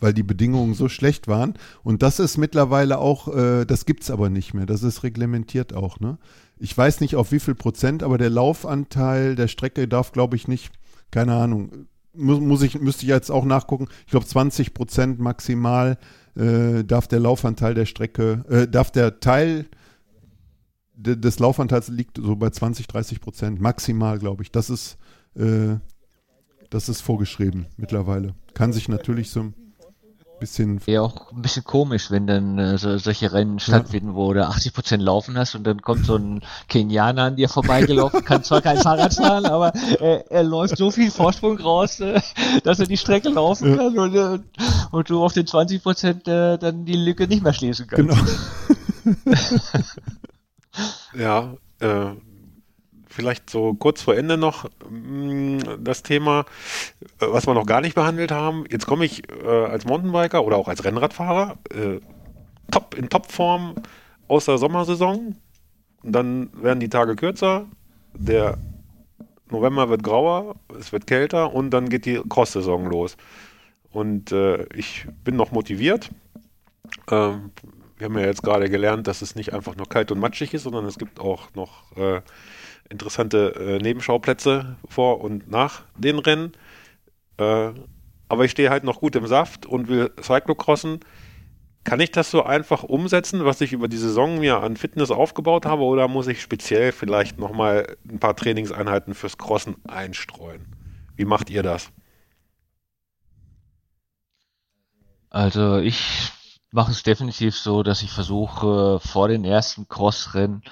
weil 0.00 0.12
die 0.12 0.24
Bedingungen 0.24 0.74
so 0.74 0.88
schlecht 0.88 1.28
waren. 1.28 1.54
Und 1.84 2.02
das 2.02 2.18
ist 2.18 2.36
mittlerweile 2.36 2.98
auch, 2.98 3.32
äh, 3.32 3.64
das 3.64 3.86
gibt 3.86 4.02
es 4.02 4.10
aber 4.10 4.28
nicht 4.28 4.54
mehr, 4.54 4.66
das 4.66 4.82
ist 4.82 5.04
reglementiert 5.04 5.72
auch, 5.72 6.00
ne? 6.00 6.18
Ich 6.58 6.76
weiß 6.76 7.00
nicht 7.00 7.14
auf 7.14 7.30
wie 7.30 7.38
viel 7.38 7.54
Prozent, 7.54 8.02
aber 8.02 8.18
der 8.18 8.30
Laufanteil 8.30 9.36
der 9.36 9.46
Strecke 9.46 9.86
darf, 9.86 10.10
glaube 10.10 10.34
ich, 10.34 10.48
nicht, 10.48 10.72
keine 11.12 11.34
Ahnung, 11.34 11.86
muss, 12.14 12.40
muss 12.40 12.62
ich, 12.62 12.80
müsste 12.80 13.04
ich 13.04 13.08
jetzt 13.08 13.30
auch 13.30 13.44
nachgucken, 13.44 13.86
ich 14.04 14.10
glaube 14.10 14.26
20 14.26 14.74
Prozent 14.74 15.20
maximal 15.20 15.96
äh, 16.34 16.82
darf 16.82 17.06
der 17.06 17.20
Laufanteil 17.20 17.74
der 17.74 17.86
Strecke, 17.86 18.44
äh, 18.50 18.66
darf 18.66 18.90
der 18.90 19.20
Teil 19.20 19.66
des 21.02 21.38
Laufanteils 21.38 21.88
liegt 21.88 22.18
so 22.18 22.36
bei 22.36 22.50
20, 22.50 22.86
30 22.86 23.20
Prozent, 23.20 23.60
maximal, 23.60 24.18
glaube 24.18 24.42
ich. 24.42 24.52
Das 24.52 24.70
ist, 24.70 24.96
äh, 25.36 25.76
das 26.70 26.88
ist 26.88 27.00
vorgeschrieben 27.00 27.66
mittlerweile. 27.76 28.34
Kann 28.54 28.72
sich 28.72 28.88
natürlich 28.88 29.30
so 29.30 29.40
ein 29.40 29.54
bisschen. 30.40 30.80
Ja, 30.86 31.02
auch 31.02 31.32
ein 31.32 31.42
bisschen 31.42 31.64
komisch, 31.64 32.10
wenn 32.10 32.26
dann 32.26 32.58
äh, 32.58 32.78
so, 32.78 32.98
solche 32.98 33.32
Rennen 33.32 33.58
stattfinden, 33.58 34.10
ja. 34.10 34.14
wo 34.14 34.32
du 34.32 34.46
80 34.46 34.74
Prozent 34.74 35.02
laufen 35.02 35.38
hast 35.38 35.54
und 35.54 35.64
dann 35.64 35.82
kommt 35.82 36.04
so 36.04 36.16
ein 36.16 36.42
Kenianer 36.68 37.24
an 37.24 37.36
dir 37.36 37.48
vorbeigelaufen, 37.48 38.24
kann 38.24 38.42
zwar 38.42 38.60
kein 38.60 38.78
Fahrrad 38.78 39.14
fahren, 39.14 39.46
aber 39.46 39.72
äh, 40.00 40.24
er 40.28 40.42
läuft 40.42 40.76
so 40.76 40.90
viel 40.90 41.10
Vorsprung 41.10 41.58
raus, 41.58 42.00
äh, 42.00 42.20
dass 42.64 42.80
er 42.80 42.86
die 42.86 42.96
Strecke 42.96 43.28
laufen 43.28 43.70
ja. 43.70 43.76
kann 43.76 43.98
und, 43.98 44.14
äh, 44.14 44.38
und, 44.90 45.10
du 45.10 45.22
auf 45.22 45.32
den 45.32 45.46
20 45.46 45.82
Prozent 45.82 46.28
äh, 46.28 46.58
dann 46.58 46.84
die 46.84 46.96
Lücke 46.96 47.28
nicht 47.28 47.42
mehr 47.42 47.52
schließen 47.52 47.86
kannst. 47.86 48.18
Genau. 49.04 49.24
Ja, 51.14 51.54
äh, 51.80 52.14
vielleicht 53.06 53.50
so 53.50 53.74
kurz 53.74 54.02
vor 54.02 54.16
Ende 54.16 54.36
noch 54.36 54.64
mh, 54.88 54.98
mm, 54.98 55.84
das 55.84 56.02
Thema, 56.02 56.44
äh, 57.20 57.26
was 57.28 57.46
wir 57.46 57.54
noch 57.54 57.66
gar 57.66 57.80
nicht 57.80 57.94
behandelt 57.94 58.32
haben. 58.32 58.64
Jetzt 58.70 58.86
komme 58.86 59.04
ich 59.04 59.22
äh, 59.30 59.46
als 59.46 59.84
Mountainbiker 59.84 60.44
oder 60.44 60.56
auch 60.56 60.68
als 60.68 60.84
Rennradfahrer 60.84 61.58
äh, 61.70 62.00
top, 62.70 62.94
in 62.94 63.08
Topform 63.08 63.74
aus 64.28 64.46
der 64.46 64.58
Sommersaison. 64.58 65.36
Dann 66.02 66.50
werden 66.60 66.80
die 66.80 66.88
Tage 66.88 67.14
kürzer. 67.14 67.66
Der 68.14 68.58
November 69.50 69.88
wird 69.88 70.02
grauer, 70.02 70.56
es 70.78 70.92
wird 70.92 71.06
kälter 71.06 71.52
und 71.52 71.70
dann 71.70 71.88
geht 71.88 72.06
die 72.06 72.20
Cross-Saison 72.28 72.86
los. 72.86 73.16
Und 73.90 74.32
äh, 74.32 74.64
ich 74.74 75.06
bin 75.22 75.36
noch 75.36 75.52
motiviert. 75.52 76.10
Ähm, 77.10 77.50
wir 78.02 78.06
haben 78.06 78.18
ja 78.18 78.26
jetzt 78.26 78.42
gerade 78.42 78.68
gelernt, 78.68 79.06
dass 79.06 79.22
es 79.22 79.36
nicht 79.36 79.52
einfach 79.52 79.76
nur 79.76 79.88
kalt 79.88 80.10
und 80.10 80.18
matschig 80.18 80.52
ist, 80.54 80.64
sondern 80.64 80.86
es 80.86 80.98
gibt 80.98 81.20
auch 81.20 81.54
noch 81.54 81.96
äh, 81.96 82.20
interessante 82.90 83.54
äh, 83.54 83.78
Nebenschauplätze 83.78 84.76
vor 84.88 85.20
und 85.20 85.48
nach 85.48 85.82
den 85.96 86.18
Rennen. 86.18 86.52
Äh, 87.38 87.70
aber 88.28 88.44
ich 88.44 88.50
stehe 88.50 88.70
halt 88.70 88.82
noch 88.82 88.98
gut 88.98 89.14
im 89.14 89.28
Saft 89.28 89.66
und 89.66 89.86
will 89.86 90.10
Cyclocrossen. 90.20 90.98
Kann 91.84 92.00
ich 92.00 92.10
das 92.10 92.32
so 92.32 92.42
einfach 92.42 92.82
umsetzen, 92.82 93.44
was 93.44 93.60
ich 93.60 93.72
über 93.72 93.86
die 93.86 93.96
Saison 93.96 94.40
mir 94.40 94.60
an 94.60 94.76
Fitness 94.76 95.12
aufgebaut 95.12 95.64
habe, 95.64 95.82
oder 95.82 96.08
muss 96.08 96.26
ich 96.26 96.42
speziell 96.42 96.90
vielleicht 96.90 97.38
nochmal 97.38 97.96
ein 98.08 98.18
paar 98.18 98.34
Trainingseinheiten 98.34 99.14
fürs 99.14 99.38
Crossen 99.38 99.76
einstreuen? 99.86 100.66
Wie 101.14 101.24
macht 101.24 101.50
ihr 101.50 101.62
das? 101.62 101.92
Also 105.30 105.78
ich 105.78 106.32
mache 106.72 106.90
es 106.90 107.02
definitiv 107.02 107.56
so, 107.56 107.82
dass 107.82 108.02
ich 108.02 108.10
versuche 108.10 108.98
vor 108.98 109.28
den 109.28 109.44
ersten 109.44 109.88
Crossrennen 109.88 110.62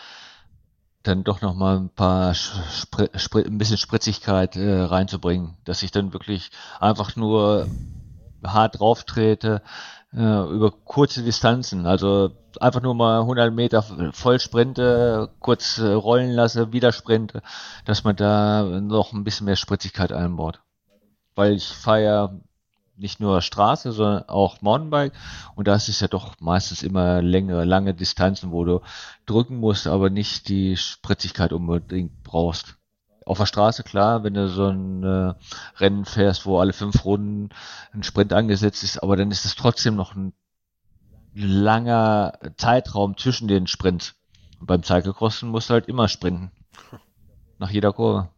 dann 1.02 1.24
doch 1.24 1.40
noch 1.40 1.54
mal 1.54 1.76
ein 1.76 1.90
paar 1.90 2.34
Spr 2.34 3.08
Spr 3.16 3.46
ein 3.46 3.58
bisschen 3.58 3.78
Spritzigkeit 3.78 4.56
äh, 4.56 4.80
reinzubringen, 4.82 5.56
dass 5.64 5.82
ich 5.82 5.92
dann 5.92 6.12
wirklich 6.12 6.50
einfach 6.78 7.16
nur 7.16 7.68
hart 8.44 8.80
drauf 8.80 9.04
trete, 9.04 9.62
äh, 10.12 10.18
über 10.18 10.72
kurze 10.72 11.22
Distanzen. 11.22 11.86
Also 11.86 12.32
einfach 12.60 12.82
nur 12.82 12.94
mal 12.94 13.20
100 13.20 13.52
Meter 13.52 13.82
voll 14.12 14.40
sprinte, 14.40 15.30
kurz 15.38 15.78
äh, 15.78 15.86
rollen 15.86 16.32
lasse, 16.32 16.72
wieder 16.72 16.92
sprinte, 16.92 17.42
dass 17.84 18.04
man 18.04 18.16
da 18.16 18.62
noch 18.64 19.12
ein 19.12 19.24
bisschen 19.24 19.46
mehr 19.46 19.56
Spritzigkeit 19.56 20.12
einbaut. 20.12 20.60
Weil 21.34 21.54
ich 21.54 21.68
fahre 21.68 22.40
nicht 23.00 23.20
nur 23.20 23.42
Straße, 23.42 23.92
sondern 23.92 24.28
auch 24.28 24.60
Mountainbike. 24.62 25.12
Und 25.54 25.66
da 25.68 25.74
ist 25.74 25.88
es 25.88 26.00
ja 26.00 26.08
doch 26.08 26.38
meistens 26.40 26.82
immer 26.82 27.22
längere, 27.22 27.64
lange 27.64 27.94
Distanzen, 27.94 28.52
wo 28.52 28.64
du 28.64 28.80
drücken 29.26 29.56
musst, 29.56 29.86
aber 29.86 30.10
nicht 30.10 30.48
die 30.48 30.76
Spritzigkeit 30.76 31.52
unbedingt 31.52 32.22
brauchst 32.22 32.76
auf 33.30 33.38
der 33.38 33.46
Straße, 33.46 33.84
klar, 33.84 34.24
wenn 34.24 34.34
du 34.34 34.48
so 34.48 34.66
ein 34.68 35.04
äh, 35.04 35.34
Rennen 35.76 36.04
fährst, 36.04 36.46
wo 36.46 36.58
alle 36.58 36.72
fünf 36.72 37.04
Runden 37.04 37.50
ein 37.92 38.02
Sprint 38.02 38.32
angesetzt 38.32 38.82
ist, 38.82 39.00
aber 39.00 39.16
dann 39.16 39.30
ist 39.30 39.44
es 39.44 39.54
trotzdem 39.54 39.94
noch 39.94 40.16
ein 40.16 40.32
langer 41.32 42.38
Zeitraum 42.56 43.16
zwischen 43.16 43.46
den 43.46 43.68
Sprints. 43.68 44.16
Und 44.58 44.66
beim 44.66 44.82
Cyclecrossen 44.82 45.48
musst 45.48 45.70
du 45.70 45.74
halt 45.74 45.86
immer 45.86 46.08
sprinten. 46.08 46.50
Nach 47.58 47.70
jeder 47.70 47.92
Kurve. 47.92 48.30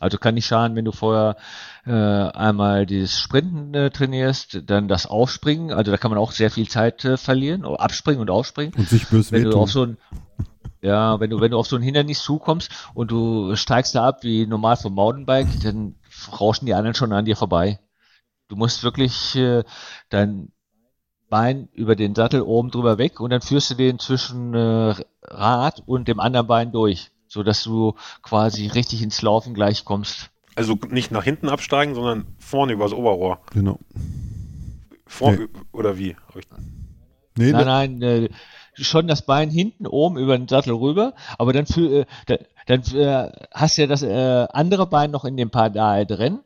Also 0.00 0.18
kann 0.18 0.34
nicht 0.34 0.46
schaden, 0.46 0.76
wenn 0.76 0.84
du 0.84 0.92
vorher 0.92 1.36
äh, 1.86 1.92
einmal 1.92 2.84
dieses 2.84 3.18
Sprinten 3.18 3.74
äh, 3.74 3.90
trainierst, 3.90 4.62
dann 4.66 4.88
das 4.88 5.06
Aufspringen, 5.06 5.72
also 5.72 5.90
da 5.92 5.98
kann 5.98 6.10
man 6.10 6.18
auch 6.18 6.32
sehr 6.32 6.50
viel 6.50 6.68
Zeit 6.68 7.04
äh, 7.04 7.16
verlieren, 7.16 7.64
abspringen 7.64 8.20
und 8.20 8.30
aufspringen. 8.30 8.74
Und 8.74 8.88
sich 8.88 9.06
böse 9.08 9.32
Wenn 9.32 9.44
du 9.44 9.58
auf 9.58 9.70
so 9.70 9.84
ein 9.84 9.96
ja, 10.84 11.18
wenn 11.18 11.30
du, 11.30 11.40
wenn 11.40 11.50
du 11.50 11.58
auf 11.58 11.66
so 11.66 11.76
ein 11.76 11.82
Hindernis 11.82 12.22
zukommst 12.22 12.70
und 12.92 13.10
du 13.10 13.56
steigst 13.56 13.94
da 13.94 14.06
ab 14.06 14.22
wie 14.22 14.46
normal 14.46 14.76
vom 14.76 14.92
Mountainbike, 14.92 15.48
dann 15.62 15.94
rauschen 16.38 16.66
die 16.66 16.74
anderen 16.74 16.94
schon 16.94 17.10
an 17.14 17.24
dir 17.24 17.36
vorbei. 17.36 17.80
Du 18.48 18.56
musst 18.56 18.84
wirklich 18.84 19.34
äh, 19.34 19.64
dein 20.10 20.52
Bein 21.30 21.68
über 21.72 21.96
den 21.96 22.14
Sattel 22.14 22.42
oben 22.42 22.70
drüber 22.70 22.98
weg 22.98 23.18
und 23.18 23.30
dann 23.30 23.40
führst 23.40 23.70
du 23.70 23.74
den 23.76 23.98
zwischen 23.98 24.52
äh, 24.52 24.94
Rad 25.22 25.82
und 25.86 26.06
dem 26.06 26.20
anderen 26.20 26.46
Bein 26.46 26.70
durch, 26.70 27.10
so 27.28 27.42
dass 27.42 27.62
du 27.62 27.94
quasi 28.22 28.66
richtig 28.68 29.02
ins 29.02 29.22
Laufen 29.22 29.54
gleich 29.54 29.84
kommst. 29.84 30.30
Also 30.56 30.78
nicht 30.88 31.10
nach 31.10 31.24
hinten 31.24 31.48
absteigen, 31.48 31.94
sondern 31.94 32.26
vorne 32.38 32.72
übers 32.72 32.92
Oberrohr. 32.92 33.40
Genau. 33.52 33.78
Vor, 35.06 35.32
nee. 35.32 35.46
Oder 35.72 35.98
wie? 35.98 36.16
Nee, 37.36 37.52
nein, 37.52 37.98
nein, 37.98 38.02
äh, 38.02 38.28
schon 38.74 39.08
das 39.08 39.22
Bein 39.22 39.50
hinten 39.50 39.86
oben 39.86 40.16
über 40.16 40.36
den 40.38 40.48
Sattel 40.48 40.74
rüber, 40.74 41.14
aber 41.38 41.52
dann, 41.52 41.66
für, 41.66 42.06
äh, 42.28 42.38
dann 42.66 42.82
äh, 42.94 43.32
hast 43.52 43.76
du 43.76 43.82
ja 43.82 43.88
das 43.88 44.02
äh, 44.02 44.46
andere 44.52 44.86
Bein 44.86 45.10
noch 45.10 45.24
in 45.24 45.36
dem 45.36 45.50
Pedal 45.50 46.06
drin 46.06 46.40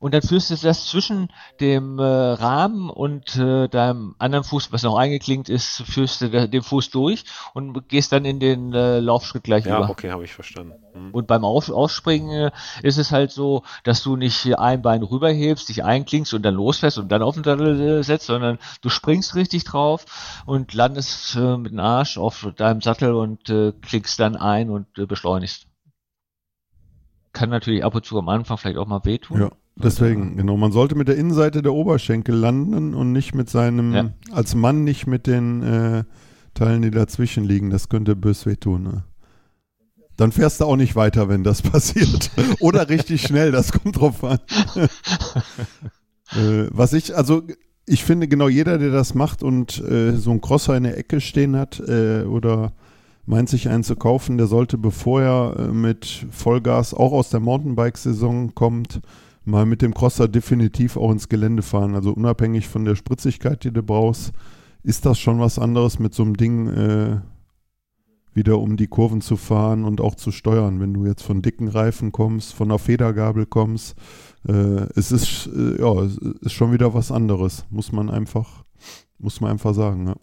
und 0.00 0.14
dann 0.14 0.22
führst 0.22 0.50
du 0.50 0.56
das 0.56 0.86
zwischen 0.86 1.28
dem 1.60 1.98
äh, 1.98 2.02
Rahmen 2.02 2.88
und 2.88 3.36
äh, 3.36 3.68
deinem 3.68 4.14
anderen 4.18 4.44
Fuß, 4.44 4.72
was 4.72 4.82
noch 4.82 4.96
eingeklinkt 4.96 5.50
ist, 5.50 5.82
führst 5.82 6.22
du 6.22 6.48
den 6.48 6.62
Fuß 6.62 6.88
durch 6.88 7.24
und 7.52 7.86
gehst 7.88 8.10
dann 8.10 8.24
in 8.24 8.40
den 8.40 8.72
äh, 8.72 8.98
Laufschritt 8.98 9.44
gleich 9.44 9.66
ja, 9.66 9.76
über. 9.76 9.84
Ja, 9.84 9.90
okay, 9.90 10.10
habe 10.10 10.24
ich 10.24 10.32
verstanden. 10.32 10.72
Mhm. 10.94 11.10
Und 11.10 11.26
beim 11.26 11.44
Auf 11.44 11.68
Ausspringen 11.68 12.46
äh, 12.46 12.50
ist 12.82 12.96
es 12.96 13.12
halt 13.12 13.30
so, 13.30 13.62
dass 13.84 14.02
du 14.02 14.16
nicht 14.16 14.58
ein 14.58 14.80
Bein 14.80 15.02
rüberhebst, 15.02 15.68
dich 15.68 15.84
einklingst 15.84 16.32
und 16.32 16.42
dann 16.42 16.54
losfährst 16.54 16.96
und 16.96 17.12
dann 17.12 17.22
auf 17.22 17.34
den 17.34 17.44
Sattel 17.44 17.98
äh, 17.98 18.02
setzt, 18.02 18.26
sondern 18.26 18.58
du 18.80 18.88
springst 18.88 19.34
richtig 19.34 19.64
drauf 19.64 20.42
und 20.46 20.72
landest 20.72 21.36
äh, 21.36 21.58
mit 21.58 21.72
dem 21.72 21.78
Arsch 21.78 22.16
auf 22.16 22.48
deinem 22.56 22.80
Sattel 22.80 23.12
und 23.12 23.50
äh, 23.50 23.72
klickst 23.72 24.18
dann 24.18 24.36
ein 24.36 24.70
und 24.70 24.86
äh, 24.98 25.04
beschleunigst. 25.04 25.66
Kann 27.34 27.50
natürlich 27.50 27.84
ab 27.84 27.94
und 27.94 28.06
zu 28.06 28.18
am 28.18 28.30
Anfang 28.30 28.56
vielleicht 28.56 28.78
auch 28.78 28.86
mal 28.86 29.04
wehtun. 29.04 29.40
Ja. 29.42 29.50
Deswegen, 29.76 30.36
genau. 30.36 30.56
Man 30.56 30.72
sollte 30.72 30.94
mit 30.94 31.08
der 31.08 31.16
Innenseite 31.16 31.62
der 31.62 31.72
Oberschenkel 31.72 32.34
landen 32.34 32.94
und 32.94 33.12
nicht 33.12 33.34
mit 33.34 33.48
seinem, 33.48 33.94
ja. 33.94 34.10
als 34.30 34.54
Mann 34.54 34.84
nicht 34.84 35.06
mit 35.06 35.26
den 35.26 35.62
äh, 35.62 36.04
Teilen, 36.54 36.82
die 36.82 36.90
dazwischen 36.90 37.44
liegen. 37.44 37.70
Das 37.70 37.88
könnte 37.88 38.16
bös 38.16 38.44
wehtun. 38.46 38.82
Ne? 38.82 39.04
Dann 40.16 40.32
fährst 40.32 40.60
du 40.60 40.66
auch 40.66 40.76
nicht 40.76 40.96
weiter, 40.96 41.28
wenn 41.28 41.44
das 41.44 41.62
passiert. 41.62 42.30
Oder 42.60 42.88
richtig 42.88 43.22
schnell, 43.22 43.52
das 43.52 43.72
kommt 43.72 43.98
drauf 43.98 44.22
an. 44.22 44.38
äh, 46.36 46.66
was 46.70 46.92
ich, 46.92 47.16
also 47.16 47.42
ich 47.86 48.04
finde 48.04 48.28
genau 48.28 48.48
jeder, 48.48 48.78
der 48.78 48.90
das 48.90 49.14
macht 49.14 49.42
und 49.42 49.82
äh, 49.82 50.12
so 50.12 50.30
einen 50.30 50.40
Crosser 50.40 50.76
in 50.76 50.84
der 50.84 50.98
Ecke 50.98 51.20
stehen 51.20 51.56
hat 51.56 51.80
äh, 51.80 52.22
oder 52.22 52.72
meint 53.26 53.48
sich 53.48 53.68
einen 53.68 53.84
zu 53.84 53.96
kaufen, 53.96 54.36
der 54.38 54.46
sollte, 54.46 54.76
bevor 54.76 55.22
er 55.22 55.56
äh, 55.58 55.72
mit 55.72 56.26
Vollgas 56.30 56.94
auch 56.94 57.12
aus 57.12 57.30
der 57.30 57.40
Mountainbike-Saison 57.40 58.54
kommt, 58.54 59.00
mal 59.44 59.66
mit 59.66 59.82
dem 59.82 59.94
Crosser 59.94 60.28
definitiv 60.28 60.96
auch 60.96 61.10
ins 61.10 61.28
Gelände 61.28 61.62
fahren. 61.62 61.94
Also 61.94 62.12
unabhängig 62.12 62.68
von 62.68 62.84
der 62.84 62.96
Spritzigkeit, 62.96 63.64
die 63.64 63.72
du 63.72 63.82
brauchst, 63.82 64.32
ist 64.82 65.06
das 65.06 65.18
schon 65.18 65.40
was 65.40 65.58
anderes 65.58 65.98
mit 65.98 66.14
so 66.14 66.22
einem 66.22 66.36
Ding 66.36 66.68
äh, 66.68 67.20
wieder 68.32 68.58
um 68.58 68.76
die 68.76 68.86
Kurven 68.86 69.20
zu 69.20 69.36
fahren 69.36 69.84
und 69.84 70.00
auch 70.00 70.14
zu 70.14 70.30
steuern. 70.30 70.80
Wenn 70.80 70.94
du 70.94 71.04
jetzt 71.04 71.22
von 71.22 71.42
dicken 71.42 71.68
Reifen 71.68 72.12
kommst, 72.12 72.54
von 72.54 72.70
einer 72.70 72.78
Federgabel 72.78 73.46
kommst, 73.46 73.96
äh, 74.46 74.52
es 74.94 75.12
ist 75.12 75.48
äh, 75.54 75.80
ja, 75.80 75.92
es 76.02 76.16
ist 76.16 76.52
schon 76.52 76.72
wieder 76.72 76.94
was 76.94 77.10
anderes, 77.10 77.66
muss 77.70 77.92
man 77.92 78.08
einfach, 78.08 78.64
muss 79.18 79.40
man 79.40 79.50
einfach 79.50 79.74
sagen. 79.74 80.06
Ja. 80.06 80.16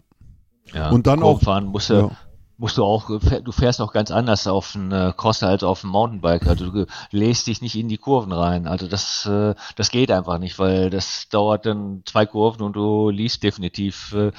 Ja, 0.74 0.90
und 0.90 1.06
dann 1.06 1.22
auch 1.22 1.40
fahren 1.40 1.64
musst 1.66 1.88
du, 1.88 1.94
ja 1.94 2.10
musst 2.58 2.76
du 2.76 2.84
auch, 2.84 3.08
du 3.08 3.52
fährst 3.52 3.80
auch 3.80 3.92
ganz 3.92 4.10
anders 4.10 4.46
auf 4.46 4.74
einen 4.74 4.92
äh, 4.92 5.12
Crosser 5.16 5.48
als 5.48 5.62
auf 5.62 5.84
einen 5.84 5.92
Mountainbike. 5.92 6.46
Also 6.46 6.70
du 6.70 6.86
lässt 7.12 7.46
dich 7.46 7.62
nicht 7.62 7.76
in 7.76 7.88
die 7.88 7.98
Kurven 7.98 8.32
rein. 8.32 8.66
Also 8.66 8.88
das, 8.88 9.24
äh, 9.26 9.54
das 9.76 9.90
geht 9.90 10.10
einfach 10.10 10.38
nicht, 10.38 10.58
weil 10.58 10.90
das 10.90 11.28
dauert 11.30 11.66
dann 11.66 12.02
zwei 12.04 12.26
Kurven 12.26 12.62
und 12.62 12.74
du 12.74 13.10
liest 13.10 13.44
definitiv 13.44 14.12
äh, 14.12 14.32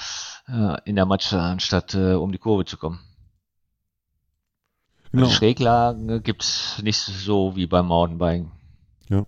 in 0.84 0.96
der 0.96 1.06
Matsche, 1.06 1.40
anstatt 1.40 1.96
um 1.96 2.32
die 2.32 2.38
Kurve 2.38 2.66
zu 2.66 2.78
kommen. 2.78 3.00
Genau. 5.12 5.24
Also 5.24 5.36
Schräglagen 5.36 6.22
gibt's 6.22 6.82
nicht 6.84 7.00
so 7.00 7.56
wie 7.56 7.68
beim 7.68 7.88
Mountainbiken. 7.88 8.52
Ja. 9.10 9.26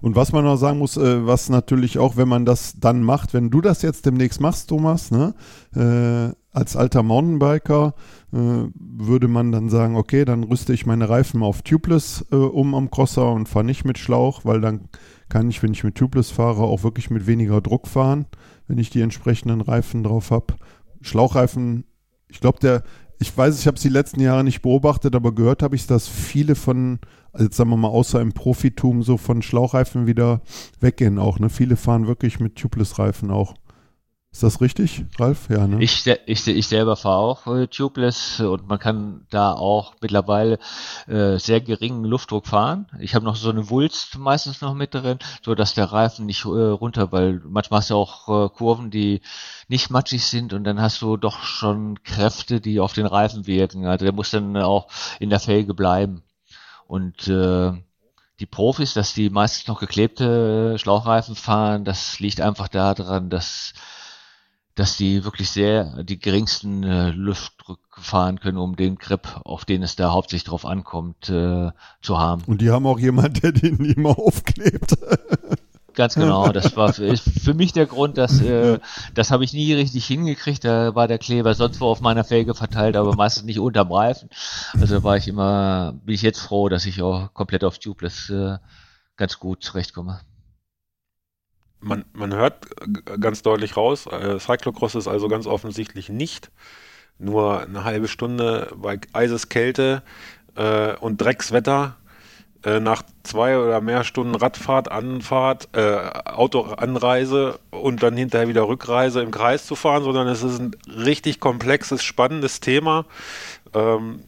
Und 0.00 0.14
was 0.14 0.32
man 0.32 0.44
noch 0.44 0.56
sagen 0.56 0.78
muss, 0.78 0.96
äh, 0.96 1.26
was 1.26 1.48
natürlich 1.48 1.98
auch, 1.98 2.16
wenn 2.16 2.28
man 2.28 2.44
das 2.44 2.78
dann 2.78 3.02
macht, 3.02 3.34
wenn 3.34 3.50
du 3.50 3.60
das 3.60 3.82
jetzt 3.82 4.06
demnächst 4.06 4.40
machst, 4.40 4.68
Thomas, 4.68 5.10
ne, 5.10 5.34
äh, 5.74 6.36
als 6.58 6.76
alter 6.76 7.02
Mountainbiker 7.02 7.94
äh, 8.32 8.36
würde 8.74 9.28
man 9.28 9.52
dann 9.52 9.68
sagen, 9.68 9.96
okay, 9.96 10.24
dann 10.24 10.44
rüste 10.44 10.72
ich 10.72 10.86
meine 10.86 11.08
Reifen 11.08 11.42
auf 11.42 11.62
Tubeless 11.62 12.26
äh, 12.32 12.36
um 12.36 12.74
am 12.74 12.90
Crosser 12.90 13.32
und 13.32 13.48
fahre 13.48 13.64
nicht 13.64 13.84
mit 13.84 13.96
Schlauch, 13.96 14.44
weil 14.44 14.60
dann 14.60 14.88
kann 15.28 15.48
ich, 15.48 15.62
wenn 15.62 15.72
ich 15.72 15.84
mit 15.84 15.94
Tubeless 15.94 16.30
fahre, 16.30 16.62
auch 16.62 16.82
wirklich 16.82 17.10
mit 17.10 17.26
weniger 17.26 17.60
Druck 17.60 17.86
fahren, 17.86 18.26
wenn 18.66 18.78
ich 18.78 18.90
die 18.90 19.00
entsprechenden 19.00 19.60
Reifen 19.60 20.02
drauf 20.02 20.30
habe. 20.30 20.54
Schlauchreifen, 21.00 21.84
ich 22.28 22.40
glaube, 22.40 22.58
der, 22.60 22.82
ich 23.20 23.36
weiß, 23.36 23.58
ich 23.58 23.66
habe 23.66 23.76
es 23.76 23.82
die 23.82 23.88
letzten 23.88 24.20
Jahre 24.20 24.42
nicht 24.42 24.62
beobachtet, 24.62 25.14
aber 25.14 25.34
gehört 25.34 25.62
habe 25.62 25.76
ich, 25.76 25.86
dass 25.86 26.08
viele 26.08 26.54
von, 26.54 26.98
also 27.32 27.48
sagen 27.52 27.70
wir 27.70 27.76
mal, 27.76 27.88
außer 27.88 28.20
im 28.20 28.32
Profitum 28.32 29.02
so 29.02 29.16
von 29.16 29.42
Schlauchreifen 29.42 30.06
wieder 30.06 30.40
weggehen 30.80 31.18
auch. 31.18 31.38
Ne? 31.38 31.50
Viele 31.50 31.76
fahren 31.76 32.06
wirklich 32.08 32.40
mit 32.40 32.56
Tubeless-Reifen 32.56 33.30
auch. 33.30 33.54
Ist 34.30 34.42
das 34.42 34.60
richtig, 34.60 35.04
Ralf? 35.18 35.48
Ja, 35.48 35.66
ne? 35.66 35.82
Ich, 35.82 36.06
ich, 36.06 36.46
ich 36.46 36.66
selber 36.68 36.96
fahre 36.96 37.16
auch 37.16 37.46
äh, 37.46 37.66
tubeless 37.66 38.40
und 38.40 38.68
man 38.68 38.78
kann 38.78 39.26
da 39.30 39.52
auch 39.52 39.94
mittlerweile 40.02 40.58
äh, 41.06 41.38
sehr 41.38 41.62
geringen 41.62 42.04
Luftdruck 42.04 42.46
fahren. 42.46 42.86
Ich 43.00 43.14
habe 43.14 43.24
noch 43.24 43.36
so 43.36 43.48
eine 43.48 43.70
Wulst 43.70 44.18
meistens 44.18 44.60
noch 44.60 44.74
mit 44.74 44.94
drin, 44.94 45.18
so 45.42 45.54
dass 45.54 45.72
der 45.72 45.86
Reifen 45.86 46.26
nicht 46.26 46.44
äh, 46.44 46.48
runter, 46.48 47.10
weil 47.10 47.40
manchmal 47.48 47.80
hast 47.80 47.90
du 47.90 47.94
auch 47.94 48.28
äh, 48.28 48.48
Kurven, 48.50 48.90
die 48.90 49.22
nicht 49.66 49.90
matschig 49.90 50.24
sind 50.24 50.52
und 50.52 50.64
dann 50.64 50.80
hast 50.80 51.00
du 51.00 51.16
doch 51.16 51.42
schon 51.42 52.02
Kräfte, 52.02 52.60
die 52.60 52.80
auf 52.80 52.92
den 52.92 53.06
Reifen 53.06 53.46
wirken. 53.46 53.86
Also 53.86 54.04
der 54.04 54.14
muss 54.14 54.30
dann 54.30 54.56
auch 54.58 54.88
in 55.20 55.30
der 55.30 55.40
Felge 55.40 55.72
bleiben. 55.72 56.22
Und 56.86 57.28
äh, 57.28 57.72
die 58.40 58.46
Profis, 58.46 58.92
dass 58.92 59.14
die 59.14 59.30
meistens 59.30 59.66
noch 59.68 59.80
geklebte 59.80 60.78
Schlauchreifen 60.78 61.34
fahren, 61.34 61.84
das 61.84 62.20
liegt 62.20 62.40
einfach 62.40 62.68
daran, 62.68 63.30
dass 63.30 63.72
dass 64.78 64.96
die 64.96 65.24
wirklich 65.24 65.50
sehr 65.50 66.04
die 66.04 66.20
geringsten 66.20 66.84
äh, 66.84 67.10
Luftdrücke 67.10 68.00
fahren 68.00 68.38
können, 68.38 68.58
um 68.58 68.76
den 68.76 68.96
Grip, 68.96 69.40
auf 69.44 69.64
den 69.64 69.82
es 69.82 69.96
da 69.96 70.12
hauptsächlich 70.12 70.44
drauf 70.44 70.64
ankommt, 70.64 71.28
äh, 71.28 71.72
zu 72.00 72.18
haben. 72.18 72.42
Und 72.46 72.60
die 72.60 72.70
haben 72.70 72.86
auch 72.86 73.00
jemand, 73.00 73.42
der 73.42 73.50
den 73.50 73.84
immer 73.96 74.16
aufklebt. 74.16 74.96
Ganz 75.94 76.14
genau, 76.14 76.52
das 76.52 76.76
war 76.76 76.92
für, 76.92 77.16
für 77.16 77.54
mich 77.54 77.72
der 77.72 77.86
Grund, 77.86 78.18
dass 78.18 78.40
äh, 78.40 78.78
das 79.14 79.32
habe 79.32 79.42
ich 79.42 79.52
nie 79.52 79.72
richtig 79.72 80.06
hingekriegt. 80.06 80.64
Da 80.64 80.94
war 80.94 81.08
der 81.08 81.18
Kleber 81.18 81.54
sonst 81.54 81.80
wo 81.80 81.86
auf 81.86 82.00
meiner 82.00 82.22
Felge 82.22 82.54
verteilt, 82.54 82.94
aber 82.94 83.16
meistens 83.16 83.46
nicht 83.46 83.58
unterm 83.58 83.90
Reifen. 83.90 84.30
Also 84.80 85.02
war 85.02 85.16
ich 85.16 85.26
immer, 85.26 85.94
bin 86.04 86.14
ich 86.14 86.22
jetzt 86.22 86.38
froh, 86.38 86.68
dass 86.68 86.86
ich 86.86 87.02
auch 87.02 87.34
komplett 87.34 87.64
auf 87.64 87.80
Tubeless 87.80 88.30
äh, 88.30 88.58
ganz 89.16 89.40
gut 89.40 89.64
zurechtkomme. 89.64 90.20
Man, 91.80 92.04
man 92.12 92.34
hört 92.34 92.66
ganz 93.20 93.42
deutlich 93.42 93.76
raus, 93.76 94.06
äh, 94.06 94.38
Cyclocross 94.38 94.96
ist 94.96 95.06
also 95.06 95.28
ganz 95.28 95.46
offensichtlich 95.46 96.08
nicht 96.08 96.50
nur 97.18 97.60
eine 97.60 97.84
halbe 97.84 98.08
Stunde 98.08 98.72
bei 98.76 98.98
Eiseskälte 99.12 100.02
äh, 100.56 100.94
und 100.96 101.20
Dreckswetter 101.20 101.96
äh, 102.64 102.80
nach 102.80 103.02
zwei 103.22 103.56
oder 103.56 103.80
mehr 103.80 104.02
Stunden 104.02 104.34
Radfahrt, 104.34 104.90
Anfahrt, 104.90 105.68
äh, 105.74 106.10
Autoanreise 106.24 107.60
und 107.70 108.02
dann 108.02 108.16
hinterher 108.16 108.48
wieder 108.48 108.66
Rückreise 108.66 109.20
im 109.22 109.30
Kreis 109.30 109.66
zu 109.66 109.76
fahren, 109.76 110.02
sondern 110.02 110.26
es 110.26 110.42
ist 110.42 110.58
ein 110.58 110.72
richtig 110.86 111.38
komplexes, 111.38 112.02
spannendes 112.02 112.58
Thema, 112.58 113.06
ähm, 113.74 114.24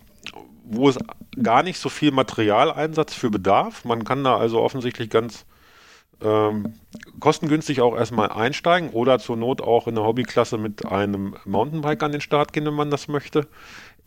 wo 0.64 0.88
es 0.88 0.98
gar 1.42 1.64
nicht 1.64 1.80
so 1.80 1.88
viel 1.88 2.12
Materialeinsatz 2.12 3.14
für 3.14 3.30
bedarf. 3.30 3.84
Man 3.84 4.04
kann 4.04 4.22
da 4.22 4.36
also 4.36 4.60
offensichtlich 4.60 5.10
ganz 5.10 5.44
ähm, 6.22 6.74
kostengünstig 7.18 7.80
auch 7.80 7.96
erstmal 7.96 8.30
einsteigen 8.30 8.90
oder 8.90 9.18
zur 9.18 9.36
Not 9.36 9.60
auch 9.60 9.86
in 9.86 9.94
der 9.94 10.04
Hobbyklasse 10.04 10.58
mit 10.58 10.86
einem 10.86 11.36
Mountainbike 11.44 12.02
an 12.02 12.12
den 12.12 12.20
Start 12.20 12.52
gehen, 12.52 12.66
wenn 12.66 12.74
man 12.74 12.90
das 12.90 13.08
möchte. 13.08 13.46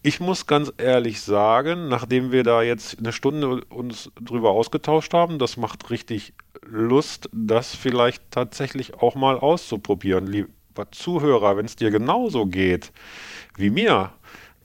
Ich 0.01 0.19
muss 0.19 0.47
ganz 0.47 0.73
ehrlich 0.77 1.21
sagen, 1.21 1.87
nachdem 1.87 2.31
wir 2.31 2.43
da 2.43 2.61
jetzt 2.61 2.99
eine 2.99 3.13
Stunde 3.13 3.63
uns 3.65 4.11
drüber 4.19 4.51
ausgetauscht 4.51 5.13
haben, 5.13 5.39
das 5.39 5.55
macht 5.55 5.89
richtig 5.89 6.33
Lust, 6.61 7.29
das 7.31 7.73
vielleicht 7.73 8.29
tatsächlich 8.29 8.95
auch 8.95 9.15
mal 9.15 9.37
auszuprobieren. 9.37 10.27
Lieber 10.27 10.91
Zuhörer, 10.91 11.55
wenn 11.55 11.65
es 11.65 11.77
dir 11.77 11.89
genauso 11.89 12.45
geht 12.45 12.91
wie 13.55 13.69
mir, 13.69 14.11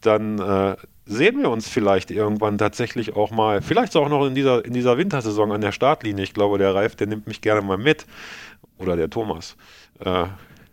dann 0.01 0.39
äh, 0.39 0.77
sehen 1.09 1.41
wir 1.41 1.51
uns 1.51 1.69
vielleicht 1.69 2.11
irgendwann 2.11 2.59
tatsächlich 2.59 3.17
auch 3.17 3.31
mal, 3.31 3.63
vielleicht 3.63 3.97
auch 3.97 4.09
noch 4.09 4.27
in 4.27 4.35
dieser, 4.35 4.65
in 4.65 4.75
dieser 4.75 4.99
Wintersaison 4.99 5.51
an 5.53 5.61
der 5.61 5.73
Startlinie. 5.73 6.23
Ich 6.23 6.35
glaube, 6.35 6.59
der 6.59 6.75
Ralf, 6.75 6.97
der 6.97 7.07
nimmt 7.07 7.27
mich 7.27 7.41
gerne 7.41 7.63
mal 7.63 7.79
mit. 7.79 8.07
Oder 8.77 8.95
der 8.95 9.11
Thomas. 9.11 9.57
Äh, 10.01 10.27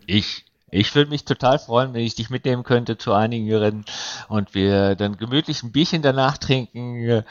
ich. 0.06 0.44
Ich 0.70 0.94
würde 0.96 1.10
mich 1.10 1.24
total 1.24 1.60
freuen, 1.60 1.94
wenn 1.94 2.02
ich 2.02 2.16
dich 2.16 2.28
mitnehmen 2.28 2.64
könnte 2.64 2.98
zu 2.98 3.12
einigen 3.12 3.50
Rennen 3.54 3.84
und 4.28 4.52
wir 4.52 4.96
dann 4.96 5.16
gemütlich 5.16 5.62
ein 5.62 5.70
Bierchen 5.70 6.02
danach 6.02 6.38
trinken 6.38 7.22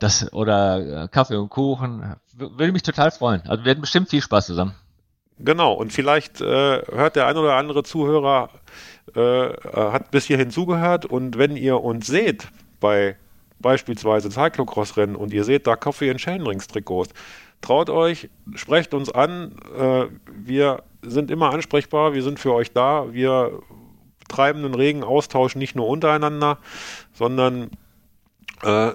das, 0.00 0.32
oder 0.32 1.06
Kaffee 1.08 1.36
und 1.36 1.48
Kuchen. 1.48 2.16
Würde 2.34 2.72
mich 2.72 2.82
total 2.82 3.12
freuen. 3.12 3.42
Also 3.42 3.62
wir 3.62 3.66
werden 3.66 3.80
bestimmt 3.80 4.10
viel 4.10 4.20
Spaß 4.20 4.46
zusammen. 4.46 4.74
Genau, 5.38 5.72
und 5.72 5.92
vielleicht 5.92 6.40
äh, 6.40 6.44
hört 6.44 7.16
der 7.16 7.26
ein 7.26 7.36
oder 7.36 7.54
andere 7.54 7.82
Zuhörer 7.82 8.50
äh, 9.14 9.48
hat 9.74 10.10
bis 10.10 10.26
hierhin 10.26 10.50
zugehört. 10.50 11.06
Und 11.06 11.38
wenn 11.38 11.56
ihr 11.56 11.82
uns 11.82 12.06
seht 12.06 12.48
bei 12.80 13.16
beispielsweise 13.58 14.30
Cyclocross-Rennen 14.30 15.16
und 15.16 15.32
ihr 15.32 15.44
seht 15.44 15.66
da 15.66 15.76
Coffee 15.76 16.10
and 16.10 16.20
Chainrings 16.20 16.66
Trikots, 16.66 17.12
traut 17.60 17.90
euch, 17.90 18.28
sprecht 18.54 18.94
uns 18.94 19.10
an, 19.10 19.56
äh, 19.76 20.06
wir 20.32 20.82
sind 21.02 21.30
immer 21.30 21.50
ansprechbar, 21.50 22.14
wir 22.14 22.22
sind 22.22 22.38
für 22.38 22.52
euch 22.52 22.72
da, 22.72 23.12
wir 23.12 23.60
treiben 24.28 24.64
einen 24.64 24.74
regen 24.74 25.04
Austausch 25.04 25.56
nicht 25.56 25.76
nur 25.76 25.88
untereinander, 25.88 26.58
sondern 27.12 27.70
äh, 28.62 28.92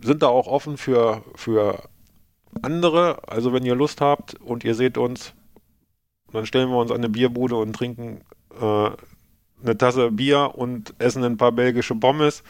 sind 0.00 0.22
da 0.22 0.28
auch 0.28 0.46
offen 0.46 0.76
für, 0.76 1.22
für 1.34 1.82
andere. 2.62 3.28
Also 3.28 3.52
wenn 3.52 3.64
ihr 3.64 3.74
Lust 3.74 4.00
habt 4.00 4.34
und 4.34 4.64
ihr 4.64 4.74
seht 4.74 4.98
uns, 4.98 5.34
dann 6.32 6.46
stellen 6.46 6.70
wir 6.70 6.76
uns 6.76 6.90
an 6.90 6.98
eine 6.98 7.08
Bierbude 7.08 7.56
und 7.56 7.74
trinken 7.74 8.20
äh, 8.60 8.90
eine 9.62 9.78
Tasse 9.78 10.10
Bier 10.10 10.52
und 10.54 10.94
essen 10.98 11.24
ein 11.24 11.36
paar 11.36 11.52
belgische 11.52 11.94
Pommes. 11.94 12.42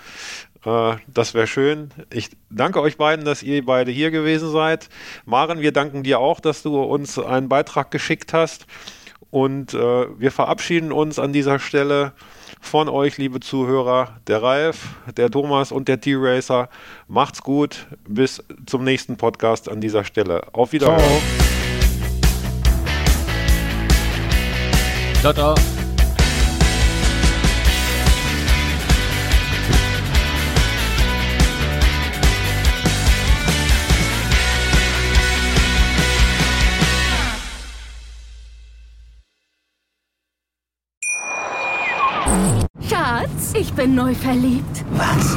Äh, 0.64 0.96
das 1.06 1.34
wäre 1.34 1.46
schön. 1.46 1.90
Ich 2.10 2.30
danke 2.50 2.80
euch 2.80 2.96
beiden, 2.96 3.24
dass 3.24 3.42
ihr 3.42 3.64
beide 3.64 3.90
hier 3.90 4.10
gewesen 4.10 4.50
seid. 4.50 4.88
Maren, 5.24 5.60
wir 5.60 5.72
danken 5.72 6.02
dir 6.02 6.18
auch, 6.18 6.40
dass 6.40 6.62
du 6.62 6.80
uns 6.82 7.18
einen 7.18 7.48
Beitrag 7.48 7.90
geschickt 7.90 8.32
hast. 8.32 8.66
Und 9.30 9.72
äh, 9.72 10.20
wir 10.20 10.30
verabschieden 10.30 10.92
uns 10.92 11.18
an 11.18 11.32
dieser 11.32 11.59
Stelle 11.59 12.12
von 12.60 12.90
euch, 12.90 13.16
liebe 13.16 13.40
Zuhörer, 13.40 14.18
der 14.26 14.42
Ralf, 14.42 14.94
der 15.16 15.30
Thomas 15.30 15.72
und 15.72 15.88
der 15.88 16.00
T-Racer. 16.00 16.68
Macht's 17.09 17.42
gut. 17.42 17.86
Bis 18.06 18.44
zum 18.66 18.84
nächsten 18.84 19.16
Podcast 19.16 19.70
an 19.70 19.80
dieser 19.80 20.04
Stelle. 20.04 20.42
Auf 20.52 20.72
Wiedersehen. 20.72 20.98
Ciao, 20.98 21.61
ciao. 25.32 25.54
Schatz, 42.88 43.54
ich 43.54 43.72
bin 43.74 43.94
neu 43.94 44.14
verliebt. 44.14 44.84
Was? 44.96 45.36